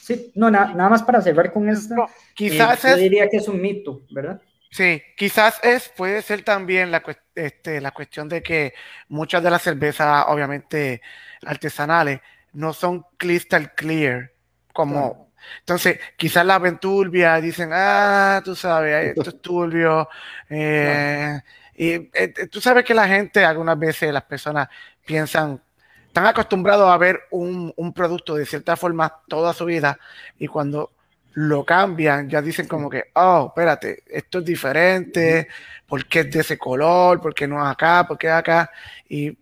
sí, 0.02 0.32
no, 0.34 0.50
nada 0.50 0.88
más 0.88 1.02
para 1.02 1.20
cerrar 1.20 1.52
con 1.52 1.68
esto. 1.68 1.94
quizás 2.34 2.84
eh, 2.84 2.90
yo 2.90 2.96
diría 2.96 3.28
que 3.28 3.38
es 3.38 3.48
un 3.48 3.60
mito, 3.60 4.02
¿verdad? 4.10 4.40
Sí, 4.70 5.02
quizás 5.16 5.58
es, 5.62 5.88
puede 5.88 6.20
ser 6.22 6.42
también 6.42 6.90
la, 6.90 7.02
este, 7.34 7.80
la 7.80 7.92
cuestión 7.92 8.28
de 8.28 8.42
que 8.42 8.74
muchas 9.08 9.42
de 9.42 9.50
las 9.50 9.62
cervezas, 9.62 10.26
obviamente 10.28 11.00
artesanales, 11.44 12.20
no 12.52 12.72
son 12.72 13.06
crystal 13.16 13.74
clear, 13.74 14.32
como. 14.72 15.25
Entonces, 15.60 15.98
quizás 16.16 16.44
la 16.44 16.58
ven 16.58 16.78
turbia, 16.78 17.40
dicen, 17.40 17.70
ah, 17.72 18.40
tú 18.44 18.54
sabes, 18.54 19.16
esto 19.16 19.30
es 19.30 19.40
turbio, 19.42 20.08
eh, 20.48 21.40
y 21.76 21.90
eh, 21.90 22.10
eh, 22.12 22.46
tú 22.50 22.60
sabes 22.60 22.84
que 22.84 22.94
la 22.94 23.06
gente, 23.06 23.44
algunas 23.44 23.78
veces 23.78 24.12
las 24.12 24.24
personas 24.24 24.68
piensan, 25.04 25.60
están 26.06 26.26
acostumbrados 26.26 26.90
a 26.90 26.96
ver 26.96 27.20
un, 27.30 27.72
un, 27.76 27.92
producto 27.92 28.34
de 28.34 28.46
cierta 28.46 28.76
forma 28.76 29.12
toda 29.28 29.52
su 29.52 29.66
vida 29.66 29.98
y 30.38 30.46
cuando 30.46 30.92
lo 31.34 31.66
cambian 31.66 32.30
ya 32.30 32.40
dicen 32.40 32.66
como 32.66 32.88
que, 32.88 33.10
oh, 33.14 33.48
espérate, 33.48 34.02
esto 34.06 34.38
es 34.38 34.44
diferente, 34.46 35.48
¿por 35.86 36.06
qué 36.06 36.20
es 36.20 36.30
de 36.30 36.40
ese 36.40 36.56
color? 36.56 37.20
¿Por 37.20 37.34
qué 37.34 37.46
no 37.46 37.62
es 37.62 37.70
acá? 37.70 38.06
¿Por 38.08 38.16
qué 38.16 38.28
es 38.28 38.32
acá? 38.32 38.70
Y 39.06 39.36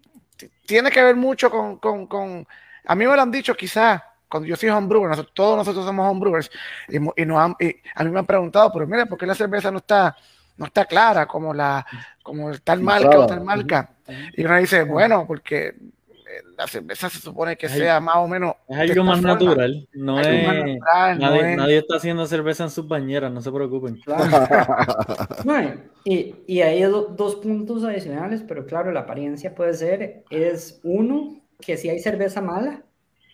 tiene 0.66 0.90
que 0.90 1.02
ver 1.02 1.14
mucho 1.14 1.51
con, 1.51 1.78
con, 1.78 2.09
con, 2.09 2.47
a 2.85 2.94
mí 2.97 3.06
me 3.06 3.14
lo 3.14 3.22
han 3.22 3.31
dicho 3.31 3.55
quizás, 3.55 4.02
cuando 4.35 4.48
yo 4.48 4.56
soy 4.56 4.69
homebrewer, 4.69 5.11
nosotros, 5.11 5.32
todos 5.32 5.56
nosotros 5.59 5.85
somos 5.85 6.11
homebrewers, 6.11 6.51
y, 6.89 6.97
y, 6.97 7.24
nos 7.24 7.52
y 7.61 7.77
a 7.94 8.02
mí 8.02 8.11
me 8.11 8.19
han 8.19 8.27
preguntado, 8.27 8.73
pero 8.73 8.85
mira, 8.85 9.06
¿por 9.06 9.16
qué 9.16 9.27
la 9.27 9.35
cerveza 9.36 9.70
no 9.70 9.78
está 9.78 10.16
no 10.56 10.66
está 10.66 10.85
clara 10.86 11.27
como 11.27 11.55
la 11.55 11.86
como 12.20 12.52
tal 12.59 12.81
marca 12.81 13.16
o 13.16 13.27
tal 13.27 13.44
marca. 13.44 13.90
Y 14.36 14.44
uno 14.44 14.59
dice, 14.59 14.82
bueno, 14.82 15.24
porque 15.24 15.69
eh, 15.69 16.43
la 16.56 16.66
cerveza 16.66 17.09
se 17.09 17.20
supone 17.20 17.56
que 17.56 17.69
sea 17.69 18.01
más 18.01 18.16
o 18.16 18.27
menos. 18.27 18.56
Es 18.69 18.90
algo 18.90 19.05
más 19.05 19.23
natural. 19.23 19.89
No 19.93 20.19
es, 20.19 20.78
nadie, 21.16 21.78
está 21.78 21.97
haciendo 21.97 22.27
cerveza 22.27 22.65
en 22.65 22.70
sus 22.70 22.89
bañeras, 22.89 23.31
no 23.31 23.40
se 23.40 23.52
preocupen. 23.52 24.01
y, 26.05 26.35
y 26.48 26.61
hay 26.61 26.82
dos 26.82 27.36
puntos 27.36 27.85
adicionales, 27.85 28.43
pero 28.43 28.66
claro, 28.66 28.90
la 28.90 29.01
apariencia 29.01 29.55
puede 29.55 29.74
ser: 29.74 30.24
es 30.31 30.81
uno, 30.82 31.40
que 31.61 31.77
si 31.77 31.89
hay 31.89 32.01
cerveza 32.01 32.40
mala, 32.40 32.82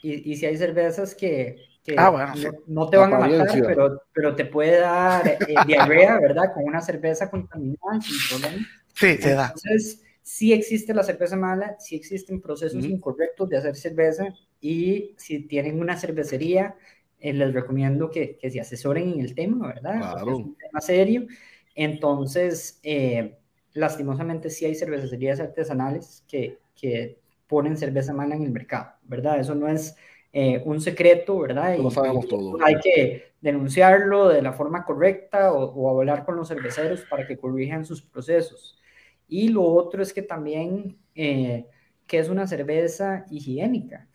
y, 0.02 0.32
y 0.32 0.36
si 0.36 0.46
hay 0.46 0.56
cervezas 0.56 1.14
que 1.14 1.70
ah, 1.96 2.34
no, 2.66 2.88
te 2.88 2.96
van 2.96 3.14
a 3.14 3.18
matar, 3.18 3.48
pero, 3.66 4.02
pero 4.12 4.36
te 4.36 4.44
puede 4.44 4.78
dar 4.80 5.26
eh, 5.26 5.38
diarrea, 5.66 6.18
¿verdad? 6.20 6.52
Con 6.54 6.64
una 6.64 6.80
cerveza 6.80 7.30
contaminada 7.30 8.00
sin 8.00 8.16
problema. 8.28 8.66
Sí, 8.94 9.18
te 9.18 9.34
da. 9.34 9.46
Entonces, 9.54 10.02
sí 10.22 10.52
existe 10.52 10.94
la 10.94 11.02
cerveza 11.02 11.36
mala, 11.36 11.76
sí 11.78 11.96
existen 11.96 12.40
procesos 12.40 12.84
incorrectos 12.84 13.48
de 13.48 13.56
hacer 13.56 13.76
cerveza 13.76 14.28
y 14.60 15.14
si 15.16 15.40
tienen 15.46 15.80
una 15.80 15.96
cervecería, 15.96 16.76
eh, 17.18 17.32
les 17.32 17.52
recomiendo 17.52 18.10
que, 18.10 18.36
que, 18.36 18.50
se 18.50 18.60
asesoren 18.60 19.12
en 19.12 19.20
el 19.20 19.34
tema, 19.34 19.68
¿verdad? 19.68 19.98
Claro. 19.98 20.32
Es 20.32 20.38
un 20.38 20.56
tema 20.56 20.80
serio. 20.80 21.26
Entonces, 21.74 22.80
eh, 22.82 23.38
lastimosamente 23.72 24.50
sí 24.50 24.64
hay 24.64 24.74
cervecerías 24.74 25.40
artesanales 25.40 26.24
que, 26.28 26.58
que 26.74 27.19
ponen 27.50 27.76
cerveza 27.76 28.14
mala 28.14 28.36
en 28.36 28.44
el 28.44 28.52
mercado, 28.52 28.92
¿verdad? 29.02 29.40
Eso 29.40 29.56
no 29.56 29.68
es 29.68 29.96
eh, 30.32 30.62
un 30.64 30.80
secreto, 30.80 31.40
¿verdad? 31.40 31.76
Lo 31.76 31.90
sabemos 31.90 32.28
todo. 32.28 32.56
Hay 32.62 32.76
que 32.78 33.32
denunciarlo 33.40 34.28
de 34.28 34.40
la 34.40 34.52
forma 34.52 34.84
correcta 34.84 35.52
o, 35.52 35.98
hablar 35.98 36.24
con 36.24 36.36
los 36.36 36.46
cerveceros 36.46 37.04
para 37.10 37.26
que 37.26 37.36
corrijan 37.36 37.84
sus 37.84 38.02
procesos. 38.02 38.78
Y 39.26 39.48
lo 39.48 39.64
otro 39.64 40.00
es 40.00 40.12
que 40.12 40.22
también, 40.22 40.96
eh, 41.16 41.66
que 42.06 42.20
es 42.20 42.28
una 42.28 42.46
cerveza 42.46 43.24
higiénica, 43.30 44.08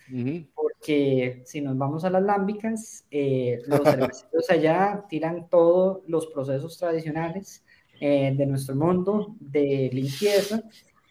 porque 0.54 1.42
si 1.46 1.60
nos 1.60 1.78
vamos 1.78 2.06
a 2.06 2.10
las 2.10 2.24
lámbicas, 2.24 3.06
eh, 3.12 3.62
los 3.68 3.82
cerveceros 3.84 4.50
allá 4.50 5.04
tiran 5.10 5.50
todos 5.50 6.04
los 6.08 6.28
procesos 6.28 6.78
tradicionales 6.78 7.64
de 8.00 8.46
nuestro 8.46 8.76
mundo 8.76 9.36
de 9.40 9.90
limpieza 9.94 10.62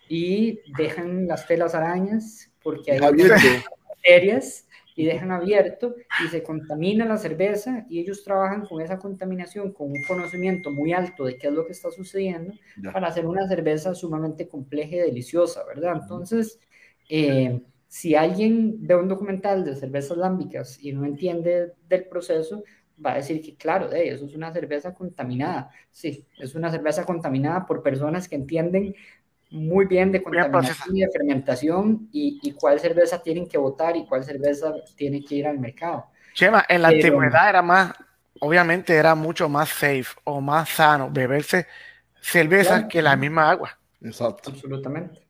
y 0.09 0.61
dejan 0.77 1.27
las 1.27 1.47
telas 1.47 1.75
arañas 1.75 2.51
porque 2.63 2.93
hay 2.93 3.01
bacterias 3.01 4.67
y 4.97 5.07
dejan 5.07 5.33
abierto 5.33 5.95
y 6.25 6.29
se 6.29 6.43
contamina 6.43 7.05
la 7.05 7.17
cerveza 7.17 7.85
y 7.89 7.99
ellos 7.99 8.23
trabajan 8.23 8.65
con 8.65 8.81
esa 8.81 8.99
contaminación, 8.99 9.73
con 9.73 9.89
un 9.89 10.03
conocimiento 10.07 10.71
muy 10.71 10.93
alto 10.93 11.25
de 11.25 11.37
qué 11.37 11.49
es 11.49 11.53
lo 11.53 11.67
que 11.67 11.73
está 11.73 11.91
sucediendo 11.91 12.55
para 12.93 13.09
hacer 13.09 13.27
una 13.27 13.49
cerveza 13.49 13.95
sumamente 13.95 14.47
compleja 14.47 14.97
y 14.97 15.01
deliciosa, 15.01 15.65
¿verdad? 15.65 15.99
Entonces, 16.01 16.61
eh, 17.09 17.61
si 17.89 18.15
alguien 18.15 18.77
ve 18.87 18.95
un 18.95 19.09
documental 19.09 19.65
de 19.65 19.75
cervezas 19.75 20.17
lámbicas 20.17 20.79
y 20.81 20.93
no 20.93 21.05
entiende 21.05 21.73
del 21.89 22.05
proceso, 22.07 22.63
va 23.05 23.13
a 23.13 23.17
decir 23.17 23.43
que 23.43 23.57
claro, 23.57 23.89
de 23.89 24.09
eso 24.09 24.27
es 24.27 24.35
una 24.35 24.53
cerveza 24.53 24.95
contaminada. 24.95 25.71
Sí, 25.91 26.27
es 26.39 26.55
una 26.55 26.71
cerveza 26.71 27.05
contaminada 27.05 27.67
por 27.67 27.83
personas 27.83 28.29
que 28.29 28.37
entienden 28.37 28.95
muy 29.51 29.87
bien 29.87 30.13
de 30.13 30.23
contaminación 30.23 30.97
y 30.97 31.01
de 31.01 31.11
fermentación 31.11 32.09
y, 32.13 32.53
cuál 32.53 32.81
cerveza 32.81 33.23
tienen 33.23 33.49
que 33.49 33.59
votar 33.59 33.97
y 33.97 34.05
cuál 34.07 34.25
cerveza 34.25 34.75
tiene 34.97 35.25
que 35.25 35.37
ir 35.37 35.47
al 35.47 35.59
mercado. 35.59 36.07
Chema, 36.35 36.65
en 36.69 36.83
la 36.83 36.89
antigüedad 36.89 37.49
era 37.49 37.63
más, 37.63 37.93
obviamente 38.41 38.95
era 38.95 39.15
mucho 39.15 39.49
más 39.49 39.69
safe 39.69 40.07
o 40.25 40.41
más 40.41 40.69
sano 40.69 41.11
beberse 41.11 41.67
cerveza 42.21 42.89
que 42.89 43.01
la 43.01 43.17
misma 43.17 43.51
agua. 43.51 43.79
Exacto. 44.03 44.51
Absolutamente. 44.51 45.23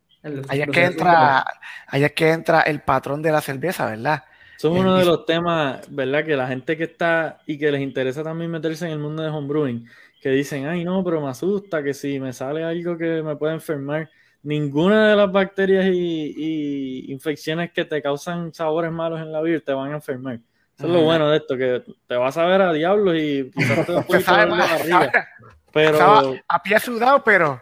Allá 0.48 0.66
que, 0.66 0.84
entra, 0.84 1.44
allá 1.86 2.08
que 2.08 2.30
entra 2.30 2.62
el 2.62 2.80
patrón 2.80 3.20
de 3.20 3.30
la 3.30 3.42
cerveza, 3.42 3.90
¿verdad? 3.90 4.24
Son 4.56 4.72
uno 4.72 4.96
de 4.96 5.04
los 5.04 5.26
temas, 5.26 5.82
¿verdad? 5.90 6.24
Que 6.24 6.36
la 6.36 6.48
gente 6.48 6.76
que 6.78 6.84
está 6.84 7.40
y 7.46 7.58
que 7.58 7.70
les 7.70 7.82
interesa 7.82 8.22
también 8.22 8.50
meterse 8.50 8.86
en 8.86 8.92
el 8.92 8.98
mundo 8.98 9.22
de 9.22 9.28
homebrewing, 9.28 9.86
que 10.24 10.30
dicen, 10.30 10.64
ay, 10.64 10.86
no, 10.86 11.04
pero 11.04 11.20
me 11.20 11.28
asusta 11.28 11.82
que 11.82 11.92
si 11.92 12.18
me 12.18 12.32
sale 12.32 12.64
algo 12.64 12.96
que 12.96 13.22
me 13.22 13.36
puede 13.36 13.52
enfermar, 13.52 14.08
ninguna 14.42 15.10
de 15.10 15.16
las 15.16 15.30
bacterias 15.30 15.84
y, 15.92 17.12
infecciones 17.12 17.72
que 17.72 17.84
te 17.84 18.00
causan 18.00 18.50
sabores 18.54 18.90
malos 18.90 19.20
en 19.20 19.30
la 19.30 19.42
vida 19.42 19.60
te 19.60 19.74
van 19.74 19.90
a 19.90 19.96
enfermar. 19.96 20.40
Eso 20.78 20.86
es 20.86 20.92
lo 20.94 21.02
bueno 21.02 21.28
de 21.28 21.36
esto, 21.36 21.58
que 21.58 21.82
te 22.06 22.16
vas 22.16 22.38
a 22.38 22.46
ver 22.46 22.62
a 22.62 22.72
diablos 22.72 23.14
y 23.18 23.50
quizás 23.50 23.86
te 23.86 23.92
Pero... 25.74 26.36
A 26.48 26.62
pie 26.62 26.80
sudado, 26.80 27.22
pero 27.22 27.60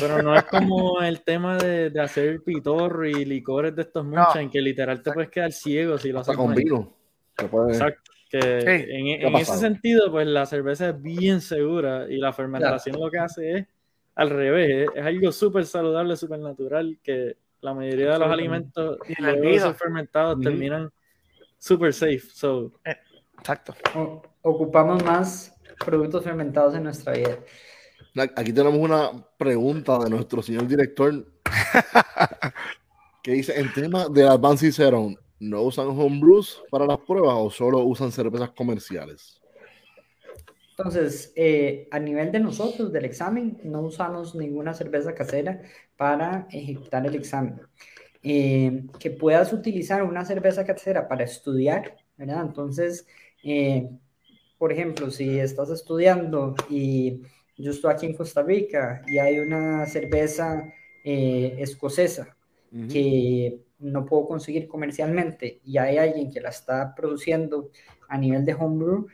Pero 0.00 0.20
no 0.20 0.34
es 0.34 0.42
como 0.46 1.00
el 1.02 1.20
tema 1.20 1.58
de, 1.58 1.90
de 1.90 2.00
hacer 2.00 2.42
pitorro 2.42 3.06
y 3.06 3.24
licores 3.24 3.76
de 3.76 3.82
estos 3.82 4.04
muchos, 4.04 4.34
en 4.34 4.50
que 4.50 4.60
literal 4.60 5.00
te 5.00 5.12
puedes 5.12 5.30
quedar 5.30 5.52
ciego 5.52 5.96
si 5.96 6.10
lo 6.10 6.18
haces 6.18 6.36
con 6.36 6.56
vino. 6.56 6.92
Exacto. 7.38 8.09
Que 8.30 9.18
en, 9.18 9.36
ese 9.36 9.56
sentido, 9.56 10.10
pues 10.12 10.24
la 10.24 10.46
cerveza 10.46 10.90
es 10.90 11.02
bien 11.02 11.40
segura 11.40 12.06
y 12.08 12.16
la 12.16 12.32
fermentación 12.32 13.00
lo 13.00 13.10
que 13.10 13.18
hace 13.18 13.58
es 13.58 13.66
al 14.14 14.30
revés, 14.30 14.88
es, 14.94 15.04
algo 15.04 15.32
súper 15.32 15.66
saludable, 15.66 16.16
súper 16.16 16.38
natural, 16.38 16.98
que 17.02 17.36
la 17.60 17.74
mayoría 17.74 18.12
de 18.12 18.18
los 18.20 18.28
alimentos 18.28 18.98
y 19.08 19.20
los 19.58 19.76
fermentados 19.76 20.40
terminan 20.40 20.90
súper 21.58 21.92
safe. 21.92 22.22
So. 22.32 22.72
Eh, 22.84 22.96
exacto. 23.38 23.74
ocupamos 24.42 25.02
más 25.04 25.54
productos 25.84 26.22
fermentados 26.22 26.74
en 26.74 26.84
nuestra 26.84 27.14
vida. 27.14 27.38
Aquí 28.36 28.52
tenemos 28.52 28.78
una 28.78 29.10
pregunta 29.36 29.98
de 29.98 30.10
nuestro 30.10 30.42
señor 30.42 30.66
director 30.66 31.26
que 33.22 33.32
dice, 33.32 33.58
en 33.58 33.72
tema 33.72 34.08
de 34.08 34.26
Advanced 34.26 34.72
Zero, 34.72 35.10
¿no 35.40 35.62
usan 35.62 35.88
homebrews 35.88 36.62
para 36.70 36.86
las 36.86 36.98
pruebas 36.98 37.34
o 37.36 37.50
solo 37.50 37.82
usan 37.84 38.12
cervezas 38.12 38.50
comerciales? 38.50 39.40
Entonces, 40.76 41.32
eh, 41.36 41.88
a 41.90 41.98
nivel 41.98 42.32
de 42.32 42.40
nosotros, 42.40 42.92
del 42.92 43.04
examen, 43.04 43.58
no 43.64 43.82
usamos 43.82 44.34
ninguna 44.34 44.72
cerveza 44.72 45.14
casera 45.14 45.60
para 45.96 46.46
ejecutar 46.50 47.06
el 47.06 47.14
examen. 47.14 47.60
Eh, 48.22 48.84
que 48.98 49.10
puedas 49.10 49.52
utilizar 49.52 50.02
una 50.02 50.24
cerveza 50.24 50.64
casera 50.64 51.08
para 51.08 51.24
estudiar, 51.24 51.96
¿verdad? 52.16 52.46
Entonces, 52.46 53.06
eh, 53.42 53.90
por 54.58 54.72
ejemplo, 54.72 55.10
si 55.10 55.38
estás 55.38 55.70
estudiando 55.70 56.54
y 56.68 57.22
yo 57.56 57.72
estoy 57.72 57.92
aquí 57.92 58.06
en 58.06 58.14
Costa 58.14 58.42
Rica 58.42 59.02
y 59.06 59.18
hay 59.18 59.38
una 59.38 59.86
cerveza 59.86 60.72
escocesa 61.02 62.36
que 62.90 63.58
no 63.80 64.04
puedo 64.04 64.26
conseguir 64.26 64.68
comercialmente 64.68 65.60
y 65.64 65.78
hay 65.78 65.98
alguien 65.98 66.30
que 66.30 66.40
la 66.40 66.50
está 66.50 66.94
produciendo 66.94 67.70
a 68.08 68.18
nivel 68.18 68.44
de 68.44 68.54
homebrew, 68.54 69.06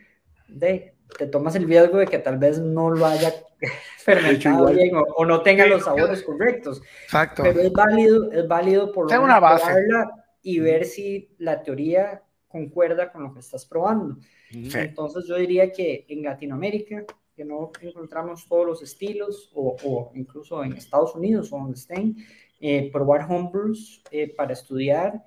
de, 0.48 0.94
te 1.18 1.26
tomas 1.26 1.54
el 1.54 1.66
riesgo 1.66 1.98
de 1.98 2.06
que 2.06 2.18
tal 2.18 2.38
vez 2.38 2.58
no 2.58 2.90
lo 2.90 3.06
haya 3.06 3.32
fermentado 3.98 4.66
bien 4.72 4.92
o, 5.16 5.24
no 5.24 5.42
tenga 5.42 5.66
los 5.66 5.84
sabores 5.84 6.22
correctos. 6.22 6.82
Exacto. 7.04 7.42
Pero 7.42 7.60
es 7.60 7.72
válido, 7.72 8.32
es 8.32 8.46
válido 8.46 8.92
por 8.92 9.10
lo 9.10 9.22
una 9.22 9.40
base. 9.40 9.72
y 10.42 10.58
ver 10.58 10.84
si 10.84 11.34
la 11.38 11.62
teoría 11.62 12.22
concuerda 12.48 13.12
con 13.12 13.22
lo 13.22 13.32
que 13.32 13.40
estás 13.40 13.66
probando. 13.66 14.18
Entonces 14.50 15.26
yo 15.26 15.36
diría 15.36 15.72
que 15.72 16.06
en 16.08 16.22
Latinoamérica 16.22 17.04
que 17.36 17.44
no 17.44 17.70
encontramos 17.82 18.48
todos 18.48 18.66
los 18.66 18.82
estilos, 18.82 19.50
o, 19.54 20.10
incluso 20.14 20.64
en 20.64 20.72
Estados 20.72 21.14
Unidos 21.14 21.52
o 21.52 21.58
donde 21.58 21.76
estén, 21.76 22.16
eh, 22.60 22.90
probar 22.92 23.26
homebrews 23.30 24.02
eh, 24.10 24.34
para 24.34 24.52
estudiar, 24.52 25.22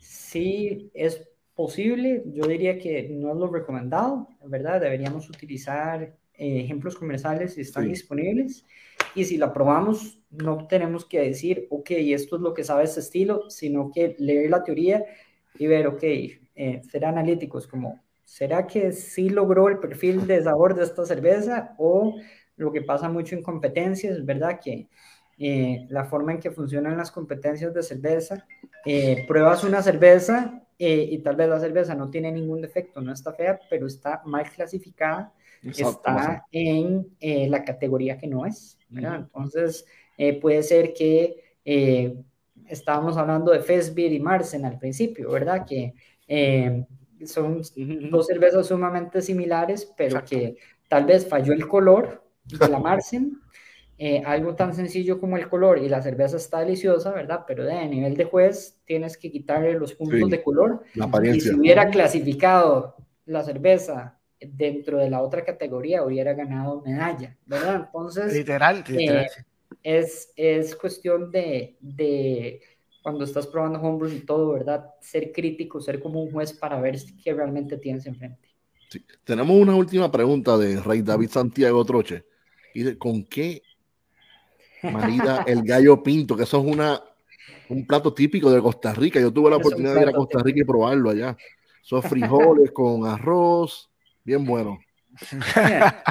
si 0.00 0.90
es 0.94 1.28
posible, 1.54 2.22
yo 2.26 2.46
diría 2.46 2.78
que 2.78 3.08
no 3.10 3.32
es 3.32 3.36
lo 3.36 3.46
recomendado, 3.48 4.28
¿verdad? 4.44 4.80
Deberíamos 4.80 5.28
utilizar 5.30 6.02
eh, 6.02 6.60
ejemplos 6.60 6.96
comerciales 6.96 7.54
si 7.54 7.62
están 7.62 7.88
disponibles, 7.88 8.64
y 9.14 9.24
si 9.24 9.36
la 9.36 9.52
probamos, 9.52 10.18
no 10.30 10.66
tenemos 10.66 11.04
que 11.04 11.20
decir, 11.20 11.66
ok, 11.70 11.90
esto 11.90 12.36
es 12.36 12.42
lo 12.42 12.52
que 12.52 12.64
sabe 12.64 12.84
este 12.84 13.00
estilo, 13.00 13.48
sino 13.48 13.90
que 13.92 14.16
leer 14.18 14.50
la 14.50 14.64
teoría 14.64 15.04
y 15.56 15.66
ver, 15.68 15.86
ok, 15.86 16.02
ser 16.90 17.04
analíticos 17.04 17.66
como 17.66 18.04
¿Será 18.24 18.66
que 18.66 18.92
sí 18.92 19.28
logró 19.28 19.68
el 19.68 19.78
perfil 19.78 20.26
de 20.26 20.42
sabor 20.42 20.74
de 20.74 20.84
esta 20.84 21.04
cerveza 21.04 21.74
o 21.78 22.16
lo 22.56 22.72
que 22.72 22.82
pasa 22.82 23.08
mucho 23.08 23.36
en 23.36 23.42
competencias, 23.42 24.24
verdad? 24.24 24.58
Que 24.62 24.88
eh, 25.38 25.86
la 25.88 26.04
forma 26.04 26.32
en 26.32 26.40
que 26.40 26.50
funcionan 26.50 26.96
las 26.96 27.10
competencias 27.10 27.74
de 27.74 27.82
cerveza, 27.82 28.46
eh, 28.84 29.24
pruebas 29.26 29.64
una 29.64 29.82
cerveza 29.82 30.62
eh, 30.78 31.08
y 31.10 31.18
tal 31.18 31.36
vez 31.36 31.48
la 31.48 31.60
cerveza 31.60 31.94
no 31.94 32.10
tiene 32.10 32.30
ningún 32.30 32.60
defecto, 32.60 33.00
no 33.00 33.12
está 33.12 33.32
fea, 33.32 33.58
pero 33.68 33.86
está 33.86 34.22
mal 34.24 34.48
clasificada, 34.50 35.32
está 35.62 36.46
en 36.52 37.08
la 37.20 37.64
categoría 37.64 38.18
que 38.18 38.26
no 38.26 38.44
es, 38.44 38.78
¿verdad? 38.88 39.20
Entonces, 39.20 39.86
puede 40.42 40.62
ser 40.62 40.92
que 40.92 41.42
estábamos 42.66 43.16
hablando 43.16 43.50
de 43.50 43.60
Fesbir 43.60 44.12
y 44.12 44.20
Marsen 44.20 44.66
al 44.66 44.78
principio, 44.78 45.30
¿verdad? 45.30 45.64
Que 45.66 45.94
son 47.26 47.62
dos 48.10 48.26
cervezas 48.26 48.66
sumamente 48.66 49.22
similares, 49.22 49.90
pero 49.96 50.22
que 50.24 50.56
tal 50.88 51.06
vez 51.06 51.26
falló 51.26 51.52
el 51.52 51.66
color 51.66 52.22
de 52.44 52.68
la 52.68 52.78
Marsen. 52.80 53.40
Eh, 53.96 54.22
algo 54.26 54.56
tan 54.56 54.74
sencillo 54.74 55.20
como 55.20 55.36
el 55.36 55.48
color 55.48 55.78
y 55.78 55.88
la 55.88 56.02
cerveza 56.02 56.36
está 56.36 56.60
deliciosa, 56.60 57.12
¿verdad? 57.12 57.44
Pero 57.46 57.64
de, 57.64 57.74
a 57.74 57.86
nivel 57.86 58.16
de 58.16 58.24
juez 58.24 58.80
tienes 58.84 59.16
que 59.16 59.30
quitarle 59.30 59.74
los 59.74 59.94
puntos 59.94 60.28
de 60.28 60.42
color. 60.42 60.82
y 61.22 61.40
si 61.40 61.54
hubiera 61.54 61.88
clasificado 61.90 62.96
la 63.26 63.44
cerveza 63.44 64.18
dentro 64.40 64.98
de 64.98 65.10
la 65.10 65.22
otra 65.22 65.44
categoría, 65.44 66.02
hubiera 66.02 66.34
ganado 66.34 66.82
medalla, 66.82 67.36
¿verdad? 67.46 67.84
Entonces, 67.86 68.34
literal, 68.34 68.84
literal. 68.88 69.26
Eh, 69.26 69.28
es, 69.82 70.32
es 70.34 70.74
cuestión 70.74 71.30
de, 71.30 71.76
de 71.80 72.60
cuando 73.02 73.24
estás 73.24 73.46
probando 73.46 73.80
homebrews 73.80 74.14
y 74.14 74.20
todo, 74.20 74.52
¿verdad? 74.52 74.86
Ser 75.00 75.30
crítico, 75.30 75.80
ser 75.80 76.00
como 76.00 76.22
un 76.22 76.32
juez 76.32 76.52
para 76.52 76.80
ver 76.80 76.98
qué 77.22 77.32
realmente 77.32 77.76
tienes 77.76 78.06
enfrente. 78.06 78.48
Sí. 78.88 79.04
Tenemos 79.22 79.56
una 79.56 79.76
última 79.76 80.10
pregunta 80.10 80.58
de 80.58 80.80
Rey 80.80 81.02
David 81.02 81.28
Santiago 81.28 81.84
Troche. 81.84 82.24
Y 82.74 82.96
¿con 82.96 83.24
qué 83.24 83.62
marida 84.90 85.44
el 85.46 85.62
gallo 85.62 86.02
pinto? 86.02 86.36
Que 86.36 86.44
eso 86.44 86.58
es 86.58 86.64
una, 86.64 87.02
un 87.68 87.86
plato 87.86 88.12
típico 88.12 88.50
de 88.50 88.60
Costa 88.60 88.92
Rica. 88.92 89.20
Yo 89.20 89.32
tuve 89.32 89.50
la 89.50 89.56
oportunidad 89.56 89.94
de 89.94 90.02
ir 90.02 90.08
a 90.08 90.12
Costa 90.12 90.40
Rica 90.42 90.60
y 90.60 90.64
probarlo 90.64 91.10
allá. 91.10 91.36
Son 91.82 92.02
frijoles 92.02 92.70
con 92.72 93.06
arroz, 93.06 93.90
bien 94.24 94.44
bueno. 94.44 94.78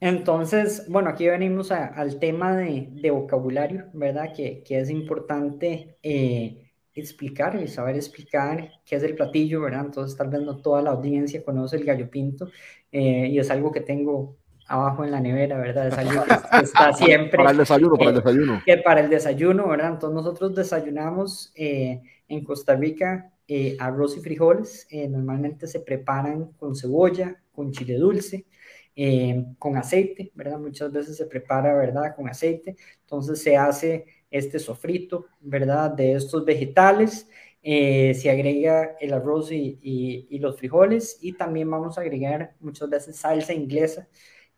Entonces, 0.00 0.84
bueno, 0.88 1.10
aquí 1.10 1.28
venimos 1.28 1.70
al 1.70 2.18
tema 2.18 2.56
de, 2.56 3.10
vocabulario, 3.10 3.86
¿verdad? 3.92 4.32
Que, 4.34 4.64
es 4.68 4.90
importante 4.90 5.96
eh, 6.02 6.72
explicar 6.92 7.60
y 7.62 7.68
saber 7.68 7.96
explicar 7.96 8.68
qué 8.84 8.96
es 8.96 9.02
el 9.04 9.14
platillo, 9.14 9.60
¿verdad? 9.60 9.86
Entonces, 9.86 10.16
tal 10.16 10.28
vez 10.28 10.42
no 10.42 10.60
toda 10.60 10.82
la 10.82 10.90
audiencia 10.90 11.44
conoce 11.44 11.76
el 11.76 11.84
gallo 11.84 12.10
pinto 12.10 12.50
eh, 12.90 13.28
y 13.30 13.38
es 13.38 13.48
algo 13.50 13.70
que 13.70 13.80
tengo 13.80 14.36
abajo 14.66 15.04
en 15.04 15.10
la 15.10 15.20
nevera, 15.20 15.58
¿verdad? 15.58 15.88
Es 15.88 15.98
algo 15.98 16.24
que, 16.50 16.64
está 16.64 16.92
siempre. 16.92 17.36
para 17.36 17.50
el 17.50 17.58
desayuno, 17.58 17.96
para 17.96 18.10
el 18.10 18.16
eh, 18.16 18.20
desayuno. 18.20 18.62
Que 18.64 18.76
para 18.78 19.00
el 19.00 19.10
desayuno, 19.10 19.68
¿verdad? 19.68 19.92
Entonces, 19.92 20.14
nosotros 20.14 20.54
desayunamos 20.54 21.52
en 21.54 22.44
Costa 22.44 22.74
Rica 22.76 23.32
arroz 23.78 24.16
y 24.16 24.20
frijoles. 24.20 24.86
normalmente 25.08 25.66
se 25.66 25.80
preparan 25.80 26.52
con 26.52 26.74
cebolla, 26.74 27.36
con 27.52 27.70
chile 27.72 27.96
dulce. 27.96 28.46
Eh, 28.94 29.46
con 29.58 29.76
aceite, 29.78 30.32
¿verdad? 30.34 30.58
Muchas 30.58 30.92
veces 30.92 31.16
se 31.16 31.24
prepara, 31.24 31.74
¿verdad? 31.74 32.14
Con 32.14 32.28
aceite. 32.28 32.76
Entonces 33.00 33.42
se 33.42 33.56
hace 33.56 34.04
este 34.30 34.58
sofrito, 34.58 35.26
¿verdad? 35.40 35.90
De 35.90 36.12
estos 36.12 36.44
vegetales. 36.44 37.28
Eh, 37.62 38.12
se 38.14 38.28
agrega 38.30 38.96
el 39.00 39.12
arroz 39.12 39.50
y, 39.52 40.28
los 40.40 40.58
frijoles 40.58 41.18
y 41.20 41.32
también 41.34 41.70
vamos 41.70 41.96
a 41.96 42.00
agregar 42.00 42.56
muchas 42.58 42.90
veces 42.90 43.16
salsa 43.16 43.52
inglesa 43.54 44.08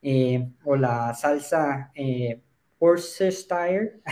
eh, 0.04 0.52
o 0.64 0.76
la 0.76 1.12
salsa 1.14 1.90
Worcestershire 2.78 4.02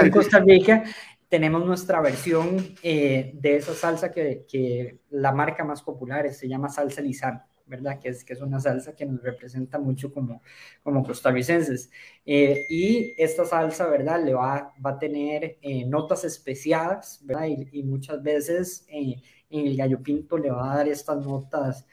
en 0.00 0.10
Costa 0.10 0.38
Rica 0.40 0.84
tenemos 1.28 1.64
nuestra 1.64 2.00
versión 2.00 2.76
de 2.82 3.56
esa 3.56 3.74
salsa 3.74 4.12
que, 4.12 4.46
que, 4.48 5.00
la 5.10 5.32
marca 5.32 5.64
más 5.64 5.82
popular 5.82 6.32
se 6.32 6.46
llama 6.48 6.68
salsa 6.68 7.00
lisano. 7.00 7.42
¿verdad? 7.66 7.98
Que 7.98 8.10
es, 8.10 8.24
que 8.24 8.32
es 8.32 8.40
una 8.40 8.60
salsa 8.60 8.94
que 8.94 9.04
nos 9.04 9.22
representa 9.22 9.78
mucho 9.78 10.12
como, 10.12 10.42
como 10.82 11.02
costarricenses. 11.04 11.90
Eh, 12.24 12.64
y 12.68 13.14
esta 13.18 13.44
salsa, 13.44 13.86
¿verdad? 13.88 14.24
Le 14.24 14.34
va, 14.34 14.72
va 14.84 14.90
a 14.90 14.98
tener 14.98 15.58
eh, 15.60 15.84
notas 15.84 16.24
especiadas, 16.24 17.20
¿verdad? 17.24 17.46
Y, 17.46 17.82
muchas 17.82 18.22
veces 18.22 18.86
eh, 18.88 19.16
en 19.50 19.66
el 19.66 19.76
gallo 19.76 20.02
pinto 20.02 20.38
le 20.38 20.50
va 20.50 20.72
a 20.72 20.76
dar 20.76 20.88
estas 20.88 21.24
notas 21.24 21.86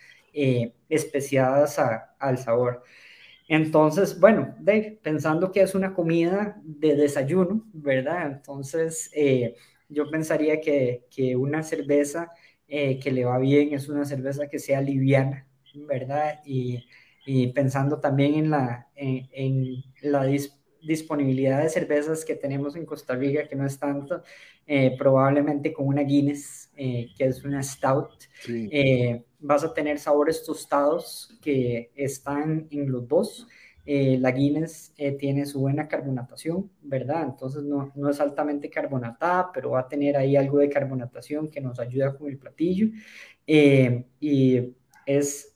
especiadas 0.90 1.80
al 2.18 2.38
sabor. 2.40 2.84
Entonces, 3.48 4.20
bueno, 4.20 4.56
Dave, 4.60 5.00
pensando 5.04 5.52
que 5.52 5.62
es 5.62 5.76
una 5.76 5.94
comida 5.94 6.60
de 6.64 6.96
desayuno, 6.96 7.64
¿verdad? 7.74 8.32
Entonces, 8.32 9.12
yo 9.90 10.10
pensaría 10.10 10.62
que, 10.62 11.06
que 11.10 11.36
una 11.36 11.64
cerveza 11.64 12.32
que 12.68 13.12
le 13.12 13.26
va 13.26 13.38
bien 13.38 13.74
es 13.74 13.88
una 13.90 14.06
cerveza 14.06 14.48
que 14.48 14.60
sea 14.60 14.82
liviana, 14.82 15.48
¿verdad? 15.76 16.42
Y, 16.46 16.84
pensando 17.54 18.00
también 18.00 18.36
en 18.36 18.50
la, 18.50 18.90
en, 18.96 19.84
la 20.02 20.26
disponibilidad 20.82 21.62
de 21.62 21.70
cervezas 21.70 22.26
que 22.26 22.36
tenemos 22.36 22.76
en 22.76 22.86
Costa 22.86 23.16
Rica, 23.16 23.48
que 23.48 23.56
no 23.56 23.66
es 23.66 23.80
tanto, 23.80 24.24
eh, 24.66 24.96
probablemente 24.98 25.74
con 25.74 25.88
una 25.88 26.04
Guinness, 26.04 26.72
eh, 26.76 27.10
que 27.18 27.26
es 27.26 27.44
una 27.44 27.62
Stout, 27.62 28.24
eh, 28.48 29.24
vas 29.40 29.64
a 29.64 29.74
tener 29.74 30.00
sabores 30.00 30.44
tostados 30.44 31.38
que 31.42 31.92
están 31.96 32.68
en 32.72 32.92
los 32.92 33.08
dos. 33.08 33.48
la 33.86 34.32
Guinness 34.32 34.94
tiene 35.20 35.46
su 35.46 35.60
buena 35.60 35.90
carbonatación, 35.90 36.72
¿verdad? 36.82 37.24
Entonces 37.24 37.64
no, 37.64 37.92
no, 37.96 38.10
es 38.10 38.22
altamente 38.22 38.70
carbonatada, 38.70 39.52
pero 39.54 39.72
va 39.72 39.82
a 39.82 39.88
tener 39.90 40.16
ahí 40.16 40.38
algo 40.38 40.60
de 40.60 40.70
carbonatación 40.70 41.50
que 41.50 41.60
nos 41.60 41.80
ayuda 41.80 42.18
con 42.18 42.30
el 42.30 42.38
platillo. 42.38 42.88
Y 43.46 44.74
es 45.06 45.53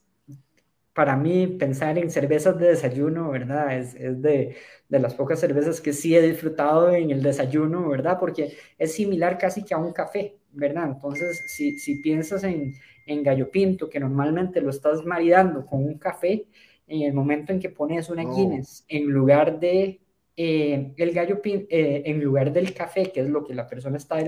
para 0.98 1.14
mí 1.14 1.46
pensar 1.46 1.96
en 1.96 2.10
cervezas 2.10 2.58
de 2.58 2.70
desayuno, 2.70 3.30
¿verdad? 3.30 3.78
Es, 3.78 3.94
es 3.94 4.20
de, 4.20 4.56
de, 4.88 4.98
las 4.98 5.14
pocas 5.14 5.38
cervezas 5.38 5.80
que 5.80 5.92
sí 5.92 6.16
he 6.16 6.20
disfrutado 6.20 6.90
en 6.90 7.12
el 7.12 7.22
desayuno, 7.22 7.88
¿verdad? 7.88 8.18
Porque 8.18 8.56
es 8.76 8.94
similar 8.94 9.38
casi 9.38 9.62
que 9.62 9.74
a 9.74 9.78
un 9.78 9.92
café, 9.92 10.38
¿verdad? 10.50 10.86
Entonces, 10.88 11.44
si, 11.54 11.78
si 11.78 12.00
piensas 12.00 12.42
en, 12.42 12.74
en 13.06 13.22
gallo 13.22 13.48
pinto, 13.48 13.88
que 13.88 14.00
normalmente 14.00 14.60
lo 14.60 14.70
estás 14.70 15.04
maridando 15.04 15.64
con 15.64 15.84
un 15.84 15.98
café, 15.98 16.48
en 16.88 17.02
el 17.02 17.14
momento 17.14 17.52
en 17.52 17.60
que 17.60 17.70
pones 17.70 18.10
una 18.10 18.24
Guinness 18.24 18.84
en 18.88 19.08
lugar 19.08 19.60
de 19.60 20.00
eh, 20.36 20.94
el 20.96 21.12
gallo 21.12 21.40
eh, 21.44 22.02
en 22.06 22.20
lugar 22.20 22.52
del 22.52 22.74
café, 22.74 23.12
que 23.12 23.20
es 23.20 23.28
lo 23.28 23.44
que 23.44 23.54
la 23.54 23.68
persona 23.68 23.98
está 23.98 24.18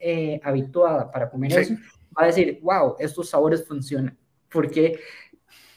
eh, 0.00 0.40
habituada 0.42 1.10
para 1.10 1.28
comer 1.28 1.52
eso, 1.52 1.74
va 2.18 2.22
a 2.22 2.26
decir, 2.28 2.60
wow, 2.62 2.96
estos 2.98 3.28
sabores 3.28 3.62
funcionan. 3.68 4.16
Porque 4.50 4.98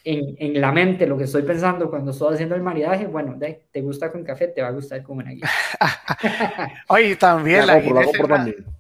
en, 0.03 0.36
en, 0.38 0.60
la 0.60 0.72
mente 0.72 1.06
lo 1.06 1.18
que 1.18 1.26
estoy 1.26 1.44
pensando 1.44 1.90
cuando 1.90 2.11
estoy 2.11 2.34
haciendo 2.34 2.56
el 2.56 2.61
maridaje, 2.61 3.07
bueno, 3.07 3.36
de, 3.36 3.65
te 3.72 3.82
gusta 3.82 4.11
con 4.11 4.23
café, 4.23 4.48
te 4.48 4.61
va 4.61 4.69
a 4.69 4.72
gustar 4.72 5.03
con 5.03 5.18
una 5.18 5.30
Guinness. 5.32 5.52
Oye, 6.88 7.15
también 7.15 7.68
la, 7.68 7.80
Guinness, 7.80 8.10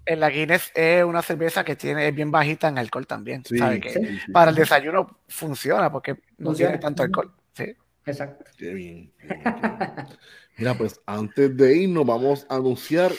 es 0.05 0.17
la 0.17 0.29
Guinness 0.29 0.71
es 0.75 1.03
una 1.03 1.21
cerveza 1.21 1.63
que 1.63 1.75
tiene 1.75 2.07
es 2.07 2.15
bien 2.15 2.31
bajita 2.31 2.67
en 2.67 2.77
alcohol 2.77 3.05
también. 3.05 3.43
¿sabe? 3.45 3.79
Que 3.79 4.19
para 4.31 4.51
el 4.51 4.55
desayuno 4.55 5.19
funciona 5.27 5.91
porque 5.91 6.15
no 6.37 6.53
tiene 6.53 6.77
tanto 6.77 7.03
alcohol. 7.03 7.31
Sí. 7.53 7.75
Exacto. 8.05 8.45
Qué 8.57 8.73
bien. 8.73 9.13
Mira, 10.57 10.73
pues 10.75 10.99
antes 11.05 11.55
de 11.55 11.77
irnos 11.77 12.05
vamos 12.05 12.45
a 12.49 12.55
anunciar 12.55 13.11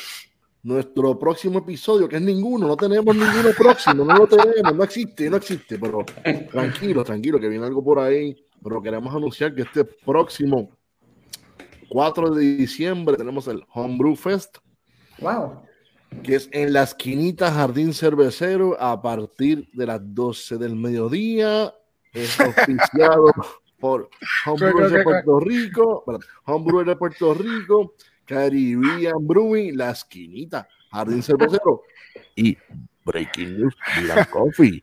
nuestro 0.62 1.18
próximo 1.18 1.59
episodio, 1.59 2.09
que 2.09 2.16
es 2.16 2.22
ninguno, 2.22 2.68
no 2.68 2.76
tenemos 2.76 3.14
ninguno 3.14 3.51
próximo, 3.56 4.05
no 4.05 4.16
lo 4.16 4.26
tenemos, 4.26 4.74
no 4.74 4.84
existe, 4.84 5.28
no 5.28 5.36
existe, 5.36 5.78
pero 5.78 6.05
tranquilo, 6.51 7.02
tranquilo, 7.02 7.40
que 7.40 7.48
viene 7.48 7.66
algo 7.66 7.82
por 7.82 7.98
ahí, 7.98 8.36
pero 8.62 8.80
queremos 8.80 9.14
anunciar 9.14 9.55
que 9.55 9.62
este 9.62 9.84
próximo 9.84 10.70
4 11.89 12.30
de 12.30 12.56
diciembre 12.56 13.16
tenemos 13.16 13.48
el 13.48 13.62
Homebrew 13.74 14.16
Fest. 14.16 14.59
Wow. 15.18 15.62
Que 16.22 16.36
es 16.36 16.48
en 16.52 16.72
la 16.72 16.84
esquinita 16.84 17.51
Jardín 17.51 17.93
Cervecero 17.93 18.80
a 18.80 19.02
partir 19.02 19.68
de 19.72 19.86
las 19.86 20.01
12 20.02 20.59
del 20.59 20.76
mediodía. 20.76 21.74
Es 22.12 22.39
oficiado 22.40 23.32
por 23.78 24.09
Homebrewers 24.47 24.93
de 24.93 25.02
Puerto 25.02 25.40
Rico, 25.40 26.05
Homebrewers 26.44 26.86
de 26.86 26.97
Puerto 26.97 27.34
Rico, 27.34 27.94
Caribbean 28.27 29.27
Brewing, 29.27 29.77
La 29.77 29.90
Esquinita, 29.90 30.69
Jardín 30.90 31.23
Cervecero 31.23 31.82
y 32.36 32.57
Breaking 33.05 33.59
News, 33.59 33.77
Dylan 33.97 34.24
Coffee. 34.31 34.82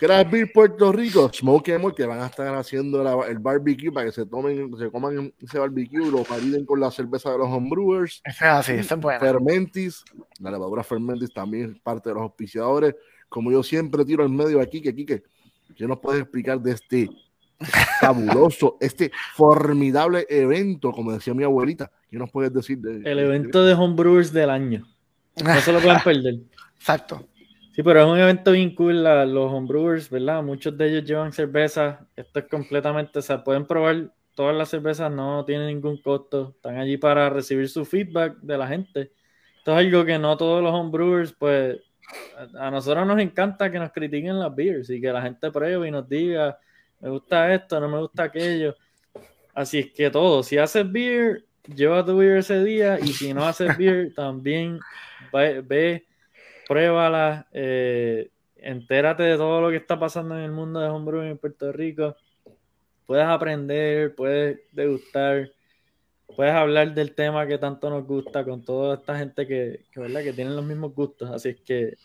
Craft 0.00 0.30
Beer 0.30 0.50
Puerto 0.50 0.92
Rico, 0.92 1.30
Smoke 1.30 1.68
Emol, 1.68 1.94
que 1.94 2.06
van 2.06 2.20
a 2.20 2.26
estar 2.26 2.54
haciendo 2.54 3.26
el 3.26 3.38
barbecue 3.38 3.92
para 3.92 4.06
que 4.06 4.12
se 4.12 4.24
tomen, 4.24 4.74
se 4.78 4.90
coman 4.90 5.30
ese 5.38 5.58
barbecue 5.58 6.02
y 6.02 6.10
lo 6.10 6.24
mariden 6.24 6.64
con 6.64 6.80
la 6.80 6.90
cerveza 6.90 7.30
de 7.30 7.36
los 7.36 7.48
homebrewers. 7.48 8.22
Es 8.24 8.40
así, 8.40 8.72
es 8.72 8.88
bueno. 8.96 9.20
Fermentis, 9.20 10.02
la 10.38 10.52
levadura 10.52 10.82
Fermentis 10.82 11.34
también 11.34 11.72
es 11.72 11.82
parte 11.82 12.08
de 12.08 12.14
los 12.14 12.22
auspiciadores. 12.22 12.94
Como 13.28 13.52
yo 13.52 13.62
siempre 13.62 14.02
tiro 14.06 14.24
en 14.24 14.34
medio 14.34 14.62
aquí, 14.62 14.80
que 14.80 14.94
Kike, 14.94 15.22
¿qué 15.76 15.86
nos 15.86 15.98
puedes 15.98 16.22
explicar 16.22 16.58
de 16.62 16.72
este 16.72 17.10
fabuloso, 18.00 18.76
este 18.80 19.12
formidable 19.34 20.26
evento, 20.28 20.92
como 20.92 21.12
decía 21.12 21.34
mi 21.34 21.44
abuelita? 21.44 21.90
¿Qué 22.10 22.18
nos 22.18 22.30
puedes 22.30 22.52
decir? 22.52 22.78
De, 22.78 23.10
el 23.10 23.18
evento 23.18 23.64
de 23.64 23.74
homebrewers 23.74 24.32
del 24.32 24.50
año. 24.50 24.86
No 25.44 25.60
se 25.60 25.72
lo 25.72 25.80
pueden 25.80 26.00
perder. 26.04 26.34
Exacto. 26.76 27.26
Sí, 27.72 27.82
pero 27.82 28.00
es 28.00 28.06
un 28.06 28.18
evento 28.18 28.52
bien 28.52 28.74
cool, 28.74 29.04
los 29.04 29.52
homebrewers, 29.52 30.10
¿verdad? 30.10 30.42
Muchos 30.42 30.76
de 30.76 30.88
ellos 30.88 31.04
llevan 31.04 31.32
cervezas. 31.32 31.98
Esto 32.16 32.40
es 32.40 32.46
completamente, 32.46 33.20
o 33.20 33.22
sea, 33.22 33.44
pueden 33.44 33.64
probar 33.66 34.12
todas 34.34 34.56
las 34.56 34.68
cervezas, 34.68 35.10
no 35.12 35.44
tienen 35.44 35.68
ningún 35.68 36.00
costo. 36.02 36.54
Están 36.56 36.78
allí 36.78 36.96
para 36.96 37.30
recibir 37.30 37.68
su 37.68 37.84
feedback 37.84 38.38
de 38.40 38.58
la 38.58 38.66
gente. 38.66 39.12
Esto 39.58 39.72
es 39.72 39.86
algo 39.86 40.04
que 40.04 40.18
no 40.18 40.36
todos 40.36 40.62
los 40.62 40.72
homebrewers, 40.72 41.32
pues, 41.32 41.78
a, 42.36 42.66
a 42.66 42.70
nosotros 42.70 43.06
nos 43.06 43.20
encanta 43.20 43.70
que 43.70 43.78
nos 43.78 43.92
critiquen 43.92 44.40
las 44.40 44.54
beers 44.54 44.90
y 44.90 45.00
que 45.00 45.12
la 45.12 45.22
gente 45.22 45.52
pruebe 45.52 45.86
y 45.86 45.90
nos 45.92 46.08
diga, 46.08 46.58
me 47.00 47.08
gusta 47.08 47.52
esto, 47.52 47.80
no 47.80 47.88
me 47.88 47.98
gusta 47.98 48.24
aquello. 48.24 48.76
Así 49.54 49.78
es 49.80 49.92
que 49.92 50.10
todo, 50.10 50.42
si 50.42 50.58
haces 50.58 50.90
beer, 50.90 51.44
lleva 51.74 52.04
tu 52.04 52.16
beer 52.16 52.38
ese 52.38 52.62
día 52.62 52.98
y 53.00 53.08
si 53.08 53.34
no 53.34 53.46
haces 53.46 53.76
beer, 53.78 54.14
también 54.14 54.78
ve 55.32 56.04
pruébala, 56.70 57.48
eh, 57.52 58.30
entérate 58.54 59.24
de 59.24 59.36
todo 59.36 59.60
lo 59.60 59.70
que 59.70 59.76
está 59.76 59.98
pasando 59.98 60.36
en 60.36 60.44
el 60.44 60.52
mundo 60.52 60.78
de 60.78 60.88
homebrew 60.88 61.22
en 61.22 61.36
Puerto 61.36 61.72
Rico. 61.72 62.14
Puedes 63.06 63.26
aprender, 63.26 64.14
puedes 64.14 64.60
degustar, 64.70 65.50
puedes 66.36 66.54
hablar 66.54 66.94
del 66.94 67.12
tema 67.16 67.44
que 67.48 67.58
tanto 67.58 67.90
nos 67.90 68.06
gusta 68.06 68.44
con 68.44 68.64
toda 68.64 68.94
esta 68.94 69.18
gente 69.18 69.48
que, 69.48 69.80
que 69.90 69.98
¿verdad? 69.98 70.22
que 70.22 70.32
tienen 70.32 70.54
los 70.54 70.64
mismos 70.64 70.94
gustos. 70.94 71.28
Así 71.28 71.48
es 71.48 71.60
que 71.60 71.96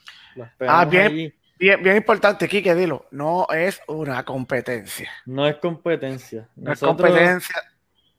ah, 0.61 0.85
bien, 0.85 1.31
bien, 1.57 1.81
bien, 1.83 1.97
importante, 1.97 2.47
Kike, 2.47 2.75
dilo. 2.75 3.05
No 3.11 3.47
es 3.53 3.81
una 3.87 4.23
competencia. 4.23 5.09
No 5.25 5.47
es 5.47 5.57
competencia. 5.57 6.49
No 6.55 6.73
es 6.73 6.79
competencia. 6.79 7.55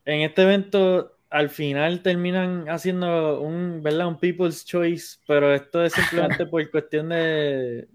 En 0.05 0.21
este 0.21 0.43
evento 0.43 1.17
al 1.29 1.49
final 1.49 2.01
terminan 2.01 2.69
haciendo 2.69 3.41
un, 3.41 3.81
¿verdad? 3.83 4.07
Un 4.07 4.19
people's 4.19 4.65
choice, 4.65 5.17
pero 5.27 5.53
esto 5.53 5.83
es 5.83 5.93
simplemente 5.93 6.45
por 6.47 6.69
cuestión 6.71 7.09
de, 7.09 7.87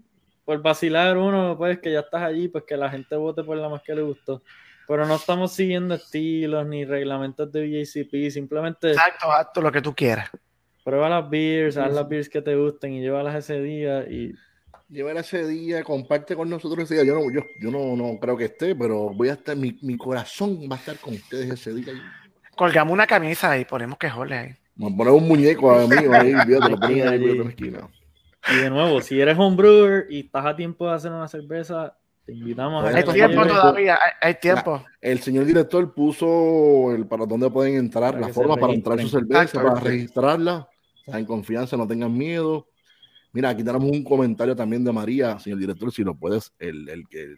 por 0.45 0.61
vacilar 0.61 1.17
uno, 1.17 1.55
pues 1.57 1.79
que 1.79 1.91
ya 1.91 2.01
estás 2.01 2.21
allí, 2.21 2.47
pues 2.47 2.65
que 2.65 2.77
la 2.77 2.89
gente 2.89 3.15
vote 3.15 3.43
por 3.43 3.57
la 3.57 3.69
más 3.69 3.81
que 3.81 3.95
le 3.95 4.01
gustó. 4.01 4.43
Pero 4.87 5.05
no 5.05 5.15
estamos 5.15 5.53
siguiendo 5.53 5.95
estilos 5.95 6.65
ni 6.67 6.83
reglamentos 6.85 7.51
de 7.51 7.61
VJCP, 7.61 8.29
simplemente... 8.31 8.91
Exacto, 8.91 9.27
exacto, 9.27 9.61
lo 9.61 9.71
que 9.71 9.81
tú 9.81 9.95
quieras. 9.95 10.29
Prueba 10.83 11.07
las 11.07 11.29
beers, 11.29 11.77
haz 11.77 11.93
las 11.93 12.07
beers 12.07 12.27
que 12.27 12.41
te 12.41 12.55
gusten 12.55 12.93
y 12.93 13.01
llévalas 13.01 13.35
ese 13.35 13.61
día 13.61 14.01
y... 14.01 14.33
Llévalas 14.93 15.33
ese 15.33 15.47
día, 15.47 15.83
comparte 15.83 16.35
con 16.35 16.47
nosotros 16.47 16.83
ese 16.83 16.93
día. 16.93 17.03
Yo 17.03 17.15
no, 17.15 17.31
yo, 17.31 17.41
yo 17.59 17.71
no, 17.71 17.95
no 17.95 18.19
creo 18.19 18.37
que 18.37 18.45
esté, 18.45 18.75
pero 18.75 19.09
voy 19.09 19.29
a 19.29 19.33
estar, 19.33 19.57
mi, 19.57 19.75
mi 19.81 19.97
corazón 19.97 20.59
va 20.71 20.75
a 20.75 20.79
estar 20.79 20.97
con 20.97 21.15
ustedes 21.15 21.49
ese 21.49 21.73
día. 21.73 21.93
Colgamos 22.55 22.93
una 22.93 23.07
camisa 23.07 23.57
y 23.57 23.65
ponemos 23.65 23.97
que 23.97 24.07
jole 24.07 24.37
ahí. 24.37 24.55
Vamos 24.75 24.93
a 24.93 24.97
poner 24.97 25.13
un 25.13 25.27
muñeco 25.27 25.71
a 25.75 25.87
mí, 25.87 25.95
ahí, 25.95 26.33
lo 26.33 26.79
ponen 26.79 27.07
ahí 27.07 27.23
en 27.23 27.39
la 27.39 27.49
esquina. 27.49 27.89
Y 28.51 28.57
de 28.57 28.69
nuevo, 28.69 29.01
si 29.01 29.19
eres 29.19 29.35
homebrewer 29.35 30.05
y 30.11 30.19
estás 30.19 30.45
a 30.45 30.55
tiempo 30.55 30.87
de 30.87 30.93
hacer 30.93 31.11
una 31.11 31.27
cerveza, 31.27 31.97
te 32.27 32.33
invitamos 32.33 32.85
a 32.85 32.95
Hay 32.95 33.03
tiempo 33.03 33.47
todavía, 33.47 33.97
hay, 34.21 34.35
tiempo. 34.35 34.85
el 35.01 35.19
señor 35.21 35.45
director 35.45 35.91
puso 35.95 36.93
el 36.93 37.07
para 37.07 37.25
dónde 37.25 37.49
pueden 37.49 37.77
entrar, 37.77 38.19
la 38.19 38.27
forma 38.27 38.57
para 38.57 38.73
entrar 38.73 38.99
su 38.99 39.09
cerveza, 39.09 39.59
para 39.59 39.79
registrarla. 39.79 40.69
En 41.07 41.25
confianza, 41.25 41.75
no 41.77 41.87
tengan 41.87 42.15
miedo. 42.15 42.67
Mira, 43.33 43.49
aquí 43.49 43.63
tenemos 43.63 43.89
un 43.89 44.03
comentario 44.03 44.55
también 44.55 44.83
de 44.83 44.91
María, 44.91 45.39
señor 45.39 45.59
director, 45.59 45.91
si 45.91 46.03
lo 46.03 46.15
puedes, 46.15 46.53
el, 46.59 46.87
el 46.87 47.07
que 47.07 47.35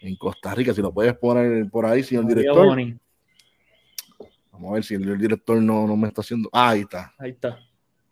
en 0.00 0.16
Costa 0.16 0.54
Rica, 0.54 0.74
si 0.74 0.82
lo 0.82 0.92
puedes 0.92 1.16
poner 1.16 1.68
por 1.70 1.86
ahí, 1.86 2.02
señor 2.02 2.26
director. 2.26 2.76
Vamos 4.52 4.70
a 4.70 4.74
ver 4.74 4.84
si 4.84 4.94
el, 4.94 5.18
director 5.18 5.60
no, 5.62 5.86
no, 5.86 5.96
me 5.96 6.08
está 6.08 6.20
haciendo. 6.20 6.48
Ah, 6.52 6.70
ahí 6.70 6.80
está. 6.80 7.14
Ahí 7.18 7.30
está. 7.30 7.58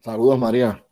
Saludos, 0.00 0.38
María. 0.38 0.82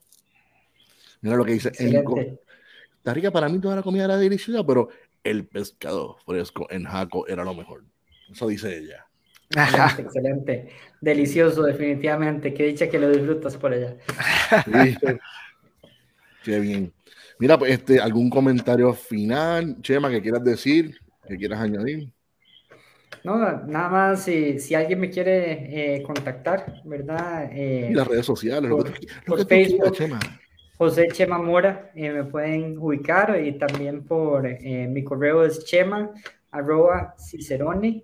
Mira 1.21 1.37
lo 1.37 1.45
que 1.45 1.53
dice. 1.53 1.71
Está 1.71 3.15
rica 3.15 3.31
para 3.31 3.49
mí 3.49 3.61
toda 3.61 3.77
la 3.77 3.83
comida 3.83 4.05
era 4.05 4.17
deliciosa, 4.17 4.67
pero 4.67 4.89
el 5.23 5.47
pescado 5.47 6.17
fresco 6.27 6.67
en 6.71 6.85
Jaco 6.85 7.27
era 7.29 7.45
lo 7.45 7.55
mejor. 7.55 7.85
Eso 8.31 8.49
dice 8.49 8.77
ella. 8.77 9.07
Excelente, 9.51 10.03
excelente. 10.03 10.69
Delicioso, 11.01 11.63
definitivamente. 11.63 12.53
Qué 12.53 12.65
dicha 12.65 12.91
que 12.91 12.99
lo 12.99 13.09
disfrutas 13.09 13.57
por 13.57 13.73
allá. 13.73 13.97
Qué 16.47 16.61
bien. 16.61 16.95
Mira, 17.41 17.59
pues, 17.59 17.73
este, 17.73 17.99
algún 17.99 18.31
comentario 18.31 18.93
final, 18.95 19.79
Chema, 19.83 20.09
que 20.09 20.23
quieras 20.23 20.45
decir, 20.45 20.97
que 21.27 21.37
quieras 21.37 21.59
añadir. 21.59 22.09
No, 23.25 23.37
nada 23.65 23.89
más 23.89 24.23
si, 24.23 24.61
si 24.61 24.77
alguien 24.77 25.01
me 25.01 25.11
quiere 25.11 25.97
eh, 25.97 26.03
contactar, 26.05 26.83
¿verdad? 26.85 27.51
Eh, 27.53 27.89
y 27.91 27.95
las 27.95 28.07
redes 28.07 28.27
sociales, 28.27 28.71
por, 28.71 28.89
lo 29.27 29.37
que, 29.37 29.45
Facebook, 29.45 29.91
Chema. 29.91 30.21
José 30.79 31.09
Chema 31.09 31.39
Mora, 31.39 31.91
eh, 31.97 32.13
me 32.13 32.23
pueden 32.23 32.79
ubicar 32.79 33.45
y 33.45 33.59
también 33.59 34.05
por 34.05 34.49
mi 34.63 35.03
correo 35.03 35.45
es 35.45 35.65
chema 35.65 36.13
arroba 36.53 37.17
cicerone.org. 37.19 38.03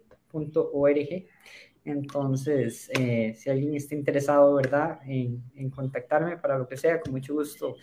Entonces, 1.84 2.90
si 3.36 3.50
alguien 3.50 3.76
está 3.76 3.94
interesado, 3.94 4.54
¿verdad?, 4.54 4.98
en, 5.06 5.44
en, 5.54 5.70
contactarme 5.70 6.38
para 6.38 6.58
lo 6.58 6.66
que 6.66 6.76
sea, 6.76 6.98
con 7.00 7.12
mucho 7.12 7.34
gusto. 7.34 7.76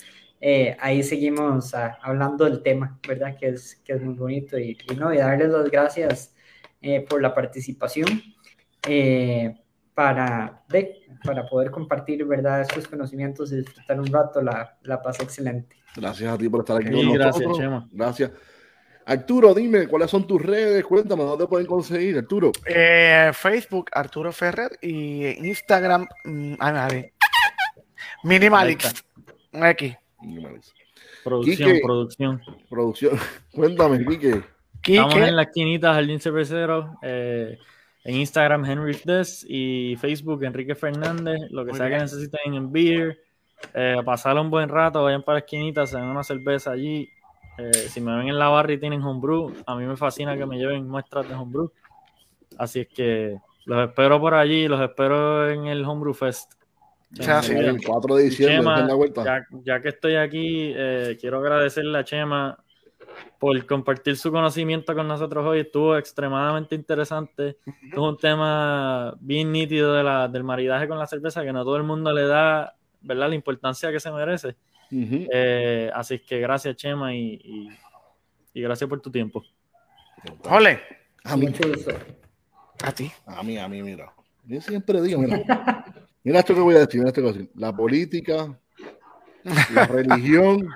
Ahí 0.79 1.03
seguimos 1.03 1.73
ah, 1.73 1.97
hablando 2.01 2.45
del 2.45 2.61
tema, 2.63 2.99
¿verdad? 3.07 3.35
Que 3.37 3.49
es, 3.49 3.75
que 3.83 3.93
es 3.93 4.01
muy 4.01 4.15
bonito 4.15 4.57
y, 4.57 4.77
y, 4.89 4.95
no, 4.95 5.13
y 5.13 5.17
darles 5.17 5.49
las 5.49 5.69
gracias 5.69 6.33
eh, 6.81 7.01
por 7.01 7.21
la 7.21 7.33
participación 7.33 8.21
eh, 8.87 9.53
para, 9.93 10.63
de, 10.69 11.01
para 11.25 11.45
poder 11.45 11.71
compartir 11.71 12.23
¿verdad? 12.25 12.61
estos 12.61 12.87
conocimientos 12.87 13.51
y 13.51 13.57
disfrutar 13.57 13.99
un 13.99 14.07
rato, 14.07 14.41
la, 14.41 14.77
la 14.83 15.01
paz 15.01 15.19
excelente. 15.19 15.75
Gracias 15.95 16.33
a 16.33 16.37
ti 16.37 16.47
por 16.47 16.61
estar 16.61 16.77
aquí 16.77 16.87
Sí, 16.87 17.05
con 17.05 17.13
gracias, 17.13 17.35
nosotros. 17.35 17.57
Chema. 17.57 17.89
Gracias. 17.91 18.31
Arturo, 19.05 19.53
dime, 19.53 19.87
¿cuáles 19.87 20.09
son 20.09 20.25
tus 20.25 20.41
redes? 20.41 20.85
Cuéntame, 20.85 21.23
¿dónde 21.23 21.47
pueden 21.47 21.65
conseguir, 21.65 22.17
Arturo? 22.17 22.51
Eh, 22.65 23.31
Facebook, 23.33 23.89
Arturo 23.91 24.31
Ferrer, 24.31 24.77
y 24.81 25.47
Instagram, 25.47 26.07
mm, 26.25 26.53
a 26.59 26.87
ver, 26.87 27.13
Minimalix, 28.23 29.03
X. 29.51 29.97
Producción, 31.23 31.69
Quique. 31.69 31.81
producción. 31.83 32.41
Producción. 32.69 33.17
Cuéntame, 33.53 34.05
Quique. 34.05 34.41
Estamos 34.85 35.13
Quique, 35.13 35.27
en 35.27 35.35
la 35.35 35.43
esquinita 35.43 35.93
Jardín 35.93 36.19
Cervecero. 36.19 36.97
eh, 37.01 37.57
en 38.05 38.15
Instagram, 38.15 38.65
Henry 38.65 38.97
Des 39.03 39.45
y 39.47 39.95
Facebook, 39.97 40.43
Enrique 40.43 40.73
Fernández. 40.73 41.37
Lo 41.51 41.63
que 41.65 41.71
Muy 41.71 41.77
sea 41.77 41.87
bien. 41.87 41.99
que 41.99 42.03
necesiten 42.03 42.53
en 42.53 42.71
beer. 42.71 43.19
Eh, 43.73 43.97
pasar 44.05 44.37
un 44.37 44.49
buen 44.49 44.69
rato, 44.69 45.03
vayan 45.03 45.21
para 45.21 45.35
la 45.35 45.39
esquinita, 45.39 45.85
se 45.85 45.97
den 45.97 46.05
una 46.05 46.23
cerveza 46.23 46.71
allí. 46.71 47.09
Eh, 47.57 47.73
si 47.73 47.99
me 47.99 48.15
ven 48.15 48.29
en 48.29 48.39
la 48.39 48.47
barra 48.47 48.71
y 48.71 48.77
tienen 48.79 49.03
homebrew, 49.03 49.53
a 49.65 49.75
mí 49.75 49.85
me 49.85 49.97
fascina 49.97 50.37
que 50.37 50.45
me 50.45 50.57
lleven 50.57 50.87
muestras 50.87 51.27
de 51.27 51.35
homebrew. 51.35 51.69
Así 52.57 52.79
es 52.79 52.87
que 52.87 53.37
los 53.65 53.89
espero 53.89 54.19
por 54.19 54.33
allí, 54.33 54.67
los 54.69 54.79
espero 54.81 55.49
en 55.51 55.67
el 55.67 55.83
Homebrew 55.83 56.13
Fest. 56.13 56.53
Sí, 57.11 57.53
El 57.53 57.83
4 57.83 58.15
de 58.15 58.23
diciembre, 58.25 58.57
Chema, 58.57 58.77
den 58.79 58.87
la 58.87 58.93
vuelta. 58.93 59.23
ya, 59.23 59.47
ya 59.63 59.81
que 59.81 59.89
estoy 59.89 60.15
aquí, 60.15 60.71
eh, 60.75 61.17
quiero 61.19 61.39
agradecerle 61.39 61.97
a 61.97 62.03
Chema 62.03 62.63
por 63.39 63.65
compartir 63.65 64.15
su 64.15 64.31
conocimiento 64.31 64.93
con 64.93 65.07
nosotros 65.07 65.45
hoy. 65.45 65.61
Estuvo 65.61 65.97
extremadamente 65.97 66.75
interesante. 66.75 67.57
Es 67.91 67.97
un 67.97 68.15
tema 68.17 69.15
bien 69.19 69.51
nítido 69.51 69.93
de 69.93 70.03
la- 70.03 70.27
del 70.27 70.43
maridaje 70.43 70.87
con 70.87 70.99
la 70.99 71.07
cerveza 71.07 71.43
que 71.43 71.51
no 71.51 71.63
todo 71.63 71.77
el 71.77 71.83
mundo 71.83 72.13
le 72.13 72.25
da 72.27 72.75
¿verdad? 73.01 73.29
la 73.29 73.35
importancia 73.35 73.91
que 73.91 73.99
se 73.99 74.11
merece. 74.11 74.55
Eh, 74.91 75.89
así 75.93 76.19
que 76.19 76.39
gracias, 76.39 76.75
Chema, 76.75 77.15
y, 77.15 77.39
y- 77.43 77.69
y 78.53 78.61
gracias 78.61 78.87
por 78.89 79.01
tu 79.01 79.09
tiempo. 79.11 79.43
ole, 80.49 80.79
A 81.23 81.35
mí, 81.35 81.47
Mucho 81.47 81.67
gusto. 81.69 81.91
a 82.83 82.91
ti. 82.91 83.11
a 83.25 83.41
mí, 83.43 83.57
a 83.57 83.67
mí, 83.67 83.81
mira. 83.81 84.11
Yo 84.45 84.61
siempre 84.61 85.01
digo, 85.01 85.19
mira. 85.21 85.37
Mira 86.29 86.41
esto 86.41 86.53
que 86.53 86.61
voy 86.61 86.75
a 86.75 86.79
decir, 86.85 86.99
mira 86.99 87.07
esto 87.09 87.21
que 87.21 87.27
voy 87.27 87.31
a 87.31 87.37
decir. 87.39 87.51
La 87.55 87.75
política, 87.75 88.55
la 89.73 89.87
religión 89.87 90.69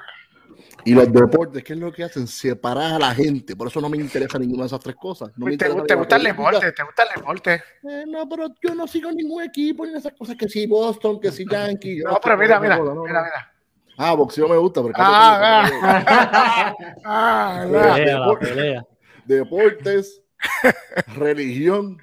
y 0.83 0.95
los 0.95 1.13
deportes, 1.13 1.63
¿qué 1.63 1.73
es 1.73 1.79
lo 1.79 1.91
que 1.93 2.03
hacen? 2.03 2.25
Separar 2.25 2.93
a 2.93 2.97
la 2.97 3.13
gente. 3.13 3.55
Por 3.55 3.67
eso 3.67 3.79
no 3.79 3.87
me 3.87 3.97
interesa 3.97 4.39
ninguna 4.39 4.63
de 4.63 4.67
esas 4.69 4.79
tres 4.79 4.95
cosas. 4.95 5.29
No 5.37 5.45
me 5.45 5.55
¿Te, 5.55 5.69
gusta 5.69 6.15
el 6.15 6.23
deporte? 6.23 6.71
¿Te 6.71 6.81
gusta 6.83 7.03
el 7.03 7.09
deporte? 7.15 7.53
Eh, 7.87 8.03
no, 8.07 8.27
pero 8.27 8.47
yo 8.63 8.73
no 8.73 8.87
sigo 8.87 9.11
ningún 9.11 9.43
equipo 9.43 9.85
ni 9.85 9.93
esas 9.95 10.13
cosas 10.13 10.35
que 10.35 10.49
si 10.49 10.65
Boston, 10.65 11.19
que 11.19 11.31
si 11.31 11.45
Yankee. 11.47 11.99
yo 11.99 12.05
No, 12.09 12.19
pero 12.19 12.35
mira, 12.35 12.59
mira, 12.59 12.73
esa 12.73 12.81
cosa, 12.83 12.95
no, 12.95 13.03
mira, 13.03 13.19
no. 13.19 13.25
mira. 13.25 13.53
Ah, 13.99 14.15
boxeo 14.15 14.49
me 14.49 14.57
gusta, 14.57 14.81
pero 14.81 14.93
Ah, 14.97 15.67
ah, 15.85 16.89
Ah, 17.05 17.65
la 17.69 17.95
depor- 17.99 18.39
pelea. 18.39 18.83
deportes, 19.23 20.19
religión 21.15 21.99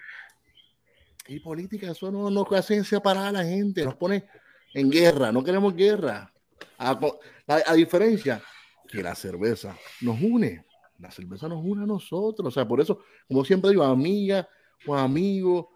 y 1.31 1.41
política. 1.41 1.91
Eso 1.91 2.11
no 2.11 2.29
nos 2.31 2.51
hace 2.53 2.83
separar 2.85 3.29
a 3.29 3.33
la 3.33 3.45
gente, 3.45 3.85
nos 3.85 3.95
pone 3.95 4.25
en 4.75 4.91
guerra. 4.91 5.31
No 5.33 5.43
queremos 5.45 5.75
guerra. 5.75 6.33
A, 6.79 6.91
a- 6.91 7.63
a 7.67 7.75
diferencia 7.75 8.43
que 8.89 9.03
la 9.03 9.15
cerveza 9.15 9.77
nos 10.01 10.21
une. 10.21 10.65
La 10.99 11.11
cerveza 11.11 11.49
nos 11.49 11.65
une 11.65 11.85
a 11.85 11.87
nosotros. 11.87 12.49
O 12.49 12.51
sea, 12.51 12.67
por 12.67 12.81
eso, 12.81 13.01
como 13.29 13.45
siempre 13.45 13.71
digo, 13.71 13.83
amiga 13.85 14.47
o 14.87 14.95
amigo, 14.95 15.71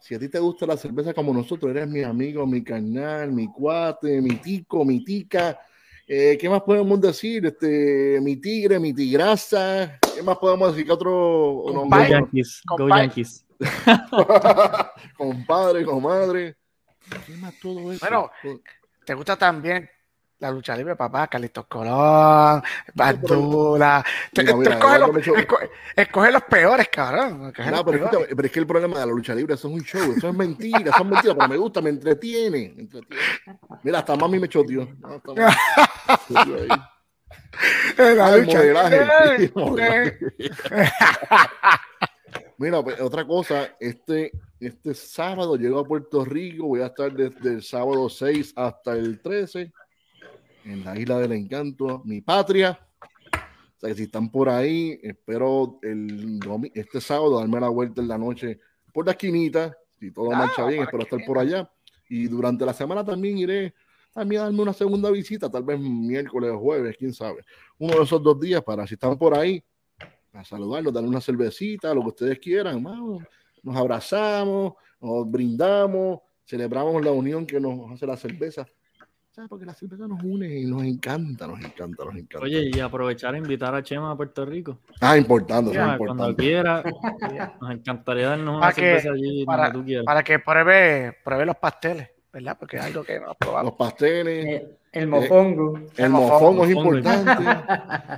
si 0.00 0.14
a 0.14 0.18
ti 0.18 0.28
te 0.28 0.38
gusta 0.38 0.66
la 0.66 0.76
cerveza 0.76 1.12
como 1.14 1.32
nosotros, 1.32 1.70
eres 1.70 1.88
mi 1.88 2.02
amigo, 2.02 2.46
mi 2.46 2.62
carnal, 2.64 3.30
mi 3.32 3.46
cuate, 3.52 4.20
mi 4.20 4.36
tico, 4.36 4.84
mi 4.84 5.04
tica. 5.04 5.58
Eh, 6.06 6.36
¿Qué 6.38 6.48
más 6.48 6.62
podemos 6.62 7.00
decir? 7.00 7.46
Este, 7.46 8.18
mi 8.20 8.36
tigre, 8.36 8.78
mi 8.78 8.92
tigrasa. 8.92 9.98
¿Qué 10.14 10.22
más 10.22 10.36
podemos 10.38 10.72
decir? 10.72 10.84
¿Qué 10.86 10.92
otro 10.92 11.10
Go? 11.88 12.10
Yankees, 12.10 12.62
go. 12.66 12.88
Yankees. 12.88 13.43
Compadre, 15.16 15.84
comadre. 15.84 16.56
¿Qué 17.26 17.36
más 17.36 17.54
todo 17.60 17.92
eso? 17.92 18.00
Bueno, 18.00 18.30
¿Te 19.04 19.14
gusta 19.14 19.36
también 19.36 19.88
la 20.38 20.50
lucha 20.50 20.74
libre, 20.76 20.96
papá? 20.96 21.26
Carlitos 21.28 21.66
Colón, 21.66 22.62
mira, 22.94 24.04
escoge, 25.96 26.30
los, 26.32 26.42
peores, 26.42 26.88
cabrón. 26.88 27.46
escoge 27.48 27.70
No, 27.70 27.76
los 27.76 27.84
pero, 27.84 27.84
peores. 27.84 28.02
escúchame, 28.02 28.26
pero 28.36 28.46
es 28.46 28.52
que 28.52 28.58
el 28.60 28.66
problema 28.66 28.98
de 29.00 29.06
la 29.06 29.12
lucha 29.12 29.34
libre 29.34 29.54
es 29.54 29.64
un 29.64 29.80
show, 29.82 30.14
eso 30.16 30.28
es 30.28 30.34
mentira, 30.34 30.78
eso 30.90 31.02
es 31.02 31.04
mentira, 31.04 31.34
pero 31.34 31.48
me 31.48 31.56
gusta, 31.56 31.80
me 31.82 31.90
entretiene, 31.90 32.72
me 32.74 32.82
entretiene. 32.82 33.22
Mira, 33.82 33.98
hasta 34.00 34.16
mami 34.16 34.38
me 34.38 34.48
choteó. 34.48 34.88
No. 35.00 35.22
La 37.98 38.36
lucha 38.36 38.62
libre. 38.62 39.50
Mira, 42.58 42.82
pues, 42.82 43.00
otra 43.00 43.26
cosa, 43.26 43.76
este, 43.80 44.32
este 44.60 44.94
sábado 44.94 45.56
llego 45.56 45.80
a 45.80 45.84
Puerto 45.84 46.24
Rico, 46.24 46.66
voy 46.66 46.80
a 46.80 46.86
estar 46.86 47.12
desde 47.12 47.54
el 47.54 47.62
sábado 47.62 48.08
6 48.08 48.52
hasta 48.56 48.92
el 48.92 49.20
13 49.20 49.72
en 50.64 50.84
la 50.84 50.98
Isla 50.98 51.18
del 51.18 51.32
Encanto, 51.32 52.02
mi 52.04 52.20
patria. 52.20 52.78
O 53.32 53.80
sea 53.80 53.90
que 53.90 53.94
si 53.96 54.02
están 54.04 54.30
por 54.30 54.48
ahí, 54.48 54.98
espero 55.02 55.78
el 55.82 56.40
este 56.74 57.00
sábado 57.00 57.38
darme 57.38 57.60
la 57.60 57.68
vuelta 57.68 58.00
en 58.00 58.08
la 58.08 58.18
noche 58.18 58.60
por 58.92 59.04
la 59.04 59.12
esquinita, 59.12 59.76
si 59.98 60.10
todo 60.12 60.32
Ah, 60.32 60.38
marcha 60.38 60.64
bien, 60.66 60.84
espero 60.84 61.02
estar 61.02 61.20
por 61.26 61.38
allá. 61.38 61.70
Y 62.08 62.28
durante 62.28 62.64
la 62.64 62.72
semana 62.72 63.04
también 63.04 63.36
iré 63.36 63.74
también 64.12 64.42
a 64.42 64.44
darme 64.44 64.62
una 64.62 64.72
segunda 64.72 65.10
visita, 65.10 65.50
tal 65.50 65.64
vez 65.64 65.78
miércoles 65.80 66.52
o 66.52 66.60
jueves, 66.60 66.96
quién 66.96 67.12
sabe. 67.12 67.44
Uno 67.78 67.96
de 67.96 68.04
esos 68.04 68.22
dos 68.22 68.38
días 68.38 68.62
para 68.62 68.86
si 68.86 68.94
están 68.94 69.18
por 69.18 69.36
ahí, 69.36 69.62
a 70.34 70.44
saludarlos, 70.44 70.92
darle 70.92 71.08
una 71.08 71.20
cervecita, 71.20 71.94
lo 71.94 72.02
que 72.02 72.08
ustedes 72.08 72.38
quieran, 72.38 72.76
hermano. 72.76 73.18
Nos 73.62 73.76
abrazamos, 73.76 74.74
nos 75.00 75.30
brindamos, 75.30 76.20
celebramos 76.44 77.02
la 77.04 77.12
unión 77.12 77.46
que 77.46 77.60
nos 77.60 77.90
hace 77.92 78.06
la 78.06 78.16
cerveza. 78.16 78.66
¿Sabes? 79.30 79.48
Porque 79.48 79.64
la 79.66 79.74
cerveza 79.74 80.06
nos 80.06 80.22
une 80.22 80.60
y 80.60 80.64
nos 80.64 80.84
encanta, 80.84 81.46
nos 81.48 81.58
encanta, 81.58 82.04
nos 82.04 82.14
encanta. 82.14 82.38
Oye, 82.44 82.70
y 82.72 82.78
aprovechar 82.78 83.34
e 83.34 83.38
invitar 83.38 83.74
a 83.74 83.82
Chema 83.82 84.12
a 84.12 84.16
Puerto 84.16 84.44
Rico. 84.44 84.78
ah, 85.00 85.16
importante, 85.18 85.72
eso 85.72 85.80
es 85.80 85.84
Chema, 85.86 85.98
cuando 85.98 86.28
importante. 86.30 86.42
quiera, 86.42 86.84
nos 87.60 87.70
encantaría 87.72 88.28
darnos 88.28 88.48
una 88.56 88.60
Para 88.60 88.72
que- 88.74 88.80
cerveza 88.82 89.10
allí 89.10 89.44
para- 89.44 89.64
donde 89.64 89.78
tú 89.80 89.84
quieras. 89.86 90.04
Para 90.04 90.22
que 90.22 90.38
pruebe, 90.38 91.16
pruebe 91.24 91.46
los 91.46 91.56
pasteles, 91.56 92.10
¿verdad? 92.32 92.56
Porque 92.60 92.76
es 92.76 92.82
algo 92.84 93.02
que 93.02 93.18
no 93.18 93.30
has 93.32 93.36
probado. 93.36 93.64
Los 93.64 93.74
pasteles, 93.74 94.46
Eh, 94.46 94.76
el 94.94 95.06
mofongo. 95.08 95.78
el 95.96 96.04
el 96.04 96.10
mofongo 96.10 96.64
mofongo. 96.64 96.64
es 96.64 96.74
mofongo. 96.74 96.96
importante, 96.96 97.64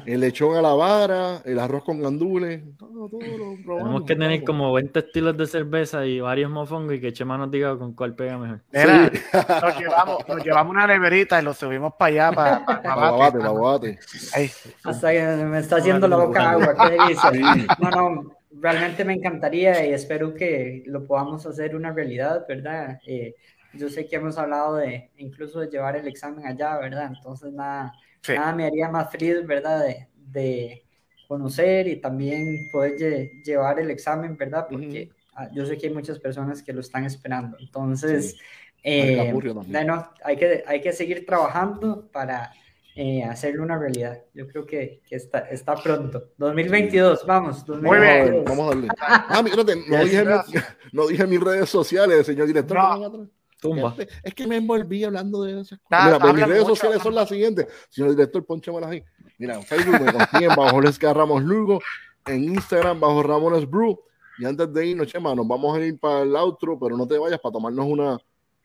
el 0.06 0.20
lechón 0.20 0.56
a 0.56 0.62
la 0.62 0.74
vara, 0.74 1.42
el 1.44 1.58
arroz 1.58 1.84
con 1.84 2.00
gandules, 2.00 2.62
todo, 2.78 3.08
todo 3.08 3.20
lo 3.20 3.56
probamos, 3.64 3.66
Tenemos 3.66 4.00
que 4.04 4.06
tener 4.14 4.28
probamos. 4.44 4.46
como 4.46 4.72
20 4.74 4.98
estilos 5.00 5.36
de 5.36 5.46
cerveza 5.46 6.06
y 6.06 6.20
varios 6.20 6.50
mofongos 6.50 6.94
y 6.94 7.00
que 7.00 7.12
Chema 7.12 7.36
nos 7.38 7.50
diga 7.50 7.76
con 7.78 7.94
cuál 7.94 8.14
pega 8.14 8.38
mejor. 8.38 8.60
Mira, 8.72 9.10
Sí. 9.12 9.20
nos, 9.62 9.78
llevamos, 9.78 10.28
nos 10.28 10.44
llevamos 10.44 10.70
una 10.72 10.86
neverita 10.86 11.40
y 11.40 11.44
lo 11.44 11.54
subimos 11.54 11.94
para 11.98 12.08
allá, 12.28 12.32
para, 12.32 12.64
para, 12.66 12.82
Pa' 12.82 12.94
babate, 12.96 13.38
pa' 13.38 13.52
babate. 13.52 13.98
Ahí. 14.34 14.50
Hasta 14.84 15.12
que 15.12 15.22
me 15.44 15.58
está 15.58 15.76
haciendo 15.76 16.06
la 16.08 16.16
boca 16.16 16.50
agua. 16.52 16.74
¿qué 16.88 16.98
dice? 17.08 17.28
Sí. 17.32 17.66
No, 17.80 17.90
no, 17.90 18.32
realmente 18.60 19.04
me 19.04 19.12
encantaría 19.14 19.86
y 19.86 19.92
espero 19.92 20.32
que 20.34 20.82
lo 20.86 21.04
podamos 21.06 21.44
hacer 21.46 21.76
una 21.76 21.92
realidad, 21.92 22.44
¿verdad? 22.48 22.98
Eh, 23.06 23.34
yo 23.76 23.88
sé 23.88 24.06
que 24.06 24.16
hemos 24.16 24.38
hablado 24.38 24.76
de 24.76 25.10
incluso 25.16 25.60
de 25.60 25.68
llevar 25.68 25.96
el 25.96 26.06
examen 26.08 26.46
allá, 26.46 26.78
¿verdad? 26.78 27.12
Entonces 27.14 27.52
nada, 27.52 27.92
Sí. 28.22 28.32
nada 28.34 28.52
me 28.54 28.64
haría 28.66 28.88
más 28.88 29.10
feliz, 29.10 29.46
¿verdad? 29.46 29.84
De, 29.84 30.08
de 30.16 30.82
conocer 31.28 31.86
y 31.88 31.96
también 32.00 32.68
poder 32.70 32.96
lle- 32.96 33.44
llevar 33.44 33.78
el 33.80 33.90
examen, 33.90 34.36
¿verdad? 34.36 34.66
Porque 34.70 35.10
ah, 35.34 35.48
yo 35.54 35.64
sé 35.66 35.76
que 35.78 35.88
hay 35.88 35.94
muchas 35.94 36.18
personas 36.18 36.62
que 36.62 36.72
lo 36.72 36.80
están 36.80 37.04
esperando. 37.04 37.56
Entonces, 37.60 38.32
Sí. 38.32 38.38
eh, 38.82 39.32
bueno, 39.66 40.10
hay, 40.24 40.36
que, 40.36 40.62
hay 40.66 40.80
que 40.80 40.92
seguir 40.92 41.26
trabajando 41.26 42.08
para 42.12 42.52
eh, 42.94 43.22
hacerlo 43.24 43.62
una 43.62 43.78
realidad. 43.78 44.22
Yo 44.32 44.46
creo 44.48 44.64
que, 44.64 45.02
que 45.06 45.16
está, 45.16 45.40
está 45.50 45.74
pronto. 45.74 46.30
2022, 46.38 47.26
vamos. 47.26 47.68
Muy 47.68 47.98
bien. 47.98 48.42
2022. 48.42 48.44
Vamos 48.44 48.66
a 48.66 48.68
darle. 48.74 48.88
Ah, 48.98 49.42
mírate, 49.42 49.76
no, 49.88 49.98
dije, 50.04 50.24
mi- 50.24 50.60
no 50.92 51.06
dije 51.06 51.26
mis 51.26 51.40
redes 51.40 51.68
sociales, 51.68 52.24
señor 52.26 52.46
director. 52.46 52.76
No. 52.78 53.28
Tumba. 53.60 53.94
Es, 54.22 54.34
que 54.34 54.46
me 54.46 54.56
envolví 54.56 55.04
hablando 55.04 55.42
de 55.42 55.60
esas 55.60 55.78
cosas. 55.78 56.06
Mira, 56.06 56.18
pues, 56.18 56.34
mis 56.34 56.46
redes 56.46 56.62
mucho, 56.62 56.74
sociales 56.76 57.02
son 57.02 57.14
las 57.14 57.28
siguientes. 57.28 57.66
Señor 57.88 58.10
director, 58.10 58.44
ponchamelas 58.44 58.90
ahí. 58.90 59.04
Mira, 59.38 59.54
en 59.54 59.62
Facebook 59.62 60.00
me 60.00 60.12
consiguen 60.12 60.54
bajo 60.56 60.80
Lesca 60.80 61.12
Ramos 61.12 61.42
Lugo, 61.42 61.80
en 62.26 62.44
Instagram 62.44 63.00
bajo 63.00 63.22
Ramones 63.22 63.68
Brew. 63.68 63.98
Y 64.38 64.44
antes 64.44 64.72
de 64.72 64.86
irnos, 64.86 65.06
Chema, 65.06 65.34
nos 65.34 65.48
vamos 65.48 65.76
a 65.76 65.80
ir 65.80 65.98
para 65.98 66.22
el 66.22 66.36
outro, 66.36 66.78
pero 66.78 66.96
no 66.96 67.08
te 67.08 67.18
vayas 67.18 67.40
para 67.40 67.52
tomarnos 67.52 67.86
una, 67.86 68.18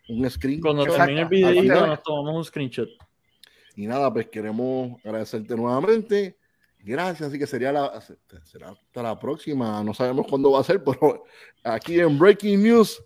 un 0.09 0.29
screen. 0.29 0.59
Cuando 0.61 0.83
termine 0.83 1.21
el 1.21 1.27
final. 1.27 1.87
nos 1.87 2.03
tomamos 2.03 2.35
un 2.35 2.43
screenshot. 2.43 2.89
Y 3.75 3.87
nada, 3.87 4.11
pues 4.11 4.27
queremos 4.27 4.99
agradecerte 5.05 5.55
nuevamente 5.55 6.37
Gracias, 6.83 7.29
así 7.29 7.37
que 7.37 7.45
sería 7.45 7.71
la, 7.71 8.01
será 8.43 8.69
hasta 8.69 9.03
la 9.03 9.19
próxima. 9.19 9.83
No 9.83 9.93
sabemos 9.93 10.25
cuándo 10.27 10.51
va 10.51 10.61
a 10.61 10.63
ser, 10.63 10.83
pero 10.83 11.23
aquí 11.63 11.99
en 11.99 12.17
Breaking 12.17 12.63
News, 12.63 13.03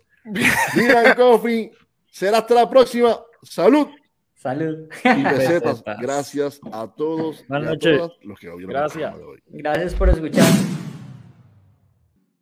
Dylan 0.74 1.14
Coffee. 1.16 1.70
Será 2.10 2.38
hasta 2.38 2.54
la 2.54 2.68
próxima. 2.68 3.18
Salud. 3.42 3.88
Salud. 4.34 4.88
Y 5.04 5.22
pesetas. 5.24 5.82
Gracias 6.00 6.60
a 6.72 6.86
todos. 6.86 7.44
Buenas 7.48 7.70
noches. 7.70 8.00
los 8.22 8.38
que 8.38 8.50
Gracias. 8.66 9.14
hoy. 9.16 9.42
Gracias 9.48 9.94
por 9.94 10.08
escuchar. 10.08 10.46